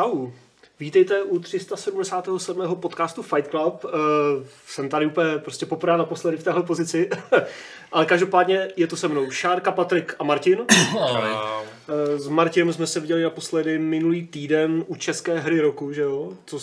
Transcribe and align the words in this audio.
Čau. 0.00 0.30
Vítejte 0.80 1.22
u 1.22 1.38
377. 1.38 2.76
podcastu 2.76 3.22
Fight 3.22 3.50
Club. 3.50 3.84
Uh, 3.84 3.90
jsem 4.66 4.88
tady 4.88 5.06
úplně 5.06 5.38
prostě 5.38 5.66
poprvé 5.66 5.98
naposledy 5.98 6.36
v 6.36 6.44
téhle 6.44 6.62
pozici. 6.62 7.10
Ale 7.92 8.06
každopádně 8.06 8.68
je 8.76 8.86
to 8.86 8.96
se 8.96 9.08
mnou 9.08 9.30
Šárka, 9.30 9.72
Patrik 9.72 10.14
a 10.18 10.24
Martin. 10.24 10.58
Uh, 11.88 12.18
s 12.18 12.28
Martinem 12.28 12.72
jsme 12.72 12.86
se 12.86 13.00
viděli 13.00 13.22
naposledy 13.22 13.78
minulý 13.78 14.26
týden 14.26 14.84
u 14.86 14.96
České 14.96 15.38
hry 15.38 15.60
roku, 15.60 15.92
že 15.92 16.02
jo? 16.02 16.32
Co 16.46 16.58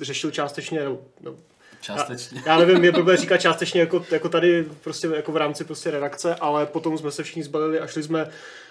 řešil 0.00 0.30
částečně, 0.30 0.84
no, 1.20 1.34
Částečně. 1.82 2.42
Já, 2.46 2.52
já 2.52 2.58
nevím, 2.58 2.84
je 2.84 2.92
blbé 2.92 3.16
říkat 3.16 3.38
částečně 3.38 3.80
jako, 3.80 4.04
jako 4.10 4.28
tady 4.28 4.64
prostě 4.80 5.06
jako 5.06 5.32
v 5.32 5.36
rámci 5.36 5.64
prostě 5.64 5.90
redakce, 5.90 6.34
ale 6.34 6.66
potom 6.66 6.98
jsme 6.98 7.10
se 7.10 7.22
všichni 7.22 7.42
zbalili 7.42 7.80
a 7.80 7.86
šli 7.86 8.02
jsme 8.02 8.30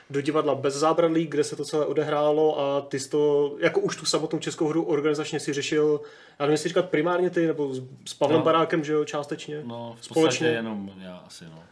do 0.09 0.21
divadla 0.21 0.55
bez 0.55 0.73
zábradlí, 0.73 1.27
kde 1.27 1.43
se 1.43 1.55
to 1.55 1.65
celé 1.65 1.85
odehrálo 1.85 2.59
a 2.59 2.81
ty 2.81 2.99
jsi 2.99 3.09
to, 3.09 3.55
jako 3.59 3.79
už 3.79 3.95
tu 3.95 4.05
samotnou 4.05 4.39
českou 4.39 4.67
hru 4.67 4.83
organizačně 4.83 5.39
si 5.39 5.53
řešil, 5.53 6.01
já 6.39 6.45
nevím, 6.45 6.51
jestli 6.51 6.69
říkat 6.69 6.89
primárně 6.89 7.29
ty, 7.29 7.47
nebo 7.47 7.73
s, 7.73 7.81
s 8.05 8.13
Pavlem 8.13 8.39
no. 8.39 8.45
Barákem, 8.45 8.83
že 8.83 8.93
jo, 8.93 9.05
částečně? 9.05 9.61
No, 9.65 9.97
v 10.01 10.05
společně. 10.05 10.47
jenom 10.47 10.91
já 11.01 11.23
asi, 11.27 11.45
no. 11.45 11.63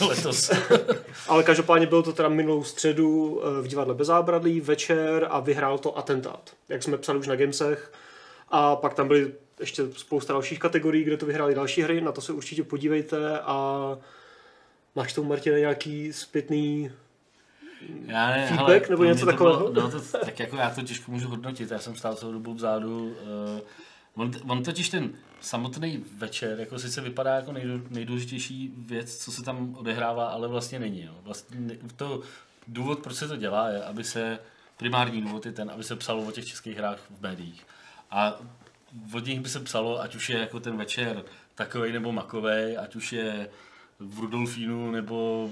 Letos. 0.08 0.50
Ale 1.28 1.42
každopádně 1.42 1.86
bylo 1.86 2.02
to 2.02 2.12
teda 2.12 2.28
minulou 2.28 2.64
středu 2.64 3.40
eh, 3.42 3.62
v 3.62 3.68
divadle 3.68 3.94
bez 3.94 4.06
zábradlí, 4.06 4.60
večer 4.60 5.26
a 5.30 5.40
vyhrál 5.40 5.78
to 5.78 5.98
atentát, 5.98 6.50
jak 6.68 6.82
jsme 6.82 6.98
psali 6.98 7.18
už 7.18 7.26
na 7.26 7.36
Gamesech. 7.36 7.92
A 8.48 8.76
pak 8.76 8.94
tam 8.94 9.08
byly 9.08 9.32
ještě 9.60 9.82
spousta 9.96 10.32
dalších 10.32 10.58
kategorií, 10.58 11.04
kde 11.04 11.16
to 11.16 11.26
vyhráli 11.26 11.54
další 11.54 11.82
hry, 11.82 12.00
na 12.00 12.12
to 12.12 12.20
se 12.20 12.32
určitě 12.32 12.64
podívejte 12.64 13.40
a 13.40 13.88
máš 14.94 15.12
tomu 15.12 15.28
Martina 15.28 15.58
nějaký 15.58 16.12
zpětný 16.12 16.90
já 18.06 18.30
ne, 18.30 18.46
feedback 18.46 18.68
hele, 18.68 18.90
nebo 18.90 19.04
něco 19.04 19.26
takového? 19.26 19.72
Bylo, 19.72 19.90
no 19.90 20.00
to, 20.00 20.18
tak 20.18 20.40
jako 20.40 20.56
já 20.56 20.70
to 20.70 20.82
těžko 20.82 21.12
můžu 21.12 21.28
hodnotit, 21.28 21.70
já 21.70 21.78
jsem 21.78 21.96
stál 21.96 22.14
celou 22.14 22.32
dobu 22.32 22.54
vzadu. 22.54 23.04
Uh, 23.06 23.60
on, 24.14 24.30
on 24.48 24.62
totiž 24.62 24.88
ten 24.88 25.12
samotný 25.40 26.04
večer, 26.16 26.60
jako 26.60 26.78
sice 26.78 27.00
vypadá 27.00 27.34
jako 27.34 27.52
nejdůležitější 27.90 28.74
věc, 28.76 29.16
co 29.16 29.32
se 29.32 29.42
tam 29.42 29.74
odehrává, 29.74 30.26
ale 30.26 30.48
vlastně 30.48 30.78
není. 30.78 31.02
Jo. 31.02 31.14
Vlastně 31.22 31.78
to, 31.96 32.22
důvod, 32.68 32.98
proč 32.98 33.16
se 33.16 33.28
to 33.28 33.36
dělá, 33.36 33.68
je, 33.68 33.84
aby 33.84 34.04
se, 34.04 34.38
primární 34.76 35.22
důvod 35.22 35.46
je 35.46 35.52
ten, 35.52 35.70
aby 35.70 35.84
se 35.84 35.96
psalo 35.96 36.22
o 36.22 36.32
těch 36.32 36.46
českých 36.46 36.76
hrách 36.76 36.98
v 37.10 37.22
médiích. 37.22 37.66
A 38.10 38.40
od 39.14 39.26
nich 39.26 39.40
by 39.40 39.48
se 39.48 39.60
psalo, 39.60 40.00
ať 40.00 40.14
už 40.14 40.30
je 40.30 40.38
jako 40.38 40.60
ten 40.60 40.76
večer 40.76 41.24
takový 41.54 41.92
nebo 41.92 42.12
makový, 42.12 42.76
ať 42.76 42.96
už 42.96 43.12
je 43.12 43.50
v 43.98 44.18
Rudolfínu 44.18 44.90
nebo 44.90 45.50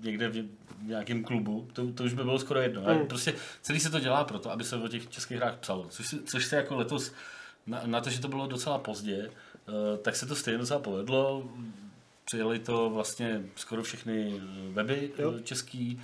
někde 0.00 0.28
v 0.28 0.48
nějakém 0.82 1.24
klubu, 1.24 1.68
to, 1.72 1.92
to 1.92 2.04
už 2.04 2.14
by 2.14 2.24
bylo 2.24 2.38
skoro 2.38 2.60
jedno. 2.60 2.82
Mm. 2.82 3.06
Prostě 3.06 3.34
celý 3.62 3.80
se 3.80 3.90
to 3.90 4.00
dělá 4.00 4.24
proto, 4.24 4.50
aby 4.50 4.64
se 4.64 4.76
o 4.76 4.88
těch 4.88 5.08
českých 5.08 5.36
hrách 5.36 5.56
psalo. 5.56 5.86
Což, 5.88 6.06
se, 6.06 6.22
což 6.22 6.46
se 6.46 6.56
jako 6.56 6.76
letos, 6.76 7.12
na, 7.66 7.82
na 7.86 8.00
to, 8.00 8.10
že 8.10 8.20
to 8.20 8.28
bylo 8.28 8.46
docela 8.46 8.78
pozdě, 8.78 9.28
uh, 9.28 9.98
tak 10.02 10.16
se 10.16 10.26
to 10.26 10.36
stejně 10.36 10.58
docela 10.58 10.80
povedlo. 10.80 11.50
Přijeli 12.24 12.58
to 12.58 12.90
vlastně 12.90 13.42
skoro 13.56 13.82
všechny 13.82 14.34
eh, 14.36 14.72
weby 14.72 15.12
jo. 15.18 15.34
český. 15.44 16.00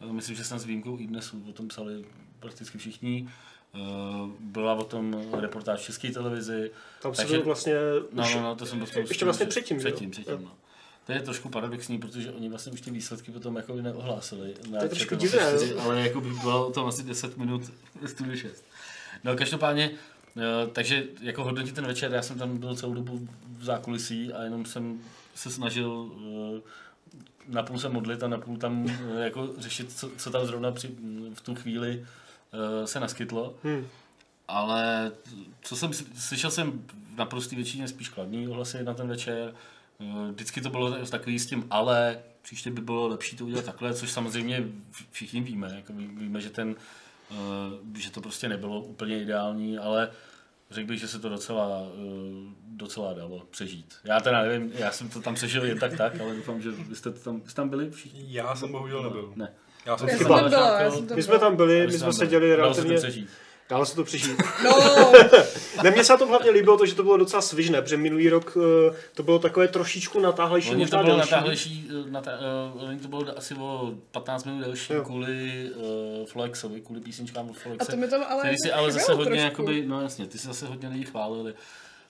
Uh, 0.00 0.12
myslím, 0.12 0.36
že 0.36 0.44
jsem 0.44 0.58
s 0.58 0.64
výjimkou 0.64 0.98
i 0.98 1.06
dnes 1.06 1.34
o 1.48 1.52
tom 1.52 1.68
psali 1.68 2.04
prakticky 2.40 2.78
všichni. 2.78 3.28
Uh, 3.74 4.30
byla 4.40 4.74
o 4.74 4.84
tom 4.84 5.16
reportáž 5.40 5.80
v 5.80 5.84
české 5.84 6.10
televizi. 6.10 6.70
Tam 7.02 7.12
takže, 7.12 7.34
byl 7.34 7.44
vlastně... 7.44 7.74
No, 8.12 8.30
no, 8.34 8.42
no, 8.42 8.56
to 8.56 8.66
jsem 8.66 8.78
tom 8.78 8.88
Ještě 9.08 9.24
vlastně 9.24 9.46
předtím, 9.46 9.78
Předtím, 9.78 10.10
předtím, 10.10 10.42
no. 10.44 10.50
To 11.06 11.12
je 11.12 11.22
trošku 11.22 11.48
paradoxní, 11.48 11.98
protože 11.98 12.32
oni 12.32 12.48
vlastně 12.48 12.72
už 12.72 12.80
ty 12.80 12.90
výsledky 12.90 13.32
potom 13.32 13.56
jako 13.56 13.74
neohlásili. 13.74 14.54
To 14.70 14.82
je 14.82 14.88
trošku 14.88 15.14
divné. 15.14 15.52
ale 15.80 16.00
jako 16.00 16.20
by 16.20 16.30
bylo 16.30 16.70
tam 16.70 16.86
asi 16.86 17.02
10 17.02 17.36
minut 17.36 17.62
Studio 18.06 18.36
6. 18.36 18.64
No 19.24 19.36
každopádně, 19.36 19.90
uh, 20.34 20.42
takže 20.72 21.04
jako 21.20 21.44
hodnotit 21.44 21.74
ten 21.74 21.86
večer, 21.86 22.12
já 22.12 22.22
jsem 22.22 22.38
tam 22.38 22.58
byl 22.58 22.76
celou 22.76 22.94
dobu 22.94 23.28
v 23.58 23.64
zákulisí 23.64 24.32
a 24.32 24.42
jenom 24.42 24.64
jsem 24.64 25.00
se 25.34 25.50
snažil 25.50 25.90
uh, 25.90 26.58
napůl 27.48 27.78
se 27.78 27.88
modlit 27.88 28.22
a 28.22 28.28
napůl 28.28 28.56
tam 28.56 28.86
jako 29.18 29.48
řešit, 29.58 29.92
co, 29.92 30.10
co 30.16 30.30
tam 30.30 30.46
zrovna 30.46 30.72
při, 30.72 30.90
v 31.34 31.40
tu 31.40 31.54
chvíli 31.54 32.06
se 32.84 33.00
naskytlo. 33.00 33.54
Hmm. 33.64 33.86
Ale 34.48 35.12
co 35.62 35.76
jsem 35.76 35.92
slyšel 36.18 36.50
jsem 36.50 36.86
naprostý 37.16 37.56
většině 37.56 37.88
spíš 37.88 38.08
kladný 38.08 38.48
ohlasy 38.48 38.82
na 38.82 38.94
ten 38.94 39.08
večer. 39.08 39.54
Uh, 39.98 40.30
vždycky 40.30 40.60
to 40.60 40.70
bylo 40.70 41.06
takový 41.06 41.38
s 41.38 41.46
tím 41.46 41.66
ale, 41.70 42.18
příště 42.42 42.70
by 42.70 42.80
bylo 42.80 43.08
lepší 43.08 43.36
to 43.36 43.44
udělat 43.44 43.64
takhle, 43.64 43.94
což 43.94 44.10
samozřejmě 44.10 44.64
všichni 45.10 45.40
víme. 45.40 45.72
Jako 45.76 45.92
víme, 45.92 46.40
že, 46.40 46.50
ten, 46.50 46.76
uh, 47.30 47.36
že 47.98 48.10
to 48.10 48.20
prostě 48.20 48.48
nebylo 48.48 48.80
úplně 48.80 49.22
ideální, 49.22 49.78
ale 49.78 50.10
řekl 50.70 50.88
bych, 50.88 51.00
že 51.00 51.08
se 51.08 51.18
to 51.18 51.28
docela, 51.28 51.82
docela 52.66 53.12
dalo 53.12 53.42
přežít. 53.50 53.94
Já 54.04 54.20
teda 54.20 54.42
nevím, 54.42 54.72
já 54.74 54.92
jsem 54.92 55.08
to 55.08 55.20
tam 55.20 55.34
přežil 55.34 55.64
jen 55.64 55.78
tak 55.78 55.96
tak, 55.96 56.20
ale 56.20 56.34
doufám, 56.34 56.62
že 56.62 56.70
vy 56.70 56.96
jste 56.96 57.10
tam, 57.10 57.40
jste 57.40 57.54
tam 57.54 57.68
byli 57.68 57.90
všichni. 57.90 58.24
Já 58.26 58.56
jsem 58.56 58.72
bohužel 58.72 59.02
nebyl. 59.02 59.32
Ne. 59.36 59.52
Já 59.86 59.96
jsem, 59.96 60.08
já 60.08 60.16
jsem 60.16 60.26
tam 60.26 60.50
byla, 60.50 60.80
já 60.80 60.90
jsem 60.90 61.06
tam 61.06 61.16
My 61.16 61.22
jsme 61.22 61.38
tam 61.38 61.56
byli, 61.56 61.86
my 61.86 61.92
jsme 61.92 62.12
seděli 62.12 62.56
relativně... 62.56 62.96
Dalo 63.72 63.86
se 63.86 63.96
to 63.96 64.04
přežít. 64.04 64.42
No. 64.64 65.12
ne, 65.82 65.90
mně 65.90 66.04
se 66.04 66.16
to 66.16 66.26
hlavně 66.26 66.50
líbilo, 66.50 66.78
to, 66.78 66.86
že 66.86 66.94
to 66.94 67.02
bylo 67.02 67.16
docela 67.16 67.42
svižné, 67.42 67.82
protože 67.82 67.96
minulý 67.96 68.28
rok 68.28 68.56
uh, 68.56 68.62
to 69.14 69.22
bylo 69.22 69.38
takové 69.38 69.68
trošičku 69.68 70.20
natáhlejší, 70.20 70.74
možná 70.74 70.98
to 70.98 71.04
bylo 71.04 71.16
delší. 71.16 71.30
natáhlejší, 71.30 71.88
eh, 71.90 72.10
natá, 72.10 72.30
uh, 72.74 72.96
to 72.98 73.08
bylo 73.08 73.38
asi 73.38 73.54
o 73.54 73.94
15 74.10 74.44
minut 74.44 74.64
delší 74.64 74.92
jo. 74.92 75.04
kvůli 75.04 75.70
uh, 75.74 76.26
Flexovi, 76.26 76.80
kvůli 76.80 77.00
písničkám 77.00 77.50
od 77.50 77.56
Flexe. 77.56 77.88
A 77.88 77.90
to 77.90 77.96
mi 77.96 78.08
to 78.08 78.30
ale 78.30 78.50
Ty 78.50 78.56
si 78.64 78.72
ale 78.72 78.92
zase 78.92 79.12
hodně, 79.12 79.30
trošku. 79.30 79.44
jakoby, 79.44 79.86
no 79.86 80.02
jasně, 80.02 80.26
ty 80.26 80.38
si 80.38 80.46
zase 80.46 80.66
hodně 80.66 80.88
lidí 80.88 81.04
chválili. 81.04 81.54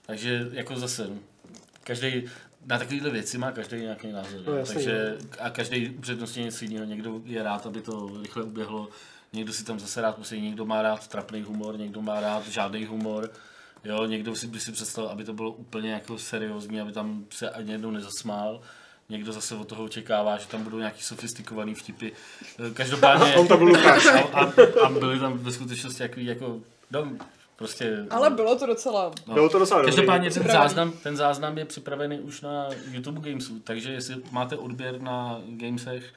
Takže 0.05 0.47
jako 0.51 0.75
zase, 0.75 1.09
každý 1.83 2.23
na 2.65 2.79
takovéhle 2.79 3.09
věci 3.09 3.37
má 3.37 3.51
každý 3.51 3.77
nějaký 3.77 4.11
názor. 4.11 4.41
No, 4.47 4.53
jasný, 4.53 4.73
takže 4.73 5.17
a 5.39 5.49
každý 5.49 5.89
přednostně 5.89 6.43
něco 6.43 6.65
jiného. 6.65 6.85
Někdo 6.85 7.21
je 7.25 7.43
rád, 7.43 7.65
aby 7.65 7.81
to 7.81 8.11
rychle 8.21 8.43
uběhlo, 8.43 8.89
někdo 9.33 9.53
si 9.53 9.63
tam 9.63 9.79
zase 9.79 10.01
rád 10.01 10.15
poslední, 10.15 10.45
někdo 10.45 10.65
má 10.65 10.81
rád 10.81 11.07
trapný 11.07 11.41
humor, 11.41 11.77
někdo 11.77 12.01
má 12.01 12.19
rád 12.19 12.47
žádný 12.47 12.85
humor. 12.85 13.31
Jo, 13.83 14.05
někdo 14.05 14.35
si 14.35 14.47
by 14.47 14.59
si 14.59 14.71
představil, 14.71 15.09
aby 15.09 15.23
to 15.23 15.33
bylo 15.33 15.51
úplně 15.51 15.91
jako 15.91 16.17
seriózní, 16.17 16.81
aby 16.81 16.91
tam 16.91 17.25
se 17.29 17.49
ani 17.49 17.71
jednou 17.71 17.91
nezasmál. 17.91 18.61
Někdo 19.09 19.31
zase 19.31 19.55
od 19.55 19.67
toho 19.67 19.83
očekává, 19.83 20.37
že 20.37 20.47
tam 20.47 20.63
budou 20.63 20.77
nějaký 20.77 21.01
sofistikovaný 21.01 21.75
vtipy. 21.75 22.11
Každopádně... 22.73 23.35
On 23.37 23.47
to 23.47 23.57
byl 23.57 23.67
Lukáš. 23.67 24.05
A, 24.05 24.19
a, 24.19 24.51
a, 24.85 24.89
byly 24.89 25.19
tam 25.19 25.37
ve 25.37 25.51
skutečnosti 25.51 26.03
jaký 26.03 26.25
jako... 26.25 26.59
No, 26.91 27.11
Prostě, 27.63 28.05
Ale 28.09 28.29
bylo 28.29 28.55
to 28.55 28.65
docela... 28.65 29.11
No. 29.27 29.33
Bylo 29.33 29.49
to 29.49 29.59
docela 29.59 29.83
Každopádně 29.83 30.31
ten 30.31 30.43
záznam, 30.43 30.91
ten 30.91 31.17
záznam 31.17 31.57
je 31.57 31.65
připravený 31.65 32.19
už 32.19 32.41
na 32.41 32.69
YouTube 32.91 33.29
Gamesu, 33.29 33.59
takže 33.59 33.91
jestli 33.91 34.15
máte 34.31 34.57
odběr 34.57 35.01
na 35.01 35.41
Gamesech, 35.47 36.13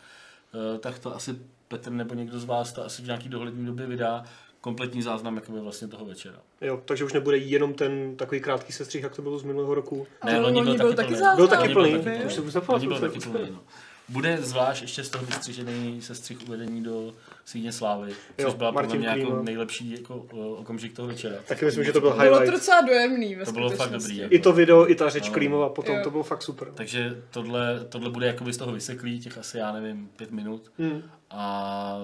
eh, 0.55 0.79
tak 0.79 0.99
to 0.99 1.17
asi 1.17 1.39
Petr 1.69 1.91
nebo 1.91 2.15
někdo 2.15 2.39
z 2.39 2.45
vás 2.45 2.73
to 2.73 2.85
asi 2.85 3.03
v 3.03 3.07
nějaký 3.07 3.29
dohlední 3.29 3.67
době 3.67 3.87
vydá 3.87 4.25
kompletní 4.61 5.03
záznam 5.03 5.37
jakoby 5.37 5.61
vlastně 5.61 5.89
toho 5.89 6.05
večera. 6.05 6.39
Jo, 6.61 6.83
takže 6.85 7.05
už 7.05 7.13
nebude 7.13 7.37
jenom 7.37 7.75
ten 7.75 8.17
takový 8.17 8.41
krátký 8.41 8.73
sestřih, 8.73 9.03
jak 9.03 9.17
to 9.17 9.23
bylo 9.23 9.39
z 9.39 9.43
minulého 9.43 9.75
roku. 9.75 10.07
Ne, 10.25 10.41
loni 10.41 10.63
byl, 10.63 10.77
byl 10.77 10.95
taky, 10.95 11.15
taky 11.15 11.19
plný. 11.19 11.37
Byl 11.37 11.49
taky 11.49 11.73
plný. 11.73 12.25
Už 12.27 12.35
se 12.35 12.61
byl 12.61 13.01
taky 13.01 13.21
plný, 13.21 13.51
no. 13.51 13.61
Bude 14.09 14.39
zvlášť 14.41 14.83
ještě 14.83 15.05
z 15.05 15.11
toho 15.11 15.27
vystřižený 15.27 16.03
sestřih 16.03 16.39
uvedení 16.47 16.83
do 16.83 17.13
Síně 17.49 17.73
Slávy, 17.73 18.11
což 18.11 18.45
jo, 18.45 18.55
byla 18.55 18.73
podle 18.73 18.99
mě 18.99 19.09
jako 19.09 19.43
nejlepší 19.43 19.91
jako, 19.91 20.27
okamžik 20.57 20.97
toho 20.97 21.09
večera. 21.09 21.37
Taky 21.49 21.65
myslím, 21.65 21.85
že 21.85 21.93
to 21.93 22.01
byl 22.01 22.11
highlight. 22.11 22.33
Bylo 22.33 22.45
to 22.45 22.51
docela 22.51 22.81
dojemný 22.81 23.37
To 23.45 23.53
bylo 23.53 23.71
fakt 23.71 23.91
dobrý. 23.91 24.17
Jako. 24.17 24.35
I 24.35 24.39
to 24.39 24.53
video, 24.53 24.91
i 24.91 24.95
ta 24.95 25.09
řeč 25.09 25.29
no. 25.29 25.35
Klímova 25.35 25.69
potom, 25.69 25.97
jo. 25.97 26.01
to 26.05 26.11
bylo 26.11 26.23
fakt 26.23 26.43
super. 26.43 26.73
Takže 26.75 27.23
tohle, 27.31 27.85
tohle 27.89 28.11
bude 28.11 28.27
jakoby 28.27 28.53
z 28.53 28.57
toho 28.57 28.73
vyseklý, 28.73 29.21
těch 29.21 29.39
asi, 29.39 29.59
já 29.59 29.73
nevím, 29.73 30.11
pět 30.17 30.31
minut. 30.31 30.73
Hmm. 30.79 31.03
A 31.31 31.99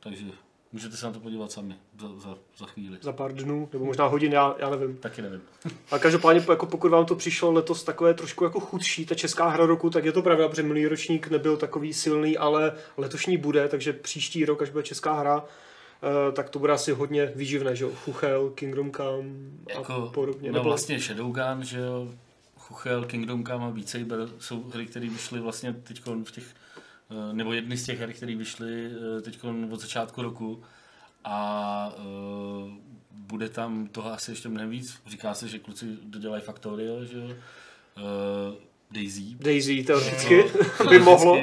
takže 0.00 0.24
Můžete 0.74 0.96
se 0.96 1.06
na 1.06 1.12
to 1.12 1.20
podívat 1.20 1.52
sami 1.52 1.74
za, 2.00 2.08
za, 2.08 2.38
za 2.58 2.66
chvíli. 2.66 2.98
Za 3.00 3.12
pár 3.12 3.34
dnů, 3.34 3.68
nebo 3.72 3.84
možná 3.84 4.06
hodin, 4.06 4.32
já, 4.32 4.54
já 4.58 4.70
nevím. 4.70 4.96
Taky 4.96 5.22
nevím. 5.22 5.42
A 5.90 5.98
každopádně, 5.98 6.42
jako 6.48 6.66
pokud 6.66 6.90
vám 6.90 7.06
to 7.06 7.16
přišlo 7.16 7.52
letos 7.52 7.84
takové 7.84 8.14
trošku 8.14 8.44
jako 8.44 8.60
chudší, 8.60 9.06
ta 9.06 9.14
česká 9.14 9.48
hra 9.48 9.66
roku, 9.66 9.90
tak 9.90 10.04
je 10.04 10.12
to 10.12 10.22
pravda, 10.22 10.48
protože 10.48 10.62
minulý 10.62 10.86
ročník 10.86 11.28
nebyl 11.28 11.56
takový 11.56 11.92
silný, 11.92 12.36
ale 12.36 12.72
letošní 12.96 13.36
bude, 13.36 13.68
takže 13.68 13.92
příští 13.92 14.44
rok, 14.44 14.62
až 14.62 14.70
bude 14.70 14.82
česká 14.82 15.12
hra, 15.12 15.44
Uh, 16.02 16.34
tak 16.34 16.50
to 16.50 16.58
bude 16.58 16.72
asi 16.72 16.92
hodně 16.92 17.32
výživné, 17.36 17.76
že 17.76 17.84
jo, 17.84 17.90
Chuchel, 17.94 18.50
Kingdom 18.50 18.92
Come 18.92 19.28
a 19.66 19.78
jako, 19.78 20.10
podobně. 20.14 20.48
No 20.48 20.54
Nebo... 20.54 20.68
vlastně 20.68 21.00
Shadowgun, 21.00 21.62
že 21.64 21.78
jo, 21.78 22.08
Chuchel, 22.58 23.04
Kingdom 23.04 23.44
Come 23.44 23.66
a 23.66 23.70
Beat 23.70 23.88
Saber 23.88 24.28
jsou 24.38 24.62
hry, 24.62 24.86
které 24.86 25.08
vyšly 25.08 25.40
vlastně 25.40 25.72
teď 25.72 26.02
v 26.24 26.30
těch 26.30 26.44
Eh, 26.44 26.63
nebo 27.32 27.52
jedny 27.52 27.76
z 27.76 27.84
těch 27.84 28.00
her, 28.00 28.12
které 28.12 28.34
vyšly 28.36 28.86
eh, 28.86 29.20
teď 29.20 29.38
od 29.70 29.80
začátku 29.80 30.22
roku 30.22 30.62
a 31.24 31.92
uh, 31.98 32.72
bude 33.10 33.48
tam 33.48 33.86
toho 33.86 34.12
asi 34.12 34.30
ještě 34.30 34.48
mnohem 34.48 34.70
víc. 34.70 34.98
Říká 35.06 35.34
se, 35.34 35.48
že 35.48 35.58
kluci 35.58 35.86
dodělají 36.02 36.42
Factorio, 36.42 37.04
že 37.04 37.18
jo. 37.18 37.24
Uh, 37.24 37.34
Daisy. 38.90 39.22
Daisy 39.40 39.84
teoreticky 39.84 40.44
no, 40.84 40.90
by 40.90 40.98
mohlo. 40.98 41.40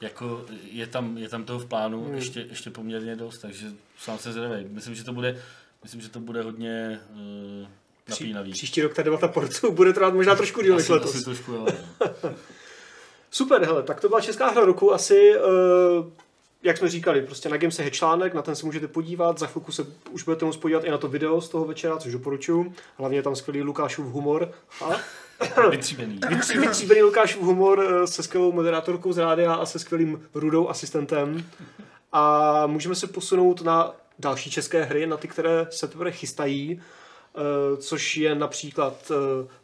Jako 0.00 0.46
je 0.70 0.86
tam, 0.86 1.18
je 1.18 1.28
tam 1.28 1.44
toho 1.44 1.58
v 1.58 1.66
plánu 1.66 2.04
hmm. 2.04 2.14
ještě, 2.14 2.40
ještě 2.40 2.70
poměrně 2.70 3.16
dost, 3.16 3.38
takže 3.38 3.66
sám 3.98 4.18
se 4.18 4.32
zvědavý. 4.32 4.64
Myslím, 4.68 4.94
že 4.94 5.04
to 5.04 5.12
bude 5.12 5.42
myslím, 5.82 6.00
že 6.00 6.08
to 6.08 6.20
bude 6.20 6.42
hodně 6.42 7.00
uh, 7.10 7.68
napínavý. 8.08 8.50
Pří, 8.50 8.58
příští 8.58 8.82
rok 8.82 8.94
ta 8.94 9.02
debata 9.02 9.28
portu 9.28 9.72
bude 9.72 9.92
trvat 9.92 10.14
možná 10.14 10.34
trošku 10.34 10.62
díl 10.62 10.76
než 10.76 10.88
letos. 10.88 11.14
asi 11.14 11.24
trošku, 11.24 11.52
jo. 11.52 11.66
Super, 13.30 13.64
hele, 13.64 13.82
tak 13.82 14.00
to 14.00 14.08
byla 14.08 14.20
česká 14.20 14.48
hra 14.50 14.64
roku. 14.64 14.94
Asi, 14.94 15.32
uh, 15.38 16.06
jak 16.62 16.76
jsme 16.78 16.88
říkali, 16.88 17.22
prostě 17.22 17.48
na 17.48 17.56
Gamese 17.56 17.82
je 17.82 17.90
článek, 17.90 18.34
na 18.34 18.42
ten 18.42 18.54
se 18.56 18.66
můžete 18.66 18.88
podívat. 18.88 19.38
Za 19.38 19.46
chvilku 19.46 19.72
se 19.72 19.86
už 20.10 20.22
budete 20.22 20.44
moct 20.44 20.56
podívat 20.56 20.84
i 20.84 20.90
na 20.90 20.98
to 20.98 21.08
video 21.08 21.40
z 21.40 21.48
toho 21.48 21.64
večera, 21.64 21.96
což 21.96 22.12
doporučuju. 22.12 22.72
Hlavně 22.96 23.18
je 23.18 23.22
tam 23.22 23.36
skvělý 23.36 23.62
Lukášův 23.62 24.06
humor. 24.06 24.50
A 24.84 24.90
Vytříbený. 25.70 26.18
vytří- 26.20 26.60
vytříbený 26.60 27.02
Lukášův 27.02 27.42
humor 27.42 27.86
eh, 28.02 28.06
se 28.06 28.22
skvělou 28.22 28.52
moderátorkou 28.52 29.12
z 29.12 29.18
rádia 29.18 29.54
a 29.54 29.66
se 29.66 29.78
skvělým 29.78 30.28
rudou 30.34 30.68
asistentem. 30.68 31.44
A 32.12 32.66
můžeme 32.66 32.94
se 32.94 33.06
posunout 33.06 33.62
na 33.62 33.92
další 34.18 34.50
české 34.50 34.84
hry, 34.84 35.06
na 35.06 35.16
ty, 35.16 35.28
které 35.28 35.66
se 35.70 35.88
teprve 35.88 36.12
chystají, 36.12 36.80
eh, 37.34 37.76
což 37.76 38.16
je 38.16 38.34
například 38.34 39.12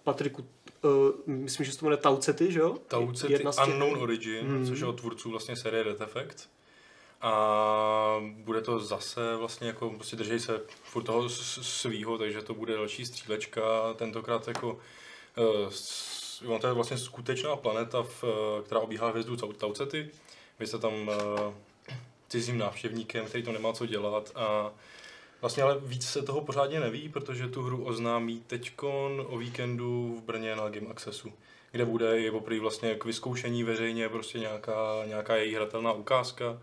Patriku, 0.05 0.45
eh, 0.85 0.89
myslím, 1.27 1.67
že 1.67 1.73
se 1.73 1.79
to 1.79 1.85
jmenuje 1.87 1.97
Taucety, 2.03 2.53
že 2.53 2.61
jo? 2.61 2.77
Taucety 2.89 3.33
Jedna 3.33 3.53
z 3.53 3.57
těch- 3.57 3.67
Unknown 3.69 3.97
Origin, 4.03 4.47
Mhm. 4.47 4.67
což 4.67 4.81
je 4.81 4.87
od 4.87 5.01
tvůrců 5.01 5.31
vlastně 5.31 5.57
série 5.57 5.85
Death 5.85 6.01
Effect. 6.01 6.49
A 7.21 8.23
bude 8.29 8.61
to 8.61 8.79
zase 8.79 9.37
vlastně 9.37 9.67
jako, 9.67 9.91
prostě 9.91 10.17
držej 10.17 10.41
se 10.41 10.61
furt 10.85 11.03
toho 11.03 11.29
svýho, 11.29 12.19
takže 12.19 12.43
to 12.43 12.55
bude 12.55 12.75
další 12.75 13.07
střílečka, 13.07 13.95
tentokrát 13.97 14.49
jako 14.49 14.79
s- 15.69 16.43
ono 16.43 16.59
to 16.59 16.67
je 16.67 16.73
vlastně 16.73 16.99
skutečná 16.99 17.57
planeta, 17.57 18.03
v, 18.03 18.25
eh, 18.25 18.63
která 18.63 18.81
obíhá 18.81 19.09
hvězdu 19.09 19.37
Tau- 19.37 19.53
Taucety. 19.53 20.11
Vy 20.59 20.67
jste 20.67 20.79
tam 20.79 21.11
eh, 21.11 21.55
cizím 22.29 22.59
návštěvníkem, 22.59 23.27
který 23.27 23.43
to 23.43 23.53
nemá 23.53 23.73
co 23.73 23.87
dělat 23.87 24.33
a 24.35 24.73
Vlastně 25.43 25.63
ale 25.63 25.79
víc 25.81 26.09
se 26.09 26.23
toho 26.23 26.41
pořádně 26.41 26.81
neví, 26.81 27.09
protože 27.09 27.49
tu 27.49 27.63
hru 27.63 27.85
oznámí 27.85 28.43
teďkon 28.47 29.27
o 29.29 29.39
víkendu 29.39 30.17
v 30.19 30.23
Brně 30.23 30.57
na 30.57 30.69
Game 30.69 30.87
Accessu, 30.87 31.33
kde 31.73 31.85
bude 31.85 32.21
i 32.21 32.31
poprvé 32.31 32.61
vlastně 32.61 32.95
k 32.95 33.05
vyzkoušení 33.05 33.65
veřejně 33.65 34.09
prostě 34.09 34.39
nějaká, 34.39 35.03
nějaká 35.07 35.37
její 35.37 35.55
hratelná 35.55 35.93
ukázka. 35.93 36.59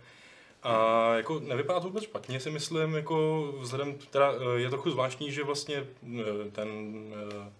A 0.64 1.14
jako 1.16 1.40
nevypadá 1.40 1.80
to 1.80 1.88
vůbec 1.88 2.04
špatně, 2.04 2.40
si 2.40 2.50
myslím, 2.50 2.96
jako 2.96 3.48
vzhledem, 3.60 3.98
teda 4.10 4.34
eh, 4.34 4.60
je 4.60 4.70
trochu 4.70 4.92
zvláštní, 4.92 5.32
že 5.32 5.44
vlastně 5.44 5.76
eh, 5.76 6.52
ten, 6.52 6.70
eh, 7.46 7.52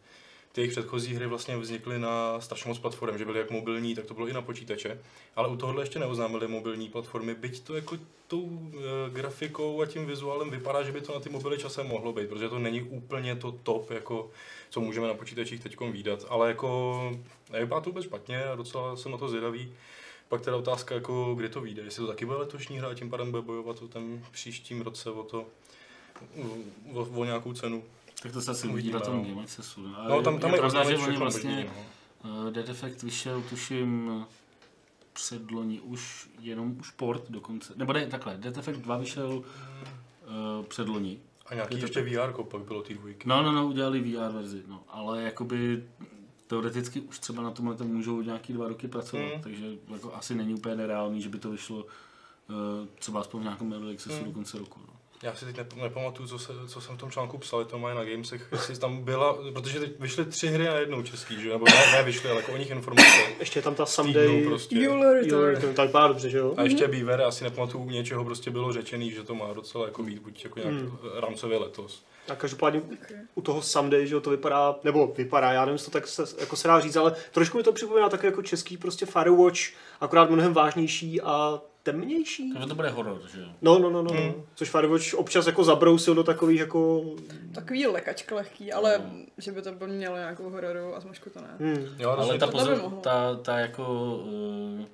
ty 0.60 0.64
jejich 0.64 0.72
předchozí 0.72 1.16
hry 1.16 1.28
vlastně 1.28 1.58
vznikly 1.58 2.00
na 2.00 2.42
strašně 2.42 2.70
moc 2.70 2.80
platform, 2.80 3.18
že 3.18 3.26
byly 3.26 3.40
jak 3.40 3.52
mobilní, 3.52 3.96
tak 3.96 4.06
to 4.06 4.14
bylo 4.14 4.28
i 4.28 4.34
na 4.34 4.42
počítače, 4.42 5.02
ale 5.36 5.48
u 5.48 5.56
tohohle 5.56 5.84
ještě 5.84 6.00
neoznámili 6.00 6.48
mobilní 6.48 6.90
platformy, 6.90 7.36
byť 7.36 7.64
to 7.64 7.76
jako 7.76 7.98
tou 8.28 8.72
e, 8.74 9.10
grafikou 9.10 9.82
a 9.82 9.86
tím 9.86 10.06
vizuálem 10.06 10.50
vypadá, 10.50 10.84
že 10.84 10.92
by 10.92 11.02
to 11.02 11.14
na 11.14 11.20
ty 11.20 11.30
mobily 11.30 11.58
časem 11.58 11.88
mohlo 11.88 12.14
být, 12.14 12.30
protože 12.30 12.50
to 12.50 12.60
není 12.60 12.82
úplně 12.82 13.36
to 13.36 13.52
top, 13.52 13.92
jako 13.92 14.30
co 14.70 14.82
můžeme 14.82 15.08
na 15.08 15.14
počítačích 15.14 15.64
teď 15.64 15.80
výdat, 15.80 16.26
ale 16.30 16.48
jako 16.48 17.12
nevypadá 17.52 17.82
to 17.82 17.90
vůbec 17.90 18.06
špatně 18.06 18.44
a 18.44 18.56
docela 18.56 18.96
jsem 18.96 19.12
na 19.12 19.18
to 19.18 19.30
zvědavý. 19.30 19.74
Pak 20.30 20.42
teda 20.42 20.58
otázka, 20.58 20.96
jako 20.96 21.36
kdy 21.36 21.50
to 21.50 21.62
vyjde, 21.62 21.82
jestli 21.82 22.02
to 22.02 22.08
taky 22.08 22.26
bude 22.26 22.38
letošní 22.38 22.80
hra 22.80 22.90
a 22.90 22.94
tím 22.94 23.10
pádem 23.10 23.32
bude 23.32 23.42
bojovat 23.42 23.82
o 23.82 23.88
ten 23.88 24.26
příštím 24.32 24.82
roce 24.82 25.12
o 25.12 25.24
to, 25.24 25.46
o, 26.94 27.02
o 27.02 27.26
nějakou 27.26 27.54
cenu. 27.54 27.84
Tak 28.24 28.32
to 28.32 28.42
se 28.42 28.52
asi 28.52 28.68
Uvidíme, 28.68 28.74
uvidí 28.74 28.92
na 28.92 29.00
tom. 29.00 29.26
Game 29.30 29.44
Accessu. 29.44 29.82
No, 29.82 30.06
No 30.10 30.22
tam, 30.22 30.40
tam 30.40 30.52
je, 30.54 30.58
pravda, 30.60 30.90
že 30.90 30.98
oni 30.98 31.18
vlastně 31.18 31.72
no. 32.24 32.32
uh, 32.46 32.52
Dead 32.52 32.70
Effect 32.70 33.04
vyšel, 33.04 33.44
tuším, 33.50 34.12
předloni 35.14 35.80
už, 35.82 36.30
jenom 36.40 36.76
už 36.80 36.92
port 36.92 37.24
dokonce. 37.32 37.74
Nebo 37.76 37.94
ne, 37.94 38.08
takhle, 38.08 38.38
Dead 38.38 38.58
Effect 38.58 38.80
2 38.80 38.98
vyšel 38.98 39.30
uh, 39.38 40.66
předloni. 40.66 41.20
A 41.46 41.54
nějaký 41.54 41.76
Je 41.76 41.80
to- 41.80 41.86
ještě 41.86 42.02
VR 42.02 42.44
pak 42.44 42.62
bylo 42.62 42.82
ty 42.82 42.94
dvojky. 42.94 43.30
No, 43.30 43.44
no, 43.44 43.52
no, 43.52 43.68
udělali 43.68 44.00
VR 44.02 44.32
verzi, 44.34 44.64
no, 44.68 44.84
ale 44.90 45.24
jakoby 45.24 45.84
teoreticky 46.48 47.02
už 47.02 47.20
třeba 47.20 47.44
na 47.44 47.52
tomhle 47.52 47.76
to 47.76 47.84
můžou 47.84 48.22
nějaký 48.22 48.54
dva 48.54 48.68
roky 48.68 48.88
pracovat, 48.88 49.24
Mm. 49.36 49.42
takže 49.42 49.66
jako 49.94 50.14
asi 50.16 50.36
není 50.36 50.54
úplně 50.54 50.76
nereálný, 50.76 51.22
že 51.22 51.30
by 51.30 51.40
to 51.40 51.52
vyšlo 51.52 51.78
uh, 51.84 51.86
třeba 53.00 53.20
aspoň 53.22 53.40
v 53.42 53.44
nějakém 53.44 53.74
early 53.74 53.94
accessu 53.94 54.18
Mm. 54.20 54.24
do 54.26 54.32
konce 54.32 54.58
roku. 54.60 54.80
No. 54.88 54.94
Já 55.24 55.36
si 55.36 55.46
teď 55.46 55.58
nep- 55.58 55.82
nepamatuju, 55.82 56.30
co, 56.30 56.40
se, 56.40 56.54
co 56.68 56.82
jsem 56.82 56.96
v 56.98 57.00
tom 57.00 57.12
článku 57.12 57.38
psal, 57.38 57.66
to 57.66 57.80
mají 57.80 57.96
na 57.98 58.04
Gamesech, 58.06 58.48
jestli 58.52 58.78
tam 58.78 59.04
byla, 59.04 59.38
protože 59.54 59.80
teď 59.80 60.00
vyšly 60.00 60.26
tři 60.26 60.48
hry 60.48 60.66
na 60.66 60.74
jednou 60.76 61.04
český, 61.04 61.42
že? 61.42 61.50
Nebo 61.50 61.66
ne, 61.66 61.92
ne 61.92 62.04
vyšly, 62.04 62.30
ale 62.30 62.40
jako 62.40 62.52
o 62.54 62.58
nich 62.58 62.70
informace. 62.72 63.08
Ještě 63.40 63.60
je 63.60 63.64
tam 63.64 63.76
ta 63.76 63.86
Someday... 63.86 64.44
prostě. 64.46 64.76
Return. 65.14 65.56
Jo, 65.56 65.62
to 65.62 65.74
tak 65.74 65.88
vypadá 65.88 66.08
dobře, 66.08 66.30
že 66.30 66.38
jo? 66.38 66.54
A 66.58 66.64
ještě 66.64 66.88
Beaver, 66.88 67.22
asi 67.22 67.44
nepamatuju, 67.44 67.84
u 67.84 67.90
něčeho 67.90 68.26
prostě 68.26 68.52
bylo 68.52 68.74
řečený, 68.74 69.12
že 69.12 69.24
to 69.24 69.36
má 69.36 69.54
docela 69.54 69.86
jako 69.86 70.04
být 70.04 70.20
buď 70.22 70.44
jako 70.44 70.60
nějak 70.60 70.74
Hmm. 70.74 70.98
rámcově 71.20 71.58
letos. 71.58 72.04
A 72.30 72.36
každopádně 72.36 72.82
Okay. 72.82 73.18
u 73.36 73.42
toho 73.42 73.62
Someday, 73.62 74.08
že 74.08 74.16
jo, 74.16 74.22
to 74.22 74.30
vypadá, 74.30 74.76
nebo 74.84 75.08
vypadá, 75.18 75.52
já 75.52 75.62
nevím, 75.66 75.74
jestli 75.76 75.86
to 75.86 75.92
tak 75.92 76.08
se, 76.08 76.24
jako 76.40 76.56
se 76.56 76.68
dá 76.68 76.80
říct, 76.80 76.96
ale 76.96 77.16
trošku 77.32 77.58
mi 77.58 77.64
to 77.64 77.74
připomíná 77.74 78.10
také 78.10 78.28
jako 78.28 78.42
český 78.42 78.78
prostě 78.78 79.06
Firewatch, 79.06 79.60
akorát 80.02 80.30
mnohem 80.30 80.54
vážnější 80.54 81.22
a 81.22 81.62
temnější. 81.92 82.54
Takže 82.54 82.68
to 82.68 82.76
bude 82.76 82.90
horor, 82.90 83.22
že 83.34 83.42
jo? 83.42 83.48
No, 83.62 83.80
no, 83.80 83.90
no, 83.90 84.02
no, 84.02 84.12
Hmm. 84.12 84.28
no. 84.28 84.36
Což 84.56 84.70
Firewatch 84.70 85.14
občas 85.14 85.48
jako 85.48 85.64
zabrousil 85.64 86.16
do 86.16 86.24
takových 86.24 86.60
jako... 86.60 87.06
Takový 87.54 87.88
lekačka 87.88 88.36
lehký, 88.36 88.74
ale 88.74 89.02
No. 89.14 89.20
že 89.38 89.52
by 89.52 89.62
to 89.62 89.72
bylo 89.72 89.90
mělo 89.90 90.18
nějakou 90.18 90.50
hororovou 90.50 90.96
atmosféru, 90.96 91.32
to 91.34 91.42
ne. 91.42 91.48
Hmm. 91.60 91.86
Jo, 92.00 92.10
Ale 92.10 92.38
ta, 92.38 92.48
pozor, 92.48 92.92
ta, 93.02 93.36
ta 93.36 93.60
jako, 93.60 94.16
uh, 94.80 94.86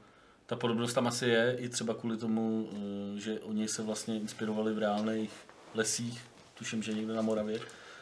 ta 0.46 0.56
podobnost 0.56 0.94
tam 0.94 1.08
asi 1.08 1.26
je 1.28 1.56
i 1.60 1.70
třeba 1.70 1.94
kvůli 1.94 2.18
tomu, 2.18 2.70
uh, 2.72 3.20
že 3.20 3.40
oni 3.40 3.68
se 3.68 3.82
vlastně 3.84 4.16
inspirovali 4.20 4.74
v 4.74 4.80
reálných 4.80 5.32
lesích, 5.76 6.22
tuším, 6.58 6.84
že 6.84 6.94
někde 6.94 7.14
na 7.14 7.22
Moravě, 7.22 7.60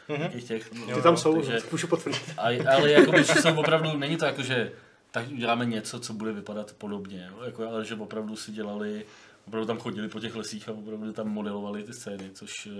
Mhm. 0.08 0.28
těch 0.30 0.44
těch. 0.44 0.70
Jo, 0.88 0.96
Ty 0.96 1.02
tam 1.02 1.16
jsou, 1.16 1.34
takže- 1.34 1.52
takže... 1.52 1.66
můžu 1.72 1.86
potvrdit. 1.86 2.22
A, 2.38 2.42
ale 2.76 2.90
jako 2.92 3.12
by, 3.12 3.24
že 3.24 3.34
jsou 3.34 3.54
opravdu, 3.60 3.96
není 3.98 4.16
to 4.16 4.24
jako, 4.24 4.42
že 4.42 4.72
tak 5.14 5.30
uděláme 5.32 5.66
něco, 5.66 6.00
co 6.00 6.12
bude 6.12 6.32
vypadat 6.32 6.72
podobně, 6.72 7.30
jo? 7.30 7.44
Jako, 7.44 7.68
ale 7.68 7.84
že 7.84 7.94
opravdu 7.94 8.36
si 8.36 8.52
dělali, 8.52 9.06
opravdu 9.46 9.66
tam 9.66 9.78
chodili 9.78 10.08
po 10.08 10.20
těch 10.20 10.34
lesích 10.34 10.68
a 10.68 10.72
opravdu 10.72 11.12
tam 11.12 11.28
modelovali 11.28 11.82
ty 11.82 11.92
scény, 11.92 12.30
což 12.34 12.66
uh, 12.66 12.72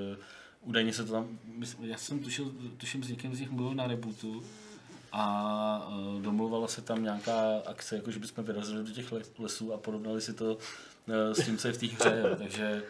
údajně 0.61 0.93
se 0.93 1.05
to 1.05 1.13
tam, 1.13 1.39
myslím, 1.45 1.91
já 1.91 1.97
jsem 1.99 2.19
tušil, 2.19 2.53
tuším 2.77 3.05
s 3.05 3.09
někým 3.09 3.35
z 3.35 3.41
nich 3.41 3.51
mluvil 3.51 3.75
na 3.75 3.87
rebootu 3.87 4.45
a 5.13 5.89
uh, 5.89 6.23
domluvala 6.23 6.69
se 6.69 6.83
tam 6.83 7.03
nějaká 7.03 7.59
akce, 7.67 7.97
jako 7.97 8.11
že 8.11 8.19
bychom 8.19 8.45
vyrazili 8.45 8.85
do 8.85 8.91
těch 8.91 9.13
les- 9.13 9.31
lesů 9.39 9.73
a 9.73 9.77
porovnali 9.77 10.21
si 10.21 10.33
to 10.33 10.55
uh, 10.55 11.33
s 11.33 11.45
tím, 11.45 11.59
co 11.59 11.69
je 11.69 11.73
v 11.73 11.79
té 11.79 11.87
hře, 11.87 12.23
jo? 12.25 12.37
takže 12.37 12.83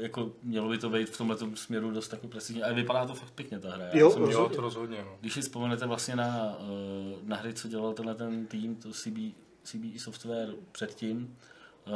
jako 0.00 0.32
mělo 0.42 0.68
by 0.68 0.78
to 0.78 0.90
být 0.90 1.08
v 1.10 1.18
tomhle 1.18 1.36
směru 1.54 1.90
dost 1.90 2.12
jako 2.12 2.28
precizně, 2.28 2.64
ale 2.64 2.74
vypadá 2.74 3.06
to 3.06 3.14
fakt 3.14 3.30
pěkně 3.30 3.58
ta 3.58 3.70
hra. 3.70 3.84
Já 3.84 3.98
Jo, 3.98 4.10
jsem- 4.10 4.22
Jo, 4.22 4.26
rozhodně. 4.28 4.56
to 4.56 4.62
rozhodně, 4.62 4.98
no. 5.04 5.16
když 5.20 5.32
si 5.32 5.40
vzpomenete 5.40 5.86
vlastně 5.86 6.16
na, 6.16 6.56
eh, 6.60 7.16
na 7.24 7.36
hry, 7.36 7.54
co 7.54 7.68
dělal 7.68 7.92
tenhle 7.92 8.14
ten 8.14 8.46
tým, 8.46 8.76
to 8.76 8.92
CB, 8.92 9.34
CBE 9.64 9.98
Software 9.98 10.48
předtím, 10.72 11.36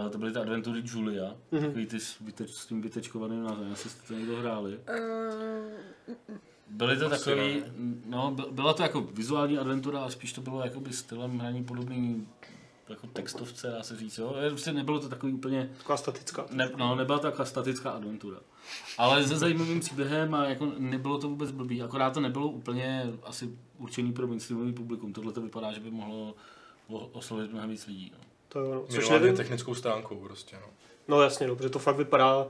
eh, 0.06 0.10
to 0.10 0.18
byly 0.18 0.32
ty 0.32 0.38
adventury 0.38 0.82
Julia, 0.84 1.24
Mhm. 1.24 1.34
mm-hmm. 1.62 1.66
takový 1.66 1.86
ty 1.86 2.00
s, 2.00 2.18
vyteč, 2.20 2.50
s 2.50 2.66
tím 2.66 2.82
vytečkovaným 2.82 3.42
názvem, 3.42 3.70
jestli 3.70 3.90
jste 3.90 4.06
to 4.08 4.14
někdo 4.14 4.36
hráli. 4.36 4.78
Uh, 4.78 6.14
Byly 6.70 6.96
to 6.96 7.06
Asi 7.06 7.24
takový, 7.24 7.62
no, 8.06 8.30
by- 8.30 8.42
byla 8.50 8.74
to 8.74 8.82
jako 8.82 9.00
vizuální 9.00 9.58
adventura, 9.58 10.00
ale 10.00 10.10
spíš 10.10 10.32
to 10.32 10.40
bylo 10.40 10.60
jakoby 10.64 10.92
stylem 10.92 11.38
hraní 11.38 11.64
podobný 11.64 12.28
jako 12.88 13.06
textovce, 13.06 13.68
dá 13.70 13.82
se 13.82 13.96
říct, 13.96 14.18
jo. 14.18 14.34
Prostě 14.48 14.72
nebylo 14.72 15.00
to 15.00 15.08
takový 15.08 15.32
úplně, 15.32 15.70
Taková 15.78 15.96
statická. 15.96 16.46
ne, 16.50 16.70
no, 16.76 16.94
nebyla 16.94 17.18
to 17.18 17.22
taková 17.26 17.44
statická 17.44 17.90
adventura. 17.90 18.38
Ale 18.98 19.24
se 19.24 19.36
zajímavým 19.36 19.80
příběhem 19.80 20.34
a 20.34 20.44
jako 20.44 20.72
nebylo 20.78 21.18
to 21.18 21.28
vůbec 21.28 21.50
blbý, 21.50 21.82
akorát 21.82 22.10
to 22.14 22.20
nebylo 22.20 22.48
úplně 22.48 23.12
asi 23.22 23.50
určený 23.78 24.12
pro 24.12 24.26
mainstreamový 24.26 24.72
publikum. 24.72 25.12
Tohle 25.12 25.32
to 25.32 25.40
vypadá, 25.40 25.72
že 25.72 25.80
by 25.80 25.90
mohlo 25.90 26.34
oslovit 27.12 27.52
mnohem 27.52 27.70
víc 27.70 27.86
lidí. 27.86 28.12
No. 28.14 28.24
To 28.48 28.60
jo, 28.60 28.74
no. 28.74 28.84
Což 28.88 29.08
nevím, 29.08 29.36
technickou 29.36 29.74
stránkou 29.74 30.16
prostě, 30.16 30.56
no. 30.56 30.66
no 31.08 31.22
jasně, 31.22 31.46
no, 31.46 31.56
protože 31.56 31.68
to 31.70 31.78
fakt 31.78 31.96
vypadá 31.96 32.46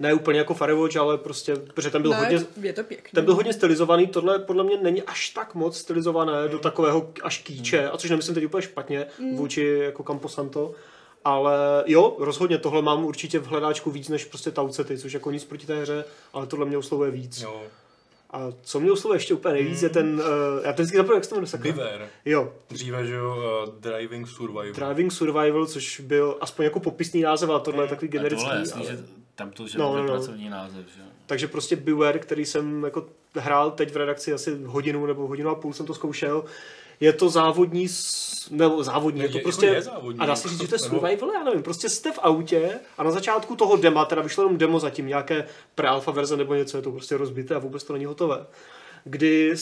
ne 0.00 0.14
úplně 0.14 0.38
jako 0.38 0.54
Firewatch, 0.54 0.96
ale 0.96 1.18
prostě, 1.18 1.56
protože 1.56 1.90
ten 1.90 2.02
byl 2.02 2.10
ne, 2.10 2.16
hodně, 2.16 2.46
je 2.62 2.72
to 2.72 2.84
pěkný. 2.84 3.10
ten 3.14 3.24
byl 3.24 3.34
hodně 3.34 3.52
stylizovaný, 3.52 4.06
tohle 4.06 4.38
podle 4.38 4.64
mě 4.64 4.76
není 4.76 5.02
až 5.02 5.30
tak 5.30 5.54
moc 5.54 5.78
stylizované 5.78 6.48
do 6.48 6.58
takového 6.58 7.10
až 7.22 7.38
kýče, 7.38 7.90
a 7.90 7.96
což 7.96 8.10
nemyslím 8.10 8.34
teď 8.34 8.44
úplně 8.44 8.62
špatně 8.62 9.06
vůči 9.34 9.80
jako 9.84 10.02
Camposanto, 10.02 10.74
ale 11.24 11.84
jo, 11.86 12.16
rozhodně 12.18 12.58
tohle 12.58 12.82
mám 12.82 13.04
určitě 13.04 13.38
v 13.38 13.46
hledáčku 13.46 13.90
víc 13.90 14.08
než 14.08 14.24
prostě 14.24 14.50
Taucety, 14.50 14.98
což 14.98 15.12
jako 15.12 15.30
nic 15.30 15.44
proti 15.44 15.66
té 15.66 15.82
hře, 15.82 16.04
ale 16.32 16.46
tohle 16.46 16.66
mě 16.66 16.78
oslovuje 16.78 17.10
víc. 17.10 17.40
Jo. 17.42 17.62
A 18.32 18.52
co 18.62 18.80
mě 18.80 18.92
oslovuje 18.92 19.16
ještě 19.16 19.34
úplně 19.34 19.54
nejvíc 19.54 19.82
je 19.82 19.88
ten, 19.88 20.14
uh, 20.14 20.64
já 20.64 20.72
ten 20.72 20.84
vždycky 20.84 20.96
zapomínám, 20.96 21.16
jak 21.16 21.24
se 21.24 21.30
to 21.30 21.36
jmenuje 21.36 21.48
sakra. 21.48 21.72
Biver. 21.72 22.08
Jo, 22.24 22.52
Dříve, 22.70 23.06
že 23.06 23.14
jo, 23.14 23.36
uh, 23.66 23.74
Driving 23.80 24.28
Survival. 24.28 24.72
Driving 24.72 25.12
Survival, 25.12 25.66
což 25.66 26.00
byl 26.00 26.36
aspoň 26.40 26.64
jako 26.64 26.80
popisný 26.80 27.22
název, 27.22 27.50
ale 27.50 27.60
tohle 27.60 27.84
je 27.84 27.88
takový 27.88 28.08
A 28.08 28.12
generický. 28.12 28.44
tohle 28.44 28.56
je 28.56 28.60
jasný, 28.60 28.88
ale... 28.88 28.96
že 28.96 29.19
tam 29.34 29.50
to, 29.50 29.68
že 29.68 29.78
No, 29.78 29.96
no, 29.96 30.02
no, 30.02 30.08
pracovní 30.08 30.48
název. 30.50 30.86
Že? 30.96 31.02
Takže 31.26 31.48
prostě 31.48 31.76
Beware, 31.76 32.18
který 32.18 32.44
jsem 32.46 32.84
jako 32.84 33.06
hrál 33.34 33.70
teď 33.70 33.92
v 33.92 33.96
redakci 33.96 34.32
asi 34.32 34.58
hodinu 34.64 35.06
nebo 35.06 35.26
hodinu 35.26 35.50
a 35.50 35.54
půl 35.54 35.72
jsem 35.72 35.86
to 35.86 35.94
zkoušel, 35.94 36.44
je 37.00 37.12
to 37.12 37.28
závodní, 37.28 37.86
nebo 38.50 38.82
závodní, 38.84 39.18
Ne, 39.20 39.24
je 39.24 39.28
to 39.28 39.38
je- 39.38 39.42
prostě, 39.42 39.66
je 39.66 39.82
závodní, 39.82 40.20
a 40.20 40.26
dá 40.26 40.36
se 40.36 40.48
říct, 40.48 40.60
že 40.60 40.68
to 40.68 40.74
je 40.74 40.78
survival, 40.78 41.30
já 41.34 41.44
nevím, 41.44 41.62
prostě 41.62 41.88
jste 41.88 42.12
v 42.12 42.18
autě 42.22 42.80
a 42.98 43.02
na 43.02 43.10
začátku 43.10 43.56
toho 43.56 43.76
dema, 43.76 44.04
teda 44.04 44.22
vyšlo 44.22 44.44
jenom 44.44 44.58
demo 44.58 44.80
zatím, 44.80 45.06
nějaké 45.06 45.46
pre-alpha 45.74 46.12
verze 46.12 46.36
nebo 46.36 46.54
něco, 46.54 46.76
je 46.76 46.82
to 46.82 46.92
prostě 46.92 47.16
rozbité 47.16 47.54
a 47.54 47.58
vůbec 47.58 47.84
to 47.84 47.92
není 47.92 48.04
hotové, 48.04 48.46
kdy 49.04 49.52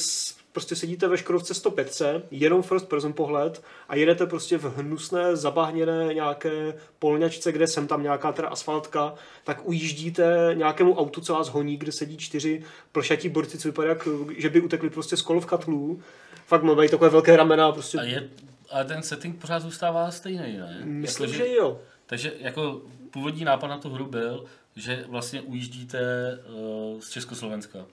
prostě 0.53 0.77
sedíte 0.77 1.09
ve 1.09 1.19
Škodovce 1.19 1.55
105, 1.55 2.03
jenom 2.31 2.63
first 2.63 2.89
person 2.89 3.13
pohled 3.13 3.63
a 3.89 3.97
jedete 3.97 4.27
prostě 4.27 4.59
v 4.59 4.77
hnusné, 4.77 5.37
zabahněné 5.37 6.15
nějaké 6.15 6.75
polňačce, 6.99 7.53
kde 7.53 7.67
jsem 7.67 7.87
tam 7.87 8.03
nějaká 8.03 8.33
teda 8.33 8.49
asfaltka, 8.49 9.15
tak 9.45 9.69
ujíždíte 9.69 10.51
nějakému 10.55 10.95
autu, 10.95 11.21
co 11.21 11.33
vás 11.33 11.49
honí, 11.49 11.77
kde 11.77 11.93
sedí 11.93 12.17
čtyři 12.17 12.63
plšatí 12.93 13.29
borci, 13.29 13.59
co 13.59 13.69
vypadá, 13.69 13.89
jak, 13.89 14.09
že 14.37 14.49
by 14.49 14.61
utekli 14.61 14.91
prostě 14.91 15.17
z 15.17 15.23
kol 15.23 15.41
v 15.41 15.47
katlů. 15.47 16.03
Fakt 16.47 16.63
mají 16.63 16.89
takové 16.89 17.11
velké 17.11 17.37
ramena 17.37 17.67
a 17.67 17.73
prostě... 17.73 17.99
A, 17.99 18.03
je, 18.03 18.29
a 18.71 18.85
ten 18.85 19.03
setting 19.03 19.41
pořád 19.41 19.61
zůstává 19.61 20.11
stejný, 20.11 20.57
ne? 20.57 20.81
Myslím, 20.85 21.31
Jako, 21.31 21.45
že 21.45 21.55
jo. 21.55 21.81
Takže 22.07 22.33
jako 22.39 22.83
původní 23.11 23.45
nápad 23.45 23.67
na 23.67 23.79
tu 23.79 23.91
hru 23.91 24.07
byl, 24.07 24.45
že 24.77 25.05
vlastně 25.09 25.41
ujíždíte 25.41 26.01
uh, 26.49 27.01
z 27.01 27.11
Československa. 27.11 27.87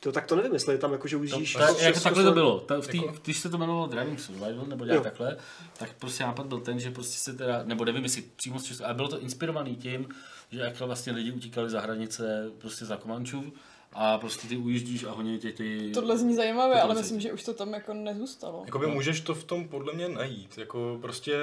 To, 0.00 0.12
tak 0.12 0.26
to 0.26 0.36
nevím, 0.36 0.52
jestli 0.52 0.74
je 0.74 0.78
tam 0.78 0.92
jako, 0.92 1.08
že 1.08 1.16
To, 1.18 1.38
to, 1.74 1.80
jako 1.80 2.00
takhle 2.00 2.24
to 2.24 2.32
bylo. 2.32 2.60
Ta, 2.60 2.80
v 2.80 2.86
tý, 2.86 2.96
Jako- 2.96 3.18
když 3.24 3.38
se 3.38 3.50
to 3.50 3.56
jmenovalo 3.56 3.86
Driving 3.86 4.20
Survival, 4.20 4.66
nebo 4.66 4.84
nějak 4.84 4.96
Jo. 4.96 5.02
takhle, 5.04 5.36
tak 5.78 5.92
prostě 5.98 6.24
nápad 6.24 6.46
byl 6.46 6.60
ten, 6.60 6.80
že 6.80 6.90
prostě 6.90 7.18
se 7.18 7.32
teda, 7.32 7.62
nebo 7.64 7.84
nevím, 7.84 8.02
jestli 8.02 8.22
přímo 8.36 8.60
z 8.60 8.64
Česka, 8.64 8.84
ale 8.84 8.94
bylo 8.94 9.08
to 9.08 9.20
inspirovaný 9.20 9.76
tím, 9.76 10.08
že 10.50 10.60
jak 10.60 10.80
vlastně 10.80 11.12
lidi 11.12 11.32
utíkali 11.32 11.70
za 11.70 11.80
hranice 11.80 12.50
prostě 12.58 12.84
za 12.84 12.96
Komančů 12.96 13.52
a 13.92 14.18
prostě 14.18 14.48
ty 14.48 14.56
ujíždíš 14.56 15.04
a 15.04 15.10
honí 15.10 15.38
tě 15.38 15.52
ty... 15.52 15.90
Tohle 15.94 16.18
zní 16.18 16.34
zajímavé, 16.34 16.74
Tohle 16.74 16.82
ale 16.82 16.94
myslím, 16.94 17.20
že 17.20 17.32
už 17.32 17.42
to 17.44 17.54
tam 17.54 17.72
jako 17.74 17.94
nezůstalo. 17.94 18.62
Jakoby 18.66 18.86
můžeš 18.86 19.20
to 19.20 19.34
v 19.34 19.44
tom 19.44 19.68
podle 19.68 19.92
mě 19.92 20.08
najít, 20.08 20.58
jako 20.58 20.98
prostě 21.02 21.34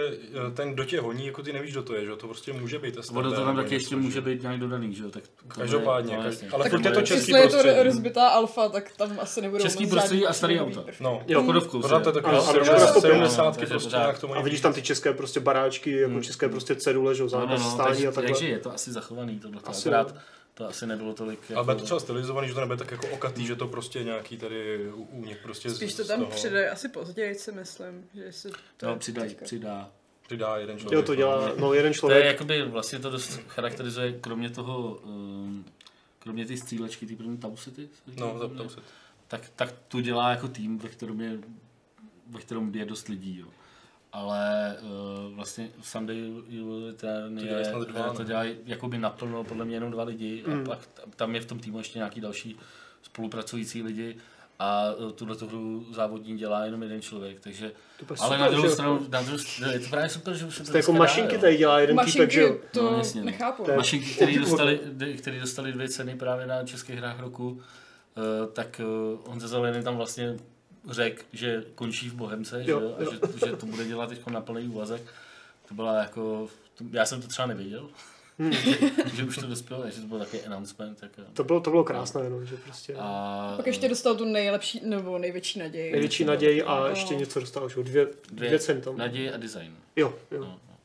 eh, 0.47 0.51
ten, 0.51 0.73
kdo 0.73 0.85
tě 0.85 1.01
honí, 1.01 1.25
jako 1.25 1.43
ty 1.43 1.53
nevíš, 1.53 1.71
kdo 1.71 1.83
to 1.83 1.95
je, 1.95 2.05
že 2.05 2.15
to 2.15 2.27
prostě 2.27 2.53
může 2.53 2.79
být 2.79 2.97
STB. 3.01 3.15
Ono 3.17 3.29
to 3.31 3.45
tam 3.45 3.55
taky 3.55 3.75
ještě 3.75 3.89
že- 3.89 3.95
může 3.95 4.21
být 4.21 4.41
nějak 4.41 4.59
dodaný, 4.59 4.93
že 4.95 5.03
jo? 5.03 5.09
Tak 5.09 5.23
Každopádně, 5.47 6.13
je- 6.13 6.17
no, 6.17 6.23
každý- 6.23 6.45
jasně. 6.45 6.55
ale 6.55 6.63
Tak 6.63 6.71
furt 6.71 6.85
je 6.85 6.91
to 6.91 7.01
český 7.01 7.31
Jestli 7.31 7.39
je 7.69 7.73
to 7.75 7.83
rozbitá 7.83 8.27
alfa, 8.27 8.69
tak 8.69 8.91
tam 8.97 9.19
asi 9.19 9.41
nebudou 9.41 9.63
Český 9.63 9.83
moc 9.83 9.91
prostředí 9.91 10.25
a 10.25 10.33
starý 10.33 10.59
auta. 10.59 10.83
No, 10.99 11.23
Jo. 11.27 11.43
Chodovkou 11.43 11.81
pořád 11.81 12.03
to 12.03 12.09
je 12.09 12.13
se- 12.15 12.21
takový 12.21 12.41
70 13.01 13.57
prostě 13.57 13.89
nějak 13.97 14.19
to 14.19 14.27
A 14.27 14.29
mají 14.29 14.43
vidíš 14.43 14.61
tam 14.61 14.73
ty 14.73 14.81
české 14.81 15.13
prostě 15.13 15.39
baráčky, 15.39 15.91
jako 15.91 16.11
Hmm. 16.13 16.23
české 16.23 16.49
prostě 16.49 16.75
cedule, 16.75 17.15
že 17.15 17.23
jo, 17.23 17.29
No, 17.33 17.39
no, 17.39 17.45
zákaz 17.47 17.63
no, 17.63 17.71
stání 17.71 17.87
takže, 17.89 18.07
a 18.07 18.11
takhle. 18.11 18.33
takže 18.33 18.47
je 18.47 18.59
to 18.59 18.73
asi 18.73 18.91
zachovaný 18.91 19.39
tohle. 19.39 19.61
Asi 19.65 19.89
Akorát. 19.89 20.15
To 20.57 20.67
asi 20.67 20.87
nebylo 20.87 21.13
tolik 21.13 21.39
jako... 21.41 21.55
Ale 21.55 21.63
bude 21.63 21.75
to 21.75 21.83
třeba 21.85 21.99
stylizovaný, 21.99 22.47
že 22.47 22.53
to 22.53 22.59
nebude 22.59 22.77
tak 22.77 22.91
jako 22.91 23.07
okatý, 23.07 23.45
že 23.45 23.55
to 23.55 23.67
prostě 23.67 24.03
nějaký 24.03 24.37
tady 24.37 24.89
únik 24.91 25.37
prostě 25.43 25.69
z- 25.69 25.75
Spíš 25.75 25.93
to 25.93 26.05
tam 26.05 26.19
toho 26.19 26.31
přidají 26.31 26.65
asi 26.67 26.89
později, 26.89 27.35
si 27.35 27.51
myslím. 27.51 28.05
Že 28.13 28.31
si 28.33 28.49
to 28.77 28.85
No, 28.87 28.95
teďka. 28.99 29.45
přidá. 29.45 29.91
přidá 30.25 30.57
jeden 30.57 30.77
člověk. 30.79 30.95
Jo, 30.95 31.01
to 31.05 31.15
dělá, 31.15 31.51
no 31.57 31.73
jeden 31.73 31.91
To 31.91 31.95
je 31.95 31.99
člověk. 31.99 32.25
jakoby, 32.25 32.61
vlastně 32.63 32.99
to 32.99 33.09
dost 33.09 33.39
charakterizuje, 33.47 34.13
kromě 34.13 34.49
toho, 34.49 34.99
um, 35.03 35.65
kromě 36.19 36.45
ty 36.45 36.57
střílečky, 36.57 37.05
ty 37.05 37.15
první 37.15 37.37
Tau 37.37 37.55
City, 37.55 37.89
se 38.05 38.11
říká, 38.11 38.25
No, 38.25 38.49
tam 38.49 38.69
se. 38.69 38.79
tak, 39.27 39.41
tak 39.55 39.73
to 39.87 40.01
dělá 40.01 40.29
jako 40.29 40.47
tým, 40.47 40.77
ve 40.77 40.89
kterém 40.89 41.21
je, 41.21 41.37
ve 42.29 42.39
kterém 42.39 42.75
je 42.75 42.85
dost 42.85 43.07
lidí, 43.07 43.39
jo. 43.39 43.47
Ale 44.13 44.75
uh, 44.81 45.35
vlastně 45.35 45.69
Sunday 45.81 46.31
ten 46.95 47.35
To 47.35 47.41
je, 47.41 47.47
dělají 47.47 47.65
snad 47.65 47.87
dva, 47.87 48.13
to 48.13 48.23
dělají 48.23 48.55
jakoby 48.65 48.97
naplno, 48.97 49.43
podle 49.43 49.65
mě 49.65 49.75
jenom 49.75 49.91
dva 49.91 50.03
lidi 50.03 50.43
Mm. 50.47 50.61
a 50.61 50.65
pak 50.65 50.79
tam- 51.15 51.35
je 51.35 51.41
v 51.41 51.45
tom 51.45 51.59
týmu 51.59 51.77
ještě 51.77 51.99
nějaký 51.99 52.21
další 52.21 52.57
spolupracující 53.01 53.83
lidi 53.83 54.15
a 54.59 54.93
uh, 54.97 55.11
tuhle 55.11 55.35
hru 55.47 55.85
závodní 55.93 56.37
dělá 56.37 56.65
jenom 56.65 56.83
jeden 56.83 57.01
člověk, 57.01 57.39
takže 57.39 57.71
To 57.99 58.05
ale 58.09 58.17
super, 58.17 58.39
na 58.39 58.49
druhou 58.49 58.69
stranu, 58.69 59.05
na 59.09 59.21
druhou, 59.21 59.37
stranu, 59.37 59.73
je 59.73 59.79
to 59.79 59.89
právě 59.89 60.09
super, 60.09 60.33
že 60.33 60.45
už 60.45 60.55
se 60.55 60.63
to 60.63 60.71
To 60.71 60.77
jako 60.77 60.91
dá, 60.91 60.97
mašinky 60.99 61.35
jo. 61.35 61.41
tady 61.41 61.57
dělá 61.57 61.79
jeden 61.79 61.97
týpek, 62.05 62.31
že 62.31 62.41
jo. 62.41 62.47
Mašinky, 62.47 62.67
to 62.71 62.91
No, 62.91 62.97
jasně, 62.97 63.21
no. 63.21 63.25
nechápu. 63.25 63.63
Mašinky, 63.75 64.05
které 64.15 64.39
dostali, 64.39 64.79
který 65.17 65.39
dostali 65.39 65.71
dvě 65.71 65.89
ceny 65.89 66.15
právě 66.15 66.45
na 66.47 66.63
českých 66.63 66.95
hrách 66.97 67.19
roku, 67.19 67.61
eh, 68.17 68.47
tak 68.53 68.79
eh, 68.79 68.83
Honza 69.29 69.47
Zelený 69.47 69.83
tam 69.83 69.97
vlastně 69.97 70.37
řekl, 70.89 71.23
že 71.33 71.63
končí 71.75 72.09
v 72.09 72.13
Bohemce, 72.13 72.63
že, 72.63 72.71
Jo, 72.71 72.79
jo, 72.81 72.95
a 72.99 73.03
jo. 73.03 73.11
že, 73.11 73.19
že, 73.49 73.55
to 73.55 73.65
bude 73.65 73.85
dělat 73.85 74.09
teď 74.09 74.27
na 74.27 74.41
plný 74.41 74.67
úvazek. 74.67 75.01
To 75.67 75.73
byla 75.73 75.95
jako, 75.95 76.49
to, 76.77 76.83
já 76.91 77.05
jsem 77.05 77.21
to 77.21 77.27
třeba 77.27 77.45
nevěděl, 77.45 77.89
Hmm. 78.39 78.53
že, 78.53 78.77
že 79.15 79.23
už 79.23 79.35
to 79.35 79.47
dospělo, 79.47 79.89
že 79.89 80.01
to 80.01 80.07
byl 80.07 80.19
takový 80.19 80.41
announcement. 80.43 80.99
Tak, 80.99 81.11
To 81.33 81.43
bylo, 81.43 81.59
to 81.59 81.69
bylo 81.69 81.83
krásné, 81.83 82.21
jenom, 82.23 82.45
že 82.45 82.57
prostě 82.57 82.95
a, 82.99 83.53
Pak 83.57 83.67
ještě 83.67 83.89
dostal 83.89 84.15
tu 84.15 84.25
nejlepší, 84.25 84.81
nebo 84.85 85.17
největší 85.17 85.59
naději. 85.59 85.91
největší 85.91 86.25
naději 86.25 86.63
a 86.63 86.79
No. 86.79 86.87
ještě 86.87 87.15
něco 87.15 87.39
dostal, 87.39 87.69
že 87.69 87.75
jo, 87.79 87.83
dvě, 87.83 88.05
dvě, 88.31 88.47
dvě 88.47 88.59
ceny 88.59 88.81
tam. 88.81 88.97
Naděje 88.97 89.33
a 89.33 89.37
design. 89.37 89.75
Jo, 89.95 90.13
jo. 90.31 90.39
No, 90.39 90.45
no. 90.69 90.77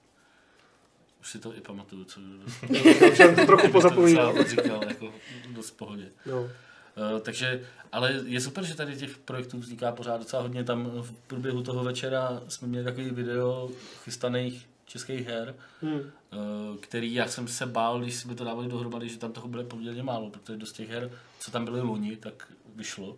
Už 1.21 1.30
si 1.30 1.38
to 1.38 1.56
i 1.56 1.61
pamatuju, 1.61 2.04
co 2.04 2.21
Já 3.00 3.09
už 3.11 3.16
jsem 3.16 3.37
to 3.37 3.47
trochu 3.47 3.68
pozapomínal. 3.68 4.44
říkal, 4.44 4.85
jako 4.88 5.12
dost 5.50 5.71
v 5.71 5.76
pohodě. 5.76 6.09
No. 6.26 6.49
Eh, 6.97 7.21
takže, 7.21 7.67
ale 7.93 8.13
je 8.25 8.41
super, 8.41 8.65
že 8.65 8.75
tady 8.75 8.97
těch 8.97 9.19
projektů 9.19 9.59
vzniká 9.59 9.93
pořád 9.93 10.17
docela 10.17 10.43
hodně. 10.43 10.65
Tam 10.65 10.85
v 11.03 11.13
průběhu 11.27 11.63
toho 11.63 11.85
večera 11.85 12.43
jsme 12.49 12.69
měli 12.69 12.85
takový 12.85 13.11
video 13.11 13.71
chystaných 14.05 14.69
českých 14.87 15.27
her, 15.27 15.55
Hmm. 15.83 16.01
eh, 16.01 16.37
který 16.81 17.15
já 17.15 17.29
jsem 17.29 17.49
se 17.49 17.67
bál, 17.67 18.01
když 18.01 18.15
jsme 18.17 18.35
to 18.35 18.45
dávali 18.45 18.69
dohromady, 18.69 19.09
že 19.09 19.19
tam 19.19 19.33
toho 19.33 19.49
bude 19.49 19.65
poměrně 19.65 20.03
málo, 20.03 20.31
protože 20.31 20.57
dost 20.59 20.73
těch 20.73 20.89
her, 20.91 21.11
co 21.41 21.51
tam 21.51 21.65
byly 21.65 21.81
loni, 21.81 22.17
tak 22.17 22.53
vyšlo. 22.77 23.17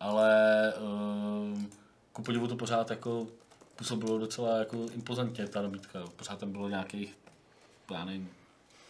Ale 0.00 0.68
eh, 0.74 1.66
ku 2.12 2.22
podivu 2.22 2.46
to 2.48 2.56
pořád 2.56 2.90
jako 2.90 3.26
působilo 3.76 4.18
docela 4.18 4.58
jako 4.58 4.86
impozantně 4.94 5.48
ta 5.48 5.62
nabídka. 5.62 6.04
Pořád 6.16 6.38
tam 6.38 6.52
bylo 6.52 6.68
nějakých, 6.68 7.18
já 7.92 8.04
nevím, 8.04 8.28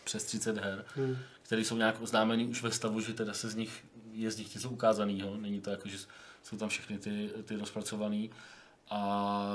přes 0.04 0.24
30 0.24 0.58
her 0.58 0.84
Hmm. 0.96 1.16
které 1.42 1.62
jsou 1.64 1.76
nějak 1.76 2.02
oznámený 2.02 2.46
už 2.48 2.62
ve 2.62 2.70
stavu, 2.72 3.00
že 3.00 3.12
teda 3.12 3.32
se 3.34 3.48
z 3.48 3.54
nich 3.54 3.84
je 4.16 4.30
z 4.30 4.38
nich 4.38 4.54
něco 4.54 4.70
ukázanýho. 4.70 5.36
Není 5.36 5.60
to 5.60 5.70
jako, 5.70 5.88
že 5.88 5.98
jsou 6.42 6.56
tam 6.56 6.68
všechny 6.68 6.98
ty, 6.98 7.30
ty 7.44 7.56
rozpracovaný. 7.56 8.30
A 8.90 9.48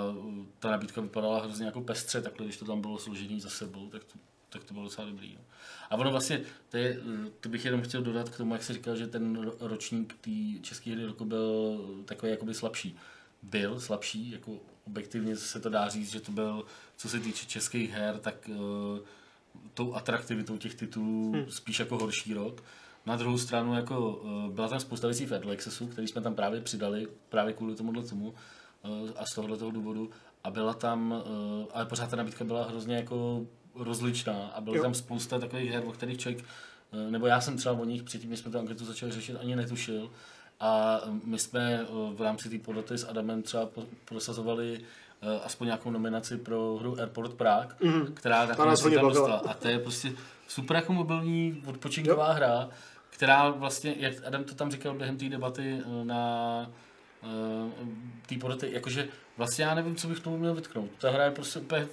ta 0.59 0.71
nabídka 0.71 1.01
vypadala 1.01 1.43
hrozně 1.43 1.65
jako 1.65 1.81
pestře, 1.81 2.21
takhle, 2.21 2.45
když 2.45 2.57
to 2.57 2.65
tam 2.65 2.81
bylo 2.81 2.97
složený 2.97 3.41
za 3.41 3.49
sebou, 3.49 3.89
tak 3.89 4.03
to, 4.03 4.19
tak 4.49 4.63
to 4.63 4.73
bylo 4.73 4.85
docela 4.85 5.07
dobrý. 5.07 5.35
No. 5.35 5.41
A 5.89 5.95
ono 5.95 6.11
vlastně, 6.11 6.41
to, 6.69 6.77
je, 6.77 6.99
to 7.39 7.49
bych 7.49 7.65
jenom 7.65 7.81
chtěl 7.81 8.01
dodat 8.01 8.29
k 8.29 8.37
tomu, 8.37 8.53
jak 8.53 8.63
jsi 8.63 8.73
říkal, 8.73 8.95
že 8.95 9.07
ten 9.07 9.41
ro- 9.41 9.55
ročník 9.59 10.15
té 10.21 10.61
české 10.61 10.91
hry 10.91 11.05
roku 11.05 11.25
byl 11.25 11.79
takový 12.05 12.31
jakoby 12.31 12.53
slabší. 12.53 12.95
Byl 13.43 13.79
slabší, 13.79 14.31
jako 14.31 14.59
objektivně 14.87 15.35
se 15.35 15.59
to 15.59 15.69
dá 15.69 15.89
říct, 15.89 16.11
že 16.11 16.19
to 16.19 16.31
byl, 16.31 16.65
co 16.97 17.09
se 17.09 17.19
týče 17.19 17.45
českých 17.45 17.91
her, 17.91 18.19
tak 18.19 18.49
uh, 18.49 18.99
tou 19.73 19.95
atraktivitou 19.95 20.57
těch 20.57 20.75
titulů 20.75 21.31
hmm. 21.31 21.51
spíš 21.51 21.79
jako 21.79 21.97
horší 21.97 22.33
rok. 22.33 22.63
Na 23.05 23.15
druhou 23.15 23.37
stranu 23.37 23.75
jako 23.75 24.09
uh, 24.09 24.53
byla 24.53 24.67
tam 24.67 24.79
spousta 24.79 25.07
věcí 25.07 25.25
v 25.25 25.51
Accessu, 25.51 25.87
který 25.87 26.07
jsme 26.07 26.21
tam 26.21 26.35
právě 26.35 26.61
přidali 26.61 27.07
právě 27.29 27.53
kvůli 27.53 27.75
tomuhle 27.75 28.03
tomu 28.03 28.29
uh, 28.29 29.09
a 29.17 29.25
z 29.25 29.35
tohohle 29.35 29.57
toho 29.57 29.71
důvodu. 29.71 30.09
A 30.43 30.51
byla 30.51 30.73
tam, 30.73 31.11
uh, 31.11 31.65
ale 31.73 31.85
pořád 31.85 32.09
ta 32.09 32.15
nabídka 32.15 32.43
byla 32.43 32.63
hrozně 32.69 32.95
jako 32.95 33.41
rozličná 33.75 34.47
a 34.55 34.61
byla 34.61 34.75
Jo. 34.75 34.83
tam 34.83 34.93
spousta 34.93 35.39
takových 35.39 35.71
her, 35.71 35.83
o 35.85 35.91
kterých 35.91 36.17
člověk, 36.17 36.45
nebo 37.09 37.27
já 37.27 37.41
jsem 37.41 37.57
třeba 37.57 37.75
o 37.79 37.85
nich 37.85 38.03
předtím, 38.03 38.29
než 38.29 38.39
jsme 38.39 38.51
tu 38.51 38.59
anketu 38.59 38.85
začali 38.85 39.11
řešit, 39.11 39.35
ani 39.41 39.55
netušil. 39.55 40.11
A 40.59 41.01
my 41.25 41.39
jsme 41.39 41.85
v 42.15 42.21
rámci 42.21 42.49
té 42.49 42.57
poroty 42.59 42.97
s 42.97 43.07
Adamem 43.09 43.41
třeba 43.43 43.69
prosazovali 44.05 44.79
aspoň 45.43 45.65
nějakou 45.67 45.91
nominaci 45.91 46.37
pro 46.37 46.77
hru 46.79 46.99
Airport 46.99 47.33
Prague, 47.33 47.75
Mhm. 47.83 48.13
která 48.13 48.45
nakonec 48.45 48.81
tam 48.83 48.91
dostala. 48.93 49.37
A 49.49 49.53
to 49.53 49.67
je 49.67 49.79
prostě 49.79 50.13
super 50.47 50.75
jako 50.75 50.93
mobilní 50.93 51.63
odpočinková 51.65 52.27
jo. 52.27 52.33
hra, 52.33 52.69
která 53.21 53.49
vlastně, 53.49 53.95
jak 53.97 54.13
Adam 54.25 54.43
to 54.43 54.55
tam 54.55 54.71
říkal 54.71 54.93
během 54.93 55.17
té 55.17 55.29
debaty 55.29 55.79
eh, 55.79 56.05
na 56.05 56.71
uh, 57.23 57.87
té 58.27 58.37
poroty, 58.37 58.69
jakože 58.71 59.07
vlastně 59.37 59.65
já 59.65 59.75
nevím, 59.75 59.95
co 59.95 60.07
bych 60.07 60.19
tomu 60.19 60.37
měl 60.37 60.55
vytknout. 60.55 60.89
Ta 60.97 61.11
hra 61.11 61.25
je 61.25 61.31
prostě 61.31 61.59
úplně, 61.59 61.87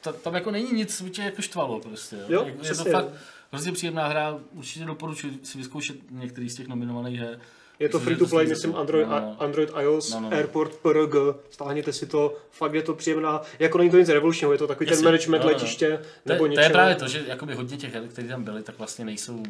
ta, 0.00 0.12
tam 0.12 0.34
jako 0.34 0.50
není 0.50 0.72
nic, 0.72 0.98
co 0.98 1.08
tě 1.08 1.22
jako 1.22 1.42
štvalo 1.42 1.80
prostě. 1.80 2.16
Jo, 2.28 2.44
je, 2.44 2.68
je 2.68 2.74
to 2.74 2.84
fakt 2.84 3.08
hrozně 3.52 3.72
příjemná 3.72 4.08
hra, 4.08 4.38
určitě 4.52 4.84
doporučuji 4.84 5.40
si 5.42 5.58
vyzkoušet 5.58 5.96
některý 6.10 6.50
z 6.50 6.54
těch 6.54 6.68
nominovaných 6.68 7.20
her. 7.20 7.40
Je 7.78 7.88
to 7.88 8.00
free 8.00 8.16
to 8.16 8.26
play, 8.26 8.46
myslím. 8.46 8.76
Android, 8.76 9.08
No, 9.08 9.20
no. 9.20 9.36
Android 9.42 9.70
iOS, 9.80 10.10
No, 10.14 10.20
no, 10.20 10.30
no. 10.30 10.36
Airport 10.36 10.76
PRG, 10.76 11.14
stáhněte 11.50 11.92
si 11.92 12.06
to, 12.06 12.36
fakt 12.50 12.74
je 12.74 12.82
to 12.82 12.94
příjemná, 12.94 13.40
jako 13.58 13.78
není 13.78 13.90
to 13.90 13.98
nic 13.98 14.08
revolučního, 14.08 14.52
je 14.52 14.58
to 14.58 14.66
takový 14.66 14.86
ten 14.86 14.92
Jasně, 14.92 15.04
management 15.04 15.38
no, 15.40 15.44
no, 15.46 15.50
no. 15.52 15.54
letiště, 15.58 16.00
To, 16.26 16.32
nebo 16.32 16.46
je- 16.46 16.52
to 16.52 16.60
je 16.60 16.70
právě 16.70 16.94
to, 16.94 17.08
že 17.08 17.24
jakoby 17.26 17.54
hodně 17.54 17.76
těch 17.76 17.94
her, 17.94 18.08
které 18.08 18.28
tam 18.28 18.44
byly, 18.44 18.62
tak 18.62 18.78
vlastně 18.78 19.04
nejsou 19.04 19.42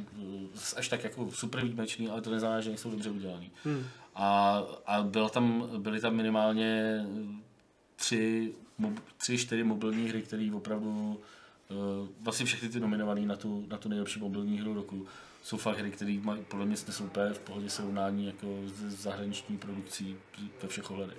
zas 0.54 0.74
až 0.76 0.88
tak 0.88 1.04
jako 1.04 1.28
super 1.30 1.60
výjimečný, 1.62 2.08
ale 2.08 2.20
to 2.20 2.30
neznamená, 2.30 2.60
že 2.60 2.68
nejsou 2.70 2.90
dobře 2.90 3.10
udělaný. 3.10 3.50
Hmm. 3.64 3.84
A, 4.14 4.62
a 4.86 5.02
byla 5.02 5.28
tam, 5.28 5.68
byly 5.78 6.00
tam 6.00 6.14
minimálně 6.16 7.04
tři, 7.96 8.52
mob, 8.78 8.92
tři, 9.18 9.38
čtyři 9.38 9.64
mobilní 9.64 10.08
hry, 10.08 10.22
které 10.22 10.50
opravdu 10.54 11.20
uh, 11.70 12.08
vlastně 12.20 12.46
všechny 12.46 12.68
ty 12.68 12.80
nominované 12.80 13.20
na 13.20 13.36
tu, 13.36 13.64
na 13.70 13.78
tu 13.78 13.88
nejlepší 13.88 14.20
mobilní 14.20 14.58
hru 14.58 14.74
roku 14.74 15.06
jsou 15.44 15.56
fakt 15.56 15.78
hry, 15.78 15.90
které 15.90 16.18
mají 16.22 16.44
podle 16.48 16.66
mě 16.66 16.76
jsou 16.76 17.04
úplně 17.04 17.32
v 17.32 17.38
pohodě 17.38 17.70
srovnání 17.70 18.26
jako 18.26 18.46
s 18.66 19.02
zahraniční 19.02 19.58
produkcí 19.58 20.16
ve 20.62 20.68
všech 20.68 20.90
ohledech. 20.90 21.16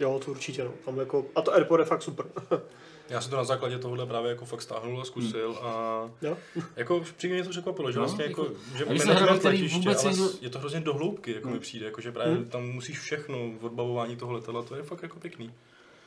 Jo, 0.00 0.20
to 0.24 0.30
určitě, 0.30 0.64
no. 0.64 0.72
Tam 0.84 0.98
jako, 0.98 1.26
a 1.34 1.40
to 1.42 1.54
Airport 1.54 1.80
je 1.80 1.84
fakt 1.84 2.02
super. 2.02 2.26
Já 3.08 3.20
jsem 3.20 3.30
to 3.30 3.36
na 3.36 3.44
základě 3.44 3.78
tohohle 3.78 4.06
právě 4.06 4.30
jako 4.30 4.44
fakt 4.44 4.62
stáhnul 4.62 5.00
a 5.00 5.04
zkusil 5.04 5.58
a 5.62 6.00
jo? 6.22 6.36
jako 6.76 7.04
přímě 7.16 7.34
mě 7.34 7.44
to 7.44 7.50
překvapilo, 7.50 7.92
že 7.92 7.98
No, 7.98 8.04
vlastně 8.04 8.24
jako, 8.24 8.48
že 8.72 8.78
se 8.78 8.84
management 8.84 9.18
hra, 9.20 9.38
který 9.38 9.56
letiště, 9.56 9.78
vůbec 9.78 10.04
ale 10.04 10.12
někdo- 10.12 10.30
je 10.40 10.50
to 10.50 10.58
hrozně 10.58 10.80
do 10.80 10.94
hloubky, 10.94 11.32
jako 11.34 11.48
mi 11.48 11.58
přijde, 11.60 11.86
jako 11.86 12.00
že 12.00 12.12
právě 12.12 12.44
tam 12.44 12.68
musíš 12.68 12.98
všechno, 13.00 13.52
odbavování 13.60 14.16
toho 14.16 14.32
letadla, 14.32 14.62
to 14.62 14.76
je 14.76 14.82
fakt 14.82 15.02
jako 15.02 15.20
pěkný. 15.20 15.52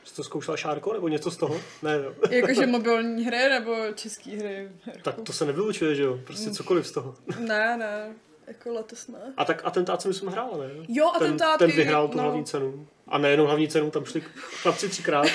Jsi 0.04 0.14
to 0.16 0.24
zkoušela 0.24 0.56
Šárko 0.56 0.92
nebo 0.92 1.08
něco 1.08 1.30
z 1.30 1.36
toho? 1.36 1.60
Ne, 1.82 1.98
no. 1.98 2.14
Jakože 2.30 2.66
mobilní 2.66 3.24
hry 3.24 3.48
nebo 3.48 3.76
české 3.94 4.30
hry? 4.30 4.68
Tak 5.02 5.14
to 5.20 5.32
se 5.32 5.44
nevylučuje, 5.44 5.94
že 5.94 6.02
jo? 6.02 6.18
Prostě 6.24 6.50
cokoliv 6.50 6.86
z 6.86 6.92
toho. 6.92 7.14
Ne, 7.38 7.76
ne. 7.76 8.14
Jako 8.46 8.72
letos 8.72 9.08
ne. 9.08 9.18
A 9.36 9.44
tak 9.44 9.60
atentát 9.64 10.02
jsem 10.02 10.12
jsme 10.12 10.30
hrála, 10.30 10.56
ne? 10.58 10.70
Jo, 10.88 11.10
ten, 11.18 11.26
atentát 11.26 11.58
ten 11.58 11.70
i- 11.70 11.76
vyhrál 11.76 12.08
tu 12.08 12.16
no. 12.16 12.22
hlavní 12.22 12.44
cenu. 12.44 12.86
A 13.08 13.18
nejenom 13.18 13.46
hlavní 13.46 13.68
cenu, 13.68 13.90
tam 13.90 14.04
šli 14.04 14.20
chlapci 14.62 14.88
třikrát. 14.88 15.26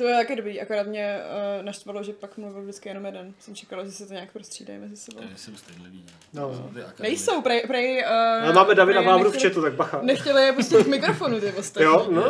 To 0.00 0.08
je 0.08 0.14
taky 0.14 0.36
dobrý, 0.36 0.60
akorát 0.60 0.86
mě 0.86 1.20
uh, 1.58 1.64
naštvalo, 1.64 2.02
že 2.02 2.12
pak 2.12 2.36
mluvil 2.36 2.62
vždycky 2.62 2.88
jenom 2.88 3.06
jeden. 3.06 3.34
Jsem 3.38 3.54
čekala, 3.54 3.84
že 3.84 3.90
se 3.90 4.06
to 4.06 4.12
nějak 4.12 4.32
prostřídají 4.32 4.78
mezi 4.78 4.96
sebou. 4.96 5.20
To 5.20 5.36
jsou 5.36 5.56
stydliví. 5.56 6.04
No. 6.32 6.48
Akademie. 6.48 6.86
Nejsou, 6.98 7.42
prej, 7.42 7.62
prej 7.66 8.04
uh, 8.04 8.12
Ale 8.44 8.52
máme 8.52 8.74
Davida 8.74 9.00
Vávru 9.00 9.30
v 9.30 9.42
chatu, 9.42 9.62
tak 9.62 9.72
bacha. 9.72 10.00
Nechtěli 10.02 10.42
je 10.42 10.52
pustit 10.52 10.84
k 10.84 10.86
mikrofonu, 10.86 11.40
ty 11.40 11.52
ostatní. 11.52 11.84
Jo, 11.84 12.06
no, 12.10 12.22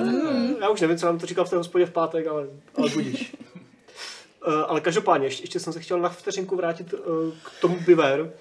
já 0.60 0.68
už 0.68 0.80
nevím, 0.80 0.98
co 0.98 1.06
vám 1.06 1.18
to 1.18 1.26
říkal 1.26 1.44
v 1.44 1.50
té 1.50 1.56
hospodě 1.56 1.86
v 1.86 1.90
pátek, 1.90 2.26
ale, 2.26 2.46
ale 2.74 2.90
budíš. 2.90 3.36
Uh, 4.46 4.54
ale 4.68 4.80
každopádně, 4.80 5.26
ještě, 5.26 5.42
ještě 5.42 5.60
jsem 5.60 5.72
se 5.72 5.80
chtěl 5.80 5.98
na 5.98 6.08
vteřinku 6.08 6.56
vrátit 6.56 6.92
uh, 6.92 7.00
k 7.42 7.60
tomu 7.60 7.78
Biver. 7.86 8.32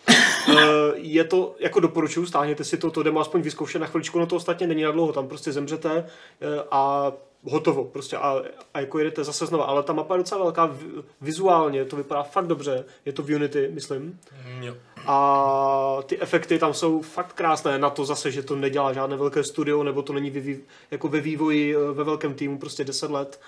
Uh, 0.50 0.56
je 0.96 1.24
to, 1.24 1.56
jako 1.60 1.80
doporučuju, 1.80 2.26
stáhněte 2.26 2.64
si 2.64 2.78
to, 2.78 2.92
to 2.92 3.04
demo 3.04 3.20
aspoň 3.20 3.42
vyzkoušet 3.42 3.80
na 3.80 3.88
chviličku, 3.88 4.20
no 4.20 4.26
to 4.26 4.36
ostatně 4.36 4.68
není 4.68 4.84
na 4.84 4.92
dlouho, 4.92 5.14
tam 5.14 5.28
prostě 5.28 5.52
zemřete 5.52 5.92
uh, 5.92 6.62
a 6.72 7.12
hotovo, 7.44 7.84
prostě 7.84 8.18
a, 8.18 8.42
a 8.74 8.80
jako 8.80 9.00
jedete 9.00 9.24
zase 9.24 9.46
znova, 9.46 9.64
ale 9.64 9.84
ta 9.84 9.94
mapa 9.94 10.14
je 10.14 10.18
docela 10.18 10.44
velká, 10.44 10.66
vi- 10.66 11.04
vizuálně 11.22 11.86
to 11.86 11.96
vypadá 11.96 12.24
fakt 12.24 12.48
dobře, 12.48 12.86
je 13.06 13.14
to 13.14 13.24
v 13.24 13.36
Unity, 13.36 13.70
myslím. 13.74 14.20
Mm, 14.48 14.64
jo. 14.64 14.76
A 15.08 15.98
ty 16.06 16.22
efekty 16.22 16.60
tam 16.60 16.74
jsou 16.74 17.02
fakt 17.02 17.34
krásné 17.34 17.78
na 17.78 17.90
to 17.90 18.06
zase, 18.06 18.32
že 18.32 18.44
to 18.44 18.56
nedělá 18.56 18.94
žádné 18.94 19.18
velké 19.18 19.44
studio, 19.44 19.84
nebo 19.84 20.02
to 20.02 20.14
není 20.14 20.30
vyví, 20.30 20.60
jako 20.92 21.08
ve 21.08 21.22
vývoji 21.22 21.76
eh, 21.76 21.92
ve 21.92 22.04
velkém 22.04 22.34
týmu 22.34 22.58
prostě 22.58 22.84
10 22.84 23.12
let. 23.12 23.40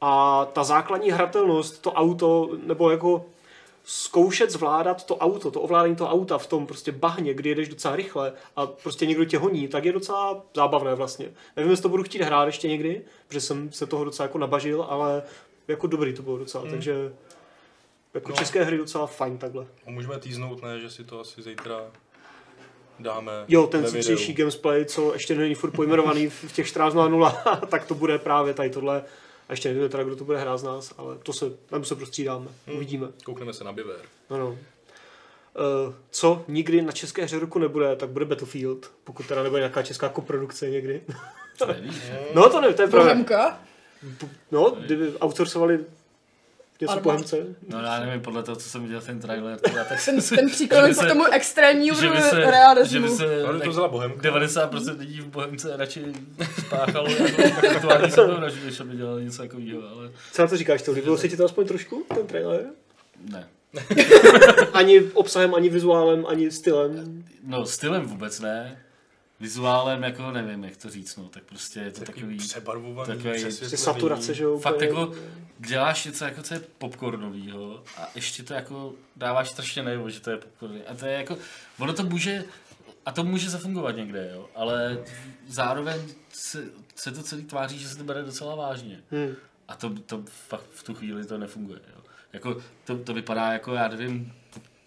A 0.00 0.44
ta 0.52 0.64
základní 0.64 1.10
hratelnost, 1.10 1.82
to 1.82 1.92
auto, 1.92 2.50
nebo 2.66 2.90
jako 2.90 3.24
zkoušet 3.84 4.50
zvládat 4.50 5.04
to 5.06 5.16
auto, 5.16 5.50
to 5.50 5.60
ovládání 5.60 5.96
toho 5.96 6.10
auta 6.10 6.38
v 6.38 6.46
tom 6.46 6.66
prostě 6.66 6.92
bahně, 6.92 7.34
kdy 7.34 7.48
jedeš 7.48 7.68
docela 7.68 7.96
rychle 7.96 8.32
a 8.56 8.66
prostě 8.66 9.06
někdo 9.06 9.24
tě 9.24 9.38
honí, 9.38 9.68
tak 9.68 9.84
je 9.84 9.92
docela 9.92 10.42
zábavné 10.54 10.94
vlastně. 10.94 11.28
Nevím, 11.56 11.70
jestli 11.70 11.82
to 11.82 11.88
budu 11.88 12.02
chtít 12.02 12.22
hrát 12.22 12.44
ještě 12.44 12.68
někdy, 12.68 13.02
protože 13.28 13.40
jsem 13.40 13.72
se 13.72 13.86
toho 13.86 14.04
docela 14.04 14.24
jako 14.24 14.38
nabažil, 14.38 14.86
ale 14.88 15.22
jako 15.68 15.86
dobrý 15.86 16.12
to 16.14 16.22
bylo 16.22 16.38
docela, 16.38 16.62
Hmm. 16.62 16.72
takže 16.72 17.12
jako 18.14 18.30
No. 18.30 18.36
české 18.36 18.64
hry 18.64 18.76
docela 18.78 19.06
fajn 19.06 19.38
takhle. 19.38 19.66
A 19.86 19.90
můžeme 19.90 20.18
týznout, 20.18 20.62
ne, 20.62 20.78
že 20.80 20.90
si 20.90 21.04
to 21.04 21.20
asi 21.20 21.42
zítra 21.42 21.80
dáme 22.98 23.32
Jo, 23.48 23.66
ten 23.66 23.86
zítřejší 23.86 24.32
gamesplay, 24.32 24.84
co 24.84 25.12
ještě 25.12 25.34
není 25.34 25.54
furt 25.54 25.70
pojmenovaný 25.70 26.28
v 26.28 26.44
v 26.44 26.52
těch 26.52 26.66
14.00, 26.66 27.60
tak 27.68 27.84
to 27.86 27.94
bude 27.94 28.18
právě 28.18 28.54
tady 28.54 28.70
tohle. 28.70 29.04
A 29.50 29.52
ještě 29.52 29.68
nevíme 29.68 29.88
teda, 29.88 30.02
kdo 30.04 30.16
to 30.16 30.24
bude 30.24 30.38
hrát 30.38 30.56
z 30.58 30.62
nás, 30.62 30.94
ale 30.98 31.18
to 31.22 31.32
se, 31.32 31.50
tam 31.66 31.84
se 31.84 31.94
prostřídáme, 31.94 32.46
Hmm. 32.66 32.76
uvidíme. 32.76 33.08
Koukneme 33.24 33.52
se 33.52 33.64
na 33.64 33.72
Biver. 33.72 33.96
No, 34.30 34.38
no. 34.38 34.48
Uh, 34.48 35.94
co 36.10 36.44
nikdy 36.48 36.82
na 36.82 36.92
české 36.92 37.24
hře 37.24 37.38
roku 37.38 37.58
nebude, 37.58 37.96
tak 37.96 38.08
bude 38.10 38.24
Battlefield, 38.24 38.90
pokud 39.04 39.26
teda 39.26 39.42
nebude 39.42 39.60
nějaká 39.60 39.82
česká 39.82 40.08
koprodukce 40.08 40.70
někdy. 40.70 41.02
To 41.58 41.66
nevíš. 41.66 42.02
No 42.34 42.50
to 42.50 42.60
ne, 42.60 42.72
to 42.74 42.82
je 42.82 42.88
pravda. 42.88 43.58
No, 44.50 44.70
kdyby 44.70 45.12
outsourcovali 45.20 45.84
něco 46.80 46.92
Arma. 46.92 47.02
Bohemce. 47.02 47.36
No 47.68 47.82
já 47.82 48.00
nevím, 48.00 48.20
podle 48.20 48.42
toho, 48.42 48.56
co 48.56 48.68
jsem 48.68 48.82
viděl 48.82 49.00
ten 49.00 49.20
trailer, 49.20 49.58
teda, 49.58 49.84
tak 49.84 49.98
Ten, 50.04 50.20
jsem 50.20 50.38
ten 50.38 50.50
příklad 50.50 50.90
k 50.90 51.08
tomu 51.08 51.24
extrémnímu 51.24 52.00
že 52.00 52.08
by 52.08 52.20
se, 52.20 52.42
že 52.84 53.00
by 53.00 53.08
se 53.08 53.44
to 53.64 53.70
vzala 53.70 53.88
Bohemka. 53.88 54.30
90% 54.30 54.98
lidí 54.98 55.20
v 55.20 55.26
Bohemce 55.26 55.76
radši 55.76 56.04
spáchalo 56.66 57.08
jako 57.10 57.42
aktuální 57.76 58.10
sebevraždu, 58.10 58.64
než 58.64 58.80
aby 58.80 58.96
dělali 58.96 59.24
něco 59.24 59.42
takového, 59.42 59.88
ale 59.88 60.10
Co 60.32 60.42
na 60.42 60.48
to 60.48 60.56
říkáš, 60.56 60.82
to 60.82 60.92
líbilo 60.92 61.18
se 61.18 61.28
ti 61.28 61.36
to 61.36 61.44
aspoň 61.44 61.66
trošku, 61.66 62.04
ten 62.14 62.26
trailer? 62.26 62.64
ne. 63.30 63.48
Ani 64.72 65.00
obsahem, 65.00 65.54
ani 65.54 65.68
vizuálem, 65.68 66.26
ani 66.28 66.50
stylem. 66.50 67.24
No 67.44 67.66
stylem 67.66 68.02
vůbec 68.02 68.40
ne, 68.40 68.84
vizuálem 69.40 70.02
jako 70.02 70.30
nevím, 70.30 70.64
jak 70.64 70.76
to 70.76 70.90
říct, 70.90 71.16
no, 71.16 71.24
tak 71.28 71.42
prostě 71.42 71.80
je 71.80 71.90
to 71.90 72.04
takový, 72.04 72.36
přebarvovaný, 72.38 73.06
takový- 73.06 73.22
Prostě 73.42 73.46
přesvětlený. 73.48 73.84
saturace, 73.84 74.34
že 74.34 74.44
jo? 74.44 74.58
fakt 74.58 74.74
úplně. 74.74 74.88
jako 74.88 75.14
děláš 75.58 76.04
něco 76.04 76.24
jako 76.24 76.42
co 76.42 76.54
je 76.54 76.60
popcornovýho 76.78 77.82
a 77.96 78.08
ještě 78.14 78.42
to 78.42 78.54
jako 78.54 78.92
dáváš 79.16 79.50
strašně 79.50 79.82
najevo, 79.82 80.10
že 80.10 80.20
to 80.20 80.30
je 80.30 80.36
popcorn. 80.36 80.78
A 80.88 80.94
to 80.94 81.06
je 81.06 81.12
jako, 81.12 81.38
ono 81.78 81.92
to 81.92 82.02
může, 82.02 82.44
a 83.06 83.12
to 83.12 83.24
může 83.24 83.50
zafungovat 83.50 83.96
někde, 83.96 84.30
jo, 84.34 84.48
ale 84.54 84.98
zároveň 85.48 86.00
se, 86.32 86.64
se 86.96 87.10
to 87.12 87.22
celý 87.22 87.42
tváří, 87.44 87.78
že 87.78 87.88
se 87.88 87.96
to 87.96 88.04
bere 88.04 88.22
docela 88.22 88.54
vážně. 88.54 89.00
Hmm. 89.10 89.34
A 89.68 89.76
to, 89.76 89.90
to 90.06 90.22
fakt 90.48 90.64
v 90.70 90.82
tu 90.82 90.94
chvíli 90.94 91.26
to 91.26 91.38
nefunguje. 91.38 91.80
Jo. 91.96 92.00
Jako, 92.32 92.62
to, 92.84 92.98
to 92.98 93.14
vypadá 93.14 93.52
jako, 93.52 93.74
já 93.74 93.88
nevím, 93.88 94.32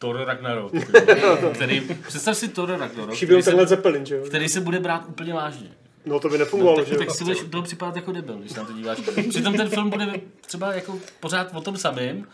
Thor 0.03 0.25
Ragnarok, 0.25 0.71
který, 1.53 1.81
představ 2.07 2.37
si 2.37 2.47
Thor 2.47 2.69
Ragnarok, 2.69 3.15
který 3.15 3.43
se, 3.43 3.65
Zeppelin, 3.65 4.05
že 4.05 4.15
jo? 4.15 4.23
který 4.25 4.49
se 4.49 4.61
bude 4.61 4.79
brát 4.79 5.05
úplně 5.09 5.33
vážně. 5.33 5.71
No 6.05 6.19
to 6.19 6.29
by 6.29 6.37
No, 6.37 6.39
nefungovalo, 6.39 6.77
tak, 6.77 6.87
že 6.87 6.97
tak 6.97 7.11
si 7.11 7.23
budeš 7.23 7.39
do 7.39 7.49
toho 7.49 7.63
připadat 7.63 7.95
jako 7.95 8.11
debil, 8.11 8.35
když 8.37 8.51
se 8.51 8.59
na 8.59 8.65
to 8.65 8.73
díváš. 8.73 8.97
Přitom 9.29 9.57
ten 9.57 9.69
film 9.69 9.89
bude 9.89 10.21
třeba 10.41 10.73
jako 10.73 10.99
pořád 11.19 11.55
o 11.55 11.61
tom 11.61 11.77
samým, 11.77 12.27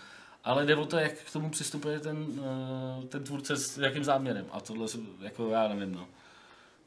ale 0.44 0.66
jde 0.66 0.76
o 0.76 0.86
to, 0.86 0.98
jak 0.98 1.14
k 1.14 1.34
tomu 1.34 1.50
přistupuje 1.50 2.00
ten, 2.00 2.28
eh, 3.04 3.08
ten 3.08 3.24
tvůrce 3.24 3.58
s 3.58 3.78
jakým 3.78 4.04
záměrem. 4.04 4.46
A 4.52 4.60
tohle 4.60 4.88
jsem, 4.88 5.08
jako 5.22 5.50
já 5.50 5.68
nevím, 5.68 5.96
no. 5.96 6.08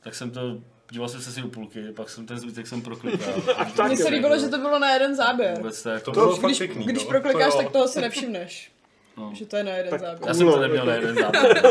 Tak 0.01 0.15
jsem 0.15 0.31
to, 0.31 0.59
díval 0.91 1.09
jsem 1.09 1.21
se 1.21 1.33
si 1.33 1.41
do 1.41 1.49
půlky, 1.49 1.83
pak 1.93 2.11
jsem 2.11 2.27
ten 2.27 2.39
zbytek 2.39 2.67
jsem 2.67 2.83
proklikal. 2.83 3.35
tak 3.77 3.87
Mně 3.87 3.97
se 3.97 4.09
líbilo, 4.09 4.39
že 4.39 4.49
to 4.49 4.59
bylo 4.59 4.79
na 4.79 4.93
jeden 4.93 5.17
záběr. 5.17 5.57
Vůbec 5.57 5.83
to 5.83 5.89
jako, 5.89 6.05
To 6.05 6.21
bylo 6.21 6.37
fakt 6.37 6.45
Když, 6.51 6.59
pěkný, 6.59 6.85
když 6.87 7.05
no. 7.05 7.09
proklikáš, 7.09 7.53
To 7.53 7.59
tak 7.59 7.71
toho 7.73 7.89
si 7.89 8.01
nevšimneš. 8.01 8.73
No. 9.17 9.31
Že 9.35 9.47
to 9.47 9.57
je 9.57 9.65
na 9.65 9.71
jeden 9.71 9.91
Tak- 9.91 10.01
záběr. 10.01 10.29
Já 10.29 10.35
jsem 10.35 10.47
to 10.47 10.61
neměl 10.61 10.87
na 10.87 10.95
jeden 10.95 11.15
záběr. 11.17 11.63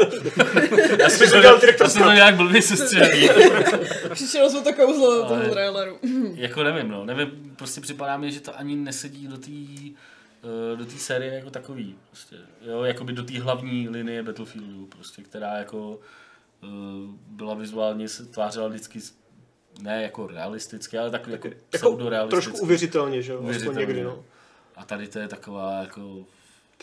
Já 1.00 1.10
jsem 1.10 1.30
to, 1.30 1.38
udělal 1.38 1.56
já 1.56 1.60
direktorský 1.62 1.94
jsem 2.00 2.04
to 2.08 2.12
nějak 2.14 2.36
blbě 2.36 2.62
sestřelil. 2.62 3.34
Přišlo 4.14 4.50
jsme 4.50 4.62
to 4.62 4.74
kouzlo 4.74 5.16
do 5.16 5.26
toho 5.26 5.50
traileru. 5.50 6.00
Jako 6.36 6.64
nevím, 6.64 6.92
no. 6.92 7.06
Nevím, 7.06 7.54
prostě 7.56 7.82
připadá 7.82 8.18
mi, 8.18 8.32
že 8.32 8.40
to 8.40 8.60
ani 8.60 8.76
nesedí 8.76 9.28
do 9.28 9.38
té 9.38 9.52
eh, 9.52 10.76
do 10.76 10.86
té 10.86 10.92
série 10.98 11.34
jako 11.34 11.50
takový. 11.50 11.96
Prostě, 12.10 12.36
jo, 12.62 12.84
jakoby 12.84 13.14
do 13.14 13.24
té 13.24 13.40
hlavní 13.40 13.90
linie 13.90 14.24
Battlefieldu, 14.24 14.86
prostě, 14.86 15.22
která 15.22 15.58
jako 15.58 16.00
eh, 16.64 16.68
byla 17.28 17.54
vizuálně, 17.54 18.08
se 18.10 18.26
tvářila 18.26 18.68
vždycky 18.68 19.00
ne 19.82 20.04
jako 20.04 20.28
realisticky, 20.28 20.98
ale 20.98 21.12
takový 21.12 21.32
jako, 21.32 21.48
Jako 21.48 21.60
pseudorealisticky. 21.70 22.50
trošku 22.50 22.64
uvěřitelně, 22.66 23.22
že 23.22 23.32
jo? 23.32 23.40
Uvěřitelně. 23.40 23.80
někdy, 23.80 24.04
no. 24.04 24.24
A 24.76 24.86
tady 24.86 25.08
to 25.08 25.20
je 25.20 25.28
taková 25.28 25.80
jako 25.82 26.26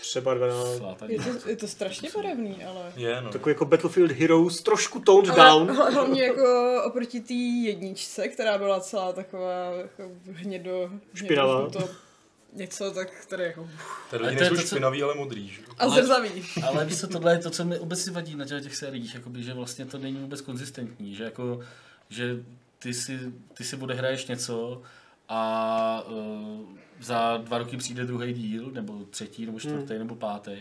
Přebarvená. 0.00 0.54
slátaní. 0.76 1.12
Je 1.14 1.20
to, 1.20 1.48
je 1.48 1.56
to 1.56 1.68
strašně 1.68 2.11
barevný, 2.14 2.64
ale... 2.64 2.92
Je, 2.96 3.20
no. 3.20 3.30
Takový 3.30 3.50
jako 3.50 3.64
Battlefield 3.64 4.11
Heroes, 4.12 4.62
trošku 4.62 5.00
toned 5.00 5.30
Ale 5.30 5.44
down. 5.50 5.68
hla- 5.68 5.92
hlavně 5.92 6.22
jako 6.22 6.44
oproti 6.87 7.20
té 7.20 7.34
jedničce, 7.34 8.28
která 8.28 8.58
byla 8.58 8.80
celá 8.80 9.12
taková 9.12 9.70
jako 9.76 10.02
hnědo, 10.32 10.90
Špinavá. 11.14 11.61
hnědo 11.61 11.88
něco, 12.52 12.90
tak 12.90 13.26
tady 13.28 13.42
jako... 13.42 13.68
Tady 14.11 14.20
Ale 14.24 14.28
lidi 14.30 14.38
to 14.38 14.44
je 14.44 14.50
nejsou 14.50 14.62
to, 14.62 14.68
co- 14.68 14.74
špinavý, 14.76 15.02
ale 15.02 15.14
modrý, 15.14 15.48
že? 15.48 15.61
jo? 15.62 15.68
A 15.78 15.82
Ale- 15.82 16.02
zrzavý. 16.02 16.44
Ale 16.66 16.84
víš 16.84 17.00
co, 17.00 17.08
tohle 17.08 17.32
je 17.32 17.38
to, 17.38 17.50
co 17.50 17.64
mi 17.64 17.78
obecně 17.78 18.12
vadí 18.12 18.34
na 18.37 18.44
těch, 18.44 18.62
těch 18.62 18.76
sériích, 18.76 19.14
jakoby, 19.14 19.42
že 19.42 19.54
vlastně 19.54 19.84
to 19.87 19.98
není 19.98 20.16
vůbec 20.20 20.40
konzistentní, 20.40 21.14
že 21.14 21.24
jako, 21.24 21.61
že 22.08 22.37
ty 22.78 22.94
si, 22.94 23.18
ty 23.54 23.64
si 23.64 23.76
odehraješ 23.76 24.26
něco 24.26 24.82
a 25.28 26.04
uh, 26.11 26.68
za 27.00 27.37
dva 27.37 27.58
roky 27.58 27.76
přijde 27.76 28.04
druhý 28.04 28.32
díl, 28.32 28.70
nebo 28.70 29.04
třetí, 29.11 29.46
nebo 29.46 29.61
čtvrtý, 29.61 29.88
Hmm. 29.90 29.98
nebo 29.98 30.14
pátý 30.14 30.52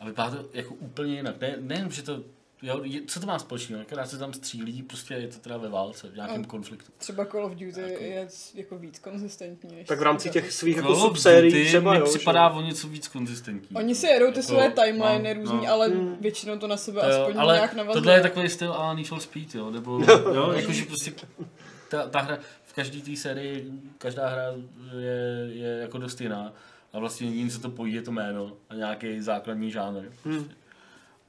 a 0.00 0.06
vypadá 0.06 0.30
to 0.30 0.44
jako 0.52 0.74
úplně 0.74 1.14
jinak. 1.16 1.40
Ne, 1.40 1.54
nejen, 1.60 1.90
že 1.90 2.02
to, 2.02 2.20
jo, 2.62 2.80
je, 2.84 3.00
co 3.06 3.20
to 3.20 3.26
má 3.26 3.38
společného, 3.38 3.82
akorát 3.82 4.06
se 4.10 4.18
tam 4.18 4.32
střílí, 4.32 4.82
prostě 4.82 5.14
je 5.14 5.28
to 5.28 5.38
teda 5.38 5.56
ve 5.56 5.68
válce, 5.68 6.08
v 6.08 6.14
nějakém 6.16 6.42
A- 6.42 6.46
konfliktu. 6.46 6.92
Třeba 6.98 7.24
Call 7.26 7.44
of 7.44 7.52
Duty 7.52 7.80
Jako- 7.80 8.02
je 8.04 8.28
jako 8.54 8.78
víc 8.78 8.98
konzistentní. 8.98 9.76
než 9.76 9.86
Tak 9.88 9.98
v 9.98 10.02
rámci 10.02 10.30
těch 10.30 10.52
svých 10.52 10.76
jako 10.76 10.88
Call 10.88 10.96
of 10.96 11.02
subsérií 11.08 11.52
Duty 11.52 11.64
třeba, 11.66 11.92
mi 11.92 11.98
jo. 11.98 12.06
že- 12.06 12.18
připadá 12.18 12.50
o 12.50 12.60
něco 12.60 12.88
víc 12.88 13.08
konzistentní. 13.08 13.76
Oni 13.76 13.94
si 13.94 14.06
jedou 14.06 14.26
ty 14.26 14.38
Jako, 14.38 14.42
svoje 14.48 14.70
timeliny 14.84 15.34
no, 15.34 15.40
různý, 15.40 15.66
no. 15.66 15.72
ale 15.72 15.88
Hmm. 15.88 16.16
většinou 16.20 16.58
to 16.58 16.66
na 16.66 16.76
sebe 16.76 17.00
To 17.00 17.06
jo, 17.08 17.12
aspoň 17.22 17.38
ale 17.40 17.54
nějak 17.54 17.74
navazuje. 17.74 17.94
tohle 18.02 18.14
je 18.14 18.22
takový 18.22 18.48
styl 18.48 18.72
a 18.72 18.94
Need 18.94 19.06
for 19.08 19.20
Speed, 19.20 19.54
jo, 19.54 19.70
nebo 19.70 20.00
jo, 20.34 20.52
jakože 20.56 20.84
prostě 20.84 21.12
ta, 21.88 22.06
ta 22.08 22.20
hra, 22.20 22.38
v 22.80 22.82
každé 22.82 23.00
té 23.00 23.16
sérii, 23.16 23.72
každá 23.98 24.28
hra 24.28 24.42
je, 24.98 25.48
je 25.52 25.78
jako 25.80 25.98
dost 25.98 26.20
jiná 26.20 26.52
a 26.92 26.98
vlastně 26.98 27.26
jediné, 27.28 27.50
co 27.50 27.60
to 27.60 27.70
pojí, 27.70 27.94
je 27.94 28.02
to 28.02 28.12
jméno 28.12 28.56
a 28.70 28.74
nějaký 28.74 29.20
základní 29.20 29.70
žánr. 29.70 30.02
Prostě. 30.22 30.28
Hmm. 30.28 30.50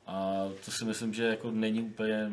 A 0.08 0.48
to 0.66 0.72
si 0.72 0.86
myslím, 0.86 1.14
že 1.14 1.24
jako 1.24 1.52
není 1.52 1.82
úplně 1.82 2.32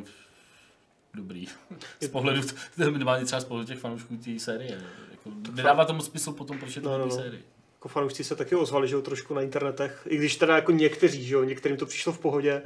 dobrý. 1.14 1.46
Z 2.00 2.08
pohledu, 2.08 2.42
minimálně 2.90 3.24
třeba 3.24 3.40
z 3.40 3.44
pohledu 3.44 3.66
těch 3.68 3.78
fanoušků 3.78 4.16
té 4.16 4.38
série. 4.38 4.80
Jako, 5.10 5.30
nedává 5.52 5.84
tomu 5.84 6.02
smysl 6.02 6.32
potom, 6.32 6.58
proč 6.58 6.76
je 6.76 6.82
to 6.82 6.88
No, 6.88 6.98
no, 6.98 7.06
no, 7.06 7.16
no. 7.16 7.57
Jako 7.78 7.88
fanoušci 7.88 8.24
se 8.24 8.36
taky 8.36 8.54
ozvali, 8.54 8.88
že 8.88 8.94
jo, 8.94 9.02
trošku 9.02 9.34
na 9.34 9.42
internetech. 9.42 10.06
I 10.06 10.16
když 10.16 10.36
teda 10.36 10.54
jako 10.56 10.72
někteří, 10.72 11.24
že 11.24 11.34
jo, 11.34 11.44
některým 11.44 11.76
to 11.76 11.86
přišlo 11.86 12.12
v 12.12 12.18
pohodě, 12.18 12.62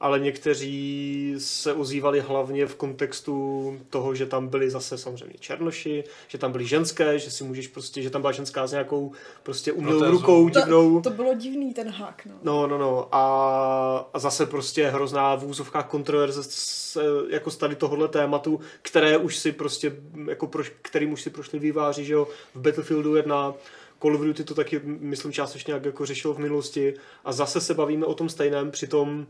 ale 0.00 0.18
někteří 0.20 1.34
se 1.38 1.72
ozývali 1.72 2.20
hlavně 2.20 2.66
v 2.66 2.74
kontextu 2.74 3.78
toho, 3.90 4.14
že 4.14 4.26
tam 4.26 4.48
byli 4.48 4.70
zase 4.70 4.98
samozřejmě 4.98 5.34
černoši, 5.38 6.04
že 6.28 6.38
tam 6.38 6.52
byly 6.52 6.66
ženské, 6.66 7.18
že 7.18 7.30
si 7.30 7.44
můžeš 7.44 7.68
prostě, 7.68 8.02
že 8.02 8.10
tam 8.10 8.20
byla 8.20 8.32
ženská 8.32 8.66
s 8.66 8.70
nějakou 8.72 9.12
prostě 9.42 9.72
umělou 9.72 9.98
Protézou. 9.98 10.18
rukou 10.20 10.48
divnou. 10.48 11.00
To, 11.00 11.10
to 11.10 11.16
bylo 11.16 11.34
divný 11.34 11.74
ten 11.74 11.88
hák, 11.88 12.22
no. 12.26 12.34
No, 12.42 12.66
no, 12.66 12.78
no. 12.78 13.08
A, 13.14 14.10
a 14.14 14.18
zase 14.18 14.46
prostě 14.46 14.88
hrozná 14.88 15.34
v 15.34 15.44
úzovkách 15.44 15.86
kontroverze 15.86 16.42
s, 16.42 16.98
jako 17.30 17.50
z 17.50 17.56
tady 17.56 17.74
tohohle 17.76 18.08
tématu, 18.08 18.60
které 18.82 19.16
už 19.16 19.36
si 19.36 19.52
prostě, 19.52 19.96
jako 20.28 20.46
proš, 20.46 20.72
kterým 20.82 21.12
už 21.12 21.22
si 21.22 21.30
prošli 21.30 21.58
výváři, 21.58 22.04
že 22.04 22.12
jo, 22.12 22.28
v 22.54 22.60
Battlefieldu 22.60 23.16
1, 23.16 23.54
Call 24.02 24.14
of 24.14 24.20
Duty 24.20 24.44
to 24.44 24.54
taky, 24.54 24.80
myslím, 24.84 25.32
částečně 25.32 25.70
nějak 25.70 25.84
jako 25.84 26.06
řešilo 26.06 26.34
v 26.34 26.38
minulosti 26.38 26.94
a 27.24 27.32
zase 27.32 27.60
se 27.60 27.74
bavíme 27.74 28.06
o 28.06 28.14
tom 28.14 28.28
stejném, 28.28 28.70
přitom 28.70 29.26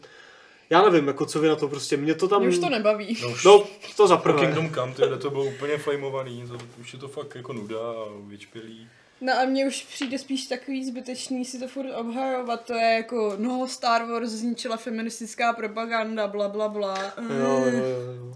já 0.71 0.83
nevím, 0.91 1.07
jako 1.07 1.27
co 1.27 1.41
vy 1.41 1.49
na 1.49 1.57
to 1.57 1.69
prostě, 1.69 1.97
mě 1.97 2.15
to 2.15 2.29
tam... 2.29 2.41
Mě 2.41 2.49
už 2.49 2.59
to 2.59 2.69
nebaví. 2.69 3.19
No, 3.23 3.29
už 3.29 3.45
No, 3.45 3.65
to 3.97 4.07
za 4.07 4.17
pro 4.17 4.33
prvé. 4.33 4.47
Kingdom 4.47 4.75
Come, 4.75 4.95
tyhle, 4.95 5.19
to 5.19 5.31
bylo 5.31 5.45
úplně 5.45 5.79
flamovaný, 5.79 6.45
to, 6.49 6.59
už 6.81 6.93
je 6.93 6.99
to 6.99 7.09
fakt 7.09 7.35
jako 7.35 7.53
nuda 7.53 7.79
a 7.79 8.05
vyčpělý. 8.21 8.89
No 9.21 9.33
a 9.33 9.45
mně 9.45 9.67
už 9.67 9.83
přijde 9.83 10.19
spíš 10.19 10.47
takový 10.47 10.85
zbytečný 10.85 11.45
si 11.45 11.59
to 11.59 11.69
furt 11.69 11.95
obhajovat, 11.95 12.65
to 12.65 12.75
je 12.75 12.95
jako, 12.95 13.35
no 13.37 13.69
Star 13.69 14.05
Wars 14.05 14.31
zničila 14.31 14.77
feministická 14.77 15.53
propaganda, 15.53 16.27
bla 16.27 16.49
bla 16.49 16.69
bla. 16.69 17.13
Jo, 17.39 17.65
jo, 17.65 17.85
jo, 17.87 18.13
jo. 18.17 18.35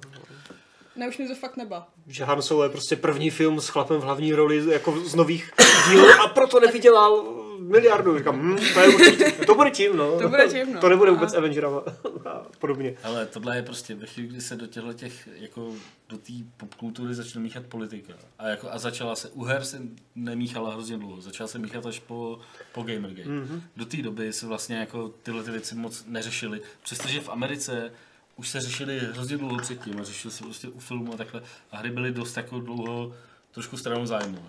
Ne, 0.97 1.09
už 1.09 1.19
mi 1.19 1.29
to 1.29 1.35
fakt 1.35 1.57
neba. 1.57 1.89
Že 2.07 2.25
Han 2.25 2.43
Solo 2.43 2.63
je 2.63 2.69
prostě 2.69 2.97
první 2.97 3.31
film 3.31 3.61
s 3.61 3.69
chlapem 3.69 4.01
v 4.01 4.05
hlavní 4.05 4.33
roli 4.33 4.73
jako 4.73 5.01
z 5.01 5.15
nových 5.15 5.51
dílů 5.91 6.07
a 6.25 6.29
proto 6.29 6.61
nevydělal 6.61 7.25
miliardu. 7.59 8.19
Říkám, 8.19 8.39
hm, 8.41 8.59
to, 8.75 8.81
je 8.81 8.89
určitě, 8.89 9.33
to 9.47 9.55
bude 9.55 9.71
tím, 9.71 9.97
no. 9.97 10.19
To 10.21 10.29
bude 10.29 10.49
tím, 10.49 10.73
no. 10.73 10.81
To 10.81 10.89
nebude 10.89 11.11
vůbec 11.11 11.35
A- 11.35 11.37
Avenger 11.37 11.65
a, 11.65 11.69
a 12.31 12.43
podobně. 12.59 12.95
Ale 13.03 13.27
tohle 13.27 13.57
je 13.57 13.63
prostě 13.63 13.95
ve 13.95 14.07
chvíli, 14.07 14.29
kdy 14.29 14.41
se 14.41 14.57
do 14.57 14.67
těchto 14.67 14.93
těch, 14.93 15.29
jako 15.37 15.73
do 16.09 16.19
té 16.19 16.33
popkultury 16.57 17.15
začne 17.15 17.41
míchat 17.41 17.67
politika. 17.67 18.13
A, 18.39 18.49
jako, 18.49 18.69
a 18.71 18.79
začala 18.79 19.17
se, 19.17 19.29
u 19.31 19.45
her 19.45 19.65
se 19.65 19.81
nemíchala 20.15 20.73
hrozně 20.73 20.99
dlouho, 20.99 21.21
začala 21.21 21.49
se 21.49 21.59
míchat 21.59 21.87
až 21.87 22.01
po, 22.01 22.39
po 22.73 22.83
Gamergate. 22.83 23.29
Mm-hmm. 23.31 23.61
Do 23.77 23.85
té 23.87 23.97
doby 23.97 24.33
se 24.33 24.47
vlastně 24.47 24.77
jako 24.77 25.09
tyhle 25.23 25.43
ty 25.43 25.51
věci 25.51 25.75
moc 25.75 26.05
neřešily, 26.07 26.61
přestože 26.83 27.21
v 27.21 27.29
Americe 27.29 27.93
už 28.37 28.49
se 28.49 28.61
řešily 28.61 28.99
hrozně 28.99 29.37
dlouho 29.37 29.59
předtím 29.59 30.01
a 30.01 30.05
řešily 30.05 30.35
se 30.35 30.45
prostě 30.45 30.69
u 30.69 30.79
filmu 30.79 31.15
a 31.15 31.17
takhle 31.17 31.43
a 31.71 31.77
hry 31.77 31.91
byly 31.91 32.13
dost 32.13 32.37
jako 32.37 32.61
dlouho 32.61 33.15
trošku 33.51 33.77
stranou 33.77 34.07
zájmu. 34.07 34.43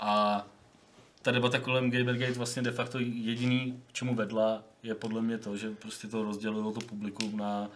A 0.00 0.44
ta 1.22 1.30
debata 1.30 1.58
kolem 1.58 1.90
Gamergate 1.90 2.32
vlastně 2.32 2.62
de 2.62 2.70
facto 2.70 2.98
jediný, 2.98 3.82
k 3.88 3.92
čemu 3.92 4.14
vedla, 4.14 4.62
je 4.82 4.94
podle 4.94 5.22
mě 5.22 5.38
to, 5.38 5.56
že 5.56 5.70
prostě 5.70 6.08
to 6.08 6.22
rozdělilo 6.22 6.72
to 6.72 6.80
publikum 6.80 7.36
na, 7.36 7.70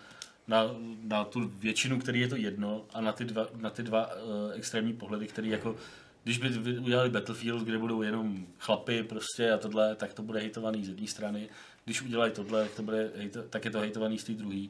na, 0.49 0.65
na 1.03 1.25
tu 1.25 1.49
většinu, 1.49 1.99
který 1.99 2.21
je 2.21 2.29
to 2.29 2.37
jedno, 2.37 2.85
a 2.95 3.01
na 3.01 3.13
ty 3.13 3.25
dva, 3.25 3.47
na 3.57 3.71
ty 3.71 3.83
dva 3.83 4.07
uh, 4.07 4.13
extrémní 4.55 4.93
pohledy, 4.93 5.27
který 5.27 5.49
jako 5.49 5.77
když 6.25 6.39
by 6.39 6.79
udělali 6.79 7.11
Battlefield, 7.11 7.63
kde 7.63 7.79
budou 7.79 8.03
jenom 8.03 8.47
chlapy 8.59 9.03
prostě 9.03 9.53
a 9.53 9.59
tohle, 9.59 9.97
tak 9.97 10.15
to 10.15 10.23
bude 10.23 10.41
hejtovaný 10.41 10.85
z 10.85 10.89
jedné 10.89 11.07
strany. 11.07 11.49
Když 11.85 12.03
udělají 12.03 12.33
tohle, 12.33 12.63
tak, 12.63 12.75
to 12.75 12.83
bude 12.83 13.11
hejto, 13.17 13.43
tak 13.43 13.65
je 13.65 13.71
to 13.71 13.81
hejtovaný 13.81 14.19
z 14.19 14.25
té 14.25 14.33
druhé. 14.33 14.67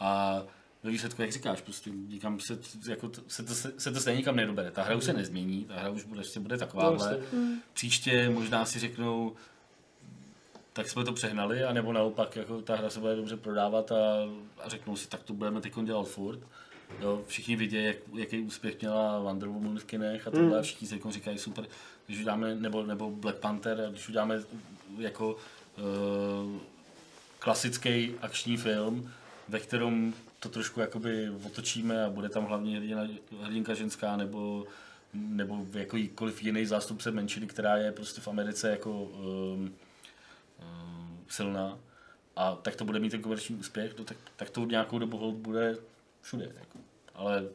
A 0.00 0.42
ve 0.82 0.90
výsledku, 0.90 1.22
jak 1.22 1.32
říkáš, 1.32 1.60
prostě 1.60 1.90
nikam 1.90 2.40
se, 2.40 2.58
jako 2.88 3.08
to, 3.08 3.20
se, 3.28 3.42
to, 3.42 3.54
se 3.54 3.92
to 3.92 4.00
stejně 4.00 4.18
nikam 4.18 4.36
nedobere. 4.36 4.70
Ta 4.70 4.82
hra 4.82 4.96
už 4.96 5.04
se 5.04 5.12
nezmění, 5.12 5.64
ta 5.64 5.74
hra 5.74 5.90
už 5.90 6.04
bude, 6.04 6.22
bude 6.38 6.58
takováhle. 6.58 7.18
Příště 7.72 8.30
možná 8.30 8.64
si 8.64 8.78
řeknou, 8.78 9.36
tak 10.72 10.88
jsme 10.88 11.04
to 11.04 11.12
přehnali, 11.12 11.64
anebo 11.64 11.92
naopak 11.92 12.36
jako 12.36 12.62
ta 12.62 12.76
hra 12.76 12.90
se 12.90 13.00
bude 13.00 13.16
dobře 13.16 13.36
prodávat 13.36 13.92
a, 13.92 13.96
a 14.64 14.68
řeknou 14.68 14.96
si, 14.96 15.08
tak 15.08 15.22
to 15.22 15.32
budeme 15.32 15.60
teď 15.60 15.72
dělat 15.84 16.08
furt. 16.08 16.40
Jo, 17.00 17.22
všichni 17.26 17.56
vidějí, 17.56 17.86
jak, 17.86 17.96
jaký 18.14 18.40
úspěch 18.40 18.80
měla 18.80 19.18
Wonder 19.18 19.48
Woman 19.48 19.78
v 19.78 19.84
kinech 19.84 20.26
a 20.26 20.30
tohle, 20.30 20.58
a 20.58 20.62
všichni 20.62 20.88
si 20.88 20.94
jako 20.94 21.10
říkají 21.10 21.38
super, 21.38 21.66
když 22.06 22.20
uděláme, 22.20 22.54
nebo, 22.54 22.86
nebo 22.86 23.10
Black 23.10 23.38
Panther, 23.38 23.80
a 23.80 23.90
když 23.90 24.08
uděláme 24.08 24.40
jako 24.98 25.32
uh, 25.32 26.60
klasický 27.38 28.14
akční 28.22 28.56
film, 28.56 29.10
ve 29.50 29.60
kterém 29.60 30.14
to 30.40 30.48
trošku 30.48 30.80
jakoby 30.80 31.30
otočíme 31.46 32.04
a 32.04 32.10
bude 32.10 32.28
tam 32.28 32.44
hlavně 32.44 32.76
hrdina, 32.76 33.08
hrdinka 33.42 33.74
ženská 33.74 34.16
nebo 34.16 34.66
nebo 35.14 35.66
jakýkoliv 35.72 36.42
jiný 36.42 36.66
zástupce 36.66 37.10
menšiny, 37.10 37.46
která 37.46 37.76
je 37.76 37.92
prostě 37.92 38.20
v 38.20 38.28
Americe 38.28 38.70
jako 38.70 39.02
um, 39.02 39.74
um, 40.58 41.24
silná 41.28 41.78
a 42.36 42.54
tak 42.54 42.76
to 42.76 42.84
bude 42.84 42.98
mít 42.98 43.10
ten 43.10 43.22
komerční 43.22 43.56
úspěch, 43.56 43.98
no, 43.98 44.04
tak, 44.04 44.16
tak 44.36 44.50
to 44.50 44.64
nějakou 44.64 44.98
dobu 44.98 45.32
bude 45.32 45.76
všude. 46.20 46.52
Jako. 46.58 46.78
Ale 47.14 47.48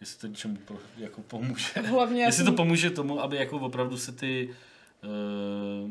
jestli 0.00 0.20
to 0.20 0.26
něčemu 0.26 0.56
pro, 0.56 0.78
jako 0.96 1.22
pomůže. 1.22 1.80
Hlavně 1.80 2.22
jestli 2.22 2.44
to 2.44 2.52
pomůže 2.52 2.90
tomu, 2.90 3.20
aby 3.20 3.36
jako 3.36 3.58
opravdu 3.58 3.98
se 3.98 4.12
ty, 4.12 4.56
uh, 5.04 5.90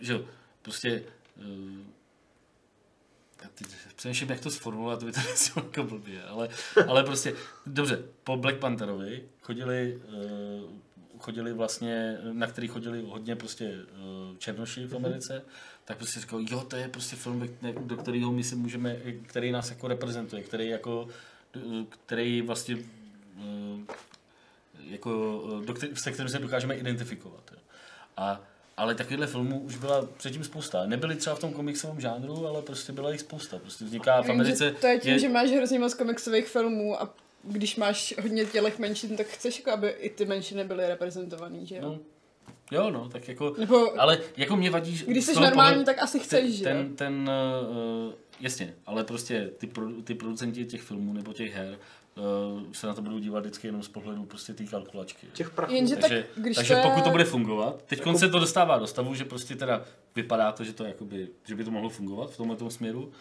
že 0.00 0.12
jo, 0.12 0.24
prostě 0.62 1.02
uh, 1.36 1.44
teď 3.54 3.66
přemýšlím, 3.96 4.30
jak 4.30 4.40
to 4.40 4.50
sformulovat, 4.50 5.00
to 5.00 5.06
by 5.06 5.12
to 5.12 5.20
neznělo 5.30 5.66
jako 5.66 5.82
blbě, 5.82 6.22
ale, 6.24 6.48
ale 6.88 7.04
prostě, 7.04 7.34
dobře, 7.66 8.02
po 8.24 8.36
Black 8.36 8.58
Pantherovi 8.58 9.22
chodili, 9.42 10.00
uh, 10.08 10.70
chodili 11.18 11.52
vlastně, 11.52 12.18
na 12.32 12.46
který 12.46 12.68
chodili 12.68 13.02
hodně 13.02 13.36
prostě 13.36 13.64
uh, 13.74 14.36
černoši 14.38 14.86
v 14.86 14.96
Americe, 14.96 15.42
tak 15.86 15.96
prostě 15.96 16.20
říkal, 16.20 16.40
jo, 16.50 16.60
to 16.60 16.76
je 16.76 16.88
prostě 16.88 17.16
film, 17.16 17.48
do 17.80 17.96
kterého 17.96 18.32
my 18.32 18.44
si 18.44 18.56
můžeme, 18.56 18.96
který 19.26 19.52
nás 19.52 19.70
jako 19.70 19.88
reprezentuje, 19.88 20.42
který 20.42 20.68
jako, 20.68 21.08
eh, 21.56 21.84
který 22.06 22.42
vlastně 22.42 22.78
eh, 23.38 23.94
jako, 24.90 25.42
do 25.66 25.74
který, 25.74 25.96
se 25.96 26.12
kterým 26.12 26.28
se 26.28 26.38
dokážeme 26.38 26.74
identifikovat. 26.74 27.50
Jo. 27.52 27.58
A, 28.16 28.40
ale 28.76 28.94
takovýchhle 28.94 29.26
filmů 29.26 29.60
už 29.60 29.76
byla 29.76 30.08
předtím 30.16 30.44
spousta. 30.44 30.86
Nebyly 30.86 31.16
třeba 31.16 31.36
v 31.36 31.40
tom 31.40 31.52
komiksovém 31.52 32.00
žánru, 32.00 32.46
ale 32.46 32.62
prostě 32.62 32.92
byla 32.92 33.10
jich 33.10 33.20
spousta. 33.20 33.58
Prostě 33.58 33.84
vzniká 33.84 34.22
v 34.22 34.30
Americe... 34.30 34.70
To 34.80 34.86
je 34.86 34.98
tím, 34.98 35.18
že 35.18 35.28
máš 35.28 35.50
hrozně 35.50 35.78
moc 35.78 35.94
komiksových 35.94 36.48
filmů 36.48 37.02
a 37.02 37.14
když 37.42 37.76
máš 37.76 38.14
hodně 38.22 38.44
tělech 38.44 38.78
menšin, 38.78 39.16
tak 39.16 39.26
chceš, 39.26 39.58
jako, 39.58 39.70
aby 39.70 39.88
i 39.88 40.10
ty 40.10 40.24
menšiny 40.24 40.64
byly 40.64 40.88
reprezentovaný, 40.88 41.66
že 41.66 41.76
jo? 41.76 41.82
No, 41.82 41.98
jo, 42.70 42.90
no, 42.90 43.08
tak 43.08 43.28
jako... 43.28 43.54
Nebo 43.58 44.00
Ale 44.00 44.18
jako 44.36 44.56
mě 44.56 44.70
vadí... 44.70 44.96
že 44.96 45.06
když 45.06 45.24
jsi 45.24 45.40
normální, 45.40 45.74
pohledu- 45.74 45.84
tak 45.84 46.02
asi 46.02 46.18
chceš, 46.18 46.54
že 46.54 46.64
jo? 46.64 46.70
ten, 46.70 46.96
ten 46.96 47.30
uh, 48.06 48.12
jasně, 48.40 48.74
ale 48.86 49.04
prostě 49.04 49.50
ty, 49.58 49.66
pro, 49.66 49.88
ty 50.04 50.14
producenti 50.14 50.64
těch 50.64 50.82
filmů 50.82 51.12
nebo 51.12 51.32
těch 51.32 51.54
her 51.54 51.78
se 52.72 52.86
na 52.86 52.94
to 52.94 53.02
budou 53.02 53.18
dívat 53.18 53.40
vždycky 53.40 53.68
jenom 53.68 53.82
z 53.82 53.88
pohledu 53.88 54.24
prostě 54.24 54.54
té 54.54 54.64
kalkulačky. 54.64 55.26
Těch 55.32 55.50
prachů. 55.50 55.74
Jenže 55.74 55.96
takže 55.96 56.26
tak, 56.34 56.44
když 56.44 56.56
takže 56.56 56.74
to 56.74 56.80
je... 56.80 56.84
pokud 56.84 57.04
to 57.04 57.10
bude 57.10 57.24
fungovat, 57.24 57.82
teď 57.86 57.98
jako... 57.98 58.18
se 58.18 58.28
to 58.28 58.38
dostává 58.38 58.78
do 58.78 58.86
stavu, 58.86 59.14
že 59.14 59.24
prostě 59.24 59.56
teda 59.56 59.84
vypadá 60.14 60.52
to, 60.52 60.64
že, 60.64 60.72
to 60.72 60.84
jakoby, 60.84 61.28
že 61.44 61.54
by 61.54 61.64
to 61.64 61.70
mohlo 61.70 61.88
fungovat 61.88 62.30
v 62.30 62.36
tomhle 62.36 62.56
tom 62.56 62.70
směru, 62.70 63.04
uh, 63.04 63.12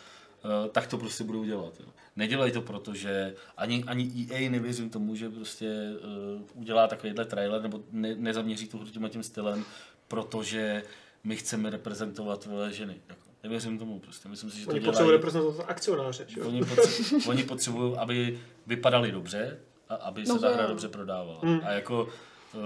tak 0.71 0.87
to 0.87 0.97
prostě 0.97 1.23
budou 1.23 1.43
dělat. 1.43 1.73
Jo. 1.79 1.85
Nedělají 2.15 2.51
to 2.51 2.61
proto, 2.61 2.93
že 2.93 3.35
ani, 3.57 3.83
ani 3.87 4.27
EA 4.31 4.49
nevěřím 4.49 4.89
tomu, 4.89 5.15
že 5.15 5.29
prostě 5.29 5.93
uh, 6.35 6.61
udělá 6.61 6.87
takovýhle 6.87 7.25
trailer 7.25 7.61
nebo 7.61 7.81
ne, 7.91 8.15
nezaměří 8.15 8.69
hru 8.73 8.85
tímhle 8.85 9.09
tím 9.09 9.23
stylem, 9.23 9.65
protože 10.07 10.83
my 11.23 11.35
chceme 11.35 11.69
reprezentovat 11.69 12.45
vole 12.45 12.73
ženy. 12.73 12.95
Jako, 13.09 13.24
nevěřím 13.45 13.79
tomu 13.79 13.99
prostě. 13.99 14.29
Myslím 14.29 14.51
si, 14.51 14.59
že 14.59 14.65
to 14.65 14.71
Oni 14.71 14.79
dělají. 14.79 14.91
potřebují 14.91 15.15
reprezentovat 15.15 15.65
akcionáře, 15.69 16.25
že? 16.27 16.41
Oni, 16.41 16.65
potřebují, 16.65 17.23
oni 17.29 17.43
potřebují, 17.43 17.97
aby 17.97 18.39
vypadali 18.67 19.11
dobře 19.11 19.59
a 19.89 19.95
aby 19.95 20.25
se 20.25 20.33
No 20.33 20.39
ta 20.39 20.47
to 20.47 20.53
hra 20.53 20.63
jo. 20.63 20.69
dobře 20.69 20.87
prodávala. 20.87 21.39
Mm. 21.43 21.59
A 21.63 21.71
jako 21.71 22.03
uh, 22.03 22.61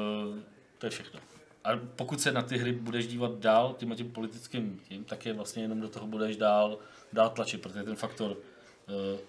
to 0.78 0.86
je 0.86 0.90
všechno. 0.90 1.20
A 1.64 1.70
pokud 1.96 2.22
se 2.22 2.32
na 2.32 2.42
ty 2.42 2.58
hry 2.58 2.72
budeš 2.74 3.08
dívat 3.08 3.40
dál 3.40 3.76
tím 3.78 3.92
a 3.92 3.96
tím 3.96 4.12
politickým 4.12 4.80
tím, 4.90 5.04
tak 5.04 5.26
je 5.26 5.34
vlastně 5.34 5.64
jenom 5.64 5.82
do 5.82 5.90
toho 5.90 6.08
budeš 6.08 6.38
dál, 6.38 6.78
dál 7.14 7.30
tlačit, 7.30 7.62
protože 7.62 7.84
ten 7.84 7.96
faktor, 7.96 8.32
uh, 8.32 8.38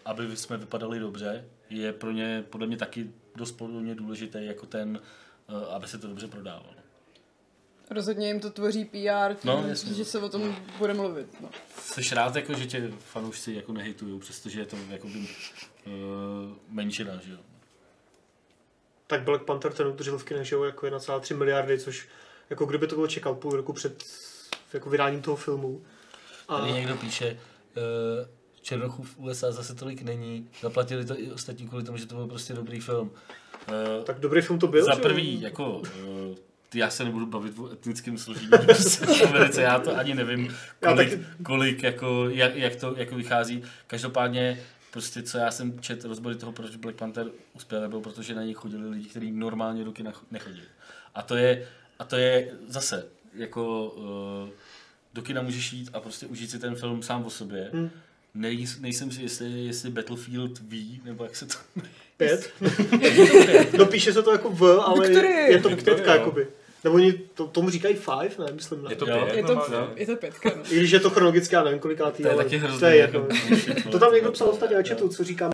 aby 0.05 0.37
jsme 0.37 0.57
vypadali 0.57 0.99
dobře, 0.99 1.45
je 1.71 1.93
pro 1.93 2.11
ně 2.11 2.45
podle 2.51 2.67
mě 2.67 2.77
taky 2.77 3.11
dost 3.37 3.53
podle 3.53 3.81
mě 3.81 3.95
důležitý 3.95 4.39
jako 4.41 4.67
ten, 4.67 5.01
uh, 5.49 5.75
aby 5.75 5.87
se 5.89 5.99
to 5.99 6.07
dobře 6.07 6.27
prodávalo. 6.29 6.80
Rozhodně 7.91 8.27
jim 8.29 8.41
to 8.41 8.51
tvoří 8.51 8.85
PR, 8.85 9.35
tím, 9.35 9.39
No, 9.51 9.65
jasně. 9.69 9.95
že 9.95 10.05
se 10.05 10.19
o 10.19 10.29
tom 10.29 10.57
bude 10.79 10.95
mluvit. 10.95 11.41
No. 11.41 11.49
Jsi 11.79 12.15
rád, 12.15 12.37
jako, 12.37 12.55
že 12.55 12.67
tě 12.67 12.91
fanoušci 12.99 13.53
jako 13.53 13.73
nehejtujou, 13.73 14.19
přestože 14.19 14.61
je 14.61 14.67
to 14.67 14.77
jako 14.91 15.07
uh, 15.07 15.13
menšina, 16.69 17.21
že 17.27 17.33
jo? 17.33 17.39
Tak 19.07 19.23
Black 19.23 19.43
Panther 19.45 19.73
ten 19.73 19.87
udržel 19.87 20.19
v 20.19 20.25
kinech, 20.25 20.47
že 20.47 20.57
jako 20.65 20.87
1,3 20.87 21.37
miliardy, 21.37 21.79
což 21.79 22.09
jako 22.51 22.65
kdyby 22.67 22.87
to 22.87 22.95
bylo 22.95 23.07
čekal 23.07 23.35
půl 23.35 23.53
roku 23.53 23.73
před 23.73 24.05
jako 24.73 24.91
vydáním 24.91 25.23
toho 25.23 25.37
filmu. 25.37 25.83
A 26.49 26.61
Tady 26.61 26.73
někdo 26.73 26.97
píše, 26.97 27.31
uh, 27.77 28.29
Černochů 28.63 29.03
v 29.03 29.19
USA 29.19 29.53
zase 29.53 29.75
tolik 29.75 30.03
není. 30.03 30.51
Zaplatili 30.63 31.05
to 31.05 31.21
i 31.21 31.31
ostatní 31.33 31.69
kvůli 31.69 31.85
tomu, 31.85 31.99
že 31.99 32.07
to 32.07 32.15
byl 32.15 32.27
prostě 32.27 32.55
dobrý 32.55 32.81
film. 32.81 33.11
Uh, 33.99 34.05
Tak 34.05 34.21
dobrý 34.21 34.41
film 34.41 34.59
to 34.59 34.67
byl, 34.67 34.85
za 34.85 34.95
že? 34.95 35.01
prvý, 35.01 35.41
jako, 35.41 35.79
uh, 35.79 35.85
já 36.75 36.91
se 36.91 37.05
nebudu 37.05 37.27
bavit 37.27 37.59
o 37.59 37.73
etnickém 37.73 38.19
složení 38.19 38.49
v 39.17 39.23
Americe, 39.23 39.63
já 39.63 39.79
to 39.79 39.97
ani 39.97 40.15
nevím, 40.15 40.57
kolik, 40.81 41.21
kolik 41.43 41.83
jako, 41.83 42.29
jak, 42.29 42.57
jak, 42.57 42.77
to 42.77 42.95
jako 42.97 43.17
vychází. 43.17 43.63
Každopádně, 43.87 44.61
prostě 44.91 45.23
co 45.23 45.39
já 45.39 45.51
jsem 45.51 45.81
čet 45.81 46.05
rozbory 46.05 46.35
toho, 46.35 46.53
proč 46.53 46.77
Black 46.77 46.97
Panther 46.97 47.27
uspěl, 47.53 47.89
bylo 47.89 48.01
protože 48.01 48.35
na 48.35 48.43
něj 48.43 48.55
chodili 48.55 48.89
lidi, 48.89 49.09
kteří 49.09 49.33
normálně 49.33 49.85
do 49.85 49.93
kina 49.93 50.13
nechodili. 50.31 50.67
A 51.15 51.23
to 51.23 51.37
je, 51.37 51.69
a 51.99 52.05
to 52.05 52.17
je 52.17 52.53
zase, 52.69 53.07
jako 53.35 53.85
uh, 53.87 54.49
do 55.15 55.23
kina 55.23 55.43
můžeš 55.43 55.73
jít 55.73 55.91
a 55.93 56.01
prostě 56.01 56.27
užít 56.27 56.51
si 56.51 56.59
ten 56.59 56.75
film 56.75 57.03
sám 57.03 57.25
o 57.25 57.31
sobě. 57.31 57.71
Hmm. 57.73 57.91
Nej, 58.35 58.67
nejsem 58.81 59.11
si 59.11 59.23
jistý, 59.23 59.67
jestli 59.67 59.91
Battlefield 59.91 60.59
ví, 60.59 61.01
nebo 61.05 61.25
jak 61.25 61.37
se 61.37 61.47
to 61.47 61.55
Pět. 62.17 62.51
no 63.79 63.87
píše 63.87 64.13
se 64.13 64.23
to 64.23 64.33
jako 64.33 64.51
V, 64.51 64.81
ale 64.81 65.09
Victory. 65.09 65.29
je 65.29 65.61
to 65.61 65.77
pětka, 65.77 66.15
jakoby. 66.15 66.47
Nebo 66.85 66.97
oni 66.97 67.13
to, 67.13 67.47
tomu 67.47 67.71
říkají 67.71 67.95
five, 67.95 68.47
ne, 68.47 68.53
myslím, 68.53 68.83
ne. 68.83 68.93
Je 68.93 68.97
to 68.97 69.05
pět, 69.05 69.35
Je 69.37 69.43
to, 69.43 69.55
normálně. 69.55 69.87
je 69.97 70.07
to 70.07 70.17
pětka, 70.17 70.51
no. 70.57 70.63
I 70.71 70.77
když 70.79 70.91
je 70.91 71.01
to 71.01 71.11
chronologicky, 71.11 71.55
já 71.55 71.65
nevím 71.65 71.79
kolikátý, 71.81 72.23
To 72.23 72.29
je 72.29 72.35
ale 72.35 72.45
taky 72.45 72.57
hrozný. 72.59 72.81
to 72.81 72.87
je 72.87 72.97
jedno. 72.97 73.27
jako 73.69 73.91
To 73.91 73.99
tam 73.99 74.13
někdo 74.15 74.33
psal 74.33 74.49
ostatně 74.49 74.77
na 74.77 74.83
chatu, 74.89 75.09
co 75.09 75.25
říkáme 75.25 75.51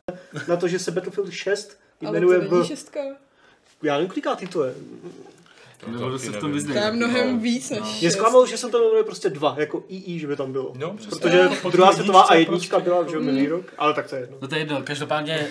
na 0.48 0.56
to, 0.56 0.68
že 0.68 0.78
se 0.78 0.90
Battlefield 0.90 1.30
6 1.32 1.78
Ale 2.06 2.12
jmenuje 2.12 2.40
to 2.40 2.50
není 2.54 2.64
v... 2.64 2.66
šestka. 2.66 3.00
Já 3.82 3.94
nevím, 3.94 4.08
kolikátý 4.08 4.46
to 4.46 4.64
je. 4.64 4.74
Nebudu 5.86 6.18
se 6.18 6.30
v 6.30 6.36
tom. 6.36 6.60
To 6.66 6.72
je 6.72 6.90
mnohem 6.92 7.32
No. 7.34 7.38
víc 7.40 7.70
než 7.70 7.80
No. 7.80 7.86
Mě 8.00 8.10
zklamalo, 8.10 8.46
že 8.46 8.56
se 8.58 8.68
to 8.68 8.78
jmenuje 8.78 9.04
prostě 9.04 9.30
dva, 9.30 9.54
jako 9.58 9.84
II, 9.88 10.18
že 10.18 10.26
by 10.26 10.36
tam 10.36 10.52
bylo. 10.52 10.72
No, 10.76 10.94
přesně. 10.96 11.10
Protože. 11.20 11.48
Po 11.62 11.70
druhá 11.70 11.92
světová 11.92 12.22
a 12.22 12.34
jednička 12.34 12.76
prostě. 12.76 12.90
byla, 12.90 13.06
že 13.10 13.18
minulý 13.18 13.46
rok, 13.48 13.64
ale 13.78 13.94
tak 13.94 14.08
to 14.10 14.14
je 14.14 14.20
jedno. 14.20 14.36
No 14.40 14.48
to 14.48 14.54
je 14.54 14.60
jedno, 14.60 14.82
každopádně, 14.82 15.48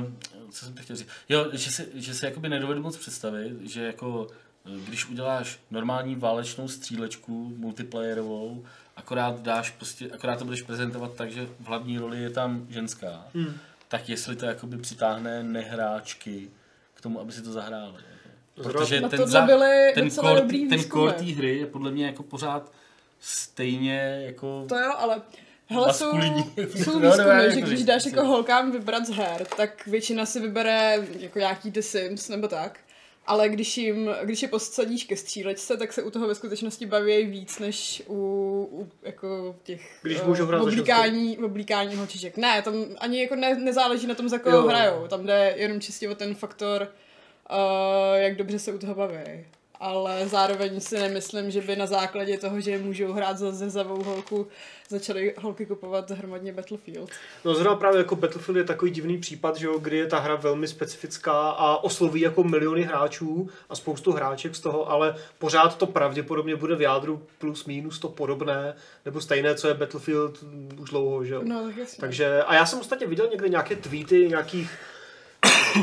uh, 0.00 0.06
co 0.50 0.64
jsem 0.64 0.74
to 0.74 0.82
chtěl 0.82 0.96
říct, 0.96 1.08
jo, 1.28 1.46
že 1.52 1.70
si, 1.70 1.86
že 1.94 2.14
si 2.14 2.24
jakoby 2.24 2.48
nedovedu 2.48 2.82
moc 2.82 2.96
představit, 2.96 3.52
že 3.62 3.82
jako 3.82 4.26
když 4.64 5.08
uděláš 5.08 5.58
normální 5.70 6.16
válečnou 6.16 6.68
střílečku 6.68 7.52
multiplayerovou, 7.56 8.64
akorát 8.96 9.40
dáš 9.42 9.70
prostě, 9.70 10.10
akorát 10.10 10.38
to 10.38 10.44
budeš 10.44 10.62
prezentovat 10.62 11.14
tak, 11.14 11.32
že 11.32 11.46
v 11.60 11.66
hlavní 11.66 11.98
roli 11.98 12.22
je 12.22 12.30
tam 12.30 12.66
ženská, 12.70 13.24
Hmm. 13.34 13.54
tak 13.88 14.08
jestli 14.08 14.36
to 14.36 14.46
jakoby 14.46 14.76
přitáhne 14.78 15.42
nehráčky 15.42 16.50
k 16.94 17.00
tomu, 17.00 17.20
aby 17.20 17.32
si 17.32 17.42
to 17.42 17.52
zahráli. 17.52 17.94
Protože 18.54 19.00
ten, 19.00 19.26
za, 19.28 19.46
ten 19.94 20.10
core, 20.10 20.40
dobrý 20.40 20.68
ten 20.68 20.80
core 20.80 21.12
té 21.12 21.24
hry 21.24 21.58
je 21.58 21.66
podle 21.66 21.90
mě 21.90 22.06
jako 22.06 22.22
pořád 22.22 22.72
stejně 23.20 24.22
jako... 24.26 24.64
To 24.68 24.78
jo, 24.78 24.92
ale 24.98 25.22
Hele, 25.72 25.94
jsou, 25.94 26.10
jsou 26.10 26.16
No, 26.16 26.20
no, 26.56 26.66
výzkumy, 26.66 27.06
já 27.06 27.48
že 27.50 27.60
když 27.60 27.78
říct, 27.78 27.86
dáš 27.86 28.02
prostě. 28.02 28.16
jako 28.16 28.28
holkám 28.28 28.72
vybrat 28.72 29.06
z 29.06 29.10
her, 29.10 29.46
tak 29.56 29.86
většina 29.86 30.26
si 30.26 30.40
vybere 30.40 30.98
jako 31.18 31.38
nějaký 31.38 31.70
The 31.70 31.80
Sims 31.80 32.28
nebo 32.28 32.48
tak. 32.48 32.78
Ale 33.26 33.48
když, 33.48 33.78
jim, 33.78 34.10
když 34.22 34.42
je 34.42 34.48
posadíš 34.48 35.04
ke 35.04 35.16
střílečce, 35.16 35.76
tak 35.76 35.92
se 35.92 36.02
u 36.02 36.10
toho 36.10 36.28
ve 36.28 36.34
skutečnosti 36.34 36.86
baví 36.86 37.26
víc, 37.26 37.58
než 37.58 38.02
u, 38.06 38.14
u 38.72 38.88
jako 39.02 39.56
těch 39.62 39.98
Když 40.02 40.18
eh, 40.18 40.26
můžou 40.26 40.46
hrát 40.46 40.62
oblíkání, 40.62 41.38
oblíkání 41.38 41.96
holčiček. 41.96 42.36
Ne, 42.36 42.62
tam 42.62 42.74
ani 42.98 43.22
jako 43.22 43.36
ne, 43.36 43.54
nezáleží 43.54 44.06
na 44.06 44.14
tom, 44.14 44.28
za 44.28 44.38
koho 44.38 44.56
Jo. 44.56 44.66
hrajou. 44.66 45.06
Tam 45.08 45.26
jde 45.26 45.54
jenom 45.56 45.80
čistě 45.80 46.08
o 46.08 46.14
ten 46.14 46.34
faktor, 46.34 46.88
uh, 47.50 48.18
jak 48.18 48.36
dobře 48.36 48.58
se 48.58 48.72
u 48.72 48.78
toho 48.78 48.94
baví. 48.94 49.46
Ale 49.80 50.28
zároveň 50.28 50.80
si 50.80 50.98
nemyslím, 50.98 51.50
že 51.50 51.60
by 51.60 51.76
na 51.76 51.86
základě 51.86 52.38
toho, 52.38 52.60
že 52.60 52.78
můžou 52.78 53.12
hrát 53.12 53.38
za 53.38 53.50
zezavou 53.50 54.02
holku, 54.02 54.46
začaly 54.88 55.34
holky 55.38 55.66
kupovat 55.66 56.10
hromadně 56.10 56.52
Battlefield. 56.52 57.10
No 57.44 57.54
zrovna 57.54 57.76
právě 57.76 57.98
jako 57.98 58.16
Battlefield 58.16 58.56
je 58.56 58.64
takový 58.64 58.90
divný 58.90 59.18
případ, 59.18 59.56
že 59.56 59.66
jo, 59.66 59.78
kdy 59.78 59.96
je 59.96 60.06
ta 60.06 60.18
hra 60.18 60.34
velmi 60.34 60.68
specifická 60.68 61.50
a 61.50 61.76
osloví 61.76 62.20
jako 62.20 62.44
miliony 62.44 62.82
hráčů 62.82 63.48
a 63.68 63.76
spoustu 63.76 64.12
hráček 64.12 64.54
z 64.54 64.60
toho, 64.60 64.90
ale 64.90 65.14
pořád 65.38 65.78
to 65.78 65.86
pravděpodobně 65.86 66.56
bude 66.56 66.76
v 66.76 66.82
jádru 66.82 67.22
plus 67.38 67.64
minus 67.64 67.98
to 67.98 68.08
podobné, 68.08 68.74
nebo 69.04 69.20
stejné, 69.20 69.54
co 69.54 69.68
je 69.68 69.74
Battlefield 69.74 70.44
už 70.80 70.90
dlouho, 70.90 71.24
že 71.24 71.34
jo. 71.34 71.40
No, 71.44 71.66
tak 71.66 71.76
jasně. 71.76 72.00
Takže, 72.00 72.42
a 72.42 72.54
já 72.54 72.66
jsem 72.66 72.80
ostatně 72.80 73.06
viděl 73.06 73.28
někde 73.30 73.48
nějaké 73.48 73.76
tweety 73.76 74.28
nějakých 74.28 74.70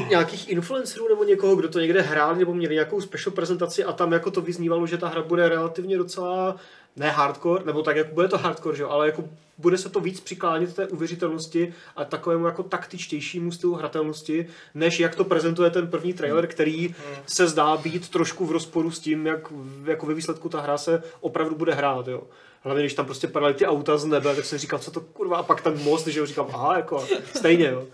nějakých 0.10 0.50
influencerů 0.50 1.10
nebo 1.10 1.24
někoho, 1.24 1.56
kdo 1.56 1.70
to 1.70 1.80
někde 1.80 2.02
hrál 2.02 2.36
nebo 2.36 2.54
měli 2.54 2.74
nějakou 2.74 3.02
special 3.02 3.34
prezentaci 3.36 3.84
a 3.84 3.94
tam 3.94 4.12
jako 4.12 4.32
to 4.32 4.42
vyznívalo, 4.42 4.88
že 4.88 4.98
ta 4.98 5.08
hra 5.08 5.22
bude 5.22 5.50
relativně 5.50 5.98
docela 5.98 6.56
ne 6.96 7.10
hardcore, 7.10 7.64
nebo 7.66 7.84
tak 7.84 7.96
jako 7.96 8.14
bude 8.14 8.28
to 8.28 8.38
hardcore, 8.38 8.78
že 8.78 8.84
jo, 8.84 8.90
ale 8.90 9.06
jako 9.06 9.24
bude 9.58 9.78
se 9.78 9.90
to 9.90 10.00
víc 10.00 10.20
přiklánět 10.20 10.76
té 10.76 10.88
uvěřitelnosti 10.88 11.74
a 11.96 12.06
takovému 12.06 12.46
jako 12.46 12.64
taktičtějšímu 12.64 13.52
stylu 13.52 13.74
hratelnosti, 13.74 14.48
než 14.76 15.00
jak 15.00 15.16
to 15.16 15.24
prezentuje 15.24 15.70
ten 15.70 15.88
první 15.88 16.14
trailer, 16.14 16.48
který 16.48 16.96
se 17.28 17.48
zdá 17.48 17.78
být 17.78 18.10
trošku 18.10 18.46
v 18.46 18.52
rozporu 18.52 18.92
s 18.92 19.00
tím, 19.00 19.26
jak 19.26 19.54
jako 19.86 20.06
ve 20.06 20.14
výsledku 20.14 20.50
ta 20.50 20.62
hra 20.62 20.78
se 20.78 21.04
opravdu 21.22 21.56
bude 21.56 21.74
hrát, 21.74 22.08
jo. 22.08 22.24
Hlavně 22.62 22.84
když 22.84 22.94
tam 22.94 23.06
prostě 23.06 23.28
padaly 23.28 23.54
ty 23.54 23.66
auta 23.66 23.98
z 23.98 24.06
nebe, 24.06 24.36
tak 24.36 24.46
jsem 24.46 24.60
říkal, 24.60 24.80
co 24.80 24.92
to 24.92 25.02
kurva, 25.02 25.38
a 25.38 25.44
pak 25.44 25.62
ten 25.62 25.84
most, 25.84 26.08
že 26.08 26.20
jo, 26.20 26.26
říkám, 26.26 26.48
aha, 26.54 26.78
jako 26.78 27.06
stejně, 27.36 27.68
jo. 27.68 27.88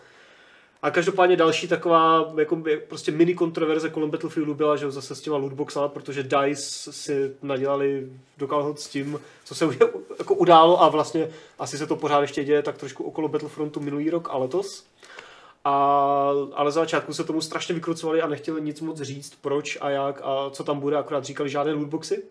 A 0.83 0.91
každopádně 0.91 1.35
další 1.35 1.67
taková 1.67 2.33
jako 2.37 2.63
prostě 2.87 3.11
mini 3.11 3.33
kontroverze 3.33 3.89
kolem 3.89 4.09
Battlefieldu 4.09 4.53
byla, 4.53 4.75
že 4.75 4.91
zase 4.91 5.15
s 5.15 5.21
těma 5.21 5.37
lootboxama, 5.37 5.87
protože 5.87 6.23
DICE 6.23 6.91
si 6.91 7.35
nadělali 7.41 8.09
do 8.37 8.47
kalhot 8.47 8.79
s 8.79 8.87
tím, 8.87 9.19
co 9.43 9.55
se 9.55 9.65
jako 10.19 10.35
událo 10.35 10.83
a 10.83 10.89
vlastně 10.89 11.29
asi 11.59 11.77
se 11.77 11.87
to 11.87 11.95
pořád 11.95 12.21
ještě 12.21 12.43
děje 12.43 12.61
tak 12.61 12.77
trošku 12.77 13.03
okolo 13.03 13.27
Battlefrontu 13.27 13.79
minulý 13.79 14.09
rok 14.09 14.27
a 14.31 14.37
letos. 14.37 14.85
A, 15.65 15.73
ale 16.53 16.71
za 16.71 16.81
začátku 16.81 17.13
se 17.13 17.23
tomu 17.23 17.41
strašně 17.41 17.75
vykrucovali 17.75 18.21
a 18.21 18.27
nechtěli 18.27 18.61
nic 18.61 18.81
moc 18.81 19.01
říct, 19.01 19.37
proč 19.41 19.77
a 19.81 19.89
jak 19.89 20.21
a 20.23 20.49
co 20.49 20.63
tam 20.63 20.79
bude, 20.79 20.97
akorát 20.97 21.25
říkali 21.25 21.49
žádné 21.49 21.73
lootboxy. 21.73 22.23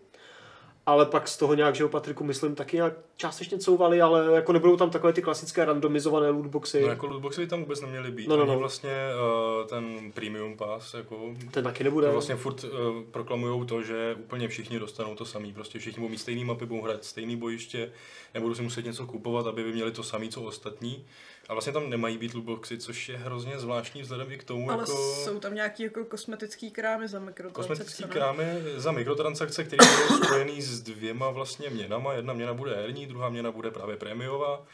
Ale 0.85 1.05
pak 1.05 1.27
z 1.27 1.37
toho 1.37 1.53
nějak, 1.53 1.75
že 1.75 1.83
jo, 1.83 1.89
Patriku, 1.89 2.23
myslím, 2.23 2.55
taky 2.55 2.75
nějak 2.77 2.93
částečně 3.17 3.57
couvali, 3.57 4.01
ale 4.01 4.35
jako 4.35 4.53
nebudou 4.53 4.77
tam 4.77 4.89
takové 4.89 5.13
ty 5.13 5.21
klasické 5.21 5.65
randomizované 5.65 6.29
lootboxy. 6.29 6.81
No 6.81 6.87
jako 6.87 7.07
lootboxy 7.07 7.41
by 7.41 7.47
tam 7.47 7.59
vůbec 7.59 7.81
neměly 7.81 8.11
být. 8.11 8.27
No, 8.27 8.35
no, 8.35 8.41
Ani 8.43 8.51
no. 8.51 8.59
vlastně 8.59 8.91
uh, 8.91 9.67
ten 9.67 10.11
premium 10.11 10.57
pass, 10.57 10.93
jako 10.93 11.35
Ten 11.51 11.63
taky 11.63 11.83
nebude. 11.83 12.09
Vlastně 12.09 12.35
furt 12.35 12.63
uh, 12.63 12.69
proklamujou 13.11 13.65
to, 13.65 13.83
že 13.83 14.15
úplně 14.19 14.47
všichni 14.47 14.79
dostanou 14.79 15.15
to 15.15 15.25
samý. 15.25 15.53
Prostě 15.53 15.79
všichni 15.79 16.01
budou 16.01 16.11
mít 16.11 16.17
stejný 16.17 16.45
mapy, 16.45 16.65
budou 16.65 16.81
hrát 16.81 17.03
stejný 17.03 17.35
bojiště, 17.35 17.91
nebudou 18.33 18.55
si 18.55 18.61
muset 18.61 18.85
něco 18.85 19.05
kupovat, 19.05 19.47
aby 19.47 19.63
by 19.63 19.71
měli 19.73 19.91
to 19.91 20.03
samý, 20.03 20.29
co 20.29 20.41
ostatní. 20.41 21.05
A 21.49 21.53
vlastně 21.53 21.73
tam 21.73 21.89
nemají 21.89 22.17
být 22.17 22.33
lootboxy, 22.33 22.77
což 22.77 23.09
je 23.09 23.17
hrozně 23.17 23.59
zvláštní 23.59 24.01
vzhledem 24.01 24.31
i 24.31 24.37
k 24.37 24.43
tomu, 24.43 24.71
Ale 24.71 24.81
jako 24.81 25.23
jsou 25.23 25.39
tam 25.39 25.55
nějaký 25.55 25.83
jako 25.83 26.05
kosmetický 26.05 26.71
krámy 26.71 27.07
za 27.07 27.19
mikrotransakce, 27.19 27.67
kosmetický 27.67 28.03
ne? 28.03 28.09
krámy 28.09 28.43
za 28.75 28.91
mikrotransakce, 28.91 29.63
které 29.63 29.85
budou 29.85 30.23
spojený 30.23 30.61
s 30.61 30.81
dvěma 30.81 31.29
vlastně 31.29 31.69
měnama. 31.69 32.13
Jedna 32.13 32.33
měna 32.33 32.53
bude 32.53 32.75
herní, 32.75 33.05
druhá 33.05 33.29
měna 33.29 33.51
bude 33.51 33.71
právě 33.71 33.97
prémiová. 33.97 34.65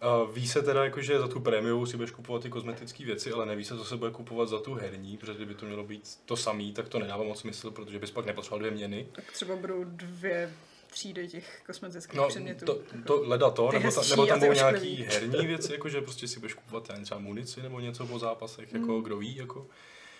A 0.00 0.22
ví 0.32 0.48
se 0.48 0.62
teda, 0.62 0.84
jako, 0.84 1.02
že 1.02 1.18
za 1.18 1.28
tu 1.28 1.40
prémiovou 1.40 1.86
si 1.86 1.96
budeš 1.96 2.10
kupovat 2.10 2.42
ty 2.42 2.50
kosmetické 2.50 3.04
věci, 3.04 3.32
ale 3.32 3.46
neví 3.46 3.64
se, 3.64 3.76
co 3.76 3.84
se 3.84 3.96
bude 3.96 4.10
kupovat 4.10 4.48
za 4.48 4.58
tu 4.60 4.74
herní, 4.74 5.16
protože 5.16 5.34
kdyby 5.34 5.54
to 5.54 5.66
mělo 5.66 5.84
být 5.84 6.18
to 6.24 6.36
samý, 6.36 6.72
tak 6.72 6.88
to 6.88 6.98
nedává 6.98 7.24
moc 7.24 7.40
smysl, 7.40 7.70
protože 7.70 7.98
bys 7.98 8.10
pak 8.10 8.26
nepotřeboval 8.26 8.58
dvě 8.58 8.70
měny. 8.70 9.06
Tak 9.12 9.32
třeba 9.32 9.56
budou 9.56 9.84
dvě 9.84 10.52
třídy 10.90 11.28
těch 11.28 11.62
kosmetických 11.66 12.16
No, 12.18 12.28
předmětů. 12.28 12.64
to, 12.64 12.78
to 13.06 13.22
leda 13.26 13.50
to, 13.50 13.72
nebo, 13.72 13.90
ta, 13.90 14.02
nebo 14.10 14.26
tam 14.26 14.40
budou 14.40 14.52
nějaký 14.52 15.04
herní 15.08 15.46
věci, 15.46 15.72
jako 15.72 15.88
že 15.88 16.00
prostě 16.00 16.28
si 16.28 16.40
budeš 16.40 16.54
kupovat 16.54 16.90
třeba 17.02 17.20
munici 17.20 17.62
nebo 17.62 17.80
něco 17.80 18.06
po 18.06 18.18
zápasech, 18.18 18.72
jako 18.72 18.92
Hmm. 18.92 19.02
kdo 19.02 19.16
ví, 19.18 19.36
jako. 19.36 19.66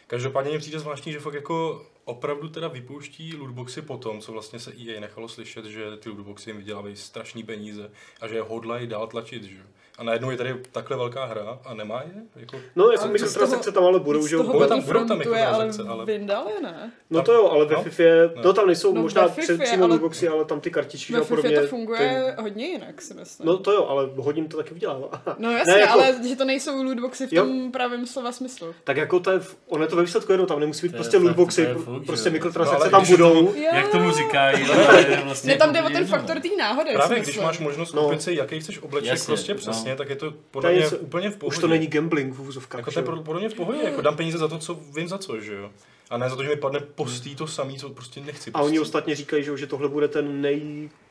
Každopádně 0.06 0.52
mi 0.52 0.58
přijde 0.58 0.78
zvláštní, 0.78 1.12
že 1.12 1.20
fakt 1.20 1.34
jako 1.34 1.86
opravdu 2.04 2.48
teda 2.48 2.68
vypouští 2.68 3.36
lootboxy 3.36 3.82
po 3.82 3.96
tom, 3.98 4.20
co 4.20 4.32
vlastně 4.32 4.58
se 4.60 4.72
EA 4.72 5.00
nechalo 5.00 5.28
slyšet, 5.28 5.64
že 5.64 5.96
ty 5.96 6.08
lootboxy 6.08 6.50
jim 6.50 6.56
vydělávají 6.56 6.96
strašný 6.96 7.42
peníze 7.42 7.90
a 8.20 8.28
že 8.28 8.34
je 8.34 8.42
hodlají 8.42 8.86
dál 8.86 9.06
tlačit, 9.06 9.42
že 9.44 9.56
jo. 9.56 9.64
A 9.98 10.04
najednou 10.04 10.30
je 10.30 10.36
tady 10.36 10.56
takhle 10.72 10.96
velká 10.96 11.24
hra 11.24 11.58
a 11.64 11.74
nemá 11.74 12.02
je? 12.02 12.22
Jako, 12.36 12.56
No, 12.76 12.90
jako 12.90 13.08
mikrotransakce 13.08 13.72
tam 13.72 13.84
ale 13.84 14.00
budou, 14.00 14.26
že 14.26 14.34
jo. 14.36 14.42
toho 14.42 14.52
budou 14.52 14.66
tam- 14.68 14.80
budou 14.82 14.98
tam 14.98 15.08
Battlefrontu 15.08 15.34
je 15.38 15.46
ale 15.46 15.64
mikrotransakce, 15.64 15.90
ale- 15.92 16.04
vyndali, 16.04 16.52
ne? 16.62 16.92
No 17.10 17.22
to 17.22 17.32
jo, 17.32 17.48
ale 17.48 17.64
ve 17.64 17.74
No. 17.74 17.82
FIFA, 17.82 18.02
je, 18.02 18.30
No. 18.36 18.42
no 18.44 18.52
tam 18.52 18.66
nejsou 18.66 18.92
No, 18.94 19.02
možná 19.02 19.28
FIFA, 19.28 19.40
před 19.42 19.62
přímo 19.62 19.84
ale- 19.84 19.90
lootboxy, 19.90 20.28
ale 20.28 20.44
tam 20.44 20.60
ty 20.60 20.70
kartičky 20.70 21.12
Ve 21.12 21.18
a 21.18 21.22
FIFA 21.22 21.36
podobně. 21.36 21.60
to 21.60 21.66
funguje 21.66 22.32
ty- 22.36 22.42
hodně 22.42 22.66
jinak, 22.66 23.02
si 23.02 23.14
myslím. 23.14 23.46
No 23.46 23.56
to 23.56 23.72
jo, 23.72 23.86
ale 23.86 24.08
hodně 24.16 24.44
to 24.44 24.56
taky 24.56 24.74
vydělává. 24.74 25.08
No 25.38 25.50
jasně, 25.52 25.72
Ne, 25.74 25.80
jako- 25.80 25.92
ale 25.92 26.14
že 26.28 26.36
to 26.36 26.44
nejsou 26.44 26.82
lootboxy 26.82 27.26
v 27.26 27.32
Jo. 27.32 27.44
tom 27.44 27.72
pravém 27.72 28.06
slova 28.06 28.32
smyslu. 28.32 28.74
Tak 28.84 28.96
jako 28.96 29.20
to 29.20 29.30
je, 29.30 29.40
ono 29.68 29.84
je 29.84 29.88
to 29.88 29.96
ve 29.96 30.02
výsledku 30.02 30.32
jedno, 30.32 30.46
tam 30.46 30.60
nemusí 30.60 30.88
být 30.88 30.96
prostě 30.96 31.16
lootboxy, 31.16 31.68
prostě 32.06 32.28
jo. 32.28 32.32
mikrotransakce 32.32 32.84
No, 32.84 32.90
tam 32.90 33.06
budou. 33.06 33.34
Jo. 33.34 33.52
Jak 33.74 33.88
tomu 33.88 34.10
říkají, 34.10 34.64
ale 34.88 35.00
je 35.10 35.20
vlastně 35.24 35.52
Ne, 35.52 35.58
tam 35.58 35.72
jde 35.72 35.78
o 35.80 35.82
úplně 35.82 35.98
ten 35.98 36.06
faktor 36.08 36.40
té 36.40 36.48
náhody. 36.58 36.90
právě 36.92 37.20
když 37.20 37.38
máš 37.40 37.58
možnost 37.58 37.92
No. 37.92 38.02
koupit 38.02 38.22
si 38.22 38.34
jaký 38.34 38.60
chceš 38.60 38.82
obleček 38.82 39.24
prostě 39.26 39.54
no. 39.54 39.60
Přesně, 39.94 39.96
tak 39.96 40.08
je 40.10 40.16
to 40.16 40.34
podle 40.50 40.72
mě 40.72 40.88
úplně 40.88 41.30
v 41.30 41.36
pohodě. 41.36 41.56
Už 41.56 41.60
to 41.60 41.68
není 41.68 41.86
gambling 41.86 42.34
v 42.34 42.40
úzovkách. 42.40 42.78
Jako 42.78 42.90
to 42.90 43.00
je 43.00 43.22
podle 43.22 43.40
mě 43.40 43.48
v 43.48 43.54
pohodě, 43.54 43.78
jako 43.84 44.02
dám 44.02 44.16
peníze 44.16 44.38
za 44.38 44.48
to, 44.48 44.58
co 44.58 44.74
vím 44.74 45.08
za 45.08 45.18
co, 45.18 45.40
že 45.40 45.54
jo. 45.54 45.70
A 46.10 46.18
ne 46.18 46.30
za 46.30 46.36
to, 46.36 46.42
že 46.42 46.48
mi 46.48 46.56
padne 46.56 46.80
postý 46.80 47.36
to 47.36 47.46
samý, 47.46 47.78
co 47.78 47.88
prostě 47.90 48.20
nechci. 48.20 48.50
A 48.54 48.62
oni 48.62 48.80
ostatně 48.80 49.14
říkají, 49.14 49.44
že, 49.44 49.56
že 49.56 49.66
tohle 49.66 49.88
bude 49.88 50.08
ten 50.08 50.40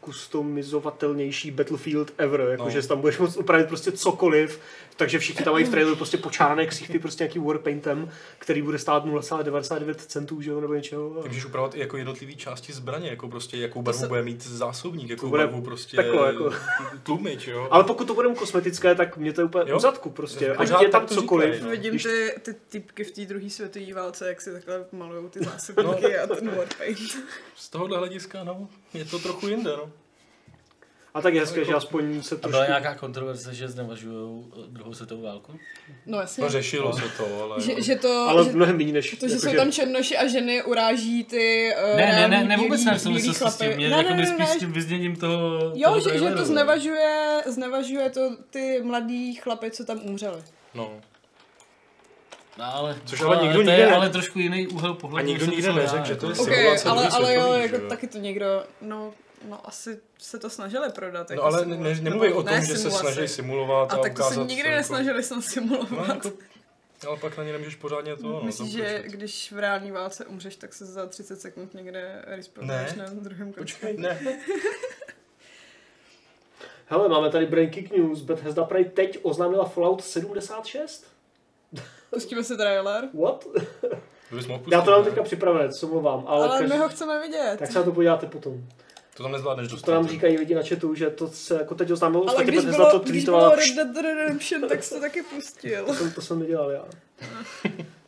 nejkustomizovatelnější 0.08 1.52
Battlefield 1.52 2.14
ever, 2.18 2.40
jakože 2.52 2.78
No. 2.78 2.82
no. 2.82 2.88
tam 2.88 3.02
budeš 3.02 3.18
moct 3.18 3.38
upravit 3.38 3.68
prostě 3.68 3.92
cokoliv, 3.92 4.60
takže 4.98 5.20
všichni 5.20 5.46
tam 5.46 5.54
mají 5.54 5.66
v 5.66 5.70
traileru 5.70 5.96
prostě 5.96 6.18
počánek 6.18 6.70
ksichty 6.70 7.00
prostě 7.00 7.24
nějaký 7.24 7.40
warpaintem, 7.40 8.12
který 8.40 8.62
bude 8.62 8.80
stát 8.80 9.06
0,99 9.06 9.96
centů, 9.96 10.42
že 10.42 10.52
jo, 10.52 10.62
nebo 10.62 10.74
něčeho. 10.74 11.10
Ty 11.24 11.28
můžeš 11.30 11.46
upravovat 11.46 11.76
i 11.76 11.80
jako 11.80 11.98
jednotlivé 11.98 12.34
části 12.34 12.74
zbraně, 12.74 13.10
jako 13.10 13.28
prostě 13.30 13.58
jakou 13.58 13.82
barvu 13.82 14.00
se- 14.00 14.08
bude 14.08 14.24
mít 14.24 14.44
zásobník, 14.44 15.10
jakou 15.10 15.30
bude 15.30 15.44
barvu 15.48 15.62
prostě 15.62 15.98
peklo, 15.98 16.26
jako. 16.26 16.52
tlumič, 17.04 17.48
jo. 17.48 17.68
Ale 17.72 17.84
pokud 17.84 18.08
to 18.08 18.14
bude 18.14 18.34
kosmetické, 18.36 18.96
tak 18.96 19.18
mě 19.18 19.34
to 19.34 19.42
je 19.42 19.46
úplně 19.46 19.72
Jo. 19.72 19.78
v 19.78 19.82
zadku 19.82 20.10
prostě. 20.10 20.52
Ať 20.54 20.70
je 20.82 20.90
tam 20.90 21.08
cokoliv. 21.08 21.46
říkají, 21.54 21.64
no. 21.64 21.70
Vidím 21.70 21.92
Když- 21.92 22.04
ty, 22.04 22.34
ty 22.42 22.54
typky 22.70 23.04
v 23.04 23.12
té 23.12 23.26
druhé 23.26 23.50
světové 23.50 23.94
válce, 23.94 24.28
jak 24.28 24.42
si 24.42 24.52
takhle 24.52 24.86
malujou 24.92 25.30
ty 25.30 25.40
zásobníky 25.44 26.18
a 26.18 26.28
ten 26.28 26.50
warpaint. 26.56 27.00
Z 27.56 27.70
tohohle 27.70 27.98
hlediska, 27.98 28.44
no, 28.44 28.68
je 28.98 29.06
to 29.06 29.20
trochu 29.20 29.48
jinde, 29.48 29.72
no. 29.78 29.92
A 31.14 31.22
tak 31.22 31.34
je 31.34 31.40
hezké, 31.40 31.66
že 31.66 31.74
aspoň 31.74 32.24
se 32.24 32.36
A 32.36 32.38
byla 32.38 32.52
trošku... 32.52 32.70
nějaká 32.72 32.96
kontroverze, 32.96 33.54
že 33.54 33.68
znevažují 33.68 34.46
druhou 34.68 34.94
světovou 34.94 35.22
válku? 35.22 35.60
No 36.06 36.20
jasně. 36.20 36.44
No 36.44 36.50
řešilo 36.50 36.94
se 36.94 37.04
to, 37.18 37.44
ale... 37.44 37.62
Že, 37.62 37.82
že 37.82 37.96
to, 37.96 38.26
Ale 38.30 38.44
že, 38.44 38.52
mnohem 38.52 38.78
méně 38.78 38.94
než... 38.94 39.16
to, 39.20 39.28
že 39.28 39.34
jako, 39.34 39.48
jsou 39.48 39.56
tam 39.56 39.72
černoši 39.72 40.18
a 40.18 40.28
ženy 40.28 40.64
uráží 40.64 41.24
ty 41.24 41.74
uh, 41.92 41.98
Ne, 41.98 42.06
ne, 42.06 42.28
ne, 42.28 42.44
ne 42.44 42.58
vůbec 42.58 42.86
ne 42.86 42.98
v 42.98 43.02
souvislosti 43.02 43.50
s 43.50 43.58
tím, 43.58 43.76
mě 43.76 43.90
Ne, 43.90 43.98
jako 43.98 44.10
ne, 44.10 44.18
ne, 44.18 44.28
spíš 44.28 44.40
ne. 44.40 44.48
s 44.48 44.58
tím 44.58 44.72
vyzněním 44.72 45.16
toho 45.16 45.72
Jo, 45.76 45.90
toho 45.90 46.00
že, 46.00 46.20
že 46.20 46.30
to 46.30 46.40
no. 46.40 46.46
znevažuje, 46.46 47.42
znevažuje 47.46 48.10
to 48.10 48.38
ty 48.50 48.82
mladý 48.84 49.36
chlapy, 49.36 49.72
co 49.72 49.86
tam 49.86 50.00
umřeli. 50.04 50.42
No. 50.74 51.02
No, 52.58 52.66
ale, 52.76 52.98
Což 53.06 53.22
ale 53.22 53.36
nikdo 53.42 53.54
to 53.54 53.62
nikde 53.62 53.78
je 53.78 53.86
ne- 53.86 53.96
ale 53.96 54.10
trošku 54.10 54.40
jiný 54.40 54.68
úhel 54.68 54.94
pohledu. 54.94 55.26
A 55.26 55.28
nikdo 55.28 55.46
nikde 55.46 55.62
jsem 55.64 55.76
neřekl, 55.76 56.06
že 56.06 56.16
to 56.16 56.26
je 56.26 56.30
jako. 56.32 56.44
Ok, 56.44 56.50
Simulace 56.54 56.90
ale, 56.90 57.08
ale 57.10 57.36
jo, 57.36 57.54
jako 57.54 57.78
že 57.78 57.84
jo? 57.84 57.90
taky 57.90 58.08
to 58.08 58.18
někdo, 58.18 58.64
no, 58.82 59.14
no 59.50 59.68
asi 59.68 60.00
se 60.20 60.40
to 60.40 60.50
snažili 60.50 60.90
prodat. 60.90 61.30
No 61.30 61.34
jako 61.34 61.44
ale 61.46 61.60
simulace. 61.60 61.96
ne, 61.96 62.02
nemluví 62.02 62.34
o 62.34 62.44
tom, 62.44 62.54
ne 62.54 62.66
že 62.66 62.78
se 62.78 62.92
snaží 62.92 63.28
simulovat 63.28 63.94
a, 63.94 63.96
A 63.96 64.00
tak 64.00 64.14
to 64.16 64.24
se 64.24 64.36
nikdy 64.36 64.56
jako- 64.70 64.70
nesnažili 64.70 65.24
jsem 65.24 65.38
No, 65.38 65.42
simulovat. 65.42 66.08
jako, 66.08 66.32
ale 67.08 67.18
pak 67.18 67.38
na 67.38 67.44
ně 67.44 67.52
nemůžeš 67.52 67.76
pořádně 67.76 68.16
to, 68.16 68.24
no, 68.28 68.42
Myslíš, 68.44 68.72
to 68.72 68.78
že 68.78 68.84
počkat. 68.98 69.12
když 69.12 69.52
v 69.52 69.60
reální 69.60 69.92
válce 69.92 70.26
umřeš, 70.26 70.56
tak 70.56 70.74
se 70.74 70.86
za 70.86 71.06
30 71.06 71.42
sekund 71.42 71.74
někde 71.74 72.22
respawnuješ 72.28 72.94
na 72.94 73.06
druhém 73.12 73.54
konci? 73.54 73.60
Počkej, 73.74 73.98
ne. 73.98 74.20
Hele, 76.90 77.10
máme 77.10 77.30
tady 77.30 77.46
Brain 77.46 77.70
Kick 77.70 77.92
News. 77.98 78.22
Bethesda 78.22 78.64
Prey 78.64 78.86
teď 78.86 79.20
oznámila 79.22 79.66
Fallout 79.66 80.04
76. 80.04 81.17
Pustíme 82.10 82.44
si 82.44 82.58
trailer. 82.58 83.10
What? 83.14 83.46
Pustit, 84.30 84.52
Já 84.72 84.82
to 84.82 84.92
mám 84.92 85.04
teďka 85.04 85.24
připravené, 85.24 85.70
co 85.74 85.88
mluvám. 85.88 86.24
Ale, 86.28 86.48
Ale 86.48 86.60
kaž- 86.60 86.70
my 86.70 86.78
ho 86.78 86.90
chceme 86.90 87.22
vidět. 87.22 87.56
Tak 87.60 87.72
se 87.72 87.80
na 87.80 87.86
to 87.86 87.92
podíváte 87.92 88.26
potom. 88.28 88.64
To 89.18 89.24
tam 89.24 89.32
nezvládneš 89.32 89.68
dostat. 89.68 89.86
To 89.86 89.92
nám 89.94 90.08
říkají 90.08 90.38
lidi 90.38 90.56
na 90.56 90.62
chatu, 90.64 90.96
že 90.96 91.10
to 91.10 91.28
se 91.28 91.54
jako 91.54 91.76
teď 91.76 91.92
oznámilo, 91.92 92.30
Ale 92.30 92.44
když 92.44 92.66
bylo, 92.66 92.92
to 92.92 93.00
když 93.00 93.26
bylo 93.26 93.56
Red 93.56 93.76
Dead 93.76 94.04
Redemption, 94.04 94.62
tak 94.70 94.84
jsi 94.84 94.94
to 94.94 95.00
taky 95.02 95.24
pustil. 95.24 95.86
To 95.86 95.94
jsem, 95.94 96.12
to 96.12 96.22
jsem 96.22 96.40
nedělal 96.40 96.72
já. 96.72 96.86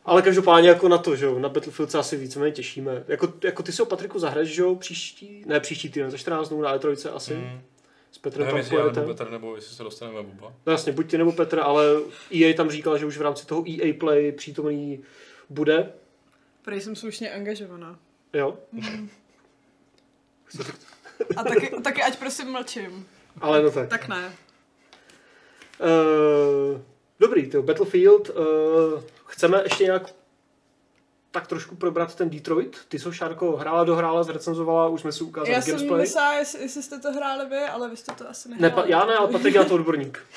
Ale 0.04 0.22
každopádně 0.22 0.68
jako 0.68 0.88
na 0.88 0.98
to, 0.98 1.16
že 1.16 1.24
jo, 1.26 1.38
na 1.38 1.48
Battlefield 1.48 1.90
se 1.90 1.98
asi 1.98 2.16
víceméně 2.16 2.52
těšíme. 2.52 3.04
Jako, 3.08 3.32
jako 3.44 3.62
ty 3.62 3.72
si 3.72 3.82
o 3.82 3.86
Patriku 3.86 4.18
zahraješ, 4.18 4.48
že 4.48 4.62
jo, 4.62 4.74
příští, 4.74 5.42
ne 5.46 5.60
příští 5.60 5.88
týden, 5.90 6.10
za 6.10 6.16
14 6.16 6.48
dnů 6.48 6.60
na 6.62 6.78
E3 6.78 7.14
asi. 7.14 7.34
Mm. 7.34 7.60
Petrem 8.20 8.46
Nevím, 8.46 8.62
tam 8.62 8.70
pojedete. 8.70 9.00
nebo 9.00 9.14
Petr, 9.14 9.30
nebo 9.30 9.54
jestli 9.56 9.76
se 9.76 9.82
dostaneme 9.82 10.18
oba. 10.18 10.54
No 10.66 10.72
jasně, 10.72 10.92
buď 10.92 11.10
ty 11.10 11.18
nebo 11.18 11.32
Petr, 11.32 11.58
ale 11.60 11.84
EA 12.34 12.54
tam 12.56 12.70
říkal, 12.70 12.98
že 12.98 13.06
už 13.06 13.18
v 13.18 13.22
rámci 13.22 13.46
toho 13.46 13.64
EA 13.70 13.94
Play 14.00 14.32
přítomný 14.32 15.02
bude. 15.48 15.92
Prej 16.62 16.80
jsem 16.80 16.96
slušně 16.96 17.30
angažovaná. 17.32 17.98
Jo, 18.32 18.58
A 21.36 21.44
taky, 21.44 21.70
taky 21.84 22.02
ať 22.02 22.18
prosím 22.18 22.52
mlčím. 22.52 23.06
ale 23.40 23.62
no 23.62 23.70
tak. 23.70 23.88
Tak 23.88 24.08
ne. 24.08 24.32
Uh, 25.80 26.80
dobrý, 27.20 27.50
to 27.50 27.62
Battlefield. 27.62 28.28
Uh, 28.28 29.02
chceme 29.26 29.62
ještě 29.62 29.84
nějak 29.84 30.14
tak 31.30 31.46
trošku 31.46 31.76
probrat 31.76 32.14
ten 32.14 32.30
Detroit. 32.30 32.76
Ty 32.88 32.98
jsi 32.98 33.12
Šárko 33.12 33.56
hrála, 33.56 33.84
dohrála, 33.84 34.22
zrecenzovala, 34.22 34.88
už 34.88 35.00
jsme 35.00 35.12
si 35.12 35.24
ukázali 35.24 35.52
Já 35.52 35.62
jsem 35.62 35.96
myslela, 35.96 36.32
jestli, 36.32 36.62
jestli 36.62 36.82
jste 36.82 36.98
to 36.98 37.12
hráli 37.12 37.48
vy, 37.48 37.58
ale 37.58 37.90
vy 37.90 37.96
jste 37.96 38.12
to 38.12 38.30
asi 38.30 38.48
nehráli. 38.48 38.70
Ne, 38.70 38.82
pa, 38.82 38.84
já 38.86 39.04
ne, 39.04 39.16
ale 39.16 39.28
Patrik 39.28 39.54
je 39.54 39.64
to 39.64 39.74
odborník. 39.74 40.20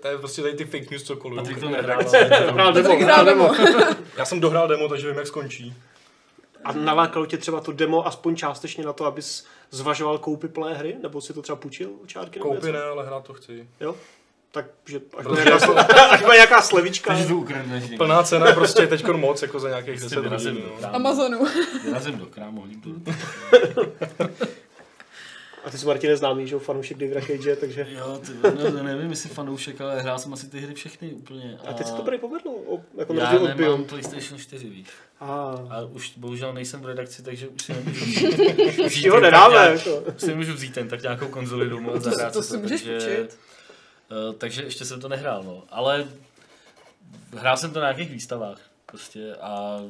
To 0.00 0.08
je 0.08 0.18
prostě 0.18 0.42
tady 0.42 0.54
ty 0.54 0.64
fake 0.64 0.90
news, 0.90 1.02
co 1.02 1.16
kolují. 1.16 1.40
Patrik 1.40 1.60
to 1.60 1.68
nehrál. 1.68 2.02
Hrál 2.52 2.72
demo, 2.72 2.96
hrál 2.96 3.24
demo. 3.24 3.50
Já 4.16 4.24
jsem 4.24 4.40
dohrál 4.40 4.68
demo, 4.68 4.88
takže 4.88 5.08
vím, 5.08 5.16
jak 5.16 5.26
skončí. 5.26 5.74
A 6.64 6.72
nalákalo 6.72 7.26
tě 7.26 7.38
třeba 7.38 7.60
to 7.60 7.72
demo 7.72 8.06
aspoň 8.06 8.36
částečně 8.36 8.84
na 8.84 8.92
to, 8.92 9.04
abys 9.04 9.46
zvažoval 9.70 10.18
koupy 10.18 10.48
plné 10.48 10.74
hry? 10.74 10.96
Nebo 11.02 11.20
si 11.20 11.32
to 11.32 11.42
třeba 11.42 11.56
půjčil 11.56 11.90
od 12.02 12.08
Čárky? 12.08 12.40
Koupy 12.40 12.72
ne, 12.72 12.82
ale 12.82 13.06
hrát 13.06 13.24
to 13.24 13.34
chci. 13.34 13.68
Jo? 13.80 13.96
Takže 14.54 15.00
až 15.16 15.26
bude 15.26 15.44
nějaká, 15.44 15.66
sle- 15.66 15.86
až 16.10 16.20
bude 16.22 16.34
nějaká 16.34 16.62
slevička. 16.62 17.16
To. 17.28 17.44
Plná 17.96 18.22
cena 18.22 18.46
je 18.48 18.52
prostě 18.54 18.86
teď 18.86 19.06
moc, 19.06 19.42
jako 19.42 19.60
za 19.60 19.68
nějakých 19.68 20.00
Prostě 20.00 20.16
10 20.16 20.20
vyrazím 20.20 20.50
hodin. 20.54 20.68
No. 20.82 20.94
Amazonu. 20.94 21.46
Vyrazím 21.84 22.18
do 22.18 22.26
krámu, 22.26 22.60
hodím 22.60 22.80
to. 22.80 22.90
A 25.64 25.70
ty 25.70 25.78
jsi 25.78 25.86
Martine 25.86 26.16
známý, 26.16 26.46
že 26.48 26.54
jo, 26.54 26.58
fanoušek 26.58 26.96
Davida 26.98 27.20
Cage, 27.20 27.56
takže... 27.56 27.86
Jo, 27.90 28.20
ty, 28.26 28.32
no, 28.74 28.82
nevím, 28.82 29.10
jestli 29.10 29.28
fanoušek, 29.28 29.80
ale 29.80 30.00
hrál 30.00 30.18
jsem 30.18 30.32
asi 30.32 30.46
ty 30.50 30.60
hry 30.60 30.74
všechny 30.74 31.08
úplně. 31.12 31.58
A 31.68 31.72
teď 31.72 31.86
se 31.86 31.92
to 31.92 32.02
prý 32.02 32.18
povedlo, 32.18 32.52
o, 32.52 32.80
jako 32.98 33.12
na 33.12 33.22
Já 33.22 33.32
nemám 33.32 33.56
Beyond. 33.56 33.86
PlayStation 33.86 34.38
4, 34.40 34.68
víš. 34.68 34.86
A, 35.20 35.26
A 35.70 35.80
už 35.92 36.12
bohužel 36.16 36.52
nejsem 36.52 36.80
v 36.80 36.86
redakci, 36.86 37.22
takže 37.22 37.48
už 37.48 37.62
si 37.62 37.72
nemůžu 37.72 38.04
už 38.86 39.00
ti 39.02 39.08
ho 39.08 39.20
nedáme. 39.20 39.56
Jako. 39.72 39.96
Už 39.96 40.20
si 40.20 40.26
nemůžu 40.26 40.52
vzít 40.52 40.74
ten 40.74 40.88
tak 40.88 41.02
nějakou 41.02 41.26
konzoli 41.28 41.68
domů 41.68 41.90
a 41.90 41.92
To 41.94 42.00
si- 42.00 42.10
zahrát 42.10 42.32
to 42.32 42.42
si 42.42 42.50
si 42.50 42.56
můžeš 42.58 42.82
takže, 42.82 43.06
půjčit. 43.06 43.38
Uh, 44.28 44.34
takže 44.34 44.62
ještě 44.62 44.84
jsem 44.84 45.00
to 45.00 45.08
nehrál, 45.08 45.42
no. 45.42 45.64
Ale 45.70 46.08
hrál 47.32 47.56
jsem 47.56 47.72
to 47.72 47.80
na 47.80 47.86
nějakých 47.86 48.10
výstavách 48.10 48.60
prostě 48.86 49.36
a 49.36 49.80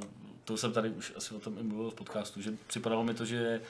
to 0.44 0.56
jsem 0.56 0.72
tady 0.72 0.90
už 0.90 1.12
asi 1.16 1.34
o 1.34 1.40
tom 1.40 1.58
i 1.58 1.62
mluvil 1.62 1.90
v 1.90 1.94
podcastu, 1.94 2.42
že 2.42 2.54
připadalo 2.66 3.04
mi 3.04 3.14
to, 3.14 3.24
že 3.24 3.60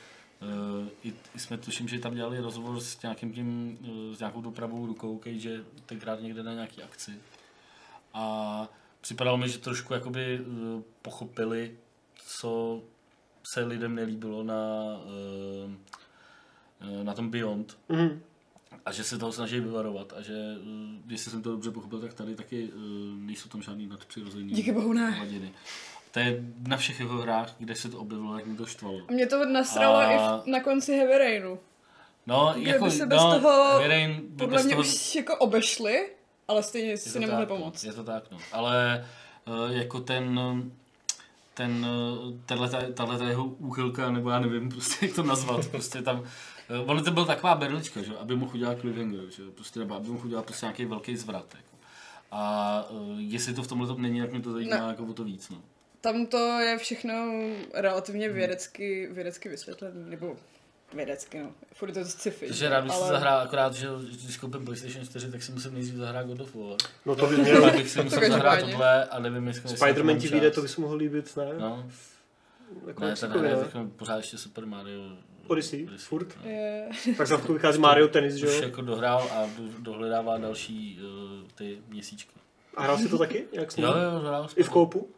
uh, 0.43 0.89
i, 1.05 1.15
i, 1.35 1.39
jsme 1.39 1.59
tuším, 1.59 1.89
že 1.89 1.99
tam 1.99 2.15
dělali 2.15 2.41
rozhovor 2.41 2.81
s 2.81 3.03
nějakým 3.03 3.33
tím, 3.33 3.79
uh, 3.81 4.15
s 4.15 4.19
nějakou 4.19 4.41
dopravou 4.41 4.87
rukou, 4.87 5.21
že 5.27 5.65
tenkrát 5.87 6.21
někde 6.21 6.43
na 6.43 6.53
nějaký 6.53 6.83
akci. 6.83 7.13
A 8.15 8.69
připadalo 9.01 9.37
mi, 9.37 9.49
že 9.49 9.59
trošku 9.59 9.95
jakoby 9.95 10.41
uh, 10.41 10.83
pochopili, 11.03 11.77
co 12.27 12.83
se 13.43 13.65
lidem 13.65 13.95
nelíbilo 13.95 14.43
na, 14.43 14.55
uh, 15.65 15.71
na 17.03 17.15
tom 17.15 17.31
Beyond 17.31 17.79
Mhm. 17.89 18.23
A 18.87 18.93
že 18.93 19.05
se 19.05 19.19
toho 19.19 19.33
snaží 19.33 19.61
vyvarovat 19.61 20.13
a 20.17 20.23
že, 20.23 20.33
uh, 20.33 21.11
jestli 21.13 21.31
jsem 21.31 21.43
to 21.43 21.51
dobře 21.51 21.71
pochopil, 21.71 22.01
tak 22.01 22.15
tady 22.15 22.35
taky 22.37 22.65
uh, 22.73 22.81
nejsou 23.19 23.49
tam 23.49 23.63
žádný 23.63 23.87
nadpřirozený 23.87 24.53
Díky 24.55 24.73
bohu 24.73 24.93
ne. 24.93 25.11
hladiny. 25.11 25.53
To 26.11 26.19
je 26.21 26.41
na 26.69 26.77
všech 26.77 27.01
jeho 27.01 27.17
hrách, 27.23 27.55
kde 27.59 27.75
se 27.75 27.89
to 27.89 27.99
objevilo, 27.99 28.39
jak 28.39 28.47
mi 28.47 28.57
to 28.57 28.67
štvalo. 28.67 28.99
A 29.09 29.13
mě 29.13 29.27
to 29.27 29.45
nasralo 29.47 29.97
A- 29.97 30.13
i 30.13 30.17
v, 30.19 30.47
na 30.47 30.61
konci 30.61 30.97
Heavy 30.97 31.19
Rainu. 31.19 31.59
No, 32.27 32.51
Kdyby 32.55 32.71
jako, 32.71 32.91
se 32.91 33.07
bez 33.07 33.19
no, 33.23 33.41
toho- 33.41 33.65
Heavy 33.79 33.89
Rain 33.89 34.21
by 34.29 34.37
Podle 34.37 34.57
bez 34.59 34.67
mě 34.67 34.75
toho, 34.75 34.87
už 34.89 35.15
jako 35.15 35.37
obešli, 35.37 36.09
ale 36.49 36.63
stejně 36.63 36.91
je 36.91 36.97
si 36.97 37.19
nemohli 37.21 37.43
tak, 37.47 37.49
pomoct. 37.49 37.85
Je 37.85 37.93
to 37.93 38.05
tak, 38.05 38.31
no. 38.31 38.39
Ale 38.53 39.07
uh, 39.67 39.77
jako 39.77 40.01
ten, 40.01 40.41
ten, 41.55 41.87
tahle, 42.95 43.29
jeho 43.29 43.45
úchylka, 43.45 44.11
nebo 44.11 44.31
já 44.31 44.39
nevím 44.41 44.69
prostě, 44.69 45.07
jak 45.07 45.15
to 45.15 45.23
nazvat, 45.23 45.67
prostě 45.69 46.03
tam, 46.03 46.21
uh, 46.21 46.91
ono 46.91 47.03
to 47.03 47.11
byla 47.11 47.27
taková 47.27 47.55
berlička, 47.55 48.03
že? 48.03 48.17
aby 48.17 48.37
mohl 48.37 48.55
udělat 48.55 48.81
cliffhanger, 48.81 49.31
že? 49.31 49.43
prostě, 49.55 49.81
nebo 49.81 49.95
aby 49.95 50.09
mohl 50.09 50.27
udělat 50.27 50.45
prostě 50.45 50.67
nějaký 50.67 50.85
velký 50.85 51.17
zvrat, 51.17 51.47
jako. 51.55 51.77
A 52.31 52.85
uh, 52.91 53.19
jestli 53.19 53.55
to 53.55 53.63
v 53.63 53.67
tomhle 53.67 53.87
tom 53.87 54.03
není, 54.03 54.21
tak 54.21 54.31
mě 54.33 54.41
to 54.41 54.53
zajímá 54.53 54.77
Ne. 54.77 54.89
jako 54.89 55.05
o 55.05 55.13
to 55.13 55.25
víc, 55.25 55.49
no. 55.49 55.63
Tam 56.01 56.27
to 56.27 56.61
je 56.61 56.79
všechno 56.79 57.15
relativně 57.75 58.29
vědecky, 58.29 59.09
vědecky 59.13 59.49
vysvětlené, 59.49 60.07
nebo 60.07 60.37
vědecky, 60.95 61.39
no. 61.39 61.53
Furt 61.75 61.97
je 61.97 62.05
to 62.05 62.11
sci-fi. 62.11 62.47
Takže 62.47 62.69
rád 62.69 62.85
bych 62.85 62.93
si 62.93 62.99
ale- 62.99 63.09
zahrál, 63.09 63.39
akorát, 63.41 63.75
že 63.75 63.87
když 64.25 64.37
koupím 64.37 64.65
PlayStation 64.65 65.05
4, 65.07 65.31
tak 65.31 65.43
si 65.43 65.53
musím 65.53 65.75
nejdřív 65.75 65.95
zahrát 65.95 66.27
God 66.27 66.41
of 66.41 66.55
War. 66.55 66.77
No 67.07 67.17
to 67.17 67.27
by 67.27 67.37
mělo. 67.37 67.61
Pak 67.63 67.77
bych 67.77 67.91
si 67.91 68.03
musel 68.03 68.29
zahrát 68.31 68.61
tohle 68.61 69.05
a 69.05 69.19
nevím, 69.19 69.47
jestli... 69.47 69.77
Spider-Man 69.77 70.19
ti 70.19 70.29
vyjde, 70.29 70.51
to 70.51 70.63
by 70.63 70.69
se 70.69 70.81
mohlo 70.81 70.97
líbit, 70.97 71.37
ne? 71.37 71.47
No, 71.59 71.87
Jako 72.87 73.05
ne, 73.05 73.17
ten 73.17 73.43
ne? 73.43 73.57
teď 73.57 73.71
pořád 73.97 74.17
ještě 74.17 74.39
Super 74.39 74.67
Mario. 74.67 75.03
Odyssey, 75.47 75.87
furt. 75.97 76.29
no. 76.45 76.51
Je, 76.51 76.89
Tak 77.17 77.27
za 77.27 77.37
chvilku 77.37 77.53
vychází 77.59 77.79
Mario 77.79 78.09
Tennis, 78.09 78.35
že 78.35 78.47
Už 78.49 78.55
jo? 78.57 78.63
jako 78.63 78.83
dohrál 78.83 79.29
a 79.33 79.47
do, 79.59 79.63
dohledává 79.79 80.39
další 80.39 80.99
uh, 81.03 81.49
ty 81.55 81.79
měsíčky. 81.89 82.31
A 82.77 82.83
hrál 82.83 82.99
si 82.99 83.09
to 83.09 83.19
taky? 83.19 83.47
Jak 83.53 83.73
jsi 83.73 83.81
Jo, 83.81 83.93
měl? 83.93 84.05
jo, 84.05 84.11
dohrál. 84.21 84.49
I 84.57 84.63
v 84.63 84.69
koupu? 84.69 85.09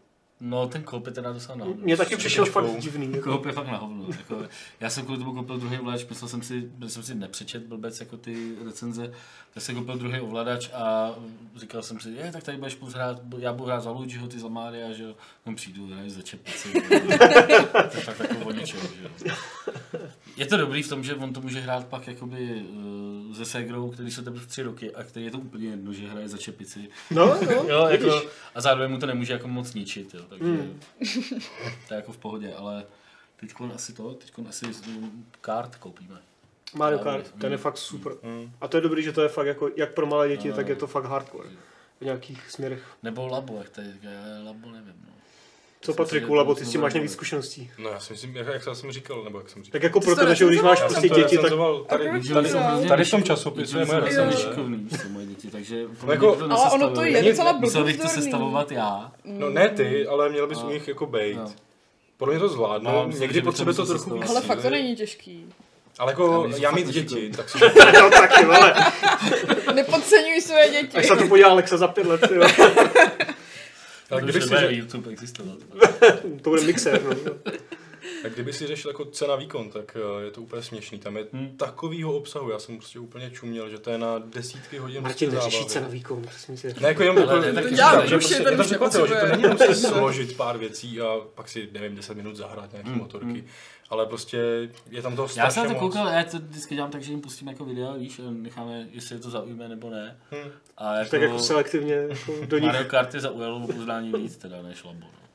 No, 0.40 0.68
ten 0.68 0.82
koup 0.82 1.06
je 1.06 1.12
teda 1.12 1.32
docela 1.32 1.56
na 1.56 1.64
hovno. 1.64 1.82
Mně 1.82 1.96
taky 1.96 2.16
přišel 2.16 2.46
fakt 2.46 2.78
divný. 2.78 3.12
Jako. 3.12 3.30
Koup 3.32 3.46
je 3.46 3.52
fakt 3.52 3.66
na 3.66 3.76
hovno. 3.76 4.06
Jako, 4.18 4.48
já 4.80 4.90
jsem 4.90 5.04
kvůli 5.04 5.18
tomu 5.18 5.34
koupil 5.34 5.58
druhý 5.58 5.78
ovladač, 5.78 6.06
myslel 6.08 6.28
jsem 6.28 6.42
si, 6.42 6.70
že 6.82 6.88
jsem 6.90 7.02
si 7.02 7.14
nepřečet 7.14 7.62
blbec 7.62 8.00
jako 8.00 8.16
ty 8.16 8.54
recenze, 8.64 9.12
tak 9.54 9.62
jsem 9.62 9.74
koupil 9.74 9.98
druhý 9.98 10.20
ovladač 10.20 10.70
a 10.72 11.14
říkal 11.56 11.82
jsem 11.82 12.00
si, 12.00 12.10
je, 12.10 12.32
tak 12.32 12.42
tady 12.42 12.58
budeš 12.58 12.78
moc 12.78 12.94
hrát, 12.94 13.20
já 13.38 13.52
budu 13.52 13.66
hrát 13.66 13.80
za 13.80 13.90
Luigiho, 13.90 14.28
ty 14.28 14.38
za 14.38 14.48
Mária, 14.48 14.92
že 14.92 15.02
jo, 15.02 15.14
tam 15.44 15.54
přijdu, 15.54 15.86
hraju 15.86 16.10
za 16.10 16.22
čepici. 16.22 16.72
to 17.72 17.96
je 17.96 18.02
fakt 18.02 18.20
jako 18.20 18.44
o 18.44 18.52
ničem, 18.52 18.80
že 18.80 19.02
jo. 19.24 19.30
Je 20.36 20.46
to 20.46 20.56
dobrý 20.56 20.82
v 20.82 20.88
tom, 20.88 21.04
že 21.04 21.14
on 21.14 21.32
to 21.32 21.40
může 21.40 21.60
hrát 21.60 21.86
pak 21.86 22.06
jakoby 22.08 22.62
uh, 23.28 23.34
se 23.36 23.44
Segrou, 23.44 23.90
který 23.90 24.10
jsou 24.10 24.22
teprve 24.22 24.46
tři 24.46 24.62
roky 24.62 24.94
a 24.94 25.02
který 25.04 25.24
je 25.24 25.30
to 25.30 25.38
úplně 25.38 25.68
jedno, 25.68 25.92
že 25.92 26.08
hraje 26.08 26.28
za 26.28 26.36
čepici. 26.38 26.88
No, 27.10 27.26
no, 27.26 27.52
Jo, 27.68 27.88
vidíš. 27.90 28.06
jako, 28.06 28.26
a 28.54 28.60
zároveň 28.60 28.90
mu 28.90 28.98
to 28.98 29.06
nemůže 29.06 29.32
jako 29.32 29.48
moc 29.48 29.74
ničit, 29.74 30.14
jo, 30.14 30.22
takže 30.28 30.44
Hmm. 30.44 30.80
to 31.88 31.94
je 31.94 31.96
jako 31.96 32.12
v 32.12 32.18
pohodě, 32.18 32.54
ale 32.54 32.84
teďkon 33.40 33.72
asi 33.74 33.92
to, 33.92 34.14
teďkon 34.14 34.48
asi 34.48 34.66
mm, 34.66 35.24
kart 35.40 35.76
koupíme. 35.76 36.16
Mario. 36.74 36.98
Kart, 36.98 37.32
ten 37.40 37.52
je 37.52 37.58
fakt 37.58 37.78
super. 37.78 38.12
Mm. 38.22 38.52
A 38.60 38.68
to 38.68 38.76
je 38.76 38.80
dobrý, 38.80 39.02
že 39.02 39.12
to 39.12 39.22
je 39.22 39.28
fakt 39.28 39.46
jako, 39.46 39.70
jak 39.76 39.94
pro 39.94 40.06
malé 40.06 40.28
děti, 40.28 40.48
No. 40.48 40.56
tak 40.56 40.68
je 40.68 40.76
to 40.76 40.86
fakt 40.86 41.04
hardcore. 41.04 41.48
V 42.00 42.04
nějakých 42.04 42.50
směrech. 42.50 42.82
Nebo 43.02 43.26
Labo, 43.26 43.56
jak 43.58 43.68
tady 43.68 43.86
je 43.88 44.42
Labo, 44.44 44.70
nevím. 44.70 44.94
No. 45.06 45.12
Co 45.80 45.94
Patriku, 45.94 46.34
to 46.44 46.54
ty 46.54 46.64
s 46.64 46.70
tím 46.70 46.80
máš 46.80 46.94
nejvíc 46.94 47.12
zkušeností. 47.12 47.70
No 47.78 47.90
já 47.90 48.00
si 48.00 48.12
myslím, 48.12 48.36
jak, 48.36 48.46
jak 48.46 48.62
jsem 48.76 48.92
říkal, 48.92 49.24
nebo 49.24 49.38
jak 49.38 49.50
jsem 49.50 49.62
říkal. 49.64 49.72
Tak 49.72 49.82
jako 49.82 50.00
Ty 50.00 50.04
pro 50.04 50.14
jsi 50.14 50.20
to 50.20 50.24
tebe, 50.24 50.34
že 50.34 50.46
když 50.46 50.60
máš 50.60 50.82
prostě 50.82 51.08
děti, 51.08 51.38
tak 51.38 51.50
tady, 51.88 52.20
tady, 52.32 52.88
tady 52.88 53.04
v 53.04 53.10
tom 53.10 53.22
časopise 53.22 53.78
je 53.78 53.84
moje 53.84 54.00
recenze. 54.00 54.38
šikovný, 54.40 54.88
jsou 54.90 55.08
moje 55.08 55.26
děti, 55.26 55.48
takže 55.50 55.84
No 56.06 56.12
jako- 56.12 56.38
Ale 56.50 56.70
ono 56.70 56.90
to 56.90 57.02
je 57.02 57.22
docela 57.22 57.52
Musel 57.52 57.84
bych 57.84 57.96
to 58.00 58.08
sestavovat 58.08 58.72
já. 58.72 59.12
No 59.24 59.50
ne 59.50 59.68
ty, 59.68 60.06
ale 60.06 60.28
měl 60.28 60.46
bys 60.46 60.58
No. 60.58 60.66
u 60.66 60.70
nich 60.70 60.88
jako 60.88 61.06
bejt. 61.06 61.36
No. 61.36 61.52
Podle 62.16 62.34
mě 62.34 62.48
to 62.48 62.78
No, 62.82 63.04
myslím, 63.06 63.22
někdy 63.22 63.42
potřebuje 63.42 63.74
to 63.74 63.86
trochu 63.86 64.14
víc. 64.14 64.30
Ale 64.30 64.40
fakt 64.40 64.62
to 64.62 64.70
není 64.70 64.96
těžký. 64.96 65.46
Ale 65.98 66.12
jako 66.12 66.48
já 66.58 66.70
mít 66.70 66.86
děti, 66.86 67.30
tak 67.36 67.48
si 67.50 67.58
no 68.00 68.10
taky, 68.10 68.44
ale 68.44 68.74
Nepodceňuj 69.74 70.40
své 70.40 70.68
děti. 70.68 70.96
až 70.96 71.06
se 71.06 71.16
to 71.16 71.28
podívá 71.28 71.48
Alexa 71.48 71.76
za 71.76 71.88
pět 71.88 72.06
let, 72.06 72.30
jo. 72.34 72.42
ale 74.10 74.22
Kdyby 74.22 74.32
kdyby 74.38 74.42
si 74.42 74.48
si, 74.48 74.54
řešil, 74.60 74.78
YouTube 74.78 75.10
existoval. 75.10 75.56
to 76.42 76.50
bude 76.50 76.62
mixer, 76.62 77.02
no. 77.02 77.14
tak 78.26 78.34
kdyby 78.34 78.52
si 78.52 78.66
řešil 78.66 78.90
jako 78.90 79.04
cena 79.04 79.36
výkon, 79.36 79.70
tak 79.70 79.96
eh, 80.20 80.24
je 80.24 80.30
to 80.30 80.42
úplně 80.42 80.62
směšný. 80.62 80.98
Tam 80.98 81.16
je 81.16 81.26
Hmm. 81.32 81.56
takovýho 81.56 82.16
obsahu, 82.16 82.50
já 82.50 82.58
jsem 82.58 82.76
prostě 82.76 82.98
úplně 82.98 83.30
čuměl, 83.30 83.68
že 83.68 83.78
to 83.78 83.90
je 83.90 83.98
na 83.98 84.18
desítky 84.18 84.78
hodin 84.78 85.02
Martin 85.02 85.30
prostě 85.30 85.46
neřeší 85.46 85.66
cena 85.66 85.88
výkon, 85.88 86.22
prosím 86.22 86.56
si. 86.56 86.74
Ne, 86.80 86.88
jako 86.88 87.02
jenom 87.02 87.18
jako, 87.18 87.36
ne, 87.36 87.62
to 87.62 87.70
děláme, 87.70 88.06
že 88.06 88.16
prostě 88.16 88.34
je 88.34 88.88
to 88.90 89.06
že 89.06 89.14
není 89.30 89.42
jenom 89.42 89.58
si 89.58 89.74
složit 89.86 90.36
pár 90.36 90.58
věcí 90.58 91.00
a 91.00 91.16
pak 91.34 91.48
si, 91.48 91.68
nevím, 91.72 91.96
10 91.96 92.16
minut 92.16 92.36
zahrát 92.36 92.72
nějaký 92.72 92.90
Hmm, 92.90 92.98
motorky, 92.98 93.26
hmm. 93.26 93.46
ale 93.90 94.06
prostě 94.06 94.68
je 94.90 95.02
tam 95.02 95.16
toho 95.16 95.26
Já 95.26 95.32
strašně 95.32 95.50
jsem 95.50 95.68
na 95.68 95.74
to 95.74 95.80
koukal, 95.80 96.08
já 96.08 96.24
to 96.24 96.38
vždycky 96.38 96.74
dělám 96.74 96.90
tak, 96.90 97.02
že 97.02 97.12
jim 97.12 97.20
pustím 97.20 97.48
jako 97.48 97.64
videa, 97.64 97.92
víš, 97.92 98.18
a 98.18 98.22
necháme, 98.30 98.86
jestli 98.92 99.14
je 99.14 99.20
to 99.20 99.30
zaujme 99.30 99.68
nebo 99.68 99.90
ne. 99.90 100.16
Hm. 100.32 100.50
A 100.78 100.94
jako, 100.94 101.10
Tak 101.10 101.20
jako 101.20 101.38
selektivně 101.38 101.94
jako 101.94 102.32
do 102.46 102.58
nich. 102.58 102.66
Mario 102.66 102.84
Kart 102.84 103.14
je 103.14 103.20
zaujalo 103.20 103.64
o 103.64 103.66
poznání 103.66 104.12
víc 104.12 104.36
teda 104.36 104.62
než 104.62 104.84
Labo. 104.84 104.98
No. 105.00 105.25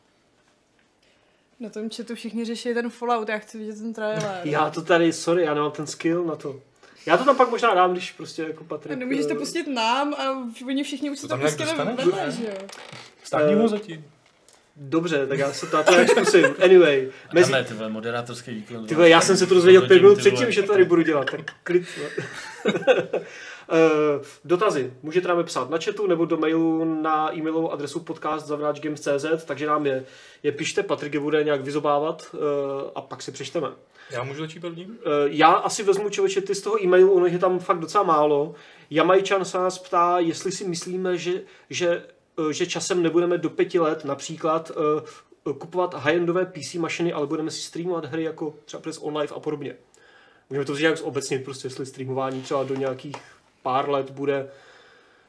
Na 1.62 1.70
tom 1.70 1.89
chatu 1.89 2.16
všichni 2.16 2.45
řeší 2.45 2.74
ten 2.74 2.89
Fallout, 2.89 3.30
já 3.30 3.38
chci 3.38 3.57
vidět 3.57 3.78
ten 3.78 3.93
trailer. 3.93 4.41
Já 4.43 4.70
to 4.70 4.82
tady, 4.82 5.14
sorry, 5.14 5.43
já 5.43 5.53
nemám 5.53 5.72
ten 5.72 5.88
skill 5.88 6.24
na 6.24 6.36
to. 6.36 6.62
Já 7.05 7.18
to 7.18 7.26
tam 7.26 7.38
pak 7.38 7.49
možná 7.49 7.74
dám, 7.74 7.91
když 7.91 8.12
prostě 8.12 8.41
jako 8.41 8.64
Patrik... 8.64 8.99
nemůžeš 8.99 9.26
to 9.26 9.34
eh, 9.34 9.38
pustit 9.38 9.68
nám 9.68 10.14
a 10.14 10.47
oni 10.68 10.84
všichni 10.84 11.09
už 11.09 11.20
si 11.20 11.28
To 11.28 11.38
to 11.38 11.43
pustili 11.43 11.72
vedle, 11.95 12.32
že 12.32 12.43
jo? 12.43 12.68
Stáhni 13.24 13.53
Eh, 13.53 13.55
ho 13.55 13.68
zatím. 13.68 14.05
Dobře, 14.76 15.28
tak 15.28 15.39
já 15.39 15.53
se 15.53 15.68
to, 15.68 15.84
to 15.84 15.93
zkusím. 16.07 16.45
Anyway, 16.64 17.09
A 17.30 17.34
mezi, 17.34 17.51
tam 17.51 17.59
je, 17.59 17.66
ty 17.66 17.74
vole, 17.74 17.89
moderátorský 17.89 18.51
výkon. 18.51 18.86
ty 18.86 18.95
vole, 18.95 19.09
já 19.09 19.22
jsem 19.22 19.38
se 19.38 19.47
to 19.47 19.55
dozvěděl 19.55 19.88
pět 19.88 20.01
minut 20.01 20.18
předtím, 20.18 20.51
že 20.51 20.62
to 20.62 20.72
tady 20.72 20.86
budu 20.86 21.01
dělat, 21.01 21.32
tak 21.32 21.53
klid. 21.64 21.86
Uh, 23.72 24.26
dotazy 24.45 24.93
můžete 25.03 25.28
nám 25.28 25.38
je 25.38 25.43
psát 25.43 25.69
na 25.69 25.78
chatu 25.78 26.07
nebo 26.07 26.26
do 26.26 26.38
mailu 26.38 27.01
na 27.01 27.36
e-mailovou 27.36 27.72
adresu 27.72 27.99
podcast.games.cz, 27.99 29.43
takže 29.45 29.67
nám 29.67 29.86
je, 29.86 30.05
je 30.43 30.51
pište, 30.51 30.84
Patrik 30.84 31.13
je 31.13 31.19
bude 31.19 31.43
nějak 31.43 31.61
vyzobávat 31.61 32.26
uh, 32.34 32.39
a 32.95 33.01
pak 33.01 33.22
si 33.22 33.32
přečteme. 33.32 33.67
Já 34.11 34.24
můžu 34.24 34.41
začít 34.41 34.59
první? 34.59 34.88
Eh, 34.99 35.09
Já 35.26 35.47
asi 35.47 35.84
vezmu 35.84 36.09
člověče 36.09 36.41
ty 36.41 36.55
z 36.55 36.61
toho 36.61 36.84
e-mailu, 36.84 37.13
ono 37.13 37.26
je 37.26 37.39
tam 37.39 37.59
fakt 37.59 37.80
docela 37.80 38.03
málo. 38.03 38.55
Jamajčan 38.89 39.45
se 39.45 39.57
nás 39.57 39.80
ptá, 39.80 40.19
jestli 40.19 40.51
si 40.51 40.67
myslíme, 40.67 41.17
že, 41.17 41.41
že, 41.69 42.03
že 42.51 42.65
časem 42.65 43.03
nebudeme 43.03 43.38
do 43.38 43.49
pěti 43.49 43.80
let 43.80 44.05
například 44.05 44.72
kupovat 45.59 45.93
high-endové 45.93 46.45
PC 46.45 46.74
mašiny, 46.74 47.13
ale 47.13 47.28
budeme 47.28 47.51
si 47.51 47.61
streamovat 47.61 48.05
hry 48.05 48.24
jako 48.24 48.53
třeba 48.65 48.82
přes 48.82 48.99
online 49.01 49.30
a 49.36 49.39
podobně. 49.39 49.76
Můžeme 50.49 50.65
to 50.65 50.74
vzít 50.74 50.82
nějak 50.82 51.01
obecně, 51.01 51.39
prostě 51.39 51.65
jestli 51.65 51.86
streamování 51.86 52.41
třeba 52.41 52.63
do 52.63 52.76
nějakých 52.76 53.15
pár 53.64 53.89
let 53.89 54.09
bude 54.09 54.47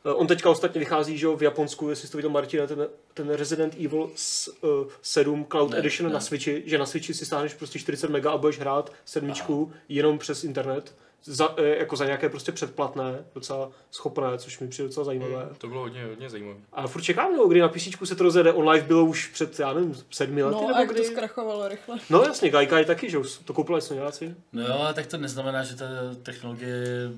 Eh, 0.05 0.13
On 0.15 0.27
teďka 0.27 0.51
ostatně 0.51 0.79
vychází, 0.79 1.19
že 1.19 1.27
jo, 1.27 1.37
v 1.37 1.43
Japonsku, 1.43 1.91
jestli 1.91 2.07
jsi 2.07 2.13
to 2.13 2.19
viděl 2.19 2.31
Martina, 2.31 2.67
ten, 2.67 2.89
ten 3.15 3.31
Resident 3.31 3.75
Evil 3.85 4.11
s, 4.15 4.49
uh, 4.63 4.71
7 5.03 5.47
Cloud 5.51 5.71
Ne, 5.71 5.79
Edition 5.79 6.09
ne. 6.09 6.15
na 6.15 6.21
Switchi, 6.21 6.63
že 6.67 6.79
na 6.79 6.87
Switchi 6.87 7.15
si 7.15 7.27
stáhneš 7.27 7.55
prostě 7.55 7.79
40 7.79 8.11
mega 8.11 8.31
a 8.33 8.37
budeš 8.37 8.59
hrát 8.59 8.93
sedmičku 9.05 9.73
jenom 9.89 10.19
přes 10.19 10.45
internet, 10.45 10.95
za, 11.25 11.55
eh, 11.57 11.79
jako 11.79 11.97
za 11.97 12.05
nějaké 12.05 12.29
prostě 12.29 12.53
předplatné, 12.53 13.25
docela 13.35 13.71
schopné, 13.91 14.39
což 14.39 14.59
mi 14.59 14.69
přijde 14.69 14.89
docela 14.89 15.05
zajímavé. 15.05 15.49
To 15.59 15.69
bylo 15.69 15.81
hodně, 15.81 16.05
hodně 16.05 16.31
zajímavé. 16.31 16.59
A 16.73 16.87
furt 16.87 17.03
čekám, 17.03 17.37
no, 17.37 17.47
kdy 17.49 17.61
na 17.61 17.69
PC 17.69 18.07
se 18.07 18.15
to 18.17 18.25
rozjede, 18.25 18.53
online 18.53 18.87
bylo 18.87 19.05
už 19.05 19.27
před, 19.29 19.59
já 19.61 19.73
nevím, 19.73 19.95
sedmi 20.11 20.43
lety, 20.43 20.55
No 20.61 20.67
nebo 20.67 20.77
a 20.77 20.81
jak 20.81 20.89
to 20.89 20.95
kdy? 20.95 21.05
zkrachovalo 21.05 21.69
rychle. 21.69 21.99
No 22.11 22.23
jasně, 22.23 22.51
Gaikai 22.51 22.85
taky, 22.85 23.11
že 23.11 23.19
už 23.19 23.39
to 23.45 23.53
koupili 23.53 23.81
Sonyáci. 23.81 24.35
No 24.53 24.63
jo, 24.63 24.75
ale 24.81 24.95
tak 24.95 25.07
to 25.07 25.17
neznamená, 25.19 25.63
že 25.65 25.77
ta 25.77 25.85
technologie 26.23 27.11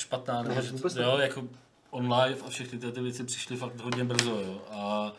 špatná, 0.00 0.42
nebo 0.42 0.54
Ne, 0.54 0.62
že 0.62 0.72
vůbec 0.72 0.96
jo, 0.96 1.18
jako 1.18 1.44
online 1.90 2.36
a 2.46 2.50
všechny 2.50 2.78
ty, 2.78 2.92
ty 2.92 3.00
věci 3.00 3.24
přišly 3.24 3.56
fakt 3.56 3.80
hodně 3.80 4.04
brzo, 4.04 4.30
jo, 4.30 4.62
a 4.70 5.12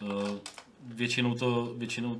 uh, 0.00 0.38
většinou 0.82 1.34
to, 1.34 1.74
většinou 1.76 2.18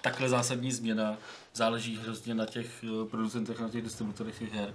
takhle 0.00 0.28
zásadní 0.28 0.72
změna 0.72 1.16
záleží 1.56 1.96
hrozně 1.96 2.34
na 2.34 2.46
těch 2.46 2.84
eh, 2.84 3.08
producentech, 3.10 3.60
na 3.60 3.68
těch 3.68 3.82
distributorech 3.82 4.38
těch 4.38 4.52
her, 4.52 4.74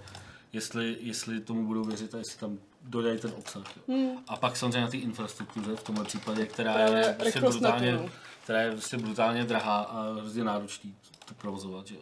jestli, 0.53 0.97
jestli 0.99 1.39
tomu 1.39 1.67
budou 1.67 1.83
věřit 1.83 2.15
a 2.15 2.17
jestli 2.17 2.39
tam 2.39 2.57
dodají 2.81 3.19
ten 3.19 3.31
obsah. 3.37 3.77
Jo. 3.77 3.83
Hmm. 3.87 4.17
A 4.27 4.35
pak 4.35 4.57
samozřejmě 4.57 4.81
na 4.81 4.87
té 4.87 4.97
infrastruktuře 4.97 5.75
v 5.75 5.83
tomhle 5.83 6.05
případě, 6.05 6.45
která 6.45 6.79
je 6.79 7.15
prostě 7.19 7.41
brutálně, 7.41 7.91
no. 7.91 8.09
která 8.43 8.61
je 8.61 8.71
prostě 8.71 8.97
brutálně 8.97 9.43
drahá 9.43 9.79
a 9.79 10.13
hrozně 10.13 10.43
náročný 10.43 10.95
to 11.25 11.33
provozovat. 11.33 11.87
Že? 11.87 11.95
jo. 11.95 12.01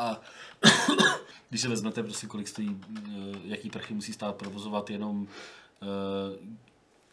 A 0.00 0.20
když 1.48 1.60
se 1.60 1.68
vezmete, 1.68 2.02
prostě 2.02 2.26
kolik 2.26 2.48
stojí, 2.48 2.80
eh, 2.96 3.38
jaký 3.44 3.70
prachy 3.70 3.94
musí 3.94 4.12
stát 4.12 4.36
provozovat 4.36 4.90
jenom 4.90 5.26
eh, 5.82 6.38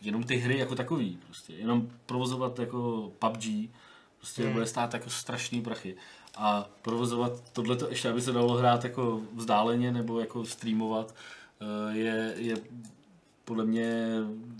jenom 0.02 0.24
ty 0.24 0.36
hry 0.36 0.60
jako 0.60 0.76
takový, 0.76 1.20
prostě. 1.26 1.54
jenom 1.54 1.90
provozovat 2.06 2.60
jako 2.60 3.12
PUBG, 3.20 3.70
prostě 4.18 4.44
Hmm. 4.44 4.54
bude 4.54 4.66
stát 4.66 4.94
jako 4.94 5.10
strašný 5.10 5.62
prachy. 5.62 5.96
A 6.36 6.70
provozovat 6.82 7.32
tohleto 7.54 7.90
ještě, 7.90 8.10
aby 8.10 8.22
se 8.22 8.32
dalo 8.32 8.54
hrát 8.54 8.84
jako 8.84 9.22
vzdáleně 9.36 9.92
nebo 9.92 10.20
jako 10.20 10.46
streamovat, 10.46 11.16
eh, 11.62 11.98
je, 11.98 12.34
je 12.38 12.56
podle 13.48 13.66
mě 13.66 14.06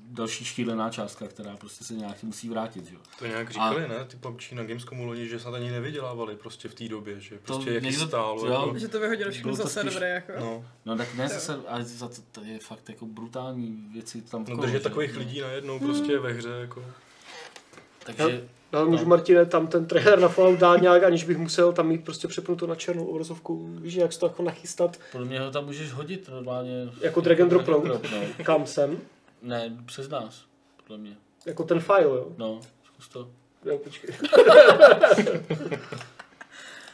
další 0.10 0.46
šílená 0.46 0.90
částka, 0.90 1.28
která 1.28 1.58
prostě 1.58 1.84
se 1.84 1.94
nějak 1.94 2.24
musí 2.24 2.50
vrátit. 2.50 2.86
Že? 2.86 2.96
jo. 2.96 3.02
To 3.20 3.26
nějak 3.28 3.50
říkali, 3.52 3.88
ne? 3.88 4.06
Ty 4.08 4.18
PUBG 4.18 4.52
na 4.52 4.64
Gamescomu 4.64 5.06
loni, 5.06 5.28
že 5.28 5.40
snad 5.40 5.54
ani 5.54 5.72
nevydělávali 5.72 6.36
prostě 6.36 6.68
v 6.70 6.74
té 6.76 6.88
době, 6.88 7.20
že 7.20 7.38
prostě 7.38 7.72
jaký 7.72 7.86
někdo- 7.86 8.08
stálo. 8.08 8.46
jo. 8.46 8.54
Jako, 8.54 8.80
Že 8.80 8.88
to 8.88 9.00
vyhodilo 9.00 9.32
všechno 9.32 9.52
to 9.52 9.56
za 9.56 9.64
spíš- 9.64 9.74
servery, 9.74 10.10
jako. 10.12 10.32
no, 10.40 10.66
No 10.86 10.98
tak 10.98 11.16
ne 11.16 11.28
zase, 11.30 11.60
ale 11.68 11.84
za 11.84 12.08
to, 12.08 12.16
to 12.32 12.42
je 12.44 12.60
fakt 12.60 12.90
jako 12.90 13.06
brutální 13.06 13.90
věci 13.94 14.22
tam 14.22 14.42
no 14.42 14.54
okolo, 14.54 14.62
držet 14.66 14.78
že? 14.78 14.84
takových 14.84 15.14
No. 15.14 15.20
lidí 15.20 15.42
najednou 15.42 15.80
prostě 15.80 16.20
ve 16.20 16.34
hře, 16.34 16.50
jako. 16.50 16.86
Takže 18.08 18.44
Já 18.72 18.84
můžu 18.84 19.06
Martine 19.06 19.46
tam 19.46 19.68
ten 19.68 19.86
trailer 19.86 20.20
na 20.20 20.28
Fallout 20.28 20.60
dát 20.60 20.82
nějak, 20.82 21.04
aniž 21.04 21.24
bych 21.24 21.38
musel 21.38 21.74
tam 21.74 21.88
mít 21.88 22.04
prostě 22.04 22.28
přepnutou 22.28 22.66
na 22.66 22.76
černou 22.76 23.06
obrazovku. 23.06 23.68
Víš, 23.82 23.94
jak 23.94 24.14
se 24.14 24.20
to 24.20 24.26
jako 24.26 24.44
nachystat, 24.44 24.98
podle 25.12 25.28
mě 25.28 25.40
ho 25.40 25.52
tam 25.52 25.66
můžeš 25.66 25.92
hodit 25.92 26.30
normálně. 26.30 26.90
Jako 27.02 27.22
drag 27.22 27.40
and 27.40 27.50
drop 27.50 27.68
no. 27.68 28.02
kam 28.44 28.66
jsem. 28.66 29.00
Ne, 29.42 29.78
přes 29.86 30.10
nás, 30.10 30.46
podle 30.84 30.98
mě. 30.98 31.18
Jako 31.46 31.64
ten 31.64 31.80
file, 31.80 32.04
jo. 32.04 32.28
No, 32.38 32.60
zkus 32.84 33.10
to. 33.10 33.30
Jo, 33.66 33.78
počkej. 33.78 34.16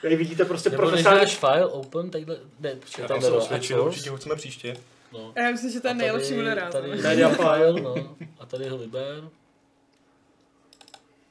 Tady 0.02 0.16
vidíte 0.16 0.46
prostě 0.46 0.70
Nebo 0.70 0.82
než 0.82 0.90
profesionální... 0.92 1.30
file, 1.30 1.66
open, 1.66 2.10
tadyhle, 2.10 2.38
ne, 2.60 2.76
počkej, 2.76 3.02
Já 3.02 3.08
tam 3.08 3.22
se 3.22 3.32
osvědčil, 3.32 3.84
určitě 3.84 4.10
ho 4.10 4.18
chceme 4.18 4.36
příště. 4.36 4.78
No. 5.14 5.34
A 5.36 5.40
já 5.40 5.52
myslím, 5.52 5.72
že 5.72 5.80
to 5.80 5.88
je 5.88 5.94
nejlepší 5.94 6.30
tady- 6.30 6.42
moderátor. 6.42 6.82
Tady 6.82 7.02
Media 7.02 7.30
file. 7.30 7.82
no. 7.82 7.96
A 8.40 8.46
tady 8.46 8.70
ho 8.70 8.78
vyber. 8.78 9.24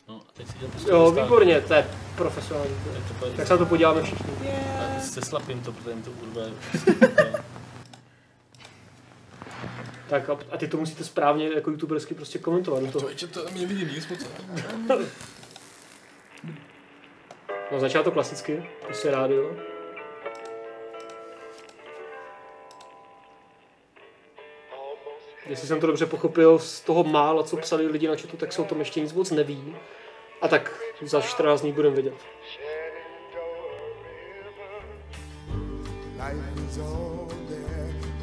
No, 0.09 0.21
a 0.29 0.33
teď 0.33 0.47
si 0.47 0.55
to 0.55 0.69
prostě 0.69 0.91
Jo, 0.91 1.11
výborně, 1.13 1.61
to 1.61 1.75
je 1.75 1.91
profesionální. 2.17 2.75
To 3.21 3.27
Tak 3.37 3.47
se 3.47 3.53
na 3.53 3.59
to 3.59 3.67
podíváme 3.67 4.03
všichni. 4.03 4.33
Yeah. 4.43 5.03
Se 5.03 5.23
slapím 5.23 5.61
to, 5.61 5.73
protože 5.73 5.91
jim 5.91 6.03
to 6.03 6.11
urve. 6.11 6.51
Tak 10.13 10.31
a, 10.31 10.39
a 10.51 10.57
ty 10.57 10.69
to 10.69 10.77
musíte 10.77 11.05
správně 11.05 11.49
jako 11.55 11.71
youtubersky 11.71 12.15
prostě 12.15 12.39
komentovat. 12.39 12.83
Do 12.83 12.93
toho. 12.93 13.09
je, 13.09 13.15
to 13.15 13.51
mě 13.53 13.67
vidím 13.67 13.89
nic 13.89 14.09
moc. 14.09 14.21
No 17.73 17.81
začátku 17.81 18.11
klasicky, 18.11 18.71
prostě 18.85 19.11
rádio. 19.11 19.57
Jestli 25.53 25.69
jsem 25.69 25.81
to 25.81 25.87
dobře 25.87 26.07
pochopil 26.07 26.59
z 26.59 26.81
toho 26.81 27.05
mála, 27.05 27.43
co 27.43 27.57
psali 27.57 27.87
lidi 27.87 28.09
na 28.09 28.17
chatu, 28.17 28.37
tak 28.37 28.53
se 28.53 28.63
o 28.63 28.65
tom 28.65 28.79
ještě 28.79 29.01
nic 29.01 29.13
moc 29.13 29.31
neví. 29.31 29.77
A 30.43 30.49
tak 30.49 30.81
za 31.03 31.21
14 31.21 31.61
dní 31.61 31.73
budeme 31.73 31.95
vědět. 31.95 32.15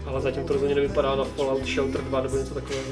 Ale 0.05 0.21
zatím 0.21 0.47
to 0.47 0.53
rozhodně 0.53 0.75
nevypadá 0.75 1.15
na 1.15 1.23
Fallout 1.23 1.65
Shelter 1.65 2.01
2 2.01 2.21
nebo 2.21 2.37
něco 2.37 2.53
takového. 2.53 2.83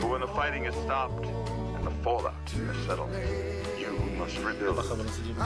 But 0.00 0.08
when 0.10 0.20
the 0.20 0.26
fighting 0.26 0.64
has 0.66 0.74
stopped 0.84 1.26
and 1.76 1.84
the 1.84 1.90
fallout 2.04 2.34
has 2.66 2.86
settled, 2.86 3.10
must 4.26 4.44
rebuild. 4.44 4.76
Bacha, 4.76 4.94
ono 4.94 5.08
se 5.08 5.20
tím... 5.20 5.36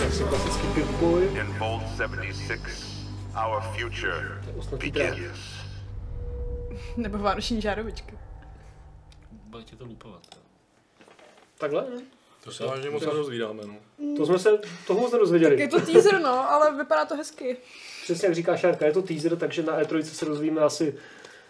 Jackson 0.00 0.28
klasický 0.28 0.66
pivboy. 0.74 1.24
In 1.40 1.58
Vault 1.58 1.82
76, 1.96 3.06
our 3.36 3.60
future 3.60 4.42
begins. 4.78 5.38
Nebo 6.96 7.18
vánoční 7.18 7.60
žárovičky. 7.60 8.18
Bude 9.32 9.64
tě 9.64 9.76
to 9.76 9.84
lupovat. 9.84 10.39
Takhle, 11.60 11.84
ne? 11.96 12.02
To 12.44 12.52
se 12.52 12.66
vážně 12.66 12.90
moc 12.90 13.06
nedozvídáme, 13.06 13.62
no. 13.66 13.76
To 14.16 14.26
jsme 14.26 14.38
se 14.38 14.58
toho 14.86 15.00
moc 15.00 15.12
nedozvěděli. 15.12 15.60
Je 15.60 15.68
to 15.68 15.80
teaser, 15.80 16.20
no, 16.20 16.50
ale 16.50 16.76
vypadá 16.76 17.04
to 17.04 17.16
hezky. 17.16 17.56
Přesně 18.04 18.26
jak 18.26 18.34
říká 18.34 18.56
Šárka, 18.56 18.86
je 18.86 18.92
to 18.92 19.02
teaser, 19.02 19.36
takže 19.36 19.62
na 19.62 19.82
E3 19.82 20.00
se 20.00 20.24
dozvíme 20.24 20.60
asi 20.60 20.94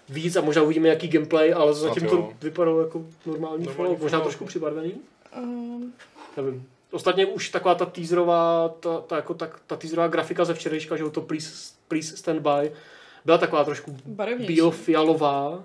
víc 0.08 0.36
a 0.36 0.40
možná 0.40 0.62
uvidíme 0.62 0.88
jaký 0.88 1.08
gameplay, 1.08 1.54
ale 1.54 1.74
zatím 1.74 2.08
to 2.08 2.32
vypadalo 2.42 2.80
jako 2.80 2.98
normální 2.98 3.64
Normální 3.64 3.66
Fallout, 3.66 4.00
možná 4.02 4.20
trošku 4.20 4.44
přibarvený, 4.44 4.94
Um, 5.36 5.92
nevím. 6.36 6.66
Ostatně 6.90 7.26
už 7.26 7.48
taková 7.48 7.74
ta 7.74 7.84
teaserová, 7.86 8.68
ta, 8.80 9.00
ta, 9.00 9.16
jako 9.16 9.34
ta, 9.34 9.48
ta 9.66 9.76
teaserová 9.76 10.08
grafika 10.08 10.44
ze 10.44 10.54
včerejška, 10.54 10.96
že 10.96 11.02
jo, 11.02 11.11
to 11.11 11.20
please, 11.20 11.72
please 11.88 12.16
stand 12.16 12.40
by, 12.40 12.72
byla 13.24 13.38
taková 13.38 13.64
trošku 13.64 13.96
bílo-fialová, 14.38 15.62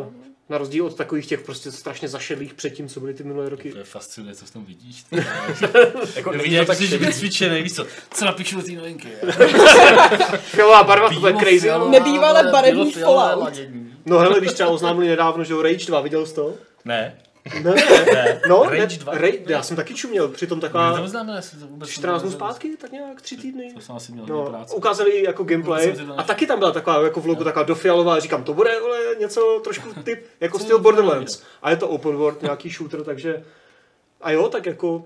uh, 0.00 0.06
na 0.48 0.58
rozdíl 0.58 0.86
od 0.86 0.96
takových 0.96 1.26
těch 1.26 1.40
prostě 1.40 1.72
strašně 1.72 2.08
zašedlých 2.08 2.54
předtím, 2.54 2.88
co 2.88 3.00
byly 3.00 3.14
ty 3.14 3.24
minulé 3.24 3.48
roky. 3.48 3.72
To 3.72 3.78
je 3.78 3.84
fascinuje, 3.84 4.34
co 4.34 4.46
v 4.46 4.50
tom 4.50 4.64
vidíš. 4.64 5.04
Jako 6.16 6.32
není 6.32 6.58
to 6.58 6.64
tak 6.64 6.76
jsi 6.78 6.88
šedý. 6.88 7.06
vycvičený, 7.06 7.62
víš 7.62 7.74
co, 7.74 7.86
co 8.14 8.24
napíšu 8.24 8.56
do 8.56 8.62
té 8.62 8.72
novinky. 8.72 9.08
Fialová 10.38 10.84
barva, 10.84 11.08
to 11.08 11.20
bude 11.20 11.32
crazy, 11.32 11.70
ale... 11.70 11.90
Nebývalé 11.90 12.52
barevný 12.52 12.92
Fallout. 12.92 13.60
No 14.06 14.18
hele, 14.18 14.40
když 14.40 14.52
třeba 14.52 14.68
oznámili 14.68 15.08
nedávno, 15.08 15.44
že 15.44 15.52
jo, 15.52 15.62
Rage 15.62 15.86
2, 15.86 16.00
viděl 16.00 16.26
jsi 16.26 16.34
to? 16.34 16.54
Ne, 16.84 17.16
Ne, 17.62 17.74
ne. 18.14 18.40
No, 18.48 18.62
Rage 18.62 18.78
ne, 18.78 18.86
2? 18.86 19.12
Rage, 19.14 19.38
já 19.46 19.62
jsem 19.62 19.76
taky 19.76 19.94
čuměl, 19.94 20.28
přitom 20.28 20.60
to 20.60 20.66
taková 20.66 21.00
já 21.34 21.42
jsem 21.42 21.60
to 21.60 21.66
vůbec 21.66 21.88
14 21.90 22.22
dnů 22.22 22.30
zpátky, 22.30 22.76
tak 22.80 22.92
nějak 22.92 23.22
tři 23.22 23.36
týdny. 23.36 23.72
To 23.74 23.80
jsem 23.80 23.96
asi 23.96 24.12
měl 24.12 24.26
No, 24.26 24.46
práci. 24.46 24.74
ukázali 24.74 25.22
jako 25.24 25.44
gameplay 25.44 25.92
to 25.92 26.02
a 26.16 26.22
taky 26.22 26.46
tam 26.46 26.58
byla 26.58 26.70
taková 26.72 27.02
jako 27.02 27.20
vlogu 27.20 27.44
taková 27.44 27.62
dofialová, 27.62 28.18
říkám, 28.20 28.44
to 28.44 28.54
bude 28.54 28.76
ale 28.78 28.98
něco 29.20 29.60
trošku 29.64 29.88
typ, 30.04 30.24
jako 30.40 30.58
styl 30.58 30.78
Borderlands. 30.78 31.42
A 31.62 31.70
je 31.70 31.76
to 31.76 31.88
open 31.88 32.16
world, 32.16 32.42
nějaký 32.42 32.70
shooter, 32.70 33.02
takže 33.04 33.44
a 34.20 34.30
jo, 34.30 34.48
tak 34.48 34.66
jako 34.66 35.04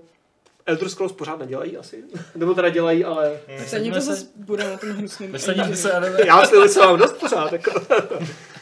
Elder 0.65 0.89
Scrolls 0.89 1.11
pořád 1.13 1.39
nedělají 1.39 1.77
asi, 1.77 2.03
nebo 2.35 2.53
teda 2.53 2.69
dělají, 2.69 3.05
ale 3.05 3.39
to 3.45 3.51
Nesadíme 3.51 4.01
se- 4.01 4.15
zase 4.15 4.25
bude 4.35 4.63
na 4.71 4.77
tom 4.77 4.89
hnusném. 4.89 5.31
Nesadíme 5.31 5.75
se, 5.75 5.91
ale 5.91 6.17
já 6.25 6.45
si 6.45 6.69
se 6.69 6.79
mám 6.79 6.97
dost 6.97 7.13
pořád. 7.13 7.51
Jako. 7.53 7.71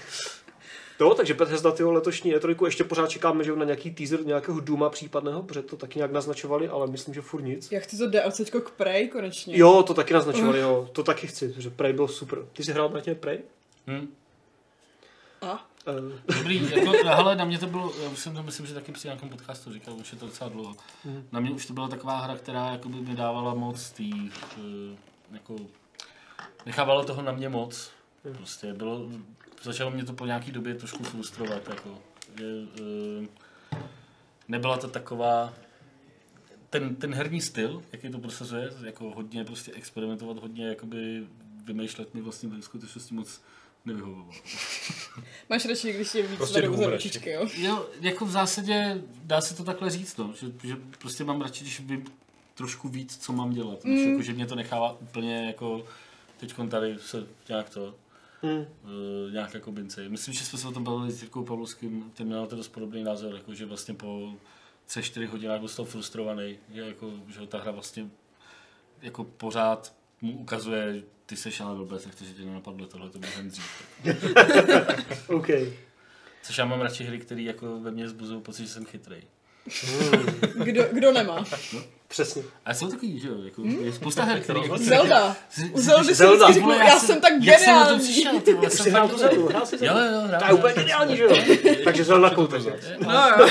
No, 1.02 1.14
takže 1.16 1.34
Bethesda 1.34 1.72
tyho 1.72 1.91
letošní 1.91 2.36
E3 2.36 2.66
ještě 2.66 2.84
pořád 2.84 3.10
čekáme, 3.10 3.43
že 3.43 3.49
jo, 3.49 3.56
na 3.56 3.66
nějaký 3.66 3.91
teaser 3.91 4.26
nějakého 4.26 4.60
Duma 4.60 4.89
případného, 4.89 5.43
protože 5.43 5.62
to 5.62 5.78
taky 5.78 5.99
nějak 5.99 6.12
naznačovali, 6.12 6.70
ale 6.70 6.88
myslím, 6.88 7.14
že 7.14 7.22
furt 7.22 7.41
nic. 7.41 7.72
Jak 7.72 7.84
chci 7.84 7.97
to 7.97 8.10
DLCčko 8.10 8.62
k 8.62 8.72
Prey 8.72 9.08
konečně. 9.08 9.58
Jo, 9.58 9.84
to 9.84 9.93
taky 9.93 10.14
naznačovali, 10.14 10.60
jo, 10.60 10.89
to 10.91 11.04
taky 11.04 11.28
chci, 11.28 11.54
že 11.58 11.70
Prey 11.70 11.93
byl 11.93 12.08
super. 12.08 12.39
Ty 12.54 12.64
jsi 12.64 12.72
hrál 12.72 12.89
na 12.89 13.02
tě 13.02 13.16
Prey? 13.16 13.39
Hm. 13.88 14.08
A? 15.41 15.68
Uh, 15.88 16.36
Dobrý, 16.38 16.72
jako, 16.76 16.91
hele, 17.06 17.36
na 17.36 17.45
mě 17.45 17.60
to 17.60 17.68
bylo, 17.68 17.93
já 18.04 18.10
už 18.10 18.20
jsem 18.20 18.36
to 18.36 18.43
myslím, 18.43 18.66
že 18.66 18.74
taky 18.74 18.91
při 18.91 19.08
nějakém 19.08 19.30
podcastu 19.30 19.74
říkal, 19.74 19.93
už 19.93 20.12
je 20.12 20.18
to 20.18 20.26
docela 20.26 20.49
dlouho. 20.49 20.76
Mhm. 21.06 21.28
Na 21.32 21.39
mě 21.39 21.52
už 21.52 21.66
to 21.66 21.74
byla 21.74 21.88
taková 21.88 22.20
hra, 22.20 22.36
která 22.36 22.72
jakoby 22.72 22.95
mi 22.97 23.16
dávala 23.16 23.54
moc 23.54 23.91
tý, 23.91 24.14
uh, 24.14 24.24
jako, 25.32 25.56
nechávalo 26.66 27.04
toho 27.04 27.22
na 27.22 27.32
mě 27.32 27.49
moc. 27.49 27.91
Mhm. 28.24 28.36
Prostě 28.36 28.74
bylo, 28.74 29.08
začalo 29.64 29.91
mě 29.91 30.05
to 30.05 30.14
po 30.14 30.26
nějaký 30.26 30.51
době 30.51 30.76
trošku 30.76 31.03
frustrovat, 31.03 31.70
jako, 31.70 32.01
že, 32.38 32.45
uh, 32.82 33.26
nebyla 34.47 34.78
to 34.78 34.88
taková, 34.88 35.53
ten, 36.70 36.95
ten 36.95 37.14
herní 37.14 37.41
styl, 37.41 37.84
jaký 37.91 38.09
to 38.09 38.20
prosazuje, 38.20 38.72
jako 38.86 39.12
hodně 39.12 39.45
prostě 39.45 39.72
experimentovat, 39.72 40.38
hodně 40.38 40.68
jakoby 40.68 41.28
vymýšlet 41.64 42.14
mi 42.14 42.22
vlastně 42.22 42.49
ve 42.49 42.62
skutečnosti 42.62 43.16
moc 43.16 43.41
nevyhovovalo. 43.86 44.32
Máš 45.49 45.66
radši, 45.66 45.93
když 45.93 46.16
je 46.16 46.28
víc 46.28 46.38
Prostě 46.38 46.70
za 46.72 46.89
ručičky, 46.89 47.32
jo? 47.32 47.47
Jo, 47.57 47.89
jako 48.01 48.26
v 48.26 48.32
zásadě 48.32 49.01
dá 49.24 49.41
se 49.41 49.55
to 49.55 49.64
takhle 49.64 49.89
říct, 49.89 50.18
no, 50.18 50.34
že, 50.39 50.47
že 50.64 50.76
prostě 50.99 51.24
mám 51.24 51.41
radši, 51.41 51.64
když 51.64 51.80
vím 51.80 52.05
trošku 52.55 52.89
víc, 52.89 53.18
co 53.18 53.34
mám 53.34 53.53
dělat, 53.53 53.86
než 53.86 54.07
jako, 54.07 54.22
že 54.22 54.34
mě 54.34 54.45
to 54.45 54.55
nechává 54.55 54.99
úplně 55.01 55.47
jako 55.47 55.86
teď 56.38 56.53
tady 56.70 56.97
se 56.99 57.28
nějak 57.49 57.70
to, 57.70 57.95
hmm. 58.42 58.60
uh, 58.60 59.34
nějak 59.34 59.54
jako 59.54 59.72
bincej. 59.72 60.10
Myslím, 60.10 60.34
že 60.34 60.46
jsme 60.46 60.60
se 60.60 60.68
o 60.68 60.72
tom 60.72 60.84
bavili 60.84 61.12
s 61.12 61.22
Jirkou 61.22 61.44
Pavlovským, 61.44 62.12
ten 62.14 62.28
měl 62.28 62.42
na 62.42 62.48
to 62.48 62.56
dost 62.56 62.68
podobný 62.68 63.04
názor, 63.04 63.34
jako, 63.34 63.54
že 63.54 63.66
vlastně 63.66 63.94
po 63.94 64.34
3-4 64.89 65.28
hodinách 65.28 65.60
byl 65.60 65.68
z 65.70 65.76
toho 65.76 65.86
frustrovaný, 65.86 66.58
že, 66.74 66.82
jako, 66.82 67.14
že 67.28 67.48
ta 67.48 67.62
hra 67.62 67.72
vlastně 67.72 68.10
jako 69.02 69.24
pořád 69.24 69.96
mu 70.22 70.38
ukazuje, 70.38 71.04
ty 71.26 71.36
seš 71.36 71.62
ale 71.62 71.76
blbec, 71.76 72.06
nechci, 72.06 72.26
že 72.26 72.34
tě 72.34 72.46
nenapadlo 72.46 72.88
tohle, 72.88 73.10
to 73.10 73.20
můžeme 73.20 73.50
dřív. 73.50 73.84
OK. 75.28 75.48
Což 76.44 76.58
já 76.58 76.66
mám 76.66 76.82
radši 76.82 77.04
hry, 77.04 77.20
které 77.20 77.42
jako 77.42 77.80
ve 77.80 77.92
mně 77.92 78.10
zbuzují 78.10 78.42
pocit, 78.42 78.64
že 78.64 78.70
jsem 78.70 78.86
chytrej. 78.86 79.24
Kdo, 80.64 80.84
kdo 80.94 81.12
nemá? 81.12 81.46
Přesně. 82.12 82.43
A 82.66 82.74
jsou 82.74 82.88
takový, 82.88 83.20
že 83.20 83.28
jo, 83.28 83.34
jako, 83.45 83.62
je 83.82 83.93
spousta 83.93 84.24
her, 84.24 84.39
které 84.39 84.59
jako... 84.59 84.78
Zelda. 84.78 85.36
Si- 85.49 85.70
U 85.74 85.78
si- 85.78 85.84
Zeldy 85.84 86.05
si- 86.07 86.16
jsem 86.16 86.28
Zelda. 86.28 86.45
vždycky 86.45 86.64
Vole, 86.64 86.78
já 86.78 86.99
jsem 86.99 87.22
tak 87.22 87.34
Jak 87.41 87.59
jsem 87.59 87.76
na 87.76 87.86
to 87.86 87.89
geniální. 87.89 88.14
přišel, 88.14 88.39
ty 88.39 88.53
vole, 88.53 88.70
Jsi 88.70 88.78
jsem 88.78 88.91
hrál 88.91 89.07
fakt- 89.07 89.14
tu 89.14 89.20
Zeldu, 89.20 89.47
hrál 89.47 89.66
jsi 89.66 89.76
Jo, 89.76 89.80
Zeldu? 89.93 90.16
jo, 90.16 90.22
hrál. 90.28 90.39
To 90.39 90.45
je 90.47 90.53
úplně 90.53 90.74
geniální, 90.74 91.18
že 91.18 91.24
jo? 91.24 91.36
Takže 91.84 92.03
Zelda 92.03 92.30
koupeš. 92.30 92.64
No 93.07 93.30
jo. 93.39 93.49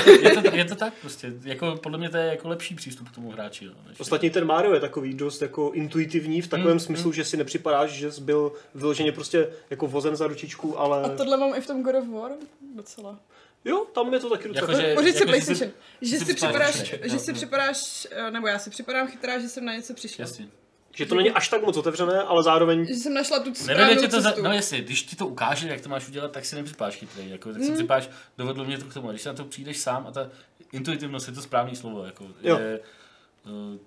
je, 0.53 0.65
to, 0.65 0.75
tak 0.75 0.93
prostě, 1.01 1.33
jako 1.43 1.75
podle 1.83 1.97
mě 1.97 2.09
to 2.09 2.17
je 2.17 2.25
jako 2.25 2.49
lepší 2.49 2.75
přístup 2.75 3.09
k 3.09 3.15
tomu 3.15 3.31
hráči. 3.31 3.65
No, 3.65 3.73
Ostatně 3.99 4.29
ten 4.29 4.45
Mario 4.45 4.73
je 4.73 4.79
takový 4.79 5.13
dost 5.13 5.41
jako 5.41 5.71
intuitivní 5.73 6.41
v 6.41 6.47
takovém 6.47 6.71
Hmm, 6.71 6.79
smyslu, 6.79 7.11
že 7.11 7.25
si 7.25 7.37
nepřipadáš, 7.37 7.89
že 7.91 8.11
jsi 8.11 8.21
byl 8.21 8.51
vyloženě 8.75 9.11
prostě 9.11 9.47
jako 9.69 9.87
vozen 9.87 10.15
za 10.15 10.27
ručičku, 10.27 10.79
ale 10.79 11.03
A 11.03 11.09
tohle 11.09 11.37
mám 11.37 11.55
i 11.55 11.61
v 11.61 11.67
tom 11.67 11.83
God 11.83 11.95
of 11.95 12.07
War 12.21 12.31
docela. 12.75 13.19
Jo, 13.65 13.85
tam 13.93 14.13
je 14.13 14.19
to 14.19 14.29
taky 14.29 14.47
docela. 14.47 14.67
Pořiď 14.67 14.85
jako, 14.85 15.03
že 15.03 15.13
si- 15.13 15.25
PlayStation. 15.25 15.71
Že 16.01 16.19
si 16.19 16.25
si 16.25 16.33
připadáš 16.33 16.75
že 16.75 16.99
No, 17.13 17.19
si 17.19 17.31
no. 17.31 17.35
připadáš, 17.37 18.07
eh, 18.11 18.31
nebo 18.31 18.47
já 18.47 18.59
si 18.59 18.69
připadám 18.69 19.07
chytrá, 19.07 19.39
že 19.39 19.49
jsem 19.49 19.65
na 19.65 19.73
něco 19.75 19.93
přišla. 19.93 20.21
Jasně. 20.23 20.47
Že 20.95 21.05
to 21.05 21.15
není 21.15 21.31
až 21.31 21.47
tak 21.49 21.61
moc 21.65 21.77
otevřené, 21.77 22.19
ale 22.21 22.43
zároveň 22.43 22.85
Že 22.85 22.93
jsem 22.95 23.13
našla 23.13 23.39
tu 23.39 23.53
správnou 23.55 24.01
tě 24.01 24.07
to, 24.07 24.21
za, 24.21 24.33
no 24.41 24.51
jasně, 24.53 24.81
když 24.81 25.03
ti 25.03 25.15
to 25.15 25.27
ukáže, 25.27 25.67
jak 25.67 25.81
to 25.81 25.89
máš 25.89 26.07
udělat, 26.07 26.31
tak 26.31 26.45
si 26.45 26.55
nepřipadáš 26.55 26.95
chytrý, 26.95 27.29
jako, 27.29 27.53
tak 27.53 27.61
si 27.63 27.69
Mm. 27.69 27.75
připadáš, 27.75 28.09
dovedlo 28.37 28.65
mě 28.65 28.77
to 28.77 28.85
k 28.85 28.93
tomu, 28.93 29.07
a 29.09 29.11
když 29.11 29.25
na 29.25 29.33
to 29.33 29.43
přijdeš 29.45 29.77
sám 29.79 30.07
a 30.07 30.11
ta 30.11 30.29
intuitivnost 30.71 31.27
je 31.27 31.33
to 31.33 31.41
správný 31.41 31.75
slovo, 31.75 32.05
jako, 32.05 32.27
Jo. 32.41 32.57
je, 32.59 32.79
eh, 33.45 33.79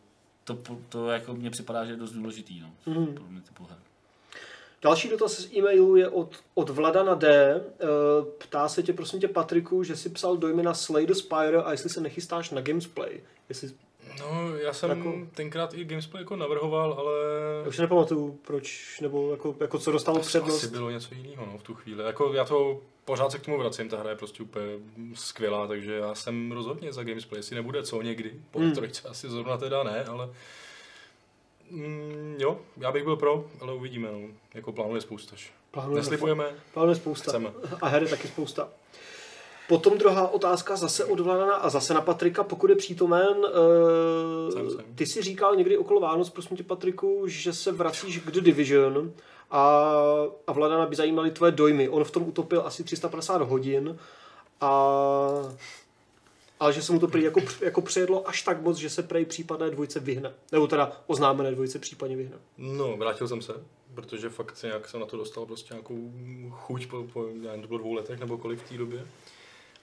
to, 0.44 0.58
to, 0.88 1.10
jako 1.10 1.34
mně 1.34 1.50
připadá, 1.50 1.84
že 1.84 1.92
je 1.92 1.96
dost 1.96 2.12
důležitý, 2.12 2.60
no, 2.60 2.70
Mhm. 2.86 3.14
pro 3.14 3.24
mě 3.24 3.40
typu 3.40 3.64
her. 3.64 3.78
Další 4.84 5.08
dotaz 5.08 5.40
z 5.40 5.56
e-mailu 5.56 5.96
je 5.96 6.08
od, 6.08 6.36
od 6.54 6.70
Vladana 6.70 7.14
D. 7.14 7.54
Eh, 7.54 7.86
Ptá 8.38 8.68
se 8.68 8.82
tě, 8.82 8.92
prosím 8.92 9.20
tě, 9.20 9.28
Patriku, 9.28 9.82
že 9.82 9.96
jsi 9.96 10.08
psal 10.10 10.36
dojmy 10.36 10.62
na 10.62 10.74
Slay 10.74 11.06
the 11.06 11.12
Spire 11.12 11.62
a 11.62 11.70
jestli 11.70 11.90
se 11.90 12.00
nechystáš 12.00 12.50
na 12.50 12.60
Gamesplay. 12.60 13.20
Jestli, 13.48 13.70
No, 14.20 14.56
já 14.56 14.72
jsem 14.72 14.90
Jako- 14.90 15.14
tenkrát 15.34 15.74
i 15.74 15.84
Gamesplay 15.84 16.22
jako 16.22 16.36
navrhoval, 16.36 16.92
ale 16.98 17.12
já 17.62 17.68
už 17.68 17.78
nepamatuju, 17.78 18.38
proč, 18.46 18.98
nebo 19.00 19.30
jako, 19.30 19.56
jako 19.60 19.78
co 19.78 19.92
dostalo 19.92 20.20
asi, 20.20 20.28
přednost. 20.28 20.56
asi 20.56 20.68
bylo 20.68 20.90
něco 20.90 21.14
jiného 21.14 21.46
no, 21.46 21.58
v 21.58 21.62
tu 21.62 21.74
chvíli. 21.74 22.04
Jako 22.04 22.34
já 22.34 22.44
to 22.44 22.80
pořád 23.04 23.32
se 23.32 23.38
k 23.38 23.44
tomu 23.44 23.58
vracím, 23.58 23.88
ta 23.88 23.98
hra 23.98 24.10
je 24.10 24.16
prostě 24.16 24.42
úplně 24.42 24.66
skvělá, 25.14 25.66
takže 25.66 25.94
já 25.94 26.14
jsem 26.14 26.52
rozhodně 26.52 26.92
za 26.92 27.02
Gamesplay, 27.02 27.38
jestli 27.38 27.56
nebude 27.56 27.82
co 27.82 28.02
někdy, 28.02 28.32
po 28.50 28.58
hmm. 28.58 28.72
trojce 28.72 29.08
asi 29.08 29.28
zrovna 29.28 29.56
teda 29.56 29.82
ne, 29.82 30.04
ale 30.04 30.28
mm, 31.70 32.36
jo, 32.38 32.58
já 32.76 32.92
bych 32.92 33.04
byl 33.04 33.16
pro, 33.16 33.44
ale 33.60 33.74
uvidíme, 33.74 34.08
no. 34.12 34.18
jako 34.54 34.72
plánuje 34.72 35.00
spoustaž. 35.00 35.52
Plánujeme, 35.70 36.00
Neslibujeme, 36.00 36.44
plánujeme 36.74 37.00
spousta. 37.00 37.30
chceme. 37.30 37.52
A 37.80 37.88
her 37.88 38.02
je 38.02 38.08
taky 38.08 38.28
spousta. 38.28 38.68
Potom 39.68 39.98
druhá 39.98 40.28
otázka 40.28 40.76
zase 40.76 41.04
od 41.04 41.20
Vladana 41.20 41.54
a 41.54 41.68
zase 41.70 41.94
na 41.94 42.00
Patrika, 42.00 42.44
pokud 42.44 42.70
je 42.70 42.76
přítomen. 42.76 43.36
Jsem, 44.52 44.62
Uh, 44.66 44.68
jsem. 44.76 44.84
ty 44.94 45.06
si 45.06 45.22
říkal 45.22 45.56
někdy 45.56 45.78
okolo 45.78 46.00
Vánoc, 46.00 46.30
prosím 46.30 46.56
tě 46.56 46.62
Patriku, 46.62 47.22
že 47.26 47.52
se 47.52 47.72
vracíš 47.72 48.18
k 48.18 48.30
The 48.30 48.40
Division 48.40 49.12
a, 49.50 49.84
a 50.46 50.52
Vladana 50.52 50.86
by 50.86 50.96
zajímaly 50.96 51.30
tvoje 51.30 51.52
dojmy. 51.52 51.88
On 51.88 52.04
v 52.04 52.10
tom 52.10 52.22
utopil 52.28 52.62
asi 52.66 52.84
350 52.84 53.42
hodin 53.42 53.98
a 54.60 54.90
ale 56.60 56.72
že 56.72 56.82
se 56.82 56.92
mu 56.92 56.98
to 56.98 57.08
prý 57.08 57.22
jako, 57.22 57.40
jako 57.60 57.80
přejedlo 57.82 58.28
až 58.28 58.42
tak 58.42 58.62
moc, 58.62 58.76
že 58.76 58.90
se 58.90 59.02
prej 59.02 59.24
případné 59.24 59.70
dvojce 59.70 60.00
vyhne. 60.00 60.34
Nebo 60.52 60.66
teda 60.66 61.02
oznámené 61.06 61.50
dvojce 61.50 61.78
případně 61.78 62.16
vyhne. 62.16 62.36
No, 62.58 62.96
vrátil 62.96 63.28
jsem 63.28 63.42
se, 63.42 63.52
protože 63.94 64.28
fakt 64.28 64.62
nějak 64.62 64.88
jsem 64.88 65.00
na 65.00 65.06
to 65.06 65.16
dostal 65.16 65.46
prostě 65.46 65.74
nějakou 65.74 66.12
chuť 66.50 66.86
po, 66.86 67.04
po 67.12 67.26
nevím, 67.26 67.62
to 67.62 67.68
bylo 67.68 67.78
dvou 67.78 67.94
letech 67.94 68.20
nebo 68.20 68.38
kolik 68.38 68.60
v 68.60 68.68
té 68.68 68.78
době. 68.78 69.06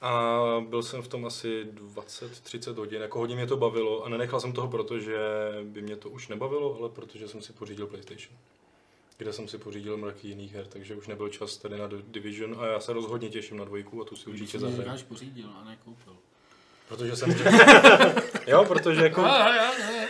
A 0.02 0.40
byl 0.70 0.84
jsem 0.84 1.02
v 1.02 1.08
tom 1.08 1.26
asi 1.26 1.68
20-30 1.96 2.76
hodin, 2.76 3.02
jako 3.02 3.20
hodně 3.20 3.36
mě 3.36 3.48
to 3.48 3.58
bavilo 3.58 4.06
a 4.06 4.10
nenechal 4.10 4.40
jsem 4.40 4.54
toho 4.54 4.68
proto, 4.68 5.00
že 5.00 5.18
by 5.64 5.82
mě 5.82 5.96
to 5.96 6.10
už 6.10 6.28
nebavilo, 6.28 6.78
ale 6.80 6.90
protože 6.90 7.28
jsem 7.28 7.42
si 7.42 7.54
pořídil 7.54 7.88
PlayStation 7.88 8.38
kde 9.22 9.34
jsem 9.34 9.48
si 9.48 9.58
pořídil 9.58 9.98
mraky 9.98 10.28
jiných 10.28 10.54
her, 10.54 10.68
takže 10.68 10.96
už 10.96 11.08
nebyl 11.08 11.30
čas 11.30 11.58
tady 11.58 11.78
na 11.78 11.90
Division 12.08 12.56
a 12.60 12.66
já 12.66 12.80
se 12.80 12.94
rozhodně 12.94 13.30
těším 13.30 13.58
na 13.58 13.66
dvojku 13.66 14.02
a 14.02 14.06
tu 14.06 14.16
si 14.16 14.30
určitě 14.30 14.44
Když 14.44 14.62
zahraju. 14.62 14.82
říkáš 14.82 15.04
pořídil 15.04 15.50
a 15.56 15.64
ne 15.64 15.78
koupil. 15.86 16.18
Protože 16.92 17.16
jsem... 17.16 17.32
jo, 18.48 18.66
protože 18.66 19.04
jako... 19.04 19.26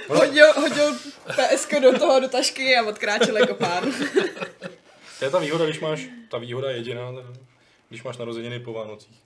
Hodil, 0.07 0.53
hodil 0.53 0.93
PSK 1.27 1.79
do 1.81 1.99
toho, 1.99 2.19
do 2.19 2.29
tašky 2.29 2.77
a 2.77 2.87
odkráčel 2.87 3.37
jako 3.37 3.53
pán. 3.53 3.83
To 5.19 5.25
je 5.25 5.31
ta 5.31 5.39
výhoda, 5.39 5.65
když 5.65 5.79
máš, 5.79 6.07
ta 6.29 6.37
výhoda 6.37 6.71
jediná, 6.71 7.11
když 7.89 8.03
máš 8.03 8.17
narozeniny 8.17 8.59
po 8.59 8.73
Vánocích. 8.73 9.19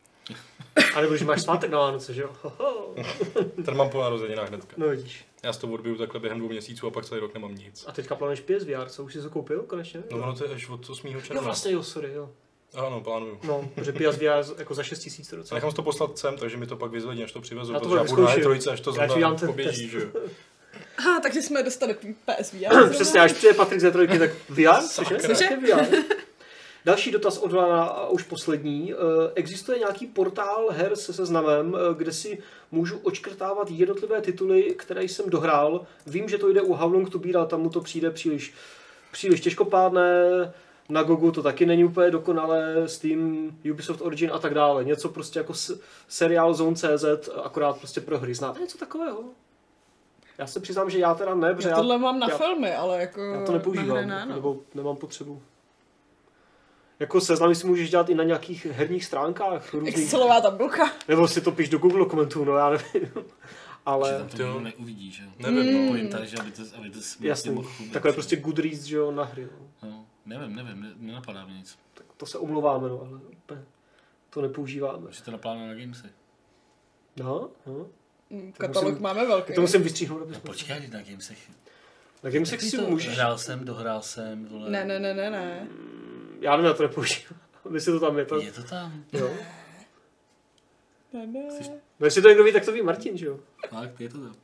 A 0.96 1.02
nebo 1.02 1.14
když 1.14 1.24
máš 1.24 1.42
svátek 1.42 1.72
na 1.72 1.80
Vánoce, 1.80 2.14
že 2.14 2.22
jo? 2.22 2.30
Ten 3.66 3.78
mám 3.78 3.90
po 3.90 4.02
narozeninách 4.02 4.48
hnedka. 4.50 4.74
No 4.78 4.88
vidíš. 4.90 5.26
Já 5.44 5.54
si 5.54 5.60
to 5.60 5.68
odbiju 5.68 5.98
takhle 5.98 6.20
během 6.20 6.40
dvou 6.40 6.50
měsíců 6.50 6.88
a 6.88 6.92
pak 6.92 7.06
celý 7.06 7.22
rok 7.22 7.34
nemám 7.34 7.56
nic. 7.56 7.86
A 7.88 7.92
teďka 7.92 8.16
plánuješ 8.16 8.40
PSVR, 8.40 8.90
co 8.90 9.04
už 9.04 9.14
jsi 9.14 9.22
to 9.22 9.30
koupil 9.30 9.64
konečně? 9.64 10.04
No 10.12 10.18
ono 10.18 10.36
to 10.36 10.44
je 10.44 10.50
až 10.50 10.70
od 10.70 10.90
8. 10.90 11.08
Jo, 11.08 11.22
června. 11.22 11.42
vlastně 11.42 11.72
jo, 11.72 11.84
sorry, 11.84 12.14
jo. 12.14 12.30
Ano, 12.76 13.02
plánuju. 13.02 13.40
No, 13.44 13.70
protože 13.76 13.92
PSVR 13.94 14.44
jako 14.58 14.74
za 14.74 14.84
6 14.84 15.00
tisíc 15.00 15.28
to 15.30 15.36
docela. 15.36 15.56
nechám 15.58 15.70
si 15.72 15.76
to 15.76 15.84
poslat 15.84 16.18
sem, 16.18 16.38
takže 16.38 16.58
mi 16.58 16.68
to 16.68 16.76
pak 16.76 16.92
vyzvedí, 16.92 17.24
až 17.24 17.32
to 17.32 17.42
přivezu, 17.42 17.74
Já 17.74 17.80
to 17.80 17.86
protože 17.86 17.98
já 17.98 18.04
budu 18.04 18.24
na. 18.24 18.36
E3, 18.36 18.72
až 18.72 18.80
to 18.82 18.92
zrovna 18.92 19.36
poběží, 19.36 19.82
test. 19.84 19.92
že 19.92 19.98
jo. 20.00 20.08
Aha, 20.98 21.20
takže 21.20 21.42
jsme 21.42 21.64
dostali 21.64 21.96
PSVR. 22.26 22.90
Přesně, 22.92 23.20
až 23.20 23.34
přijde 23.34 23.54
Patrik 23.54 23.82
ze 23.82 23.92
trojky, 23.92 24.20
tak 24.20 24.30
VR, 24.50 24.82
cože? 24.90 25.18
VR. 25.18 25.86
Další 26.86 27.12
dotaz 27.12 27.38
od 27.38 27.52
Lana, 27.54 27.84
a 27.84 28.08
už 28.10 28.24
poslední. 28.24 28.94
Eh, 28.94 28.98
Existuje 29.36 29.80
nějaký 29.80 30.08
portál 30.08 30.68
her 30.72 30.96
se 30.96 31.14
seznamem, 31.14 31.76
eh, 31.76 31.94
kde 31.98 32.12
si 32.12 32.40
můžu 32.72 32.98
očkrtávat 32.98 33.68
jednotlivé 33.72 34.22
tituly, 34.22 34.64
které 34.78 35.04
jsem 35.04 35.30
dohrál. 35.30 35.86
Vím, 36.08 36.30
že 36.30 36.38
to 36.38 36.50
jde 36.54 36.62
u 36.62 36.74
How 36.74 36.94
Long 36.94 37.10
to 37.10 37.20
Beat, 37.20 37.36
ale 37.36 37.46
tam 37.46 37.62
mu 37.62 37.70
to 37.70 37.82
přijde 37.82 38.12
příliš, 38.12 38.54
příliš 39.12 39.42
těžkopádné. 39.42 40.24
Na 40.90 41.04
Gogu 41.04 41.32
to 41.32 41.44
taky 41.44 41.66
není 41.66 41.84
úplně 41.86 42.12
dokonalé, 42.12 42.88
Steam, 42.90 43.52
Ubisoft 43.72 44.02
Origin 44.02 44.32
a 44.34 44.40
tak 44.40 44.54
dále. 44.54 44.84
Něco 44.84 45.10
prostě 45.10 45.40
jako 45.40 45.54
s- 45.54 45.80
seriál 46.08 46.54
Zone.cz, 46.54 47.30
akorát 47.44 47.78
prostě 47.78 48.02
pro 48.02 48.20
hry. 48.20 48.36
Znáte 48.36 48.60
něco 48.60 48.78
takového? 48.78 49.24
Já 50.38 50.48
se 50.48 50.60
přiznám, 50.60 50.90
že 50.90 51.00
já 51.00 51.14
teda 51.16 51.36
ne, 51.36 51.54
protože 51.54 51.70
Já 51.70 51.76
tohle 51.76 51.98
mám 51.98 52.20
na 52.20 52.28
já- 52.30 52.38
filmy, 52.38 52.76
ale 52.76 53.00
jako 53.02 53.22
já 53.22 53.32
to 53.32 53.38
na 53.40 53.46
hry 53.46 53.54
nepoužívám, 53.54 54.08
ne, 54.08 54.26
no. 54.26 54.36
nebo 54.36 54.60
nemám 54.76 54.96
potřebu. 54.96 55.42
Jako 57.00 57.22
seznamy 57.22 57.56
si 57.56 57.68
můžeš 57.68 57.90
dělat 57.90 58.10
i 58.10 58.16
na 58.16 58.24
nějakých 58.24 58.66
herních 58.66 59.06
stránkách 59.06 59.74
různých, 59.74 59.98
Excelová 59.98 60.42
tabulka. 60.42 60.92
nebo 61.08 61.28
si 61.28 61.42
to 61.42 61.52
píš 61.52 61.70
do 61.70 61.78
Google 61.78 62.06
komentů, 62.06 62.46
no 62.46 62.56
já 62.58 62.70
nevím. 62.70 63.12
Že 63.86 63.92
Ale 63.92 64.18
tam 64.18 64.28
to 64.30 64.42
Jo. 64.42 64.48
nikdo 64.48 64.60
neuvidí, 64.62 65.12
že? 65.12 65.24
Nevím, 65.40 65.86
no. 65.86 65.92
Pointa, 65.92 66.26
že 66.26 66.38
aby 66.38 66.52
to, 66.52 66.62
aby 66.78 66.90
to 66.90 67.00
jasný, 67.22 67.66
takové 67.94 68.14
prostě 68.14 68.36
Goodreads, 68.36 68.84
že 68.84 68.96
jo, 68.96 69.12
na 69.12 69.24
hry. 69.24 69.44
No. 69.44 69.68
Nevím, 70.26 70.56
nevím, 70.56 70.82
ne, 70.82 70.94
nenapadá 70.98 71.46
mi 71.46 71.54
nic. 71.54 71.80
Tak 71.94 72.06
to 72.18 72.26
se 72.26 72.38
omlouváme, 72.38 72.90
no, 72.90 73.02
ale 73.02 73.12
úplně 73.18 73.66
to 74.30 74.42
nepoužíváme. 74.42 75.12
Že 75.12 75.24
to 75.24 75.32
naplánuje 75.32 75.68
na 75.68 75.74
Gamesy. 75.82 76.08
No, 77.18 77.50
no. 77.66 77.88
Mm, 78.30 78.54
Katalog 78.58 78.90
musím- 78.90 79.04
máme 79.04 79.26
velký. 79.28 79.54
To 79.54 79.62
musím 79.62 79.84
vystříhnout, 79.84 80.22
aby 80.22 80.34
No 80.34 80.40
počkej, 80.40 80.88
na 80.88 81.02
Gamesech. 81.02 81.50
Na 82.24 82.30
Gamesech 82.30 82.62
si 82.62 82.78
to? 82.78 82.84
můžeš... 82.90 83.16
Hrál 83.16 83.38
jsem, 83.38 83.66
dohrál 83.66 84.02
jsem, 84.02 84.46
vole. 84.46 84.70
Ne, 84.70 84.86
ne, 84.86 85.00
ne, 85.00 85.14
ne, 85.14 85.30
ne. 85.30 85.68
Já 86.40 86.52
nevím, 86.52 86.66
já 86.66 86.74
to 86.74 86.84
nepoužívám. 86.84 87.40
Jestli 87.74 87.92
to 87.92 88.00
tam 88.00 88.18
je, 88.18 88.26
to... 88.26 88.42
Je 88.42 88.52
to 88.52 88.64
tam. 88.64 89.04
Jo. 89.14 89.30
ne, 91.14 91.28
ne. 91.28 91.48
No 92.00 92.06
jestli 92.06 92.22
to 92.22 92.28
někdo 92.30 92.44
ví, 92.44 92.54
tak 92.54 92.66
to 92.66 92.72
ví 92.72 92.82
Martin, 92.82 93.18
že 93.18 93.26
jo? 93.26 93.40
Fakt, 93.70 94.02
je 94.02 94.10
to 94.10 94.18
tam. 94.18 94.36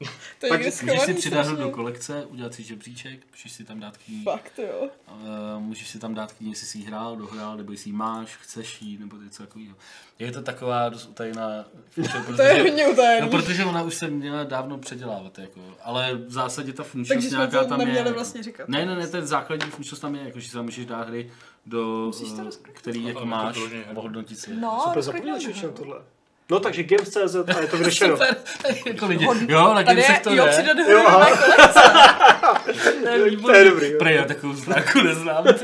To 0.38 0.46
někde 0.46 0.64
Můžeš 0.64 1.02
si 1.02 1.22
strašně. 1.28 1.56
do 1.56 1.70
kolekce, 1.70 2.26
udělat 2.26 2.54
si 2.54 2.62
žebříček, 2.62 3.20
můžeš 3.30 3.52
si 3.52 3.64
tam 3.64 3.80
dát 3.80 3.96
knihy. 3.96 4.24
Fakt, 4.24 4.58
jo. 4.58 4.88
Uh, 5.12 5.62
můžeš 5.62 5.88
si 5.88 5.98
tam 5.98 6.14
dát 6.14 6.32
knihy, 6.32 6.52
jestli 6.52 6.66
jsi 6.66 6.78
jí 6.78 6.84
hrál, 6.84 7.16
dohrál, 7.16 7.56
nebo 7.56 7.72
jestli 7.72 7.90
ji 7.90 7.96
máš, 7.96 8.36
chceš 8.36 8.82
jí, 8.82 8.98
nebo 8.98 9.16
něco 9.16 9.42
takového. 9.42 9.76
Je 10.18 10.32
to 10.32 10.42
taková 10.42 10.88
dost 10.88 11.06
utajená 11.06 11.64
funkce, 11.90 12.12
To 12.36 12.42
je 12.42 12.54
protože, 12.54 12.62
hodně 12.62 12.84
no, 12.84 12.90
utajený. 12.92 13.28
protože 13.30 13.64
ona 13.64 13.82
už 13.82 13.94
se 13.94 14.08
měla 14.08 14.44
dávno 14.44 14.78
předělávat, 14.78 15.38
jako. 15.38 15.60
ale 15.82 16.14
v 16.14 16.32
zásadě 16.32 16.72
ta 16.72 16.82
funkčnost 16.82 17.08
Takže 17.16 17.28
jsme 17.28 17.38
nějaká 17.38 17.62
to 17.62 17.68
tam 17.68 17.80
je. 17.80 17.86
neměli 17.86 18.06
jako. 18.08 18.18
vlastně 18.18 18.42
říkat. 18.42 18.68
Ne, 18.68 18.86
ne, 18.86 18.96
ne, 18.96 19.06
ten 19.06 19.26
základní 19.26 19.70
funkčnost 19.70 20.00
tam 20.02 20.14
je, 20.14 20.24
jako, 20.24 20.40
že 20.40 20.48
si 20.48 20.54
tam 20.54 20.64
můžeš 20.64 20.86
dát 20.86 21.08
hry, 21.08 21.30
do, 21.66 22.10
eh, 22.40 22.50
který 22.72 23.04
jako 23.04 23.26
máš 23.26 23.58
ohodnotit 23.94 24.38
si 24.38 24.50
je. 24.50 24.56
No, 24.56 24.80
Super 24.84 25.02
zapomněl 25.02 25.38
tohle. 25.76 26.00
No 26.50 26.60
takže 26.60 26.82
Games.cz 26.82 27.36
a 27.56 27.60
je 27.60 27.66
to 27.66 27.76
vyřešeno. 27.76 28.16
Super, 28.16 28.36
jako 28.86 29.06
lidi. 29.06 29.28
Jo, 29.48 29.68
na 29.68 29.74
Tady 29.74 29.84
Gamesech 29.84 30.14
je, 30.16 30.20
to 30.20 30.34
jo, 30.34 30.44
jde. 30.44 30.50
přidat 30.52 30.76
hru 30.78 30.92
Jo, 30.92 31.02
do 31.12 31.18
mé 31.18 31.26
kolekce. 31.26 31.80
To 33.02 33.08
je 33.08 33.36
To 33.36 33.52
je 33.54 33.64
dobrý, 33.70 33.90
jo. 33.92 33.98
Prej, 33.98 34.14
já 34.16 34.24
takovou 34.24 34.56
stránku 34.56 35.02
neznám. 35.02 35.44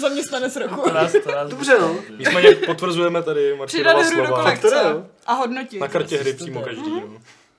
Zaměstnanec 0.00 0.56
roku. 0.56 0.80
To 0.80 0.94
nás, 0.94 1.12
to 1.24 1.32
nás 1.32 1.50
Dobře, 1.50 1.78
no. 1.80 1.96
Nicméně 2.18 2.54
potvrzujeme 2.54 3.22
tady 3.22 3.58
Přidat 3.66 3.92
Martinova 3.96 4.10
hru 4.10 4.20
do 4.20 4.26
slova. 4.26 4.42
kolekce. 4.42 4.70
Tak 4.70 4.80
to 4.82 4.88
jde, 4.88 4.94
jo. 4.94 5.06
A 5.26 5.32
hodnotit. 5.34 5.80
Na 5.80 5.88
kartě 5.88 6.18
hry 6.18 6.32
přímo 6.32 6.62
každý. 6.62 6.90
No. 6.90 7.02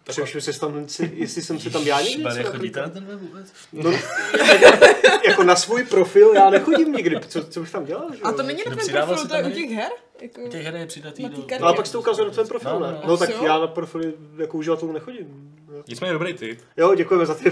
Přemýšlím, 0.07 0.37
jestli, 0.37 0.59
tam, 0.59 0.87
jestli 1.13 1.41
jsem 1.41 1.59
si 1.59 1.69
tam 1.69 1.83
já 1.83 2.01
někdy 2.01 2.23
něco 2.23 2.43
chodíte 2.43 2.81
na 2.81 2.89
ten 2.89 3.17
vůbec? 3.17 3.53
No, 3.73 3.91
jako 5.27 5.43
na 5.43 5.55
svůj 5.55 5.83
profil 5.83 6.33
já 6.33 6.49
nechodím 6.49 6.93
nikdy. 6.93 7.19
Co, 7.27 7.43
co 7.43 7.59
bych 7.59 7.71
tam 7.71 7.85
dělal? 7.85 8.13
Že? 8.15 8.21
A 8.21 8.31
to 8.31 8.43
není 8.43 8.61
na 8.69 8.75
tvém 8.75 8.87
profilu, 8.87 9.17
si 9.17 9.27
to 9.27 9.35
je 9.35 9.43
u 9.43 9.51
těch 9.51 9.69
her? 9.69 9.91
Jako... 10.21 10.41
Těch 10.47 10.63
her 10.65 10.75
je 10.75 10.85
přidatý 10.85 11.29
do... 11.29 11.45
No 11.59 11.67
a 11.67 11.73
pak 11.73 11.85
si 11.85 11.91
to 11.91 11.99
ukazuje 11.99 12.25
na 12.27 12.33
tvém 12.33 12.47
profilu, 12.47 12.79
No, 12.79 12.85
ne? 12.85 12.91
no, 12.91 13.01
No 13.07 13.17
tak 13.17 13.29
já 13.41 13.59
na 13.59 13.67
profily 13.67 14.13
jako 14.37 14.57
uživatelů 14.57 14.91
nechodím. 14.91 15.53
Nicméně 15.87 16.13
dobrý 16.13 16.33
tip. 16.33 16.59
Jo, 16.77 16.95
děkujeme 16.95 17.25
za 17.25 17.35
ty. 17.35 17.51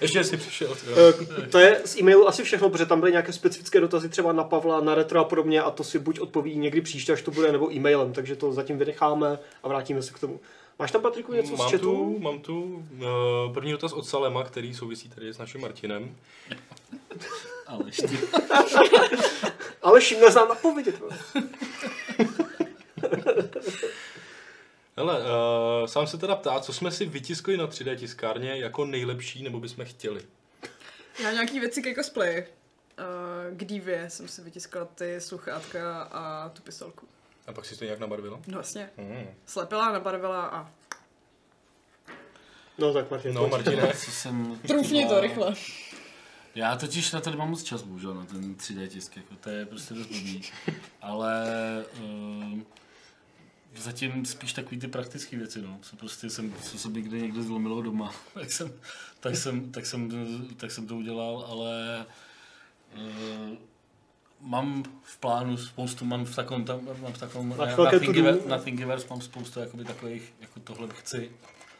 Ještě 0.00 0.24
jsi 0.24 0.36
přišel. 0.36 0.76
Eh, 0.96 1.46
to 1.46 1.58
je 1.58 1.80
z 1.84 1.96
e-mailu 1.96 2.28
asi 2.28 2.44
všechno, 2.44 2.70
protože 2.70 2.86
tam 2.86 3.00
byly 3.00 3.12
nějaké 3.12 3.32
specifické 3.32 3.80
dotazy 3.80 4.08
třeba 4.08 4.32
na 4.32 4.44
Pavla, 4.44 4.80
na 4.80 4.94
retro 4.94 5.20
a 5.20 5.24
podobně 5.24 5.62
a 5.62 5.70
to 5.70 5.84
si 5.84 5.98
buď 5.98 6.20
odpoví 6.20 6.56
někdy 6.56 6.80
příště, 6.80 7.12
až 7.12 7.22
to 7.22 7.30
bude, 7.30 7.52
nebo 7.52 7.72
e-mailem, 7.72 8.12
takže 8.12 8.36
to 8.36 8.52
zatím 8.52 8.78
vynecháme 8.78 9.38
a 9.62 9.68
vrátíme 9.68 10.02
se 10.02 10.12
k 10.12 10.18
tomu. 10.18 10.40
Máš 10.78 10.90
tam, 10.90 11.02
Patriku, 11.02 11.32
něco 11.32 11.56
z 11.56 11.58
Mám 11.58 11.70
chatu? 11.70 11.84
tu, 11.84 12.18
mám 12.18 12.38
tu 12.38 12.62
uh, 12.64 13.54
první 13.54 13.72
dotaz 13.72 13.92
od 13.92 14.06
Salema, 14.06 14.44
který 14.44 14.74
souvisí 14.74 15.08
tady 15.08 15.34
s 15.34 15.38
naším 15.38 15.60
Martinem. 15.60 16.16
Ale 17.66 17.84
ještě. 17.86 18.08
Ale 19.82 20.00
šim 20.00 20.20
neznám 20.20 20.48
napovědět. 20.48 21.02
Hele, 24.96 25.20
uh, 25.20 25.86
sám 25.86 26.06
se 26.06 26.18
teda 26.18 26.36
ptá, 26.36 26.60
co 26.60 26.72
jsme 26.72 26.90
si 26.90 27.04
vytiskli 27.06 27.56
na 27.56 27.66
3D 27.66 27.96
tiskárně 27.96 28.56
jako 28.56 28.84
nejlepší, 28.84 29.42
nebo 29.42 29.60
bychom 29.60 29.84
chtěli. 29.84 30.22
Já 31.22 31.32
nějaký 31.32 31.60
věci 31.60 31.82
ke 31.82 31.94
cosplay. 31.94 32.46
Uh, 32.98 33.56
k 33.56 33.64
dívě 33.64 34.10
jsem 34.10 34.28
si 34.28 34.42
vytiskla 34.42 34.84
ty 34.84 35.20
sluchátka 35.20 36.02
a 36.02 36.48
tu 36.48 36.62
pistolku. 36.62 37.08
A 37.46 37.52
pak 37.52 37.64
si 37.64 37.76
to 37.78 37.84
nějak 37.84 37.98
nabarvila? 38.00 38.40
No 38.46 38.54
vlastně. 38.54 38.90
Hmm. 38.96 39.26
Slepila, 39.46 39.92
nabarvila 39.92 40.46
a 40.46 40.70
No 42.78 42.92
tak 42.92 43.10
Martin, 43.10 43.34
No. 43.34 43.48
Martine. 43.48 43.92
Co 44.04 44.10
jsem 44.10 44.60
trůfni 44.66 45.06
to 45.06 45.20
rychle. 45.20 45.54
Já 46.54 46.76
totiž 46.76 47.12
na 47.12 47.20
to 47.20 47.30
nemám 47.30 47.50
moc 47.50 47.62
čas, 47.62 47.82
bohužel, 47.82 48.14
na 48.14 48.24
ten 48.24 48.54
3D 48.54 48.88
tisk, 48.88 49.16
jako 49.16 49.34
to 49.40 49.50
je 49.50 49.66
prostě 49.66 49.94
dost 49.94 50.06
blbý. 50.06 50.42
Ale 51.02 51.44
uh, 52.02 52.58
zatím 53.78 54.24
spíš 54.26 54.52
takový 54.52 54.78
ty 54.80 54.88
praktické 54.88 55.36
věci, 55.36 55.62
no. 55.62 55.78
Co 55.82 55.96
prostě 55.96 56.30
jsem, 56.30 56.54
co 56.62 56.78
se 56.78 56.88
mi 56.88 57.02
kde 57.02 57.20
někde 57.20 57.42
zlomilo 57.42 57.82
doma, 57.82 58.12
tak 58.34 58.52
jsem, 58.52 58.72
tak 59.20 59.36
jsem, 59.36 59.72
tak 59.72 59.86
jsem, 59.86 60.08
tak 60.56 60.70
jsem 60.70 60.86
to 60.86 60.96
udělal, 60.96 61.46
ale 61.50 62.06
uh, 62.96 63.56
mám 64.40 64.84
v 65.02 65.18
plánu 65.18 65.56
spoustu, 65.56 66.04
mám 66.04 66.24
v 66.24 66.36
takovém, 66.36 66.64
tam, 66.64 66.80
mám 67.02 67.12
v 67.12 67.18
takovém, 67.18 67.48
na, 67.48 67.56
velké 67.56 67.70
na, 67.82 67.90
to-do? 67.90 68.00
Thingiverse, 68.00 68.48
na 68.48 68.58
Thingiverse 68.58 69.06
mám 69.10 69.20
spoustu 69.20 69.60
jakoby 69.60 69.84
takových, 69.84 70.34
jako 70.40 70.60
tohle 70.60 70.88
chci, 70.94 71.30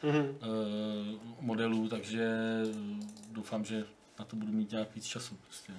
Mhm. 0.02 0.20
uh, 0.20 1.18
modelů, 1.40 1.88
takže 1.88 2.30
doufám, 3.32 3.64
že 3.64 3.84
na 4.18 4.24
to 4.24 4.36
budu 4.36 4.52
mít 4.52 4.70
nějak 4.70 4.94
víc 4.94 5.04
času. 5.06 5.36
Prostě. 5.46 5.72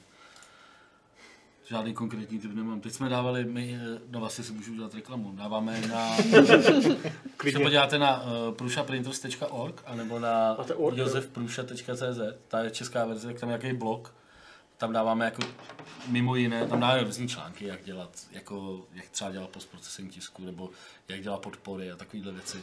Žádný 1.69 1.93
konkrétní 1.93 2.39
typ 2.39 2.53
nemám. 2.53 2.81
Teď 2.81 2.93
jsme 2.93 3.09
dávali, 3.09 3.45
my, 3.45 3.79
eh, 3.81 3.99
no 4.09 4.19
vlastně 4.19 4.43
si 4.43 4.53
můžu 4.53 4.71
udělat 4.71 4.93
reklamu, 4.93 5.31
dáváme 5.31 5.81
na, 5.81 6.17
když 7.41 7.53
se 7.53 7.59
podíváte 7.59 7.99
na 7.99 8.23
uh, 8.23 8.53
prushaprinters.org 8.53 9.83
anebo 9.85 10.19
na 10.19 10.55
Máte 10.57 10.75
org, 10.75 10.97
jo? 10.97 11.03
josefprusha.cz, 11.03 12.19
ta 12.47 12.59
je 12.59 12.71
česká 12.71 13.05
verze, 13.05 13.33
tam 13.33 13.49
je 13.49 13.57
nějaký 13.57 13.77
blog, 13.77 14.13
tam 14.77 14.93
dáváme 14.93 15.25
jako 15.25 15.41
mimo 16.07 16.35
jiné, 16.35 16.67
tam 16.67 16.79
dáváme 16.79 17.03
různý 17.03 17.27
články, 17.27 17.65
jak 17.65 17.83
dělat, 17.83 18.09
jako, 18.31 18.85
jak 18.93 19.09
třeba 19.09 19.31
dělat 19.31 19.49
postprocessing 19.49 20.11
tisku, 20.11 20.43
nebo 20.43 20.69
jak 21.07 21.21
dělat 21.21 21.41
podpory 21.41 21.91
a 21.91 21.95
takovéhle 21.95 22.31
věci. 22.31 22.57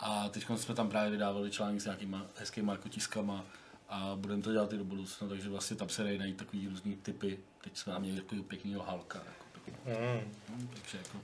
A 0.00 0.28
teď 0.28 0.46
jsme 0.56 0.74
tam 0.74 0.88
právě 0.88 1.10
vydávali 1.10 1.50
články 1.50 1.80
s 1.80 1.84
nějakýma 1.84 2.26
hezkýma 2.36 2.72
jako 2.72 2.88
tiskama 2.88 3.44
a 3.90 4.12
budeme 4.16 4.42
to 4.42 4.52
dělat 4.52 4.72
i 4.72 4.76
do 4.78 4.84
budoucna, 4.84 5.28
takže 5.28 5.48
vlastně 5.48 5.76
tam 5.76 5.88
se 5.88 6.02
dají 6.04 6.18
najít 6.18 6.36
takový 6.36 6.68
různý 6.68 6.96
typy. 6.96 7.38
Teď 7.64 7.76
jsme 7.76 7.92
tam 7.92 8.02
měli 8.02 8.20
takový 8.20 8.42
pěknýho 8.42 8.82
halka. 8.82 9.18
Jako, 9.18 9.60
pěkný. 9.64 9.92
Mm. 10.58 10.68
takže 10.68 10.98
jako, 10.98 11.18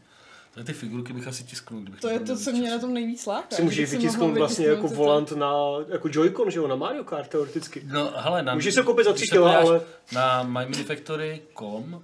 to 0.55 0.61
je 0.61 0.64
ty 0.64 0.73
figurky 0.73 1.12
bych 1.12 1.27
asi 1.29 1.45
tisknul, 1.45 1.81
kdybych 1.81 2.01
To 2.01 2.09
je 2.09 2.21
to, 2.21 2.37
co 2.37 2.53
mě 2.53 2.71
na 2.71 2.79
tom 2.79 2.95
nejvíc 2.95 3.27
láká. 3.27 3.57
Si 3.57 3.62
můžeš 3.62 3.91
vytisknout 3.91 4.37
vlastně 4.39 4.67
jako 4.67 4.89
volant 4.89 5.33
na 5.33 5.53
jako 5.89 6.09
Joy-Con, 6.09 6.49
že 6.49 6.59
jo, 6.59 6.67
na 6.69 6.77
Mario 6.77 7.05
Kart 7.05 7.29
teoreticky. 7.31 7.83
No, 7.85 8.12
hele, 8.17 8.43
na, 8.43 8.55
Můžeš 8.55 8.75
se 8.75 8.83
koupit 8.83 9.05
za 9.05 9.12
tři 9.12 9.27
kila, 9.27 9.57
ale- 9.59 9.81
Na 10.12 10.43
mymanufactory.com, 10.43 12.03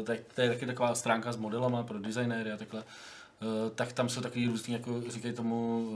eh, 0.00 0.04
tak 0.04 0.18
to 0.34 0.40
je 0.40 0.48
taky 0.48 0.66
taková 0.66 0.94
stránka 0.94 1.32
s 1.32 1.36
modelama 1.36 1.82
pro 1.82 1.98
designéry 1.98 2.52
a 2.52 2.56
takhle, 2.56 2.80
eh, 3.42 3.70
tak 3.74 3.92
tam 3.92 4.08
jsou 4.08 4.20
takový 4.20 4.46
různý, 4.46 4.74
jako 4.74 5.02
říkají 5.08 5.34
tomu, 5.34 5.88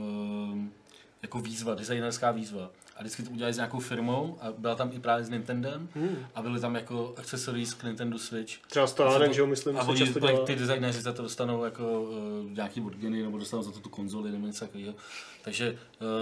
eh, 0.73 0.86
jako 1.21 1.39
výzva, 1.39 1.75
designerská 1.75 2.31
výzva. 2.31 2.69
A 2.95 2.99
vždycky 2.99 3.23
to 3.23 3.31
udělali 3.31 3.53
s 3.53 3.57
nějakou 3.57 3.79
firmou 3.79 4.37
a 4.41 4.51
byla 4.57 4.75
tam 4.75 4.91
i 4.93 4.99
právě 4.99 5.25
s 5.25 5.29
Nintendem 5.29 5.89
Hmm. 5.95 6.15
a 6.35 6.41
byly 6.41 6.59
tam 6.59 6.75
jako 6.75 7.13
accessories 7.17 7.73
k 7.73 7.83
Nintendo 7.83 8.19
Switch. 8.19 8.53
Třeba 8.67 8.87
stánek, 8.87 9.33
že 9.33 9.41
jo, 9.41 9.47
myslím, 9.47 9.77
a 9.77 9.83
se 9.83 9.89
oni, 9.89 9.99
často 9.99 10.19
dělá. 10.19 10.45
ty 10.45 10.55
designéři 10.55 11.01
za 11.01 11.13
to 11.13 11.21
dostanou 11.21 11.63
jako 11.63 12.01
uh, 12.01 12.51
nějaký 12.51 12.81
odgeny 12.81 13.23
nebo 13.23 13.37
dostanou 13.37 13.63
za 13.63 13.71
to 13.71 13.79
tu 13.79 13.89
konzoli 13.89 14.31
nebo 14.31 14.47
něco 14.47 14.65
takového. 14.65 14.93
Takže 15.41 15.71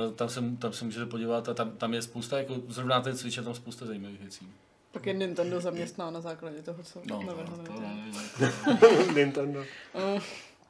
uh, 0.07 0.13
tam, 0.15 0.29
se, 0.29 0.41
tam 0.59 0.73
se 0.73 0.85
můžete 0.85 1.05
podívat 1.05 1.49
a 1.49 1.53
tam, 1.53 1.71
tam 1.71 1.93
je 1.93 2.01
spousta, 2.01 2.37
jako 2.37 2.55
zrovna 2.67 2.95
na 2.95 3.01
ten 3.01 3.17
Switch 3.17 3.37
je 3.37 3.43
tam 3.43 3.53
spousta 3.55 3.85
zajímavých 3.85 4.19
věcí. 4.19 4.47
Pak 4.91 5.05
je 5.05 5.13
Nintendo 5.13 5.61
zaměstná 5.61 6.11
na 6.11 6.21
základě 6.21 6.61
toho, 6.61 6.83
co 6.83 7.01
No, 7.05 7.19
ne? 7.19 7.27
to, 8.79 9.11
Nintendo. 9.15 9.63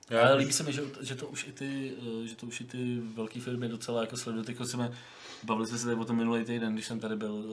Eh, 0.10 0.16
Já, 0.16 0.28
ale 0.28 0.36
líbí 0.36 0.54
se 0.54 0.64
mi, 0.64 0.74
že, 0.74 0.82
že, 1.02 1.16
to 1.16 1.28
už 1.28 1.48
i 1.48 1.52
ty, 1.52 1.94
eh, 2.24 2.28
že 2.28 2.36
to 2.36 2.46
už 2.46 2.62
i 2.62 2.64
ty 2.64 3.00
velké 3.00 3.40
firmy 3.40 3.68
docela 3.68 4.02
jako 4.02 4.18
sledují. 4.18 4.46
Teď 4.46 4.58
jsme, 4.66 4.92
bavili 5.44 5.68
jsme 5.68 5.78
se 5.78 5.86
tady 5.86 5.98
o 5.98 6.06
tom 6.06 6.18
minulý 6.18 6.46
týden, 6.46 6.74
když 6.74 6.86
jsem 6.86 7.00
tady 7.00 7.16
byl, 7.16 7.46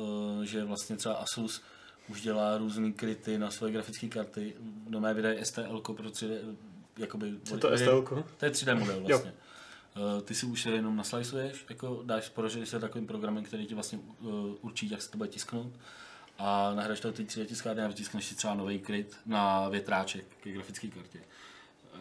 eh, 0.43 0.47
že 0.47 0.65
vlastně 0.65 0.97
třeba 0.97 1.15
Asus 1.15 1.63
už 2.09 2.21
dělá 2.21 2.59
různé 2.59 2.93
kryty 2.93 3.39
na 3.39 3.51
svoje 3.51 3.73
grafické 3.73 4.09
karty. 4.09 4.55
Do 4.89 5.01
mé 5.01 5.15
vydají 5.15 5.45
STL 5.45 5.81
pro 5.81 6.11
3D, 6.11 6.57
jakoby, 6.99 7.35
Co 7.45 7.59
to 7.59 7.79
STL? 7.79 8.25
To 8.37 8.45
je 8.45 8.51
3D 8.51 8.79
model 8.79 9.01
vlastně. 9.01 9.33
Uh, 9.97 10.21
ty 10.23 10.35
si 10.35 10.47
už 10.47 10.67
jenom 10.67 10.97
nasliceuješ, 10.97 11.65
jako 11.69 12.03
dáš 12.05 12.29
porožený 12.29 12.67
se 12.67 12.81
takovým 12.81 13.07
programem, 13.07 13.45
který 13.45 13.67
ti 13.67 13.75
vlastně 13.75 13.99
určí, 14.61 14.91
jak 14.91 15.03
se 15.03 15.11
to 15.11 15.19
bude 15.19 15.29
tisknout. 15.29 15.73
A 16.39 16.75
nahraješ 16.75 17.01
to 17.01 17.13
ty 17.13 17.25
3D 17.25 17.47
tiskárny 17.47 17.83
a 17.83 17.89
vytiskneš 17.89 18.25
si 18.25 18.35
třeba 18.35 18.55
nový 18.55 18.79
kryt 18.79 19.17
na 19.27 19.69
větráček 19.69 20.25
ke 20.41 20.51
grafické 20.51 20.89
kartě. 20.89 21.21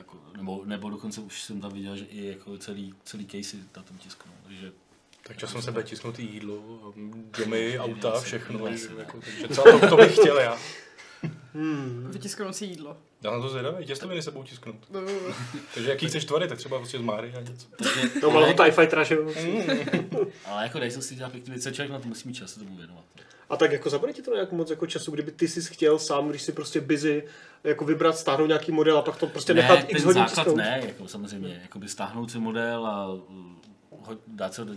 Jako, 0.01 0.17
nebo, 0.37 0.61
nebo 0.65 0.89
dokonce 0.89 1.21
už 1.21 1.41
jsem 1.43 1.61
tam 1.61 1.73
viděl, 1.73 1.97
že 1.97 2.05
i 2.05 2.25
jako 2.27 2.57
celý, 2.57 2.93
celý 3.03 3.25
casey 3.25 3.59
na 3.77 3.83
tom 3.83 3.97
tisknou. 3.97 4.31
Takže 4.43 4.71
tak 5.27 5.37
časem 5.37 5.61
se 5.61 5.71
bude 5.71 5.83
tisknout 5.83 6.19
i 6.19 6.23
jídlo, 6.23 6.93
domy, 7.37 7.79
auta, 7.79 8.21
všechno. 8.21 8.67
jako, 8.97 9.19
takže 9.21 9.47
třeba 9.47 9.79
to, 9.79 9.89
to 9.89 9.97
bych 9.97 10.15
chtěl 10.15 10.39
já. 10.39 10.57
Vytisknout 12.09 12.55
si 12.55 12.65
jídlo. 12.65 12.97
Já 13.21 13.31
na 13.31 13.41
to 13.41 13.49
zvědavý, 13.49 13.85
těstoviny 13.85 14.21
se 14.21 14.31
budou 14.31 14.43
tisknout. 14.43 14.75
Eh, 14.95 15.33
Takže 15.73 15.89
jaký 15.89 16.07
chceš 16.07 16.25
tvary, 16.25 16.47
tak 16.47 16.57
třeba 16.57 16.77
prostě 16.77 16.97
z 16.97 17.01
Máry 17.01 17.33
a 17.37 17.41
něco. 17.41 17.67
takže, 17.77 18.09
To 18.21 18.39
jako, 18.39 18.63
TIE 18.63 18.71
Fightera, 18.71 19.03
že 19.03 19.15
jo. 19.15 19.31
ale 20.45 20.63
jako 20.63 20.79
se 20.89 21.01
si 21.01 21.15
dělat 21.15 21.31
pěkný 21.31 21.51
věci, 21.51 21.71
člověk 21.71 21.91
na 21.91 21.99
to 21.99 22.07
musí 22.07 22.27
mít 22.27 22.33
čas 22.33 22.53
se 22.53 22.59
tomu 22.59 22.75
věnovat. 22.77 23.05
A 23.49 23.57
tak 23.57 23.71
jako 23.71 23.89
zabere 23.89 24.13
ti 24.13 24.21
to 24.21 24.33
nějak 24.33 24.51
moc 24.51 24.69
jako 24.69 24.87
času, 24.87 25.11
kdyby 25.11 25.31
ty 25.31 25.47
jsi 25.47 25.73
chtěl 25.73 25.99
sám, 25.99 26.29
když 26.29 26.41
si 26.41 26.51
prostě 26.51 26.81
busy, 26.81 27.23
jako 27.63 27.85
vybrat, 27.85 28.17
stáhnout 28.17 28.47
nějaký 28.47 28.71
model 28.71 28.97
a 28.97 29.01
pak 29.01 29.17
to 29.17 29.27
prostě 29.27 29.53
nechat 29.53 29.79
ne, 29.79 29.85
x 29.85 29.93
ten 29.93 30.05
hodin 30.05 30.27
základ 30.27 30.55
ne, 30.55 30.81
jako 30.85 31.07
samozřejmě, 31.07 31.59
jakoby 31.61 31.87
stáhnout 31.89 32.31
si 32.31 32.39
model 32.39 32.87
a 32.87 33.13
uh, 33.13 34.15
dát 34.27 34.53
se, 34.53 34.67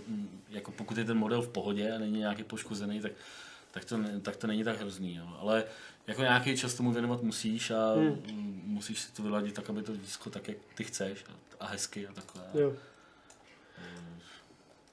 jako 0.51 0.71
pokud 0.71 0.99
je 0.99 1.05
ten 1.05 1.19
model 1.19 1.43
v 1.43 1.49
pohodě 1.49 1.93
a 1.93 1.99
není 1.99 2.19
nějaký 2.19 2.45
poškozený, 2.45 3.01
tak, 3.01 3.13
tak, 3.71 3.85
to, 3.85 3.99
tak 4.23 4.37
to 4.37 4.47
není 4.47 4.65
tak 4.65 4.81
hrozný, 4.81 5.15
jo. 5.15 5.37
ale 5.41 5.65
jako 6.07 6.23
nějaký 6.23 6.57
čas 6.57 6.75
tomu 6.75 6.93
věnovat 6.93 7.23
musíš 7.23 7.71
a 7.71 7.95
hmm. 7.95 8.63
musíš 8.65 9.01
si 9.01 9.13
to 9.13 9.23
vyladit 9.23 9.55
tak, 9.55 9.71
aby 9.71 9.83
to 9.83 9.97
tisklo 9.97 10.33
tak, 10.33 10.49
jak 10.49 10.57
ty 10.75 10.85
chceš 10.85 11.25
a, 11.29 11.65
a 11.65 11.67
hezky 11.67 12.07
a 12.07 12.13
takhle. 12.13 12.43
Jo. 12.55 12.73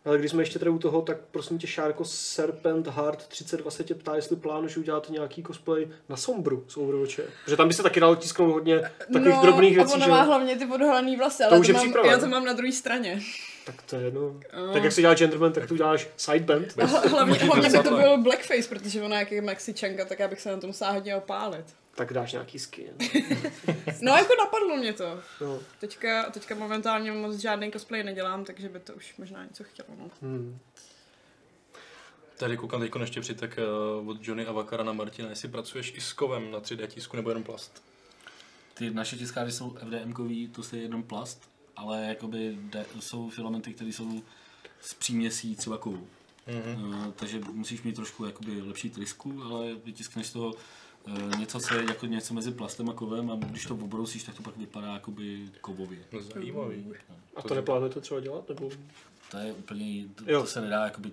Ale 0.06 0.18
když 0.18 0.32
jsme 0.32 0.41
ještě 0.41 0.60
tady 0.60 0.72
u 0.72 0.80
toho, 0.80 1.02
tak 1.02 1.18
prosím 1.32 1.58
tě, 1.58 1.68
Šárko, 1.68 2.06
Serpent 2.06 2.88
Heart 2.88 3.28
32 3.28 3.72
se 3.72 3.84
tě 3.84 3.95
ptá, 3.95 4.16
jestli 4.16 4.36
plánuješ 4.36 4.78
udělat 4.78 5.10
nějaký 5.10 5.43
cosplay 5.43 5.88
na 6.10 6.18
Sombru 6.18 6.66
z 6.68 6.78
Overwatche. 6.78 7.24
Protože 7.43 7.58
tam 7.58 7.68
by 7.68 7.74
se 7.74 7.84
taky 7.84 7.99
dalo 7.99 8.16
tisknout 8.16 8.54
hodně 8.54 8.91
takových 8.97 9.36
no, 9.36 9.41
drobných 9.41 9.76
věcí, 9.76 9.93
ona 9.93 10.06
že 10.06 10.12
má 10.12 10.20
jo? 10.20 10.26
hlavně 10.26 10.56
ty 10.56 10.66
odhalený 10.66 11.18
vlasy, 11.18 11.43
To 11.43 11.49
ale 11.49 11.60
už 11.60 11.68
to 11.68 11.72
je 11.72 11.74
mám, 11.74 11.84
příprava, 11.84 12.12
já 12.12 12.18
to 12.20 12.28
mám 12.28 12.45
na 12.45 12.54
druhé 12.54 12.72
straně. 12.72 13.22
Tak 13.66 13.82
to 13.82 13.95
je 13.95 14.01
jedno. 14.01 14.22
Oh. 14.28 14.74
Tak 14.74 14.84
jak 14.84 14.93
si 14.93 15.01
dělá 15.01 15.14
gentleman, 15.14 15.53
tak 15.53 15.68
tu 15.68 15.76
děláš 15.76 16.07
sideband. 16.18 16.78
Hlavně, 16.78 17.34
hlavně 17.34 17.70
by 17.70 17.78
to 17.78 17.84
zaplat. 17.84 18.01
byl 18.01 18.18
blackface, 18.18 18.70
protože 18.70 19.01
ona 19.01 19.20
jak 19.20 19.32
je 19.32 19.41
Mexičanka, 19.41 20.05
tak 20.05 20.20
já 20.20 20.28
bych 20.28 20.41
se 20.41 20.51
na 20.51 20.57
to 20.57 20.68
musela 20.68 20.91
hodně 20.91 21.16
opálit. 21.16 21.66
Tak 21.95 22.14
dáš 22.14 22.32
nějaký 22.32 22.59
skin. 22.59 22.93
No 24.01 24.12
jako 24.12 24.36
napadlo 24.36 24.78
mě 24.78 24.93
to. 24.93 25.20
No. 25.41 25.59
Teďka, 25.80 26.24
teďka 26.24 26.55
momentálně 26.55 27.12
moc 27.12 27.36
žádný 27.36 27.72
cosplay 27.72 28.03
nedělám, 28.03 28.45
takže 28.45 28.70
by 28.70 28.80
to 28.80 28.93
už 28.93 29.18
možná 29.18 29.43
něco 29.43 29.64
chtělo. 29.64 29.88
No. 29.99 30.09
Hmm. 30.22 30.59
Tady 32.38 32.57
koukám 32.57 32.82
teď 32.82 32.91
ještě 32.99 33.22
přitek 33.22 33.59
uh, 34.01 34.09
od 34.09 34.28
Johnny 34.28 34.45
Avakara 34.45 34.84
na 34.84 34.93
Martina, 34.93 35.30
jestli 35.30 35.49
pracuješ 35.49 35.93
i 35.95 36.01
s 36.01 36.14
kovem 36.14 36.51
na 36.51 36.59
3D 36.59 36.88
tisku 36.88 37.16
nebo 37.16 37.30
jenom 37.30 37.43
plast. 37.43 37.84
Ty 38.74 38.91
naše 38.91 39.16
tiskárny 39.16 39.51
jsou 39.51 39.70
FDM-kový, 39.70 40.51
to 40.51 40.76
je 40.76 40.82
jenom 40.82 41.03
plast, 41.03 41.51
ale 41.76 42.05
jakoby 42.05 42.57
de, 42.61 42.86
jsou 42.99 43.30
filamenty, 43.30 43.74
které 43.74 43.89
jsou 43.89 44.22
z 44.82 44.93
příměsí 44.93 45.55
třeba 45.55 45.78
kovu. 45.78 46.07
Mm-hmm. 46.47 46.88
Uh, 46.88 47.11
takže 47.11 47.41
musíš 47.53 47.82
mít 47.82 47.95
trošku 47.95 48.26
jakoby 48.26 48.61
lepší 48.61 48.89
trysku, 48.89 49.43
ale 49.43 49.74
vytiskneš 49.74 50.28
z 50.28 50.32
toho 50.32 50.53
uh, 51.07 51.39
něco, 51.39 51.59
co 51.59 51.76
je 51.76 51.86
jako 51.86 52.05
něco 52.05 52.34
mezi 52.34 52.51
plastem 52.51 52.89
a 52.89 52.93
kovem 52.93 53.32
a 53.32 53.36
když 53.36 53.65
to 53.65 53.74
obrousíš, 53.74 54.24
tak 54.24 54.36
to 54.36 54.43
pak 54.43 54.57
vypadá 54.57 54.93
jakoby 54.93 55.49
kovově. 55.61 55.99
No, 56.11 56.22
zajímavý. 56.22 56.86
A 57.36 57.41
to 57.41 57.55
neplánujete 57.55 58.01
třeba 58.01 58.19
dělat? 58.19 58.49
Nebo... 58.49 58.69
To 59.32 59.38
je 59.38 59.53
úplně, 59.53 60.05
to, 60.15 60.24
Jo. 60.28 60.41
to 60.41 60.47
se 60.47 60.61
nedá 60.61 60.84
jakoby 60.84 61.11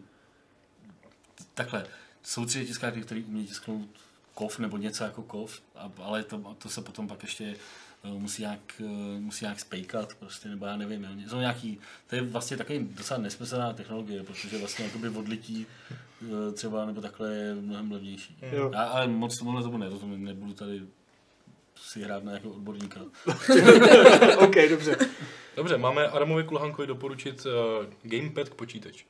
takhle. 1.54 1.86
Jsou 2.22 2.44
tři 2.44 2.66
tiskárny, 2.66 3.02
které 3.02 3.20
umí 3.20 3.46
tisknout 3.46 3.88
kov 4.34 4.58
nebo 4.58 4.76
něco 4.76 5.04
jako 5.04 5.22
kov, 5.22 5.60
a, 5.76 5.92
ale 6.02 6.22
to, 6.24 6.56
to 6.58 6.68
se 6.68 6.82
potom 6.82 7.08
pak 7.08 7.22
ještě 7.22 7.56
musí 8.04 8.42
nějak, 8.42 8.60
eh, 8.80 9.20
musí 9.20 9.44
nějak 9.44 9.60
spejkat, 9.60 10.14
prostě, 10.14 10.48
nebo 10.48 10.66
já 10.66 10.76
nevím, 10.76 11.04
jo. 11.04 11.28
jsou 11.28 11.38
nějaký, 11.38 11.78
to 12.06 12.16
je 12.16 12.22
vlastně 12.22 12.56
takový 12.56 12.78
docela 12.78 13.20
nesmyslná 13.20 13.72
technologie, 13.72 14.22
protože 14.22 14.58
vlastně 14.58 14.84
jakoby 14.84 15.08
odlití 15.08 15.66
eh, 16.22 16.52
třeba 16.52 16.86
nebo 16.86 17.00
takhle 17.00 17.34
je 17.34 17.54
mnohem 17.54 17.92
levnější. 17.92 18.38
Jo. 18.52 18.70
Já 18.74 18.82
ale 18.82 19.06
moc 19.06 19.38
tomuhle 19.38 19.62
tomu 19.62 19.78
nerozumím, 19.78 20.24
nebudu 20.24 20.52
tady 20.52 20.82
si 21.76 22.02
hrát 22.02 22.24
na 22.24 22.32
jako 22.32 22.50
odborníka. 22.50 23.00
OK, 24.38 24.54
dobře. 24.70 24.96
Dobře, 25.56 25.78
máme 25.78 26.08
Adamovi 26.08 26.44
Kulhankovi 26.44 26.86
doporučit 26.86 27.46
uh, 27.46 27.86
gamepad 28.02 28.48
k 28.48 28.54
počítači. 28.54 29.04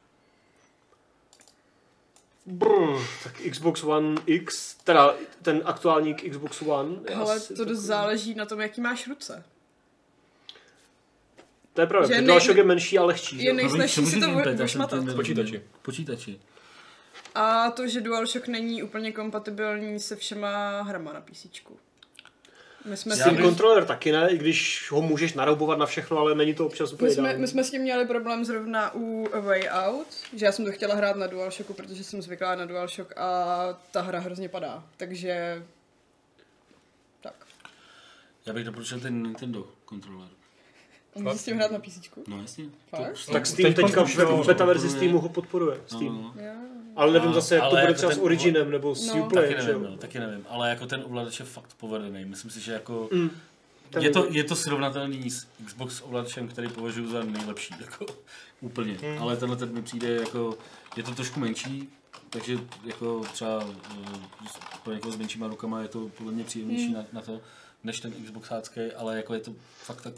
Brr, 2.52 2.98
tak 3.24 3.32
Xbox 3.50 3.82
One 3.84 4.14
X, 4.26 4.74
teda 4.74 5.14
ten 5.42 5.62
aktuální 5.64 6.14
k 6.14 6.30
Xbox 6.30 6.62
One. 6.62 6.96
Ale 7.14 7.40
to 7.40 7.54
dost 7.54 7.58
takový- 7.58 7.76
záleží 7.76 8.34
na 8.34 8.46
tom, 8.46 8.60
jaký 8.60 8.80
máš 8.80 9.06
ruce. 9.08 9.44
To 11.72 11.80
je 11.80 11.86
pravda, 11.86 12.16
že 12.16 12.22
DualShock 12.22 12.56
je 12.56 12.64
menší 12.64 12.98
a 12.98 13.04
lehčí. 13.04 13.42
je 13.44 13.52
nejsnažší 13.52 14.06
si 14.06 14.20
to 14.20 14.26
to 14.86 15.14
Počítači. 15.14 15.62
Počítači. 15.82 16.40
A 17.34 17.70
to, 17.70 17.88
že 17.88 18.00
DualShock 18.00 18.48
není 18.48 18.82
úplně 18.82 19.12
kompatibilní 19.12 20.00
se 20.00 20.16
všema 20.16 20.82
hrama 20.82 21.12
na 21.12 21.20
PC. 21.20 21.46
My 22.88 22.96
jsme, 22.96 23.16
S 23.16 23.18
s 23.18 23.42
kontroler 23.42 23.84
taky 23.84 24.12
ne, 24.12 24.30
i 24.30 24.38
když 24.38 24.88
ho 24.90 25.02
můžeš 25.02 25.34
naroubovat 25.34 25.78
na 25.78 25.86
všechno, 25.86 26.18
ale 26.18 26.34
není 26.34 26.54
to 26.54 26.66
občas 26.66 26.92
úplně 26.92 27.08
my, 27.08 27.14
jsme, 27.14 27.22
ideální. 27.22 27.40
my 27.40 27.48
jsme 27.48 27.64
s 27.64 27.70
tím 27.70 27.82
měli 27.82 28.06
problém 28.06 28.44
zrovna 28.44 28.94
u 28.94 29.28
A 29.32 29.40
Way 29.40 29.68
Out, 29.70 30.06
že 30.36 30.46
já 30.46 30.52
jsem 30.52 30.64
to 30.64 30.72
chtěla 30.72 30.94
hrát 30.94 31.16
na 31.16 31.26
DualShocku, 31.26 31.74
protože 31.74 32.04
jsem 32.04 32.22
zvyklá 32.22 32.54
na 32.54 32.64
DualShock 32.64 33.12
a 33.16 33.80
ta 33.90 34.00
hra 34.00 34.18
hrozně 34.20 34.48
padá. 34.48 34.84
Takže... 34.96 35.62
Tak. 37.20 37.34
Já 38.46 38.52
bych 38.52 38.64
doporučil 38.64 39.00
ten 39.00 39.22
Nintendo 39.22 39.66
kontroler. 39.84 40.28
Můžeš 41.14 41.40
s 41.40 41.44
tím 41.44 41.56
hrát 41.56 41.70
na 41.70 41.78
PC? 41.78 41.98
No 42.26 42.40
jasně. 42.42 42.64
Fakt? 42.90 43.26
Tak 43.32 43.46
Steam 43.46 43.74
Teď 43.74 43.86
teďka 43.86 44.02
už 44.02 44.16
ve 44.16 44.22
jo, 44.22 44.44
beta 44.46 44.64
verzi 44.64 44.86
podporuje. 44.88 44.98
Steamu 45.08 45.20
ho 45.20 45.28
podporuje. 45.28 45.76
No, 45.92 45.98
Steam. 45.98 46.22
no. 46.22 46.42
Jo. 46.44 46.52
Ale 46.96 47.12
nevím 47.12 47.28
No, 47.28 47.34
zase, 47.34 47.54
jak 47.54 47.64
to 47.64 47.70
bude 47.70 47.80
jako 47.82 47.94
třeba 47.94 48.12
s 48.12 48.18
Originem 48.18 48.70
nebo 48.70 48.94
s 48.94 49.06
No. 49.06 49.26
Uplay. 49.26 49.48
Taky 49.54 49.66
nevím, 49.66 49.82
no, 49.82 49.96
taky 49.96 50.18
nevím, 50.18 50.46
ale 50.48 50.70
jako 50.70 50.86
ten 50.86 51.02
ovladač 51.04 51.40
je 51.40 51.46
fakt 51.46 51.74
povedený. 51.74 52.24
Myslím 52.24 52.50
si, 52.50 52.60
že 52.60 52.72
jako 52.72 53.08
Mm. 53.12 53.30
Je 54.00 54.10
to, 54.10 54.26
je 54.30 54.44
to 54.44 54.56
srovnatelný 54.56 55.30
s 55.30 55.46
Xbox 55.66 56.02
ovladačem, 56.02 56.48
který 56.48 56.68
považuji 56.68 57.08
za 57.08 57.22
nejlepší, 57.24 57.74
jako 57.80 58.06
úplně. 58.60 58.92
Hmm. 59.02 59.22
Ale 59.22 59.36
tenhle 59.36 59.56
ten 59.56 59.72
mi 59.74 59.82
přijde 59.82 60.08
jako, 60.14 60.58
je 60.96 61.02
to 61.02 61.14
trošku 61.14 61.40
menší, 61.40 61.88
takže 62.30 62.58
jako 62.84 63.20
třeba 63.32 63.64
eh, 64.04 64.18
pro 64.84 64.92
někoho 64.92 65.12
s 65.12 65.16
menšíma 65.16 65.46
rukama 65.46 65.82
je 65.82 65.88
to 65.88 66.08
podle 66.18 66.32
mě 66.32 66.44
příjemnější 66.44 66.84
Hmm. 66.86 66.94
na, 66.94 67.04
na, 67.12 67.20
to, 67.20 67.40
než 67.84 68.00
ten 68.00 68.12
Xboxácký, 68.24 68.80
ale 68.96 69.16
jako 69.16 69.34
je 69.34 69.40
to 69.40 69.52
fakt 69.84 70.02
tak 70.02 70.14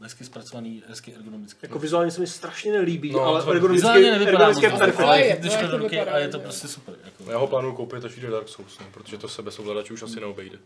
hezky 0.00 0.24
zpracovaný, 0.24 0.82
hezky 0.88 1.14
ergonomický. 1.14 1.58
Jako 1.62 1.78
vizuálně 1.78 2.10
se 2.10 2.20
mi 2.20 2.26
strašně 2.26 2.72
nelíbí, 2.72 3.10
No, 3.12 3.20
ale 3.20 3.42
ergonomicky, 3.50 3.88
ergonomicky 4.08 4.64
je 4.64 4.70
perfektní. 4.70 5.32
když 5.38 5.52
to 5.54 5.58
jako 5.60 5.70
do 5.76 5.78
ruky 5.78 6.00
a 6.00 6.18
je 6.18 6.28
to 6.28 6.38
prostě 6.38 6.68
super. 6.68 6.94
Jako. 7.04 7.30
Já 7.30 7.38
ho 7.38 7.46
plánuju 7.46 7.74
koupit, 7.74 8.04
až 8.04 8.14
vyjde 8.14 8.30
Dark 8.30 8.48
Souls, 8.48 8.78
no, 8.78 8.86
protože 8.94 9.18
to 9.18 9.28
se 9.28 9.42
bez 9.42 9.58
ovladače 9.58 9.92
už 9.94 10.02
asi 10.02 10.20
neobejde. 10.20 10.58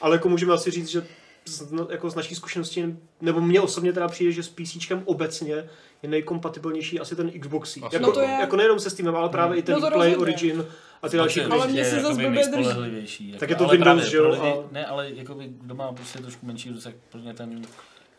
Ale 0.00 0.14
jako 0.16 0.28
můžeme 0.28 0.54
asi 0.54 0.70
říct, 0.70 0.88
že 0.88 1.06
z, 1.48 1.72
no, 1.72 1.88
jako 1.90 2.10
z 2.10 2.14
naší 2.14 2.34
zkušenosti, 2.34 2.96
nebo 3.20 3.40
mně 3.40 3.60
osobně 3.60 3.92
teda 3.92 4.08
přijde, 4.08 4.32
že 4.32 4.42
s 4.42 4.48
PC 4.48 4.92
obecně 5.04 5.54
je 6.02 6.08
nejkompatibilnější 6.08 7.00
asi 7.00 7.16
ten 7.16 7.40
Xbox. 7.40 7.68
Asi 7.70 7.80
Jako, 7.92 8.06
No 8.06 8.12
to 8.12 8.20
je. 8.20 8.28
jako 8.40 8.56
nejenom 8.56 8.80
se 8.80 8.90
Steamem, 8.90 9.16
ale 9.16 9.28
právě 9.28 9.58
i 9.58 9.62
ten 9.62 9.74
No 9.74 9.80
Play 9.80 9.92
rozhodně. 9.92 10.16
Origin 10.16 10.66
a 11.02 11.08
ty 11.08 11.16
další. 11.16 11.40
Ale 11.40 11.66
mě 11.68 11.84
se 11.84 11.96
jakoby 11.96 12.02
zas 12.14 12.16
blbě 12.26 12.48
drží. 12.48 13.28
Jako, 13.28 13.38
Tak 13.40 13.50
je 13.50 13.56
to 13.56 13.68
Windows, 13.68 14.02
že 14.04 14.16
jo, 14.16 14.68
Ne, 14.72 14.86
ale 14.86 15.10
jakoby, 15.14 15.48
kdo 15.60 15.74
má 15.74 15.92
prostě 15.92 16.18
trošku 16.18 16.46
menší 16.46 16.70
ruce, 16.70 16.82
tak 16.88 16.94
pro 17.10 17.20
mě 17.20 17.34
ten 17.34 17.62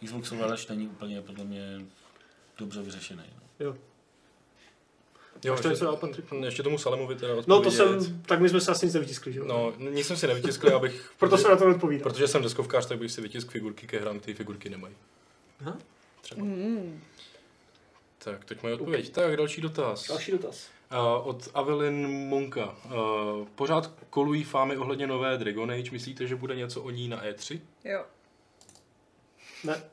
Xbox 0.05 0.31
ovladač 0.31 0.67
není 0.67 0.87
úplně 0.87 1.21
podle 1.21 1.45
mě 1.45 1.81
dobře 2.57 2.81
vyřešený. 2.81 3.23
No. 3.35 3.65
Jo. 3.65 3.75
Jo, 5.43 5.53
Máš 5.53 5.61
to 5.61 5.69
ještě, 5.69 5.85
dál, 5.85 5.97
Patrik? 5.97 6.25
ještě 6.45 6.63
tomu 6.63 6.77
Salemovi 6.77 7.15
teda 7.15 7.35
No 7.35 7.43
to 7.43 7.57
odpovědět. 7.57 8.01
jsem, 8.03 8.21
tak 8.21 8.39
my 8.41 8.49
jsme 8.49 8.61
se 8.61 8.71
asi 8.71 8.85
nic 8.85 8.93
nevytiskli, 8.93 9.33
že 9.33 9.39
jo? 9.39 9.45
No, 9.45 9.73
nic 9.77 10.07
jsem 10.07 10.17
si 10.17 10.27
nevytiskl, 10.27 10.75
abych... 10.75 11.11
Proto 11.19 11.37
se 11.37 11.47
na 11.49 11.55
to 11.55 11.65
odpovídá. 11.69 12.03
Protože 12.03 12.27
jsem 12.27 12.41
deskovkář, 12.43 12.85
tak 12.85 12.99
bych 12.99 13.11
si 13.11 13.21
vytisk 13.21 13.51
figurky 13.51 13.87
ke 13.87 13.99
hrám, 13.99 14.19
ty 14.19 14.33
figurky 14.33 14.69
nemají. 14.69 14.95
Aha. 15.61 15.77
Třeba. 16.21 16.43
Mm. 16.43 17.01
Tak, 18.17 18.45
teď 18.45 18.63
mají 18.63 18.75
odpověď. 18.75 19.09
Tak, 19.09 19.37
další 19.37 19.61
dotaz. 19.61 20.07
Další 20.07 20.31
dotaz. 20.31 20.67
Uh, 20.91 21.27
od 21.27 21.49
Avelin 21.53 22.07
Monka. 22.07 22.75
Uh, 22.85 23.47
pořád 23.55 23.93
kolují 24.09 24.43
fámy 24.43 24.77
ohledně 24.77 25.07
nové 25.07 25.37
Dragon 25.37 25.71
Age. 25.71 25.91
Myslíte, 25.91 26.27
že 26.27 26.35
bude 26.35 26.55
něco 26.55 26.81
o 26.81 26.89
ní 26.89 27.07
na 27.07 27.25
E3? 27.25 27.59
Jo. 27.83 28.05
Ne, 29.67 29.83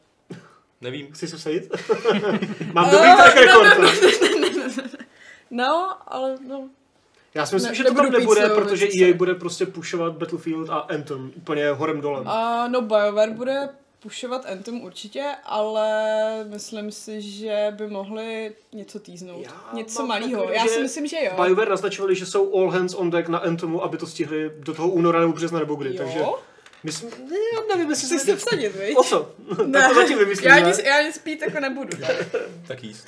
Nevím. 0.80 1.12
chci 1.12 1.28
se 1.28 1.36
vsadit? 1.36 1.72
Mám 2.72 2.90
dobrý 2.90 3.10
track 3.16 3.36
record. 3.36 3.68
No, 5.50 5.96
ale 6.06 6.36
no. 6.48 6.68
Já 7.34 7.46
si 7.46 7.54
myslím, 7.54 7.70
Ne, 7.70 7.74
že 7.76 7.84
to 7.84 7.94
tam 7.94 8.10
nebude, 8.12 8.40
slovo, 8.46 8.54
protože 8.60 8.84
EA 8.86 8.90
si. 8.90 9.12
bude 9.14 9.34
prostě 9.34 9.66
pushovat 9.66 10.12
Battlefield 10.12 10.70
a 10.70 10.74
Anthem 10.78 11.32
úplně 11.36 11.70
horem 11.70 12.00
dolem. 12.00 12.28
A 12.28 12.68
no, 12.68 12.80
BioWare 12.80 13.30
bude 13.30 13.68
pušovat 14.00 14.46
Anthem 14.46 14.80
určitě, 14.84 15.24
ale 15.44 15.88
myslím 16.48 16.92
si, 16.92 17.22
že 17.22 17.66
by 17.76 17.86
mohli 17.86 18.52
něco 18.72 18.98
týznout. 19.00 19.42
Já 19.44 19.52
něco 19.72 20.06
malého. 20.06 20.50
Já 20.52 20.66
si 20.66 20.82
myslím, 20.82 21.06
že 21.06 21.16
jo. 21.24 21.32
BioWare 21.44 21.70
naznačovali, 21.70 22.14
že 22.14 22.26
jsou 22.26 22.58
all 22.58 22.70
hands 22.70 22.94
on 22.94 23.10
deck 23.10 23.28
na 23.28 23.38
Anthemu, 23.38 23.82
aby 23.84 23.96
to 23.98 24.06
stihli 24.06 24.50
do 24.58 24.74
toho 24.74 24.88
února 24.88 25.20
nebo 25.20 25.32
března 25.32 25.58
nebo 25.58 25.74
kdy, 25.74 25.92
takže 25.94 26.18
Jo? 26.18 26.38
Myslím, 26.84 27.10
ne, 27.10 27.36
já 27.54 27.76
nevím, 27.76 27.90
jestli 27.90 28.06
Chci 28.06 28.18
se 28.18 28.24
si 28.24 28.36
vsadit, 28.36 28.76
viď? 28.76 28.96
O 28.96 29.04
co? 29.04 29.34
tak 29.72 29.88
to 29.88 29.94
zatím 29.94 30.18
vymyslíme. 30.18 30.50
já 30.60 30.66
nic, 30.68 30.78
já 30.78 31.02
nic 31.02 31.18
pít 31.18 31.42
jako 31.42 31.60
nebudu. 31.60 31.98
Tak 32.68 32.84
jíst. 32.84 33.06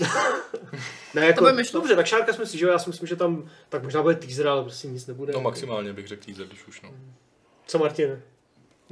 ne, 1.14 1.26
jako, 1.26 1.44
to 1.44 1.50
by 1.50 1.56
mi 1.56 1.64
šlo. 1.64 1.80
dobře, 1.80 1.96
tak 1.96 2.06
šárka 2.06 2.32
jsme 2.32 2.46
si, 2.46 2.58
že 2.58 2.64
jo, 2.64 2.72
já 2.72 2.78
si 2.78 2.90
myslím, 2.90 3.08
že 3.08 3.16
tam, 3.16 3.50
tak 3.68 3.82
možná 3.82 4.02
bude 4.02 4.14
teaser, 4.14 4.48
ale 4.48 4.62
prostě 4.62 4.88
nic 4.88 5.06
nebude. 5.06 5.32
No 5.32 5.40
maximálně 5.40 5.92
bych 5.92 6.08
řekl 6.08 6.24
teaser, 6.24 6.46
když 6.46 6.66
už 6.66 6.82
no. 6.82 6.90
Co 7.66 7.78
Martin? 7.78 8.22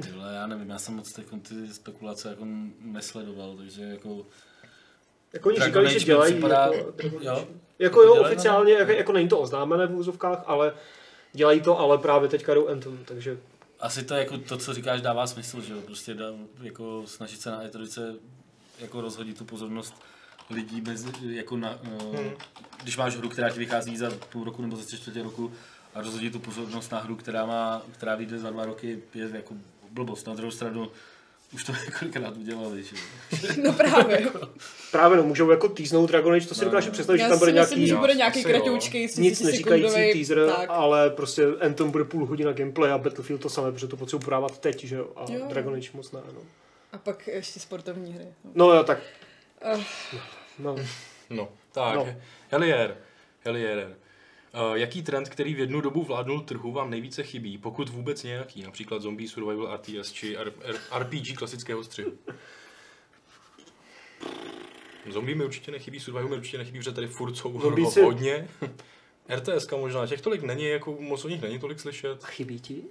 Ty 0.03 0.11
vole, 0.13 0.35
já 0.35 0.47
nevím, 0.47 0.71
já 0.71 0.79
jsem 0.79 0.95
moc 0.95 1.13
teď 1.13 1.27
ty 1.49 1.75
spekulace 1.75 2.29
jako 2.29 2.45
nesledoval, 2.81 3.57
takže 3.57 3.83
jako... 3.83 4.27
Jako 5.33 5.49
oni 5.49 5.61
říkali, 5.61 5.91
že 5.91 6.01
dělají, 6.01 6.35
připadá- 6.35 6.71
jako, 6.75 7.17
Jo? 7.21 7.47
Jako 7.79 8.03
jo, 8.03 8.15
Dělají, 8.15 8.35
oficiálně, 8.35 8.75
no? 8.75 8.81
jako, 8.81 8.93
jako 8.93 9.13
není 9.13 9.29
to 9.29 9.39
oznámené 9.39 9.87
v 9.87 9.97
úzovkách, 9.97 10.43
ale 10.47 10.73
dělají 11.33 11.61
to, 11.61 11.79
ale 11.79 11.99
právě 11.99 12.29
teďka 12.29 12.55
jdou 12.55 12.69
Anthem, 12.69 13.05
takže 13.05 13.39
Asi 13.81 14.05
to 14.05 14.15
jako 14.15 14.39
to, 14.39 14.57
co 14.57 14.75
říkáš, 14.75 15.01
dává 15.01 15.27
smysl, 15.27 15.61
že 15.61 15.73
jo, 15.73 15.81
prostě 15.81 16.15
dá, 16.15 16.25
jako 16.63 17.03
snažit 17.07 17.41
se 17.41 17.51
na 17.51 17.65
E3 17.65 18.17
jako 18.79 19.01
rozhodit 19.01 19.39
tu 19.39 19.45
pozornost 19.45 19.95
lidí 20.51 20.81
bez, 20.81 21.07
jako 21.23 21.57
na, 21.57 21.79
hmm. 21.83 22.31
když 22.83 22.97
máš 22.97 23.17
hru, 23.17 23.29
která 23.29 23.51
ti 23.51 23.59
vychází 23.59 23.97
za 23.97 24.11
půl 24.11 24.45
roku 24.45 24.63
nebo 24.63 24.77
za 24.77 24.85
tři 24.85 24.97
čtvrtě 24.97 25.23
roku 25.23 25.53
a 25.95 26.03
rozhodit 26.03 26.33
tu 26.33 26.39
pozornost 26.39 26.93
na 26.93 26.99
hru, 26.99 27.17
která 27.17 27.47
má, 27.47 27.83
která 27.93 28.15
vyjde 28.15 28.39
za 28.39 28.51
dva 28.51 28.65
roky, 28.65 29.03
je 29.15 29.31
jako 29.33 29.55
blbost. 29.91 30.27
Na 30.27 30.35
druhou 30.35 30.51
stranu 30.51 30.91
už 31.55 31.65
to 31.65 31.73
několikrát 31.85 32.37
udělali, 32.37 32.83
že 32.83 32.97
jo. 32.97 33.03
No 33.65 33.73
právě. 33.73 34.27
právě 34.93 35.17
no, 35.17 35.23
můžou 35.23 35.51
jako 35.51 35.69
teasnout 35.69 36.11
Dragon 36.11 36.35
Age, 36.35 36.47
to 36.47 36.55
si 36.55 36.65
No, 36.65 36.71
dokážu 36.71 36.87
no. 36.87 36.93
představit, 36.93 37.19
že 37.19 37.23
Já 37.25 37.29
tam 37.31 37.39
bude 37.39 37.53
si 37.53 37.59
myslím, 37.59 37.79
nějaký 37.79 37.89
že 37.89 37.97
bude 37.97 38.15
No, 38.15 38.19
nějaký 38.19 38.45
kratoučkej, 38.45 39.09
nic 39.19 39.41
neříkající 39.41 40.13
teaser, 40.13 40.47
tak. 40.57 40.71
ale 40.71 41.11
prostě 41.11 41.47
Anthem 41.61 41.91
bude 41.91 42.05
půl 42.05 42.27
hodina 42.27 42.53
gameplay 42.53 42.93
a 42.93 42.99
Battlefield 42.99 43.43
to 43.43 43.49
samé, 43.51 43.73
protože 43.73 43.87
to 43.87 43.97
potřebuji 43.97 44.25
podávat 44.25 44.59
teď, 44.59 44.85
že 44.85 44.97
jo, 44.97 45.11
a 45.17 45.33
Jo. 45.33 45.47
Dragon 45.49 45.75
Age 45.75 45.89
moc 45.93 46.13
ne, 46.13 46.21
no. 46.35 46.41
A 46.93 46.99
pak 46.99 47.27
ještě 47.27 47.61
sportovní 47.61 48.13
hry. 48.13 48.27
No 48.55 48.73
jo, 48.73 48.85
tak, 48.85 48.99
Uh, 49.75 49.83
no. 50.59 50.77
No, 51.31 51.49
tak. 51.73 51.95
No. 51.95 52.05
No. 52.07 52.17
Helier. 52.51 52.97
Helier. 53.45 53.97
Uh, 54.59 54.75
jaký 54.75 55.03
trend, 55.03 55.29
který 55.29 55.55
v 55.55 55.59
jednu 55.59 55.81
dobu 55.81 56.03
vládnul 56.05 56.41
trhu, 56.41 56.73
vám 56.73 56.91
nejvíce 56.91 57.23
chybí, 57.23 57.59
pokud 57.59 57.89
vůbec 57.89 58.23
nějaký, 58.23 58.63
například 58.63 59.03
zombie 59.03 59.29
survival 59.29 59.75
RTS 59.77 60.13
či 60.13 60.37
R- 60.37 60.53
R- 60.63 60.81
RPG 60.99 61.37
klasického 61.37 61.85
střihu? 61.85 62.13
Zombie 65.11 65.35
mi 65.35 65.45
určitě 65.45 65.71
nechybí, 65.71 66.01
survival 66.01 66.29
mi 66.29 66.37
určitě 66.37 66.59
nechybí, 66.59 66.79
protože 66.79 66.93
tady 66.93 67.07
furt 67.07 67.35
jsou 67.35 67.59
hodně. 68.05 68.49
RTS 69.35 69.71
možná, 69.77 70.07
těch 70.07 70.21
tolik 70.21 70.43
není, 70.43 70.65
jako 70.65 70.97
moc 71.01 71.25
o 71.25 71.29
nich 71.29 71.43
není 71.43 71.59
tolik 71.59 71.81
slyšet. 71.81 72.25
Chybí 72.25 72.61
ti? 72.61 72.85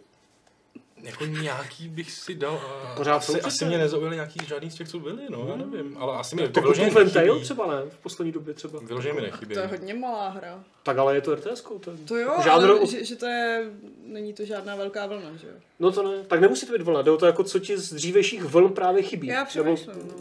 Jako 1.04 1.26
nějaký 1.26 1.88
bych 1.90 2.12
si 2.12 2.36
dal 2.36 2.56
a 2.56 2.96
Pořád 2.98 3.16
asi, 3.16 3.42
asi 3.42 3.66
mě 3.66 3.78
nezaujaly 3.78 4.16
nějaký 4.16 4.40
žádný 4.48 4.72
z 4.72 4.76
těch, 4.76 4.90
co 4.90 5.00
byli, 5.00 5.22
no, 5.30 5.48
já 5.50 5.56
nevím, 5.56 5.98
ale 5.98 6.18
asi 6.18 6.36
mi 6.36 6.50
To 6.50 6.62
vyloženě 6.62 6.92
Kung 6.92 7.14
Tail 7.14 7.28
nechybí. 7.34 7.44
třeba 7.46 7.68
ne, 7.76 7.82
v 7.90 7.98
poslední 7.98 8.32
době 8.32 8.54
třeba. 8.54 8.80
Vyloženě 8.80 9.14
mi 9.14 9.22
nechybí. 9.22 9.54
to 9.54 9.60
je 9.60 9.68
hodně 9.68 9.94
malá 9.94 10.30
hra. 10.30 10.64
Tak 10.84 10.98
ale 10.98 11.16
je 11.16 11.22
to 11.22 11.36
RTS, 11.36 11.62
to, 11.80 11.92
je- 11.92 11.98
To 11.98 12.16
jo, 12.18 12.30
jako 12.30 12.42
žádný- 12.42 12.70
ale 12.70 12.88
že, 12.88 13.06
že, 13.06 13.16
to 13.16 13.26
je, 13.26 13.72
není 14.06 14.34
to 14.34 14.46
žádná 14.46 14.76
velká 14.76 15.06
vlna, 15.08 15.30
že 15.42 15.48
jo? 15.48 15.54
No 15.80 15.92
to 15.92 16.04
ne, 16.12 16.24
tak 16.24 16.42
nemusí 16.42 16.66
to 16.68 16.74
být 16.74 16.82
vlna, 16.82 17.02
jde 17.02 17.12
o 17.12 17.18
to 17.18 17.26
jako 17.26 17.44
co 17.44 17.60
ti 17.60 17.78
z 17.78 17.94
dřívějších 17.94 18.44
vln 18.44 18.74
právě 18.74 19.04
chybí. 19.04 19.28
Já 19.28 19.36
Nebo, 19.40 19.48
přemýšlím, 19.50 20.08
no. 20.08 20.14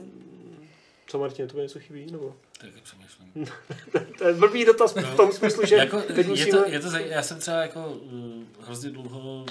co 1.06 1.18
Martin, 1.18 1.48
to 1.48 1.58
něco 1.60 1.78
chybí? 1.80 2.06
Nebo? 2.12 2.34
Taky 2.60 2.72
přemýšlím. 2.82 3.46
To 4.18 4.28
je 4.28 4.34
blbý 4.34 4.64
dotaz 4.64 4.96
v 4.96 5.16
tom 5.16 5.32
smyslu, 5.32 5.66
že 5.66 5.76
jako, 5.76 6.00
teď 6.02 6.16
je, 6.16 6.24
musíme... 6.24 6.50
to, 6.50 6.70
je 6.70 6.80
to, 6.80 6.88
zaj- 6.88 7.06
já 7.06 7.22
jsem 7.22 7.38
třeba 7.40 7.56
jako 7.56 7.86
uh, 7.88 8.42
hrozně 8.64 8.90
dlouho 8.90 9.46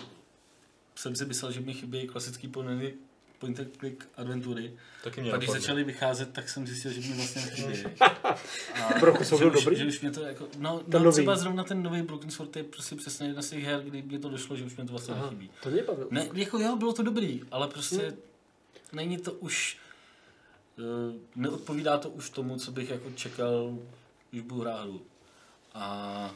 jsem 0.95 1.15
si 1.15 1.25
myslel, 1.25 1.51
že 1.51 1.59
mi 1.59 1.73
chybí 1.73 2.07
klasický 2.07 2.47
point 2.47 2.93
point 3.39 3.59
and 3.59 3.77
click 3.79 4.07
adventury. 4.17 4.73
Taky 5.03 5.21
mě 5.21 5.31
Pak 5.31 5.39
když 5.39 5.49
začaly 5.49 5.83
vycházet, 5.83 6.33
tak 6.33 6.49
jsem 6.49 6.67
zjistil, 6.67 6.91
že 6.91 7.01
mi 7.01 7.13
vlastně 7.15 7.41
chybí. 7.41 7.83
A 8.01 8.99
Broken 8.99 9.25
Sword 9.25 9.43
že 9.43 9.49
byl 9.49 9.61
dobrý? 9.61 9.75
Že 9.77 9.85
už 9.85 10.01
mě 10.01 10.11
to 10.11 10.21
jako, 10.21 10.47
no, 10.57 10.79
Ten 10.79 10.91
no 10.91 10.99
nový. 10.99 11.13
třeba 11.13 11.35
zrovna 11.35 11.63
ten 11.63 11.83
nový 11.83 12.01
Broken 12.01 12.31
Sword 12.31 12.55
je 12.55 12.63
prostě 12.63 12.95
přesně 12.95 13.27
jedna 13.27 13.41
z 13.41 13.49
těch 13.49 13.63
her, 13.63 13.81
kdy 13.83 14.01
mě 14.01 14.19
to 14.19 14.29
došlo, 14.29 14.55
že 14.55 14.63
už 14.63 14.75
mě 14.75 14.85
to 14.85 14.91
vlastně 14.91 15.13
Aha, 15.13 15.23
nechybí. 15.23 15.49
to 15.63 15.69
mě 15.69 15.83
bavilo. 15.83 16.07
Ne, 16.11 16.29
jako 16.33 16.59
jo, 16.59 16.75
bylo 16.75 16.93
to 16.93 17.03
dobrý, 17.03 17.41
ale 17.51 17.67
prostě 17.67 17.97
Hmm. 18.07 18.17
není 18.93 19.17
to 19.17 19.31
už, 19.33 19.77
uh, 20.77 21.15
neodpovídá 21.35 21.97
to 21.97 22.09
už 22.09 22.29
tomu, 22.29 22.57
co 22.57 22.71
bych 22.71 22.89
jako 22.89 23.11
čekal, 23.15 23.77
když 24.31 24.41
budu 24.43 24.61
hrát 24.61 24.81
hru. 24.83 25.01
A 25.73 26.35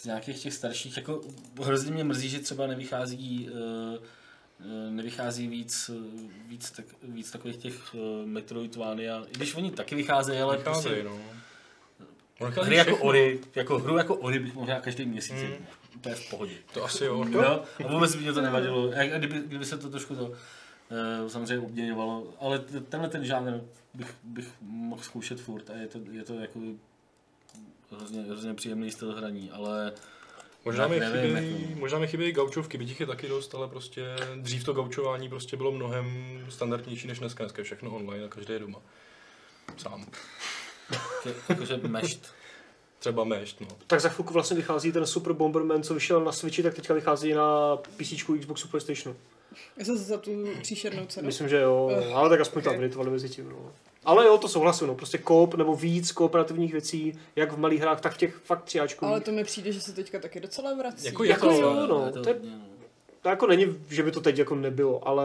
z 0.00 0.04
nějakých 0.04 0.42
těch 0.42 0.54
starších, 0.54 0.96
jako 0.96 1.20
hrozně 1.62 1.92
mě 1.92 2.04
mrzí, 2.04 2.28
že 2.28 2.38
třeba 2.38 2.66
nevychází, 2.66 3.48
uh, 3.50 3.58
uh, 3.58 4.90
nevychází 4.90 5.48
víc, 5.48 5.90
víc, 6.46 6.70
tak, 6.70 6.84
víc 7.02 7.30
takových 7.30 7.56
těch 7.56 7.94
uh, 7.94 8.26
Metroidvania, 8.26 9.24
i 9.28 9.32
když 9.32 9.54
oni 9.54 9.70
taky 9.70 9.94
vycházejí, 9.94 10.40
ale 10.40 10.56
Vycházejí, 10.56 11.02
prostě 11.02 11.24
no. 12.40 12.46
Vychází 12.46 12.66
hry 12.66 12.76
jako. 12.76 12.96
Ori, 12.96 13.40
jako 13.54 13.78
hru 13.78 13.96
jako 13.96 14.16
Ori 14.16 14.38
bych 14.38 14.54
mohl 14.54 14.66
hrát 14.66 14.82
každý 14.82 15.06
měsíc, 15.06 15.36
mm. 15.36 15.66
to 16.00 16.08
je 16.08 16.14
v 16.14 16.30
pohodě. 16.30 16.54
To 16.74 16.84
asi 16.84 17.04
jo. 17.04 17.24
Jo? 17.30 17.62
A 17.84 17.92
vůbec 17.92 18.14
by 18.14 18.22
mě 18.22 18.32
to 18.32 18.40
nevadilo. 18.40 18.92
A 18.96 19.18
kdyby, 19.18 19.38
kdyby 19.38 19.64
se 19.64 19.78
to 19.78 19.90
trošku 19.90 20.16
to 20.16 20.24
uh, 20.24 21.28
samozřejmě 21.28 21.66
obměňovalo. 21.66 22.34
Ale 22.40 22.58
tenhle 22.88 23.08
ten 23.08 23.24
žánr 23.24 23.60
bych, 23.94 24.14
bych 24.22 24.48
mohl 24.60 25.02
zkoušet 25.02 25.40
furt 25.40 25.70
a 25.70 25.76
je 25.76 25.86
to, 25.86 25.98
je 26.10 26.22
to 26.22 26.34
jako 26.34 26.60
hrozně, 27.96 28.22
hrozně 28.22 28.54
příjemný 28.54 28.90
styl 28.90 29.12
hraní, 29.12 29.50
ale 29.50 29.92
Možná 30.64 30.88
mi, 30.88 31.00
nevím, 31.00 31.36
chybí, 31.36 31.62
jako. 31.62 31.80
možná 31.80 31.98
mi 31.98 32.06
chybí 32.08 32.32
gaučovky, 32.32 32.78
byť 32.78 32.88
jich 32.88 33.00
je 33.00 33.06
taky 33.06 33.28
dost, 33.28 33.54
ale 33.54 33.68
prostě 33.68 34.16
dřív 34.36 34.64
to 34.64 34.72
gaučování 34.72 35.28
prostě 35.28 35.56
bylo 35.56 35.72
mnohem 35.72 36.38
standardnější 36.48 37.06
než 37.06 37.18
dneska. 37.18 37.44
Dneska 37.44 37.60
je 37.60 37.64
všechno 37.64 37.96
online 37.96 38.24
a 38.24 38.28
každý 38.28 38.52
je 38.52 38.58
doma. 38.58 38.78
Sám. 39.76 40.06
ke, 41.22 41.34
jakože 41.48 41.76
mešt. 41.76 42.34
třeba 42.98 43.24
mešt, 43.24 43.60
no. 43.60 43.68
Tak 43.86 44.00
za 44.00 44.08
chvilku 44.08 44.32
vlastně 44.32 44.56
vychází 44.56 44.92
ten 44.92 45.06
Super 45.06 45.32
Bomberman, 45.32 45.82
co 45.82 45.94
vyšel 45.94 46.24
na 46.24 46.32
Switchi, 46.32 46.62
tak 46.62 46.74
teďka 46.74 46.94
vychází 46.94 47.32
na 47.34 47.76
PC, 47.76 48.12
Xboxu, 48.40 48.68
PlayStationu. 48.68 49.16
Já 49.76 49.84
jsem 49.84 49.96
za 49.96 50.18
tu 50.18 50.48
příšernou 50.62 51.06
cenu. 51.06 51.26
Myslím, 51.26 51.48
že 51.48 51.60
jo, 51.60 52.02
ale 52.14 52.28
tak 52.28 52.40
aspoň 52.40 52.62
tam 52.62 52.74
editovali 52.74 53.10
mezi 53.10 53.28
tím. 53.28 53.48
No. 53.48 53.72
Ale 54.04 54.26
jo, 54.26 54.38
to 54.38 54.48
souhlasím, 54.48 54.86
no. 54.86 54.94
prostě 54.94 55.18
koop 55.18 55.54
nebo 55.54 55.76
víc 55.76 56.12
kooperativních 56.12 56.72
věcí, 56.72 57.18
jak 57.36 57.52
v 57.52 57.58
malých 57.58 57.80
hrách, 57.80 58.00
tak 58.00 58.12
v 58.14 58.16
těch 58.16 58.34
fakt 58.34 58.64
třiáčkových. 58.64 59.10
Ale 59.10 59.20
to 59.20 59.32
mi 59.32 59.44
přijde, 59.44 59.72
že 59.72 59.80
se 59.80 59.92
teďka 59.92 60.18
taky 60.18 60.40
docela 60.40 60.74
vrací. 60.74 61.06
Jako 61.06 61.24
je 61.24 61.30
Jako 61.30 61.46
to, 61.48 61.52
jo, 61.52 61.86
no, 61.86 62.12
to 62.12 62.22
to 62.22 62.28
je- 62.28 62.40
no. 62.44 62.58
To 63.22 63.28
jako 63.28 63.46
není, 63.46 63.66
že 63.88 64.02
by 64.02 64.10
to 64.12 64.20
teď 64.20 64.38
jako 64.38 64.54
nebylo, 64.54 65.08
ale 65.08 65.24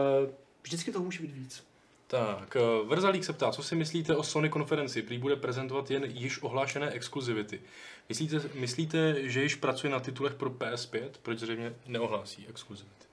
vždycky 0.62 0.92
toho 0.92 1.04
může 1.04 1.22
být 1.22 1.32
víc. 1.34 1.64
Tak, 2.06 2.56
eh, 2.56 2.88
Verzalík 2.88 3.24
se 3.24 3.32
ptá, 3.32 3.50
co 3.52 3.62
si 3.62 3.74
myslíte 3.74 4.16
o 4.16 4.22
Sony 4.22 4.48
konferenci? 4.48 5.02
Prý 5.02 5.18
bude 5.18 5.36
prezentovat 5.36 5.90
jen 5.90 6.04
již 6.04 6.42
ohlášené 6.42 6.90
exkluzivity. 6.90 7.60
Myslíte, 8.08 8.40
myslíte, 8.54 9.14
že 9.30 9.42
již 9.42 9.54
pracuje 9.54 9.90
na 9.90 10.00
titulech 10.00 10.34
pro 10.34 10.50
PS5? 10.50 11.08
Proč 11.22 11.38
zřejmě 11.38 11.74
neohlásí 11.86 12.46
exkluzivity? 12.48 13.05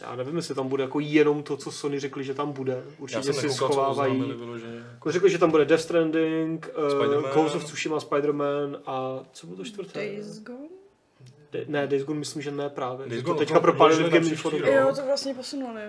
Já 0.00 0.16
nevím, 0.16 0.36
jestli 0.36 0.54
tam 0.54 0.68
bude 0.68 0.82
jako 0.82 1.00
jenom 1.00 1.42
to, 1.42 1.56
co 1.56 1.72
Sony 1.72 2.00
řekli, 2.00 2.24
že 2.24 2.34
tam 2.34 2.52
bude. 2.52 2.84
Určitě 2.98 3.22
si 3.22 3.28
nekoukal, 3.28 3.48
co 3.48 3.54
schovávají. 3.54 4.12
oznámili 4.12 4.38
vyloženě. 4.38 4.84
Jako 4.94 5.12
řekli, 5.12 5.30
že 5.30 5.38
tam 5.38 5.50
bude 5.50 5.64
Death 5.64 5.82
Stranding, 5.82 6.68
uh. 7.22 7.30
Ghost 7.32 7.54
of 7.54 7.64
Tsushima, 7.64 7.98
Spider-Man 7.98 8.78
a 8.86 9.20
co 9.32 9.46
bylo 9.46 9.56
to 9.56 9.64
čtvrté? 9.64 9.98
Days 10.12 10.38
Gone? 10.42 10.58
De- 11.52 11.64
ne, 11.68 11.86
Days 11.86 12.02
Gone 12.04 12.18
myslím, 12.18 12.42
že 12.42 12.50
ne 12.50 12.68
právě. 12.68 13.06
Days 13.08 13.22
To 13.22 13.26
Gone 13.26 13.38
teďka 13.38 13.58
opravdu 13.58 13.78
propálili 13.78 14.04
v 14.10 14.12
Game 14.12 14.26
Info. 14.26 14.50
Jo, 14.56 14.92
to 14.96 15.04
vlastně 15.06 15.34
posunuli. 15.34 15.80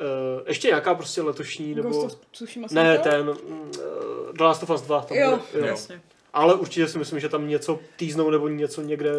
Uh, 0.00 0.48
ještě 0.48 0.68
nějaká 0.68 0.94
prostě 0.94 1.22
letošní, 1.22 1.74
nebo... 1.74 1.88
Ghost 1.88 2.04
of 2.04 2.26
Tsushima 2.32 2.68
Ne, 2.70 2.98
to? 2.98 3.02
ten 3.02 3.28
uh, 3.28 3.36
The 4.36 4.42
Last 4.44 4.62
of 4.62 4.70
Us 4.70 4.80
2. 4.82 5.00
Tam 5.02 5.16
Jo, 5.18 5.40
bude, 5.54 5.66
jasně. 5.66 6.00
Ale 6.32 6.54
určitě 6.54 6.88
si 6.88 6.98
myslím, 6.98 7.20
že 7.20 7.28
tam 7.28 7.48
něco 7.48 7.80
týznou 7.96 8.30
nebo 8.30 8.48
něco 8.48 8.82
někde, 8.82 9.10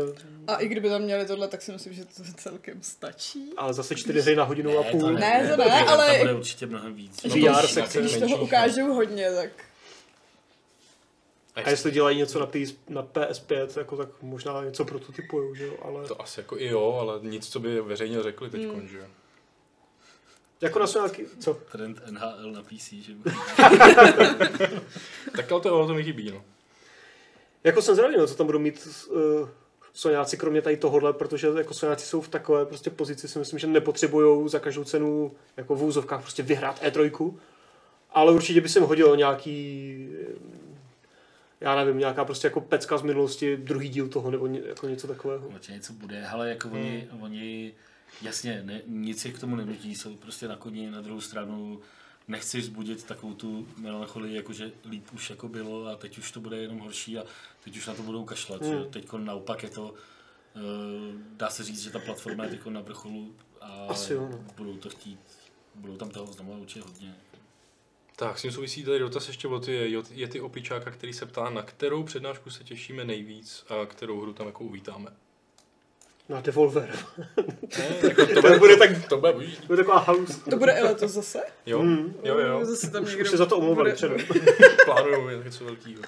A 0.48 0.56
i 0.56 0.68
kdyby 0.68 0.90
tam 0.90 1.02
měli 1.02 1.26
tohle, 1.26 1.48
tak 1.48 1.62
si 1.62 1.72
myslím, 1.72 1.94
že 1.94 2.06
to 2.06 2.24
celkem 2.38 2.82
stačí. 2.82 3.54
ale 3.58 3.74
zase 3.74 3.96
čtyři 3.96 4.22
hry 4.22 4.36
na 4.36 4.44
hodinu 4.44 4.80
a 4.80 4.84
Ne, 4.84 4.92
půl. 4.92 5.02
to 5.02 5.12
Ne, 5.12 5.48
to 5.58 5.64
To 5.64 5.70
ne, 5.70 5.86
ale- 5.86 6.08
Tam 6.08 6.20
bude 6.20 6.34
určitě 6.34 6.66
mnohem 6.66 6.94
víc. 6.94 7.24
VR 7.24 7.40
No 7.40 7.62
to- 7.62 7.68
sekce. 7.68 8.00
Když 8.02 8.18
toho 8.18 8.38
ukážou 8.44 8.94
hodně, 8.94 9.32
tak 9.32 9.50
A 11.56 11.70
jestli 11.70 11.92
dělají 11.92 12.18
něco 12.18 12.40
na, 12.40 12.46
PS, 12.46 12.74
na 12.90 13.04
PS5, 13.04 13.78
jako, 13.78 13.98
tak 13.98 14.10
možná 14.22 14.64
něco 14.64 14.86
prototypujou, 14.86 15.56
že 15.56 15.66
jo, 15.66 15.74
ale 15.82 16.08
To 16.08 16.22
asi 16.22 16.40
jako 16.40 16.58
i 16.58 16.66
jo, 16.66 16.98
ale 17.02 17.20
nic, 17.22 17.50
co 17.50 17.60
by 17.60 17.82
veřejně 17.82 18.24
řekli 18.24 18.50
teď, 18.50 18.62
Hmm. 18.64 18.88
že 18.88 18.98
jo. 18.98 19.06
jako 20.62 20.80
na 20.80 20.86
nějaký, 20.96 21.24
co? 21.40 21.54
Trend 21.54 22.02
NHL 22.12 22.52
na 22.52 22.62
PC, 22.64 23.02
že 23.02 23.14
Tak 25.36 25.52
ale 25.52 25.62
to, 25.62 25.70
jo, 25.70 25.88
to 25.88 25.94
mi 25.94 26.04
chybí, 26.04 26.32
no. 26.32 26.44
Jako 27.64 27.82
jsem 27.82 27.96
zvědavý, 27.96 28.18
no, 28.18 28.28
co 28.28 28.36
tam 28.36 28.46
budou 28.46 28.60
mít 28.60 28.88
uh, 29.10 29.50
Soňáci 29.94 30.38
kromě 30.38 30.62
tady 30.62 30.78
tohohle, 30.78 31.14
protože 31.14 31.48
jako 31.58 31.74
Soňáci 31.74 32.06
jsou 32.06 32.22
v 32.22 32.28
takové 32.28 32.66
prostě 32.66 32.90
pozici, 32.90 33.28
si 33.28 33.40
myslím, 33.40 33.60
že 33.60 33.68
nepotřebují 33.68 34.50
za 34.50 34.60
každou 34.60 34.84
cenu 34.84 35.32
jako 35.58 35.76
v 35.76 35.84
úzovkách 35.84 36.22
prostě 36.22 36.44
vyhrát 36.44 36.84
E3, 36.84 37.34
ale 38.12 38.32
určitě 38.34 38.62
by 38.62 38.70
se 38.70 38.80
jim 38.80 38.88
hodilo 38.88 39.16
nějaký 39.16 40.10
eh, 40.22 40.62
já 41.62 41.76
nevím, 41.76 41.98
nějaká 41.98 42.26
prostě 42.26 42.48
jako 42.48 42.62
pecka 42.62 42.98
z 42.98 43.02
minulosti, 43.02 43.58
druhý 43.58 43.90
díl 43.90 44.08
toho, 44.08 44.32
nebo 44.32 44.48
ně, 44.48 44.62
jako 44.66 44.88
něco 44.88 45.08
takového. 45.08 45.48
Určitě 45.48 45.74
něco 45.74 45.94
bude, 45.94 46.28
ale 46.28 46.50
jako 46.50 46.70
oni, 46.70 47.08
Hmm. 47.12 47.24
oni 47.24 47.74
jasně, 48.22 48.62
ne, 48.66 48.82
nic 48.88 49.26
je 49.26 49.32
k 49.32 49.40
tomu 49.40 49.56
nenutí, 49.56 49.96
jsou 49.96 50.16
prostě 50.16 50.48
na 50.48 50.56
koni, 50.56 50.92
na 50.92 51.02
druhou 51.02 51.22
stranu 51.22 51.80
nechci 52.32 52.62
vzbudit 52.62 53.04
takovou 53.04 53.34
tu 53.34 53.68
melancholii, 53.78 54.36
jakože 54.36 54.72
líp 54.90 55.08
už 55.14 55.30
jako 55.30 55.50
bylo 55.50 55.86
a 55.86 55.96
teď 55.96 56.18
už 56.18 56.32
to 56.32 56.40
bude 56.40 56.58
jenom 56.58 56.80
horší 56.80 57.18
a 57.18 57.24
teď 57.64 57.78
už 57.78 57.88
na 57.88 57.94
to 57.94 58.04
budou 58.04 58.26
kašlat. 58.26 58.62
Hmm. 58.62 58.74
Hmm. 58.74 58.92
Teď 58.92 59.14
naopak 59.18 59.64
je 59.64 59.70
to, 59.70 59.94
eh, 60.56 60.60
dá 61.38 61.50
se 61.50 61.64
říct, 61.64 61.82
že 61.82 61.92
ta 61.92 62.00
platforma 62.00 62.44
je 62.44 62.50
teď 62.50 62.66
na 62.66 62.82
vrcholu 62.82 63.36
a 63.62 63.86
Asi 63.90 64.16
no. 64.16 64.46
budou 64.58 64.78
to 64.78 64.90
chtít, 64.90 65.20
budou 65.76 65.98
tam 65.98 66.10
toho 66.10 66.34
znamená 66.34 66.58
určitě 66.58 66.82
hodně. 66.82 67.16
Tak, 68.16 68.40
s 68.40 68.42
tím 68.42 68.52
souvisí 68.52 68.84
tady 68.84 69.00
dotaz 69.00 69.28
ještě 69.28 69.48
od 69.48 69.68
je, 69.68 70.04
je 70.12 70.28
ty 70.28 70.42
opičáka, 70.42 70.92
který 70.92 71.14
se 71.14 71.26
ptá, 71.26 71.50
na 71.50 71.62
kterou 71.62 72.04
přednášku 72.04 72.50
se 72.50 72.64
těšíme 72.64 73.06
nejvíc 73.06 73.66
a 73.70 73.86
kterou 73.86 74.22
hru 74.22 74.34
tam 74.34 74.48
jako 74.48 74.64
uvítáme. 74.64 75.12
Na 76.32 76.42
Devolver. 76.42 76.90
Ne, 77.78 77.86
jako 78.10 78.26
to, 78.26 78.42
To 78.42 78.60
bude 78.60 78.78
tak, 78.78 78.90
to 79.10 79.18
bude 79.18 79.34
to 79.34 79.66
bude 79.68 79.78
taková 79.78 80.00
house. 80.00 80.40
to 80.50 80.58
bude 80.58 80.72
i 80.72 80.84
letos 80.84 81.12
zase. 81.12 81.40
Jo, 81.66 81.82
Mm. 81.84 82.14
jo, 82.24 82.40
jo. 82.40 82.66
Zase 82.66 82.92
tam 82.92 83.04
Už, 83.04 83.10
někdo 83.10 83.24
už 83.24 83.30
se 83.32 83.38
za 83.38 83.46
to 83.46 83.58
omlouvali 83.58 83.90
bude- 83.92 83.96
předem. 83.96 84.18
Plánuju 84.86 85.44
něco 85.44 85.66
velkého. 85.66 86.02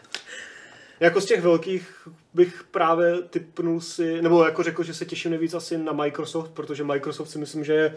Jako 1.00 1.22
z 1.22 1.26
těch 1.26 1.42
velkých 1.42 2.08
bych 2.34 2.64
právě 2.72 3.22
typnul 3.22 3.82
si, 3.82 4.22
nebo 4.22 4.46
jako 4.46 4.64
řekl, 4.64 4.84
že 4.84 4.94
se 4.94 5.06
těším 5.06 5.32
nejvíc 5.32 5.54
asi 5.54 5.78
na 5.78 5.94
Microsoft, 5.94 6.52
protože 6.52 6.84
Microsoft 6.84 7.30
si 7.30 7.38
myslím, 7.38 7.64
že 7.64 7.74
je 7.74 7.96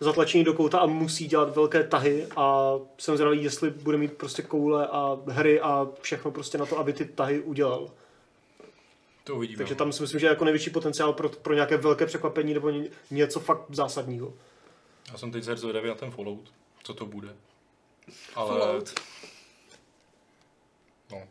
zatlačený 0.00 0.44
do 0.44 0.52
kouta 0.54 0.78
a 0.78 0.86
musí 0.86 1.26
dělat 1.26 1.56
velké 1.56 1.82
tahy 1.82 2.26
a 2.36 2.72
jsem 2.98 3.16
zvědavý, 3.16 3.44
jestli 3.44 3.70
bude 3.70 3.98
mít 3.98 4.12
prostě 4.12 4.42
koule 4.42 4.86
a 4.86 5.18
hry 5.28 5.60
a 5.60 5.88
všechno 6.00 6.30
prostě 6.30 6.58
na 6.58 6.66
to, 6.66 6.78
aby 6.78 6.92
ty 6.92 7.04
tahy 7.04 7.40
udělal. 7.40 7.90
To 9.28 9.34
uvidíme. 9.36 9.58
Takže 9.58 9.74
tam 9.74 9.92
si 9.92 10.02
myslím, 10.02 10.20
že 10.20 10.26
je 10.26 10.30
jako 10.30 10.44
největší 10.44 10.70
potenciál 10.70 11.12
pro, 11.12 11.28
pro 11.28 11.54
nějaké 11.54 11.76
velké 11.76 12.06
překvapení 12.06 12.54
nebo 12.54 12.70
ně- 12.70 12.90
něco 13.10 13.40
fakt 13.40 13.62
zásadního. 13.74 14.34
Já 15.12 15.18
jsem 15.18 15.32
teď 15.32 15.44
zvědavý 15.44 15.88
na 15.88 15.94
ten 15.94 16.10
Fallout, 16.10 16.52
co 16.82 16.94
to 16.94 17.06
bude. 17.06 17.36
Ale, 18.34 18.48
Fallout. 18.60 18.94
no, 21.10 21.22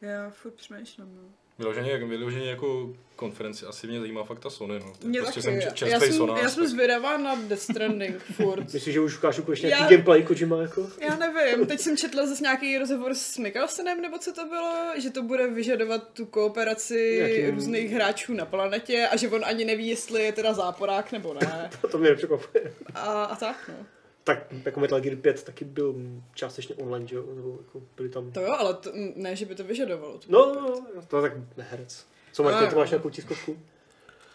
Já 0.00 0.30
furt 0.30 0.54
přemýšlím, 0.54 1.16
no. 1.16 1.22
Vyloženě, 1.58 1.98
vyloženě 1.98 2.50
jako 2.50 2.92
konferenci 3.16 3.66
asi 3.66 3.86
mě 3.86 4.00
zajímá 4.00 4.24
fakt 4.24 4.38
ta 4.38 4.50
Sony, 4.50 4.78
no. 4.78 4.92
Mě 5.04 5.20
prostě 5.20 5.40
taky. 5.40 5.42
jsem 5.42 5.54
já, 5.60 5.70
č- 5.70 5.74
čerstvý 5.74 6.08
jsem, 6.08 6.16
Sonář, 6.16 6.42
já 6.42 6.48
jsem 6.48 6.62
tak- 6.62 6.70
zvědavá 6.70 7.16
na 7.18 7.34
Death 7.34 7.62
Stranding 7.62 8.16
furt. 8.36 8.72
Myslíš, 8.72 8.94
že 8.94 9.00
už 9.00 9.16
ukážu 9.18 9.42
konečně 9.42 9.66
nějaký 9.68 9.84
Já- 9.84 9.90
gameplay 9.90 10.22
Kojima 10.22 10.62
jako? 10.62 10.90
Já 11.00 11.16
nevím, 11.16 11.66
teď 11.66 11.80
jsem 11.80 11.96
četla 11.96 12.26
zase 12.26 12.42
nějaký 12.42 12.78
rozhovor 12.78 13.14
s 13.14 13.38
Mikkelsenem, 13.38 14.02
nebo 14.02 14.18
co 14.18 14.32
to 14.32 14.44
bylo, 14.44 14.74
že 14.96 15.10
to 15.10 15.22
bude 15.22 15.46
vyžadovat 15.46 16.08
tu 16.12 16.26
kooperaci 16.26 17.16
Jaký- 17.20 17.50
různých 17.50 17.90
hráčů 17.92 18.34
na 18.34 18.44
planetě 18.44 19.08
a 19.10 19.16
že 19.16 19.28
on 19.28 19.44
ani 19.44 19.64
neví, 19.64 19.88
jestli 19.88 20.24
je 20.24 20.32
teda 20.32 20.52
záporák 20.52 21.12
nebo 21.12 21.34
ne. 21.34 21.70
to 21.90 21.98
mě 21.98 22.10
nepřekvapuje. 22.10 22.72
A, 22.94 23.24
a 23.24 23.36
tak, 23.36 23.56
no. 23.78 23.86
Tak 24.26 24.52
jako 24.64 24.80
Metal 24.80 25.00
Gear 25.00 25.16
5 25.16 25.42
taky 25.42 25.64
byl 25.64 25.94
částečně 26.34 26.74
online, 26.74 27.06
že 27.06 27.16
jo? 27.16 27.24
Nebo 27.34 27.58
jako 27.64 27.82
byli 27.96 28.08
tam... 28.08 28.30
To 28.32 28.40
jo, 28.40 28.52
ale 28.58 28.74
to, 28.74 28.90
ne, 29.16 29.36
že 29.36 29.46
by 29.46 29.54
to 29.54 29.64
vyžadovalo. 29.64 30.18
Tu 30.18 30.32
No, 30.32 30.54
no, 30.54 30.84
no, 30.96 31.02
to 31.08 31.22
tak 31.22 31.32
herec. 31.58 32.06
Co 32.32 32.42
máš, 32.42 32.54
A, 32.54 32.66
ty 32.66 32.76
máš 32.76 32.88
jo. 32.88 32.94
nějakou 32.94 33.10
tiskovku? 33.10 33.58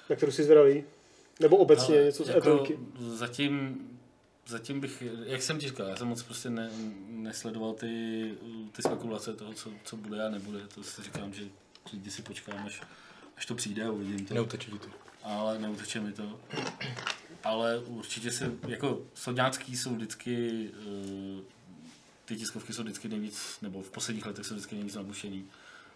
Na 0.09 0.15
kterou 0.15 0.31
jsi 0.31 0.43
zvědavý? 0.43 0.83
Nebo 1.39 1.57
obecně 1.57 1.95
Ale 1.95 2.05
něco 2.05 2.23
z 2.23 2.27
jako 2.29 2.49
E3? 2.57 2.77
zatím, 2.99 3.77
zatím 4.47 4.79
bych, 4.79 5.03
jak 5.25 5.41
jsem 5.41 5.59
ti 5.59 5.67
říkal, 5.67 5.87
já 5.87 5.95
jsem 5.95 6.07
moc 6.07 6.23
prostě 6.23 6.49
ne, 6.49 6.69
nesledoval 7.07 7.73
ty, 7.73 8.33
ty 8.71 8.81
spekulace 8.81 9.33
toho, 9.33 9.53
co, 9.53 9.69
co 9.83 9.95
bude 9.97 10.25
a 10.25 10.29
nebude. 10.29 10.59
To 10.75 10.83
si 10.83 11.03
říkám, 11.03 11.33
že 11.33 11.43
lidi 11.93 12.11
si 12.11 12.21
počkám, 12.21 12.65
až, 12.65 12.81
až 13.37 13.45
to 13.45 13.55
přijde 13.55 13.83
a 13.85 13.91
uvidím 13.91 14.25
to. 14.25 14.33
Neuteče 14.33 14.71
ti 14.71 14.79
to. 14.79 14.87
Ale 15.23 15.59
neuteče 15.59 15.99
mi 16.01 16.11
to. 16.11 16.39
Ale 17.43 17.79
určitě 17.79 18.31
se, 18.31 18.51
jako 18.67 19.01
sodňácký 19.13 19.77
jsou 19.77 19.95
vždycky, 19.95 20.69
eh, 20.73 21.41
ty 22.25 22.35
tiskovky 22.35 22.73
jsou 22.73 22.83
vždycky 22.83 23.07
nejvíc, 23.09 23.57
nebo 23.61 23.81
v 23.81 23.91
posledních 23.91 24.25
letech 24.25 24.45
jsou 24.45 24.53
vždycky 24.53 24.75
nejvíc 24.75 24.95
nabušený. 24.95 25.45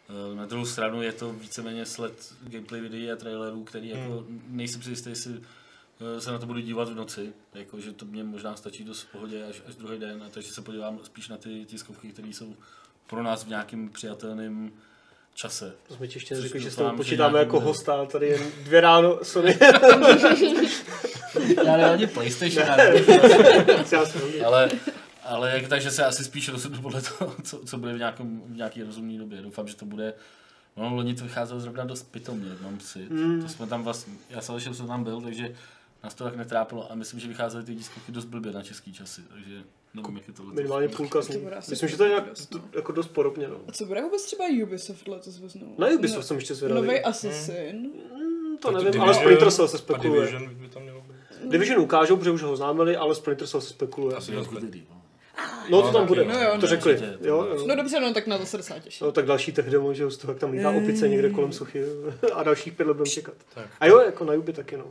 Eh, 0.10 0.36
Na 0.36 0.46
druhou 0.46 0.66
stranu 0.66 1.02
je 1.02 1.12
to 1.12 1.34
víceméně 1.34 1.86
sled 1.86 2.34
gameplay 2.42 2.82
videí 2.82 3.12
a 3.12 3.16
trailerů, 3.16 3.64
který 3.64 3.90
jako 3.90 4.26
nejsem 4.48 4.82
si 4.82 4.90
jistý, 4.90 5.10
jestli 5.10 5.42
eh, 6.18 6.22
se 6.22 6.32
na 6.32 6.40
to 6.40 6.46
budu 6.46 6.60
dívat 6.60 6.90
v 6.90 6.96
noci, 6.96 7.34
jako, 7.54 7.80
že 7.80 7.92
to 7.92 8.06
mě 8.06 8.24
možná 8.24 8.56
stačí 8.56 8.84
dost 8.84 9.02
v 9.02 9.12
pohodě 9.12 9.46
až, 9.46 9.62
až 9.68 9.76
druhý 9.76 10.00
den, 10.00 10.24
a 10.24 10.30
takže 10.30 10.54
se 10.54 10.62
podívám 10.62 11.00
spíš 11.04 11.28
na 11.28 11.38
ty 11.38 11.66
tiskovky, 11.66 12.10
které 12.12 12.28
jsou 12.28 12.56
pro 13.08 13.24
nás 13.24 13.44
v 13.44 13.48
nějakým 13.50 13.90
přijatelném 13.90 14.72
čase. 15.36 15.74
To 15.88 15.96
jsme 15.96 16.08
ti 16.08 16.16
ještě 16.18 16.36
Což 16.36 16.44
neřekli, 16.44 16.62
že 16.62 16.72
s 16.72 16.76
že 16.76 16.84
počítáme 16.98 17.40
jako 17.40 17.52
bude. 17.60 17.66
hosta, 17.66 18.06
tady 18.06 18.28
jen 18.28 18.42
dvě 18.64 18.82
ráno 18.82 19.20
Sony. 19.24 19.58
Já 21.66 21.78
nevím 21.78 21.94
ani 21.94 22.08
PlayStation, 22.08 22.66
jsem 23.86 24.06
nevím. 24.22 24.46
ale, 24.46 24.70
ale 25.24 25.52
jak, 25.52 25.68
takže 25.68 25.92
se 25.92 26.06
asi 26.06 26.24
spíš 26.24 26.50
rozhodnu 26.50 26.82
podle 26.82 27.02
toho, 27.02 27.36
co, 27.44 27.60
co 27.66 27.78
bude 27.78 27.94
v, 27.94 27.98
nějakém, 27.98 28.42
v 28.46 28.56
nějaký 28.56 28.84
rozumné 28.84 29.18
době. 29.18 29.42
Doufám, 29.42 29.68
že 29.68 29.76
to 29.76 29.86
bude 29.86 30.14
No, 30.78 30.96
loni 30.96 31.16
to 31.16 31.24
vycházelo 31.24 31.60
zrovna 31.60 31.86
dost 31.86 32.12
pitomně, 32.12 32.50
mám 32.62 32.80
si. 32.80 33.00
Mm. 33.10 33.42
To 33.42 33.50
jsme 33.50 33.68
tam 33.68 33.84
vlastně, 33.84 34.14
já 34.30 34.42
jsem 34.42 34.60
že 34.60 34.74
jsem 34.74 34.88
tam 34.88 35.04
byl, 35.04 35.22
takže 35.22 35.56
nás 36.04 36.14
to 36.14 36.24
tak 36.24 36.36
netrápilo 36.36 36.92
a 36.92 36.96
myslím, 36.96 37.20
že 37.20 37.28
vycházely 37.28 37.64
ty 37.64 37.76
diskovky 37.76 38.12
dost 38.12 38.26
blbě 38.26 38.52
na 38.52 38.64
český 38.64 38.94
časy, 38.94 39.22
takže 39.34 39.64
nevím, 40.02 40.18
jak 40.18 40.28
je 40.28 40.34
to 40.34 40.42
letos. 40.44 40.56
Minimálně 40.56 40.88
půlka 40.90 41.22
z 41.22 41.28
To 41.28 41.34
nich. 41.34 41.44
Myslím, 41.70 41.90
že 41.90 41.98
to 41.98 42.04
je 42.04 42.10
nějak, 42.10 42.30
dost, 42.30 42.54
no. 42.54 42.62
jako 42.74 42.92
dost 42.92 43.08
podobně. 43.08 43.48
No. 43.48 43.56
A 43.68 43.72
co 43.72 43.86
bude 43.86 44.02
vůbec 44.02 44.26
třeba 44.26 44.44
Ubisoft 44.64 45.08
letos 45.08 45.40
veznou? 45.40 45.76
Na 45.78 45.88
Ubisoft 45.88 46.28
jsem 46.28 46.38
ještě 46.38 46.56
zvědavý. 46.56 46.82
Nový 46.88 47.00
Assassin. 47.00 47.92
Hmm, 48.14 48.58
to 48.58 48.72
nevím, 48.72 48.88
Division- 48.88 49.02
ale 49.04 49.14
Splinter 49.14 49.52
Cell 49.52 49.68
se 49.68 49.78
spekuluje. 49.78 50.22
Division 50.22 50.56
by 50.56 50.68
tam 50.68 50.84
mělo 50.84 51.02
být. 51.02 51.50
Division 51.52 51.80
ukážou, 51.82 52.18
protože 52.18 52.32
už 52.32 52.42
ho 52.44 52.52
oznámili, 52.52 52.96
ale 52.96 53.16
Splinter 53.16 53.48
Cell 53.48 53.62
se 53.62 53.70
spekuluje. 53.70 54.16
Asi 54.16 54.32
good 54.32 54.64
idea, 54.64 54.82
no. 54.90 55.02
No 55.70 55.82
to 55.82 55.92
tam 55.92 56.08
bude, 56.08 56.26
No 56.26 56.42
jo, 56.42 56.50
to 56.52 56.62
no. 56.62 56.68
řekli. 56.68 56.98
To 56.98 57.04
Jo, 57.04 57.44
jo. 57.44 57.66
No 57.68 57.76
dobře, 57.76 58.00
no 58.00 58.14
tak 58.14 58.28
na 58.28 58.38
to 58.38 58.46
se 58.46 58.58
docela 58.58 58.80
těším. 58.80 59.06
No 59.06 59.12
tak 59.12 59.26
další 59.26 59.52
tech 59.52 59.70
demo, 59.70 59.94
že 59.94 60.10
z 60.12 60.18
toho, 60.18 60.32
jak 60.32 60.40
tam 60.40 60.52
lítá 60.52 60.70
opice 60.72 61.08
někde 61.10 61.30
kolem 61.30 61.52
suchy 61.54 61.84
a 62.34 62.44
dalších 62.44 62.74
pět 62.74 62.86
let 62.88 62.94
budeme 62.94 63.10
čekat. 63.12 63.34
Tak. 63.54 63.66
A 63.80 63.86
jo, 63.88 64.00
jako 64.00 64.26
na 64.26 64.34
Juby 64.34 64.54
taky, 64.54 64.78
no. 64.78 64.86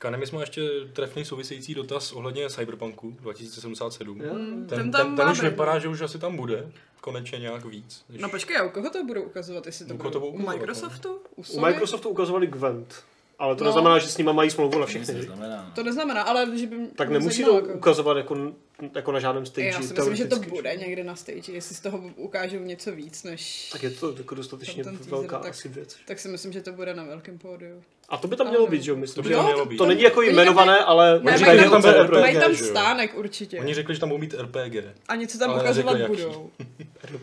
Kane, 0.00 0.16
my 0.18 0.26
jsme 0.26 0.42
ještě 0.42 0.68
trefný 0.92 1.24
související 1.24 1.74
dotaz 1.74 2.12
ohledně 2.12 2.50
Cyberpunku 2.50 3.10
2077. 3.20 4.20
Jo? 4.20 4.34
Ten, 4.34 4.66
Ten 4.66 4.78
ten, 4.78 4.90
tam 4.90 5.06
ten, 5.06 5.16
ten 5.16 5.28
už 5.28 5.40
vypadá, 5.42 5.78
že 5.78 5.88
už 5.88 6.00
asi 6.00 6.18
tam 6.18 6.36
bude. 6.36 6.72
Konečně 7.00 7.38
nějak 7.38 7.64
víc. 7.64 8.04
Než... 8.08 8.20
No 8.22 8.28
počkej, 8.28 8.56
a 8.56 8.62
u 8.62 8.68
koho 8.70 8.90
to 8.90 9.04
budou 9.04 9.22
ukazovat, 9.22 9.66
jestli 9.66 9.86
to 9.86 9.94
U 9.94 9.96
bude? 9.96 10.02
koho 10.02 10.12
to 10.12 10.20
budou 10.20 10.32
U 10.32 10.34
ukazovat, 10.34 10.54
Microsoftu? 10.56 11.20
U 11.36 11.42
U? 11.52 11.60
Microsoftu 11.60 12.08
ukazovali 12.08 12.46
Gwent, 12.46 13.04
ale 13.40 13.56
to 13.56 13.64
No. 13.64 13.68
neznamená, 13.68 13.98
že 13.98 14.08
s 14.08 14.18
nima 14.18 14.32
mají 14.32 14.50
smlouvu 14.50 14.78
na 14.78 14.86
všechny. 14.86 15.14
neznamená. 15.14 15.56
no. 15.68 15.72
To 15.74 15.82
neznamená, 15.82 16.22
ale 16.22 16.58
že 16.58 16.66
by 16.66 16.76
mě 16.76 16.88
Tak 16.96 17.08
nemusí 17.08 17.42
to 17.44 17.50
zajímalo, 17.50 17.66
jako- 17.66 17.78
ukazovat 17.78 18.16
jako, 18.16 18.52
jako 18.94 19.12
na 19.12 19.20
žádném 19.20 19.46
stage. 19.46 19.66
Já 19.66 19.82
si 19.82 19.94
myslím, 19.94 20.16
že 20.16 20.24
to 20.24 20.36
bude 20.40 20.76
někde 20.76 21.04
na 21.04 21.16
stage, 21.16 21.52
jestli 21.52 21.74
z 21.74 21.80
toho 21.80 21.98
ukážou 22.16 22.58
něco 22.58 22.92
víc, 22.92 23.22
než... 23.22 23.68
Tak 23.72 23.82
je 23.82 23.90
to 23.90 24.14
jako 24.16 24.34
dostatečně 24.34 24.84
teaser, 24.84 25.10
velká 25.10 25.38
tak- 25.38 25.50
asi 25.50 25.68
věc. 25.68 25.96
Tak 26.06 26.18
si 26.18 26.28
myslím, 26.28 26.52
že 26.52 26.60
to 26.62 26.72
bude 26.72 26.94
na 26.94 27.04
velkém 27.04 27.38
pódiu. 27.38 27.82
A 28.08 28.16
to 28.16 28.28
by 28.28 28.36
tam 28.36 28.48
mělo 28.48 28.64
Ano. 28.64 28.70
být, 28.70 28.82
že 28.82 28.90
jo, 28.90 28.96
myslím. 28.96 29.14
To 29.14 29.28
by 29.28 29.28
že- 29.28 29.34
tam 29.36 29.44
mělo 29.44 29.66
být. 29.66 29.76
To 29.76 29.86
není 29.86 30.02
jako 30.02 30.22
jmenované, 30.22 30.78
ale 30.78 31.20
Ne, 31.22 31.38
říkají, 31.38 31.56
mají 31.58 31.66
že 31.68 31.70
tam, 31.70 31.82
tam 31.82 31.92
bude 31.92 32.02
RPG, 32.04 32.20
mají 32.20 32.36
tam 32.38 32.54
stánek 32.56 33.18
určitě. 33.18 33.60
Oni 33.60 33.74
řekli, 33.74 33.94
že 33.94 34.00
tam 34.00 34.08
budou 34.08 34.18
mít 34.20 34.34
RPG. 34.34 34.84
A 35.08 35.14
něco 35.16 35.38
tam 35.38 35.56
ukazovat 35.56 36.00
budou. 36.06 36.50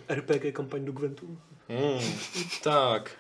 RPG 0.10 0.52
kampaň 0.52 0.86
do 0.86 0.92
Gwentu. 0.92 1.38
Hmm. 1.70 2.00
tak. 2.64 3.12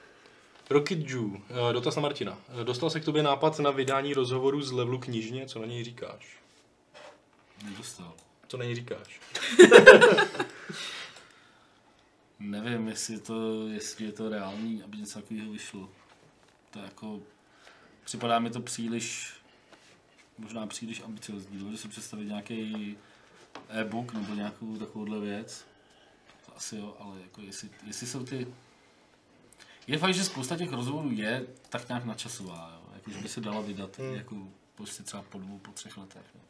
Rocket 0.70 1.10
Jew, 1.10 1.42
eh, 1.50 1.74
dotaz 1.74 1.96
na 1.96 2.02
Martina. 2.02 2.38
Eh, 2.62 2.64
Dostal 2.64 2.90
se 2.90 3.00
k 3.00 3.06
tobě 3.06 3.24
nápad 3.24 3.60
na 3.60 3.72
vydání 3.72 4.14
rozhovoru 4.14 4.62
z 4.62 4.72
levelu 4.72 5.00
knižně, 5.00 5.46
co 5.46 5.60
na 5.60 5.66
něj 5.66 5.84
říkáš? 5.84 6.38
Nedostal. 7.64 8.14
Co 8.48 8.58
na 8.58 8.66
něj 8.66 8.76
říkáš? 8.76 9.22
Nevím, 12.40 12.88
jestli, 12.88 13.20
to, 13.20 13.68
jestli 13.68 14.06
je 14.06 14.12
to 14.12 14.30
reálný, 14.30 14.84
aby 14.84 14.98
něco 14.98 15.22
takového 15.22 15.52
vyšlo. 15.52 15.90
To 16.72 16.80
jako... 16.80 17.20
Připadá 18.06 18.40
mi 18.40 18.50
to 18.50 18.62
příliš... 18.62 19.34
Možná 20.38 20.68
příliš 20.68 21.02
ambiciozní. 21.02 21.60
Dovedu 21.60 21.78
si 21.78 21.88
představit 21.88 22.26
nějaký 22.26 22.98
e-book 23.70 24.14
nebo 24.14 24.34
nějakou 24.34 24.78
takovouhle 24.78 25.20
věc. 25.20 25.66
To 26.46 26.58
asi 26.58 26.76
jo, 26.76 26.96
ale 27.00 27.22
jako 27.22 27.42
jestli, 27.42 27.70
jestli 27.88 28.08
jsou 28.08 28.24
ty... 28.24 28.48
Je 29.88 29.98
fakt, 29.98 30.14
že 30.14 30.24
spousta 30.24 30.58
těch 30.58 30.72
rozhovorů 30.72 31.10
je 31.12 31.46
tak 31.70 31.88
nějak 31.90 32.06
načasová, 32.06 32.72
jo? 32.84 32.90
Jako, 32.96 33.12
že 33.12 33.18
by 33.18 33.30
se 33.30 33.42
dala 33.42 33.62
vydat 33.62 33.98
Hmm. 34.00 34.14
jako 34.16 34.36
prostě 34.76 35.04
třeba 35.04 35.24
po 35.30 35.40
dvou, 35.40 35.58
po 35.58 35.72
třech 35.72 35.98
letech. 35.98 36.24
Jo? 36.36 36.42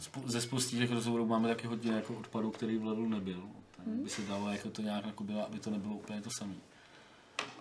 Spou- 0.00 0.28
ze 0.28 0.40
spousty 0.40 0.76
těch 0.76 0.90
rozhovorů 0.92 1.26
máme 1.26 1.48
taky 1.48 1.66
hodně 1.66 1.92
jako 1.92 2.14
odpadů, 2.14 2.50
který 2.50 2.78
v 2.78 2.84
levelu 2.86 3.08
nebyl. 3.08 3.42
Tak 3.76 3.86
by 3.86 4.10
se 4.10 4.22
dalo 4.22 4.50
jako 4.50 4.70
to 4.70 4.82
nějak 4.82 5.06
jako 5.06 5.24
bylo, 5.24 5.46
aby 5.46 5.58
to 5.60 5.70
nebylo 5.70 5.94
úplně 5.94 6.22
to 6.22 6.30
samé. 6.30 6.54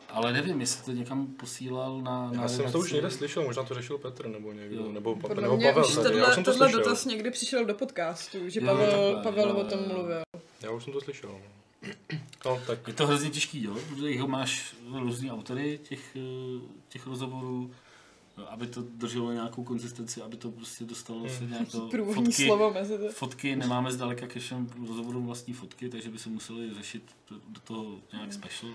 Ale 0.10 0.34
nevím, 0.34 0.62
jestli 0.62 0.84
to 0.86 0.92
někam 0.92 1.28
posílal 1.28 2.02
na, 2.02 2.32
na 2.32 2.42
Já 2.42 2.48
jsem 2.48 2.58
to 2.72 2.80
už 2.80 2.92
redakci. 2.92 2.94
někde 2.96 3.12
slyšel, 3.12 3.44
možná 3.44 3.64
to 3.64 3.74
řešil 3.74 3.98
Petr 3.98 4.28
nebo 4.28 4.52
někdo, 4.52 4.76
Jo. 4.76 4.92
nebo, 4.92 5.16
pa- 5.16 5.28
Podle 5.28 5.42
nebo 5.44 5.58
mě 5.58 5.66
Pavel. 5.74 5.86
už 5.90 5.96
tady. 5.96 6.04
Já 6.04 6.10
už 6.10 6.14
tohle, 6.20 6.34
jsem 6.36 6.44
to 6.44 6.52
tohle 6.52 6.68
slyšel. 6.68 6.84
dotaz 6.84 7.06
někdy 7.06 7.32
přišel 7.32 7.66
do 7.66 7.74
podcastu, 7.74 8.50
že 8.50 8.60
Jo, 8.60 8.66
Pavel, 8.66 8.92
takhle, 8.92 9.24
Pavel 9.24 9.50
jo, 9.50 9.56
o 9.56 9.64
tom 9.70 9.80
mluvil. 9.88 10.22
Já 10.62 10.72
už 10.72 10.84
jsem 10.84 10.94
to 10.94 11.02
slyšel. 11.02 11.40
No, 12.46 12.60
tak 12.68 12.88
Je 12.88 12.94
to 12.94 13.08
hrozně 13.08 13.30
těžký, 13.30 13.64
jo? 13.64 13.76
Protože 13.90 14.10
jeho 14.12 14.28
máš 14.28 14.76
různý 15.00 15.32
autory 15.32 15.80
těch, 15.90 16.16
eh, 16.16 16.20
těch 16.90 17.08
rozhovorů, 17.08 17.72
aby 18.50 18.68
to 18.68 18.82
drželo 18.82 19.32
nějakou 19.34 19.64
konzistenci, 19.64 20.22
aby 20.22 20.38
to 20.38 20.52
prostě 20.52 20.86
dostalo 20.86 21.30
se 21.30 21.44
nějak 21.46 21.68
do 21.74 21.80
Průvodní 21.92 22.26
fotky. 22.26 22.46
slovo 22.46 22.72
mezi 22.74 22.98
to. 22.98 23.10
Fotky 23.12 23.56
nemáme 23.56 23.92
zdaleka 23.92 24.28
ke 24.28 24.40
všem 24.40 24.70
rozhovorům 24.88 25.26
vlastní 25.26 25.54
fotky, 25.54 25.90
takže 25.90 26.10
by 26.10 26.20
se 26.20 26.30
museli 26.30 26.74
řešit 26.74 27.04
do, 27.30 27.60
toho 27.64 27.86
nějak 28.14 28.34
special. 28.34 28.72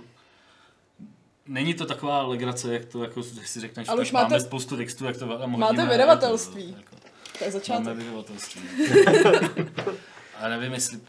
Není 1.46 1.74
to 1.74 1.86
taková 1.86 2.22
legrace, 2.22 2.72
jak 2.74 2.84
to 2.84 3.02
jako 3.02 3.22
že 3.22 3.40
si 3.46 3.60
řekneš, 3.60 3.88
Ale 3.88 3.96
tak 3.96 4.02
už 4.06 4.12
máte- 4.12 4.30
máme 4.34 4.40
spoustu 4.40 4.76
textů, 4.76 5.04
jak 5.04 5.16
to 5.16 5.38
tam 5.38 5.58
máte 5.58 5.64
hodíme, 5.76 5.92
vydavatelství. 5.92 6.74
Jako, 6.76 6.96
To 7.38 7.44
je 7.44 7.50
začátek. 7.52 7.84
máme 7.86 7.94
vydavatelství. 8.04 8.62
A 10.40 10.48
nevím, 10.48 10.72
jestli, 10.72 11.00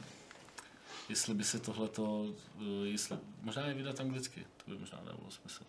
jestli 1.10 1.34
by 1.34 1.44
se 1.44 1.60
tohleto, 1.60 2.26
eh, 2.62 2.64
jestli, 2.88 3.18
možná 3.42 3.66
je 3.66 3.74
vydat 3.74 4.00
anglicky, 4.00 4.46
to 4.66 4.72
by 4.72 4.78
možná 4.78 4.98
dávalo 4.98 5.32
smysl. 5.32 5.64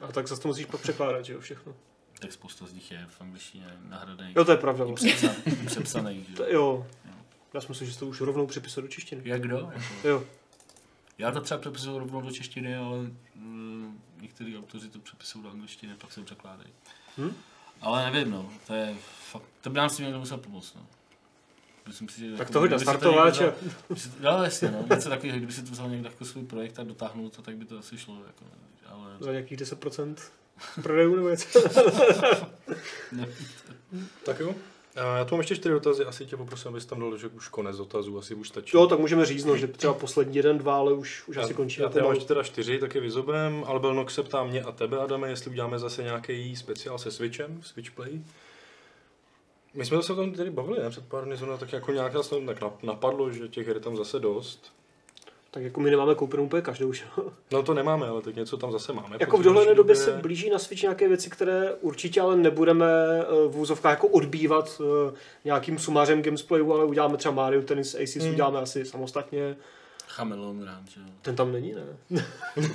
A 0.00 0.12
tak 0.12 0.28
zase 0.28 0.42
to 0.42 0.48
musíš 0.48 0.66
pak 0.66 0.80
překládat, 0.80 1.24
že 1.24 1.32
jo, 1.32 1.40
všechno. 1.40 1.74
Tak 2.18 2.32
spousta 2.32 2.66
z 2.66 2.72
nich 2.72 2.90
je 2.90 3.06
v 3.08 3.20
angličtině 3.20 3.66
nahradených. 3.88 4.36
Jo, 4.36 4.44
to 4.44 4.50
je 4.50 4.56
pravda. 4.56 4.84
Vlastně. 4.84 5.12
přepsaných, 5.14 5.62
i 5.62 5.66
přepsaných 5.66 6.28
že? 6.28 6.34
To- 6.34 6.44
Jo. 6.44 6.86
Já 7.54 7.60
si 7.60 7.66
myslím, 7.68 7.88
že 7.90 7.98
to 7.98 8.06
už 8.06 8.20
rovnou 8.20 8.46
přepisuje 8.46 8.82
do 8.82 8.88
češtiny. 8.88 9.22
Jak 9.24 9.40
kdo? 9.42 9.56
Jako, 9.74 10.08
Jo. 10.08 10.24
já 11.18 11.32
to 11.32 11.40
třeba 11.40 11.60
přepisuju 11.60 11.98
rovnou 11.98 12.20
do 12.20 12.30
češtiny, 12.30 12.76
ale 12.76 12.98
mm, 13.34 14.00
některý 14.20 14.58
autoři 14.58 14.88
to 14.88 14.98
přepisují 14.98 15.44
do 15.44 15.50
angličtiny, 15.50 15.94
pak 15.94 16.12
se 16.12 16.20
to 16.20 16.26
překládají. 16.26 16.70
Hm? 17.18 17.34
Ale 17.80 18.10
nevím, 18.10 18.30
no, 18.32 18.50
to 18.66 18.74
je 18.74 18.96
fakt, 19.30 19.44
to 19.60 19.70
by 19.70 19.76
nám 19.78 19.88
s 19.90 19.96
tím 19.96 20.04
někdo 20.04 20.20
musel 20.20 20.38
pomoct, 20.38 20.74
no. 20.74 20.86
Myslím 21.86 22.08
si, 22.08 22.20
že 22.20 22.30
Tak 22.30 22.38
jako, 22.38 22.52
to 22.52 22.60
kdyby 22.60 22.78
si 22.78 22.84
startováč 22.84 23.38
někdo 23.38 23.54
kdyby 23.88 24.00
si- 24.00 24.10
No, 24.20 24.44
jasně, 24.44 24.70
no, 24.70 24.94
něco 24.94 25.08
takového, 25.08 25.36
kdyby 25.38 25.52
si 25.52 25.62
to 25.62 25.70
vzal 25.72 25.90
někdo 25.90 26.08
jako 26.08 26.24
svůj 26.24 26.44
projekt 26.44 26.78
a 26.78 26.84
dotáhnul 26.84 27.30
to, 27.30 27.42
tak 27.42 27.56
by 27.56 27.64
to 27.64 27.78
asi 27.78 27.98
šlo, 27.98 28.14
jako, 28.26 28.44
ale 28.88 29.10
Za 29.20 29.30
nějakých 29.30 29.58
10% 29.58 30.14
prodejů 30.82 31.16
nebo 31.16 31.28
něco. 31.28 31.60
ne, 33.12 33.28
Tak 34.24 34.40
jo. 34.40 34.54
A 34.96 35.16
já 35.18 35.24
tu 35.24 35.34
mám 35.34 35.40
ještě 35.40 35.56
čtyři 35.56 35.72
dotazy, 35.72 36.04
asi 36.04 36.26
tě 36.26 36.36
poprosím, 36.36 36.68
abys 36.68 36.86
tam 36.86 37.00
dal, 37.00 37.16
že 37.18 37.26
už 37.28 37.48
konec 37.48 37.76
dotazů, 37.76 38.18
asi 38.18 38.34
už 38.34 38.48
stačí. 38.48 38.76
Jo, 38.76 38.86
tak 38.86 38.98
můžeme 38.98 39.26
říct, 39.26 39.44
no, 39.44 39.56
že 39.56 39.66
třeba 39.66 39.94
poslední 39.94 40.36
jeden, 40.36 40.58
dva, 40.58 40.76
ale 40.76 40.92
už, 40.92 41.22
už 41.28 41.36
já, 41.36 41.42
asi 41.42 41.54
končí. 41.54 41.80
Já 41.82 41.88
tady 41.88 42.06
mám 42.06 42.16
teda 42.16 42.42
čtyři, 42.42 42.78
taky 42.78 43.00
vyzobem. 43.00 43.64
Albel 43.66 43.94
Nox 43.94 44.14
se 44.14 44.22
ptá 44.22 44.44
mě 44.44 44.62
a 44.62 44.72
tebe, 44.72 44.98
Adame, 44.98 45.28
jestli 45.28 45.50
uděláme 45.50 45.78
zase 45.78 46.02
nějaký 46.02 46.56
speciál 46.56 46.98
se 46.98 47.10
Switchem, 47.10 47.62
Switch 47.62 47.90
Play. 47.90 48.22
My 49.74 49.84
jsme 49.86 50.02
se 50.02 50.12
o 50.12 50.16
tom 50.16 50.32
tady 50.32 50.50
bavili, 50.50 50.78
ne? 50.82 50.90
Před 50.90 51.04
pár 51.08 51.24
dny 51.24 51.36
zrovna 51.36 51.56
tak 51.56 51.72
jako 51.72 51.92
nějak 51.92 52.14
nás 52.14 52.28
tak 52.28 52.38
nap- 52.40 52.72
napadlo, 52.82 53.30
že 53.32 53.48
těch 53.48 53.66
her 53.66 53.76
je 53.76 53.80
tam 53.80 53.96
zase 53.96 54.18
dost. 54.18 54.72
Tak 55.50 55.62
jako 55.62 55.80
my 55.80 55.90
nemáme 55.90 56.14
koupenou 56.14 56.44
úplně 56.44 56.62
každou, 56.62 56.92
že? 56.92 57.04
No 57.52 57.62
to 57.62 57.74
nemáme, 57.74 58.06
ale 58.08 58.22
tak 58.22 58.36
něco 58.36 58.56
tam 58.56 58.72
zase 58.72 58.92
máme. 58.92 59.16
Jako 59.20 59.36
v 59.38 59.42
dohledné 59.42 59.74
době 59.74 59.96
se 59.96 60.12
blíží 60.12 60.50
na 60.50 60.58
Switch 60.58 60.82
nějaké 60.82 61.08
věci, 61.08 61.30
které 61.30 61.74
určitě 61.74 62.20
ale 62.20 62.36
nebudeme 62.36 62.86
eh, 63.20 63.48
v 63.48 63.58
úzovkách 63.58 63.90
jako 63.92 64.08
odbývat 64.08 64.80
eh, 65.10 65.14
nějakým 65.44 65.78
sumářem 65.78 66.22
gameplayu, 66.22 66.72
ale 66.72 66.84
uděláme 66.84 67.16
třeba 67.16 67.34
Mario 67.34 67.62
Tennis 67.62 67.94
Aces, 67.94 68.22
Hmm. 68.22 68.32
uděláme 68.32 68.58
asi 68.58 68.84
samostatně. 68.84 69.56
Chameleon 70.08 70.64
rád, 70.64 70.88
že 70.88 71.00
jo. 71.00 71.06
Ten 71.22 71.36
tam 71.36 71.52
není, 71.52 71.74
ne? 71.74 71.82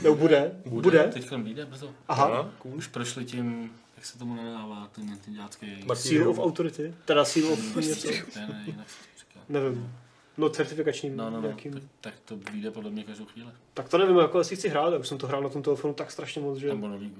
Nebo 0.03 0.15
bude? 0.15 0.51
Bude. 0.65 0.81
Bude? 0.83 1.09
Teďka 1.13 1.37
vyjde 1.37 1.65
brzo. 1.65 1.89
Aha. 2.07 2.49
Už 2.63 2.87
prošli 2.87 3.25
tím, 3.25 3.71
jak 3.99 4.05
se 4.05 4.19
tomu 4.19 4.35
nedává, 4.35 4.89
ten, 4.95 5.17
ten 5.17 5.33
dětský... 5.33 5.85
Seal 5.93 6.29
of 6.29 6.39
Authority? 6.39 6.93
Teda 7.05 7.25
Seal 7.25 7.53
of 7.53 7.75
něco? 7.75 8.07
Ne, 8.35 8.47
ne, 8.47 8.63
jinak 8.65 8.89
se 8.89 8.95
to 8.97 9.19
říká. 9.19 9.39
Nevím. 9.49 9.93
No 10.37 10.49
certifikačním 10.49 11.17
No, 11.17 11.29
no, 11.29 11.35
no, 11.41 11.41
nějakým. 11.47 11.73
tak, 11.73 11.83
tak 12.01 12.13
to 12.25 12.37
vyjde 12.51 12.71
podle 12.71 12.89
mě 12.91 13.03
každou 13.03 13.25
chvíli. 13.25 13.49
Tak 13.73 13.89
to 13.89 13.97
nevím, 13.97 14.17
jako 14.17 14.39
jestli 14.39 14.55
chci 14.55 14.69
hrát, 14.69 14.93
já 14.93 14.99
už 14.99 15.07
jsem 15.07 15.17
to 15.17 15.27
hrál 15.27 15.41
na 15.43 15.49
tom 15.49 15.61
telefonu 15.63 15.93
tak 15.93 16.11
strašně 16.11 16.41
moc, 16.41 16.57
že 16.57 16.67
Nebo 16.67 16.87
nový 16.87 17.13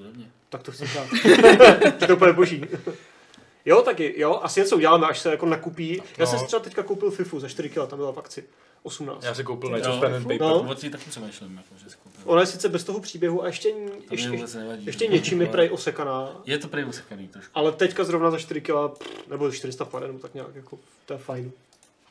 tak 0.49 0.63
to 0.63 0.71
chci 0.71 0.85
hrát. 0.85 1.07
to 2.07 2.15
úplně 2.15 2.33
boží. 2.33 2.65
Jo, 3.65 3.81
taky, 3.81 4.13
jo, 4.17 4.39
asi 4.43 4.59
něco 4.59 4.75
uděláme, 4.75 5.07
až 5.07 5.19
se 5.19 5.31
jako 5.31 5.45
nakupí. 5.45 5.95
Já 5.95 6.03
No. 6.19 6.25
jsem 6.25 6.39
si 6.39 6.45
třeba 6.45 6.59
teďka 6.59 6.83
koupil 6.83 7.11
FIFU 7.11 7.39
za 7.39 7.47
4 7.49 7.69
kg, 7.69 7.75
tam 7.87 7.99
byla 7.99 8.11
v 8.11 8.17
akci. 8.19 8.43
18. 8.83 9.23
Já 9.23 9.33
si 9.33 9.43
koupil 9.43 9.77
Jo, 9.77 9.93
of 9.93 9.99
Pen 9.99 10.15
and 10.15 10.23
Paper. 10.23 10.39
No. 10.39 10.69
O 10.69 10.75
té 10.75 10.89
taky 10.89 11.09
přemýšlím, 11.09 11.57
jako, 11.57 11.83
že 11.83 11.89
si 11.89 11.97
koupím. 12.03 12.21
Ona 12.25 12.41
je 12.41 12.47
sice 12.47 12.69
bez 12.69 12.83
toho 12.83 12.99
příběhu 12.99 13.43
a 13.43 13.47
ještě, 13.47 13.73
ještě, 14.11 14.29
vůbec 14.29 14.53
nevadí. 14.53 14.85
ještě 14.85 15.07
no. 15.07 15.13
něčím 15.13 15.41
je 15.41 15.47
prej 15.47 15.69
osekaná. 15.71 16.41
Je 16.45 16.57
to 16.57 16.67
prej 16.67 16.85
usekaný 16.85 17.27
trošku. 17.27 17.51
Ale 17.53 17.71
teďka 17.71 18.03
zrovna 18.03 18.31
za 18.31 18.39
4 18.39 18.61
kg, 18.61 18.73
nebo 19.29 19.51
450, 19.51 20.07
nebo 20.07 20.19
tak 20.19 20.33
nějak, 20.33 20.55
jako, 20.55 20.79
to 21.05 21.13
je 21.13 21.19
fajn. 21.19 21.51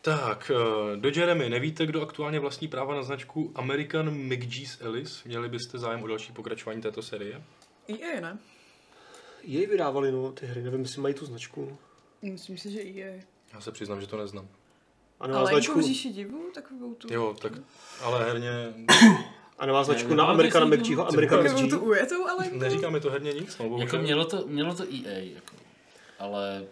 Tak, 0.03 0.51
eh, 0.55 0.97
do 0.97 1.09
Jeremy, 1.09 1.49
nevíte, 1.51 1.87
kdo 1.87 2.03
aktuálně 2.03 2.41
vlastní 2.41 2.69
práva 2.69 2.95
na 2.95 3.03
značku 3.03 3.53
American 3.55 4.11
McGee's 4.11 4.79
Ellis? 4.81 5.25
Měli 5.25 5.49
byste 5.49 5.79
zájem 5.79 6.03
o 6.03 6.07
další 6.07 6.33
pokračování 6.33 6.83
této 6.83 7.03
série? 7.03 7.43
EA, 7.89 8.21
ne? 8.21 8.39
Jej 9.43 9.67
vydávali, 9.67 10.13
no, 10.13 10.33
ty 10.33 10.47
hry, 10.47 10.63
nevím, 10.63 10.81
jestli 10.81 11.03
mají 11.03 11.15
tu 11.15 11.27
značku. 11.27 11.79
Myslím 12.23 12.59
si, 12.59 12.71
že 12.71 12.81
EA. 12.81 13.23
Já 13.53 13.61
se 13.61 13.73
přiznám, 13.73 14.01
že 14.01 14.07
to 14.07 14.17
neznám. 14.17 14.49
A 15.21 15.27
nemá 15.27 15.39
Ale 15.39 15.51
značku, 15.51 15.73
jako 15.73 15.81
v 15.81 15.85
říši 15.85 16.13
divu, 16.13 16.51
takovou 16.55 16.95
tu... 16.95 17.15
Jo, 17.15 17.37
tak, 17.43 17.53
ale 18.03 18.25
herně, 18.25 18.51
a 19.59 19.67
nemá 19.67 19.85
značku 19.85 20.09
Ne, 20.09 20.17
na 20.17 20.35
značku, 20.35 20.67
McGeeho, 20.67 21.03
no. 21.05 21.09
American 21.09 21.43
Takovou 21.45 21.69
tu 21.69 21.79
ujetou, 21.81 22.27
ale 22.29 22.45
jako... 22.45 22.57
neříká 22.57 22.91
mi 22.91 23.01
to 23.01 23.11
herně 23.11 23.33
nic, 23.33 23.59
no 23.59 23.79
Jako 23.79 23.99
mělo 23.99 24.25
to, 24.25 24.47
mělo 24.47 24.75
to 24.75 24.83
EA, 24.83 25.35
jako. 25.35 25.57
Ale 26.19 26.67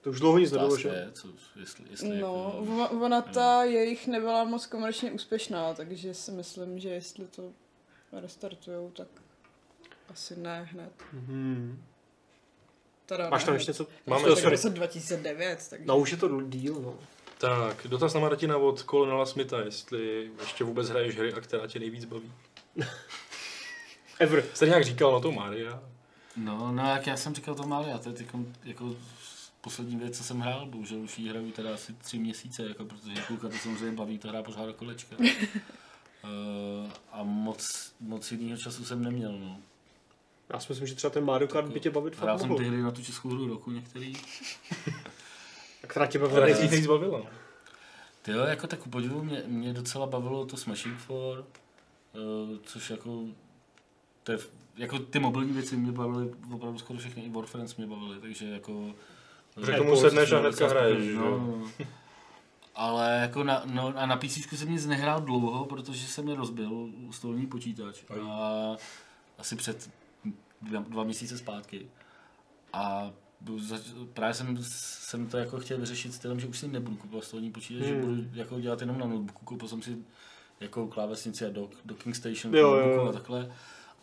To 0.00 0.10
už 0.10 0.20
dlouho 0.20 0.38
nic 0.38 0.52
nebylo, 0.52 0.76
že? 0.76 0.88
je, 0.88 1.10
co, 1.12 1.28
jestli, 1.60 1.84
jestli 1.90 2.08
No, 2.08 2.64
jako, 2.78 3.04
ona 3.04 3.22
ta 3.22 3.64
jejich 3.64 4.06
nebyla 4.06 4.44
moc 4.44 4.66
komerčně 4.66 5.12
úspěšná, 5.12 5.74
takže 5.74 6.14
si 6.14 6.30
myslím, 6.30 6.78
že 6.78 6.88
jestli 6.88 7.26
to 7.26 7.52
restartujou, 8.12 8.90
tak 8.90 9.08
asi 10.08 10.36
ne 10.36 10.68
hned. 10.72 10.92
Hmm. 11.12 11.82
Teda 13.06 13.30
Máš 13.30 13.42
ne 13.42 13.46
tam 13.46 13.52
hned. 13.52 13.58
ještě 13.58 13.70
něco? 13.70 13.86
Máme 14.06 14.28
roce 14.28 14.70
2009, 14.70 15.66
takže... 15.70 15.86
No 15.86 15.98
už 15.98 16.10
je 16.10 16.16
to 16.16 16.40
díl, 16.40 16.74
no. 16.74 16.98
Tak, 17.40 17.86
dotaz 17.88 18.14
na 18.14 18.20
Martina 18.20 18.56
od 18.56 18.82
Colonela 18.82 19.26
Smitha, 19.26 19.60
jestli 19.60 20.30
ještě 20.40 20.64
vůbec 20.64 20.88
hraješ 20.88 21.16
hry 21.16 21.32
a 21.32 21.40
která 21.40 21.66
tě 21.66 21.78
nejvíc 21.78 22.04
baví. 22.04 22.32
Ever. 24.18 24.44
Jste 24.54 24.66
nějak 24.66 24.84
říkal 24.84 25.12
na 25.12 25.20
to 25.20 25.32
Maria? 25.32 25.82
No, 26.36 26.72
no 26.72 26.88
jak 26.90 27.06
já 27.06 27.16
jsem 27.16 27.34
říkal 27.34 27.54
to 27.54 27.62
máli, 27.62 27.92
a 27.92 27.98
to 27.98 28.08
je 28.08 28.14
teď 28.14 28.26
jako 28.64 28.96
poslední 29.60 29.96
věc, 29.96 30.18
co 30.18 30.24
jsem 30.24 30.40
hrál, 30.40 30.66
bohužel 30.66 30.98
už 30.98 31.18
jí 31.18 31.28
hraju 31.28 31.50
teda 31.50 31.74
asi 31.74 31.92
tři 31.92 32.18
měsíce, 32.18 32.62
jako, 32.62 32.84
protože 32.84 33.22
kluka 33.26 33.48
to 33.48 33.56
samozřejmě 33.56 33.96
baví, 33.96 34.18
to 34.18 34.28
hrá 34.28 34.42
pořád 34.42 34.66
do 34.66 34.74
kolečka. 34.74 35.16
uh, 35.18 35.26
a 37.12 37.22
moc, 37.22 37.92
moc 38.00 38.32
jiného 38.32 38.58
času 38.58 38.84
jsem 38.84 39.04
neměl, 39.04 39.32
no. 39.32 39.56
Já 40.52 40.60
si 40.60 40.66
myslím, 40.68 40.86
že 40.86 40.94
třeba 40.94 41.10
ten 41.10 41.24
Mario 41.24 41.48
Kart 41.48 41.68
by 41.68 41.80
tě 41.80 41.90
bavit 41.90 42.16
Hrál 42.16 42.34
fakt 42.34 42.40
jsem 42.40 42.48
mohl. 42.48 42.62
ty 42.62 42.68
hry 42.68 42.82
na 42.82 42.90
tu 42.90 43.02
českou 43.02 43.28
hru 43.28 43.48
roku 43.48 43.70
některý. 43.70 44.12
Která 45.90 46.06
tě 46.06 46.18
bavila 46.18 46.46
nejvíc. 46.46 46.86
bavila? 46.86 47.22
Ty 48.22 48.32
jo, 48.32 48.40
jako 48.40 48.66
tak 48.66 48.88
podivu 48.88 49.22
mě, 49.22 49.42
mě 49.46 49.72
docela 49.72 50.06
bavilo 50.06 50.46
to 50.46 50.56
Smashing 50.56 50.98
4, 50.98 51.14
uh, 51.14 51.42
což 52.64 52.90
jako, 52.90 53.24
to 54.22 54.32
je, 54.32 54.38
jako 54.76 54.98
ty 54.98 55.18
mobilní 55.18 55.52
věci 55.52 55.76
mě 55.76 55.92
bavily 55.92 56.34
opravdu 56.54 56.78
skoro 56.78 56.98
všechny, 56.98 57.22
i 57.22 57.30
Warframes 57.30 57.76
mě 57.76 57.86
bavily, 57.86 58.20
takže 58.20 58.48
jako... 58.48 58.94
Že 59.66 59.72
k 59.72 59.76
tomu 59.76 59.96
sedneš 59.96 60.32
a 60.32 60.38
hnedka 60.38 60.68
hraješ, 60.68 61.04
že 61.04 61.14
no, 61.14 61.24
jo? 61.24 61.62
Ale 62.74 63.18
jako 63.22 63.44
na, 63.44 63.62
no, 63.66 63.92
a 63.96 64.06
na 64.06 64.16
PC 64.16 64.52
jsem 64.52 64.70
nic 64.70 64.86
nehrál 64.86 65.20
dlouho, 65.20 65.64
protože 65.64 66.06
se 66.06 66.22
mi 66.22 66.34
rozbil 66.34 66.88
stolní 67.10 67.46
počítač. 67.46 68.04
A 68.30 68.76
asi 69.38 69.56
před 69.56 69.90
dva, 70.62 70.80
dva 70.80 71.04
měsíce 71.04 71.38
zpátky. 71.38 71.86
A 72.72 73.10
právě 74.14 74.34
jsem, 74.34 74.58
jsem 74.62 75.26
to 75.26 75.36
jako 75.38 75.58
chtěl 75.60 75.78
vyřešit 75.78 76.14
stylem, 76.14 76.40
že 76.40 76.46
už 76.46 76.58
si 76.58 76.68
nebudu 76.68 76.96
kupovat 76.96 77.24
stolní 77.24 77.50
počítač, 77.50 77.86
že 77.86 77.92
Hmm. 77.94 78.00
budu 78.00 78.22
jako 78.32 78.60
dělat 78.60 78.80
jenom 78.80 78.98
na 78.98 79.06
notebooku. 79.06 79.44
Koupil 79.44 79.68
jsem 79.68 79.82
si 79.82 79.96
jako 80.60 80.86
klávesnici 80.86 81.46
a 81.46 81.48
dock, 81.48 81.72
docking 81.84 82.16
station 82.16 82.54
Jo, 82.54 82.74
jo, 82.74 83.06
a 83.08 83.12
takhle. 83.12 83.52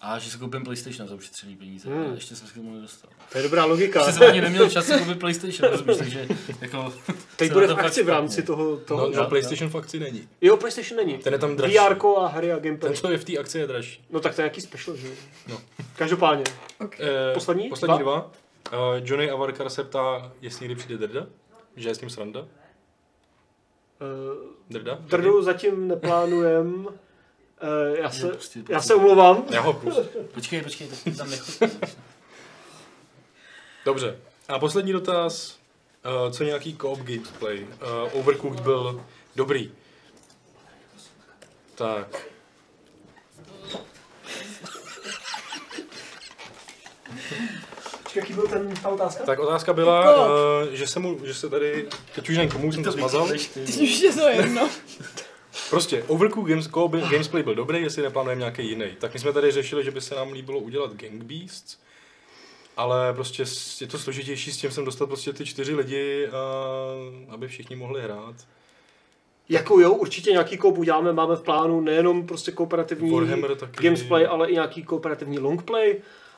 A 0.02 0.20
že 0.20 0.30
si 0.32 0.38
koupím 0.38 0.64
PlayStation 0.64 1.08
za 1.08 1.16
ušetřený 1.16 1.56
peníze. 1.56 1.90
Hmm. 1.90 2.12
A 2.12 2.14
ještě 2.14 2.36
jsem 2.36 2.48
se 2.48 2.54
k 2.54 2.56
tomu 2.56 2.76
nedostal. 2.76 3.10
To 3.32 3.38
je 3.38 3.44
dobrá 3.44 3.66
logika. 3.66 4.00
Ještě 4.00 4.14
jsem 4.14 4.30
ani 4.30 4.42
neměl 4.42 4.70
čas 4.70 4.86
si 4.86 4.94
koupit 5.00 5.20
PlayStation, 5.20 5.72
rozumíš, 5.72 5.98
takže 5.98 6.28
jako... 6.62 6.94
Teď 7.36 7.54
bude 7.54 7.68
v 7.68 7.70
to 7.70 7.78
akci 7.80 8.04
v 8.04 8.10
rámci 8.10 8.44
toho, 8.44 8.78
toho 8.78 9.10
No, 9.10 9.18
no 9.18 9.26
PlayStation 9.30 9.70
v 9.70 9.76
akci 9.76 10.00
není. 10.00 10.28
Jo, 10.42 10.58
PlayStation 10.58 10.98
není. 11.06 11.18
Ten 11.18 11.34
je 11.34 11.40
tam 11.40 11.56
dražší. 11.56 11.78
VR 11.78 11.96
a 12.20 12.28
hry 12.28 12.52
a 12.52 12.60
gameplay. 12.60 12.92
Ten, 12.92 13.02
co 13.02 13.12
je 13.12 13.18
v 13.18 13.24
té 13.24 13.38
akci, 13.38 13.60
je 13.60 13.68
dražší. 13.68 14.06
No 14.10 14.20
tak 14.20 14.36
to 14.36 14.42
je 14.42 14.44
nějaký 14.44 14.62
special, 14.62 14.98
že 14.98 15.08
jo? 15.08 15.14
No. 15.48 15.62
Každopádně. 15.96 16.44
Okay. 16.80 17.08
Eh, 17.08 17.34
Poslední? 17.34 17.70
Poslední 17.70 18.00
Dva? 18.00 18.12
dva. 18.20 18.32
Uh, 18.74 19.02
Johnny 19.04 19.30
Avarkar 19.32 19.70
se 19.70 19.84
ptá, 19.84 20.32
jestli 20.42 20.64
někdy 20.68 20.76
přijde 20.84 21.08
Drda. 21.08 21.28
Že 21.76 21.90
je 21.90 21.96
s 21.96 22.02
ním 22.02 22.10
sranda. 22.10 22.40
Uh, 22.40 22.48
Drda? 24.70 24.96
Drdu 25.00 25.42
zatím 25.44 25.88
neplánujem. 25.88 26.86
Uh, 26.86 26.94
já, 28.00 28.12
se, 28.12 28.28
prostě- 28.28 28.64
já 28.70 28.82
se 28.82 28.96
omlouvám. 28.96 29.46
Já 29.50 29.62
ho 29.62 29.74
pustím. 29.74 30.04
Počkej, 30.34 30.62
počkej, 30.62 30.88
teď 30.88 31.18
tam. 31.18 31.32
Dobře. 33.86 34.20
A 34.48 34.60
poslední 34.60 34.92
dotaz. 34.94 35.58
Uh, 36.26 36.32
co 36.32 36.44
nějaký 36.44 36.78
co-op 36.78 37.00
gameplay? 37.00 37.64
Uh, 37.64 38.20
Overcooked 38.20 38.60
byl 38.60 39.06
dobrý. 39.36 39.72
Tak. 41.76 42.28
Jaký 48.18 48.34
byl 48.34 48.48
ten, 48.48 48.74
ta 48.84 48.90
otázka? 48.90 49.24
Tak 49.24 49.40
otázka 49.40 49.74
byla, 49.74 50.26
uh, 50.26 50.32
že 50.72 50.88
se 50.88 51.00
mu, 51.00 51.20
že 51.26 51.34
se 51.34 51.50
tady, 51.50 51.88
teď 52.16 52.30
už 52.30 52.38
nevím 52.38 52.52
komu 52.52 52.72
jsem 52.72 52.84
to 52.84 52.92
smazal. 52.92 53.24
Už 53.82 54.02
je 54.02 54.14
to 54.14 54.28
jedno. 54.28 54.70
Prostě 55.70 56.04
Overcooked 56.04 56.50
games, 56.50 56.68
co-op 56.74 56.92
gamesplay 56.96 57.44
byl 57.44 57.56
dobrý, 57.56 57.82
jestli 57.82 58.04
neplánujeme 58.04 58.40
nějaký 58.40 58.70
jiný. 58.70 58.86
Tak 59.00 59.14
my 59.14 59.20
jsme 59.20 59.34
tady 59.34 59.52
řešili, 59.52 59.84
že 59.84 59.92
by 59.92 60.02
se 60.02 60.16
nám 60.16 60.32
líbilo 60.32 60.60
udělat 60.60 60.94
Gang 60.96 61.24
Beasts, 61.24 61.78
ale 62.78 63.14
prostě 63.14 63.44
je 63.82 63.88
to 63.88 64.00
složitější 64.00 64.52
s 64.52 64.58
tím 64.58 64.72
jsem 64.72 64.86
dostat 64.86 65.06
prostě 65.06 65.34
ty 65.34 65.46
čtyři 65.46 65.76
lidi, 65.76 66.28
uh, 66.28 67.34
aby 67.34 67.48
všichni 67.48 67.76
mohli 67.76 68.02
hrát. 68.02 68.36
Jako 69.50 69.80
jo, 69.80 69.94
určitě 69.94 70.32
nějaký 70.32 70.58
koup 70.58 70.78
uděláme, 70.78 71.14
máme 71.14 71.36
v 71.36 71.42
plánu 71.42 71.82
nejenom 71.82 72.28
prostě 72.28 72.52
kooperativní 72.52 73.12
Warhammer 73.12 73.56
taky. 73.56 73.84
gamesplay, 73.84 74.28
ale 74.30 74.50
i 74.50 74.54
nějaký 74.54 74.84
kooperativní 74.84 75.40
longplay, 75.40 75.96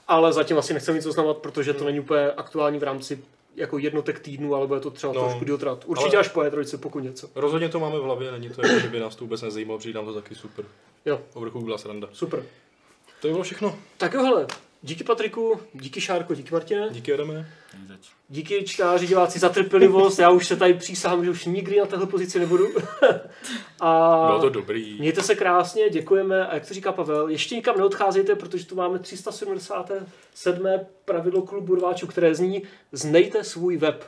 ale 0.10 0.34
zatím 0.34 0.58
asi 0.58 0.74
nechceme 0.74 0.98
nic 0.98 1.06
oznamovat, 1.06 1.38
protože 1.38 1.74
to 1.74 1.86
není 1.86 2.00
úplně 2.00 2.32
aktuální 2.32 2.80
v 2.80 2.84
rámci 2.84 3.24
jako 3.56 3.78
jednotek 3.78 4.20
týdnů, 4.20 4.56
ale 4.56 4.68
bude 4.68 4.80
to 4.80 4.90
třeba 4.92 5.14
No, 5.14 5.22
trošku 5.22 5.46
diotrat. 5.46 5.84
Určitě 5.86 6.18
ale- 6.18 6.26
až 6.26 6.28
po 6.28 6.40
E3, 6.40 6.78
pokud 6.78 7.00
něco. 7.00 7.30
Rozhodně 7.36 7.70
to 7.70 7.80
máme 7.80 8.00
v 8.00 8.04
hlavě, 8.04 8.32
není 8.32 8.50
to 8.50 8.68
jako, 8.68 8.80
že 8.80 8.88
by 8.88 9.00
nás 9.00 9.16
to 9.16 9.24
vůbec 9.24 9.42
nezajímalo, 9.42 9.80
přijde 9.80 9.98
nám 10.00 10.06
to 10.06 10.14
taky 10.14 10.36
super. 10.36 10.66
Jo, 11.06 11.22
Overcooked 11.34 11.66
byla 11.66 11.78
sranda. 11.78 12.08
super. 12.14 12.44
To 13.22 13.28
je 13.28 13.34
bylo 13.34 13.44
všechno. 13.44 13.76
Tak 13.98 14.14
jo, 14.14 14.24
hele, 14.24 14.48
díky 14.82 15.04
Patriku, 15.04 15.60
díky 15.74 16.02
Šárko, 16.02 16.36
díky 16.36 16.54
Martine, 16.54 16.90
Díky 16.92 17.14
Adame. 17.14 17.48
díky 18.30 18.64
čtenáři, 18.64 19.08
diváci 19.08 19.40
za 19.40 19.50
trpělivost, 19.50 20.20
já 20.20 20.30
už 20.30 20.48
se 20.48 20.56
tady 20.56 20.74
přísahám, 20.74 21.26
že 21.26 21.32
už 21.32 21.46
nikdy 21.46 21.80
na 21.80 21.86
téhle 21.86 22.06
pozici 22.08 22.40
nebudu. 22.40 22.68
A 23.80 24.24
Bylo 24.28 24.42
to 24.42 24.50
dobrý. 24.50 25.00
Mějte 25.00 25.24
se 25.24 25.36
krásně, 25.36 25.90
děkujeme 25.90 26.48
a 26.48 26.54
jak 26.54 26.68
to 26.68 26.74
říká 26.74 26.92
Pavel, 26.92 27.30
ještě 27.30 27.56
nikam 27.56 27.78
neodcházejte, 27.78 28.36
protože 28.36 28.66
tu 28.66 28.76
máme 28.76 29.00
377. 29.00 30.66
pravidlo 31.06 31.42
klubu 31.42 31.76
rváčů, 31.76 32.08
které 32.08 32.36
zní 32.36 32.64
znejte 32.92 33.44
svůj 33.44 33.78
web. 33.78 34.04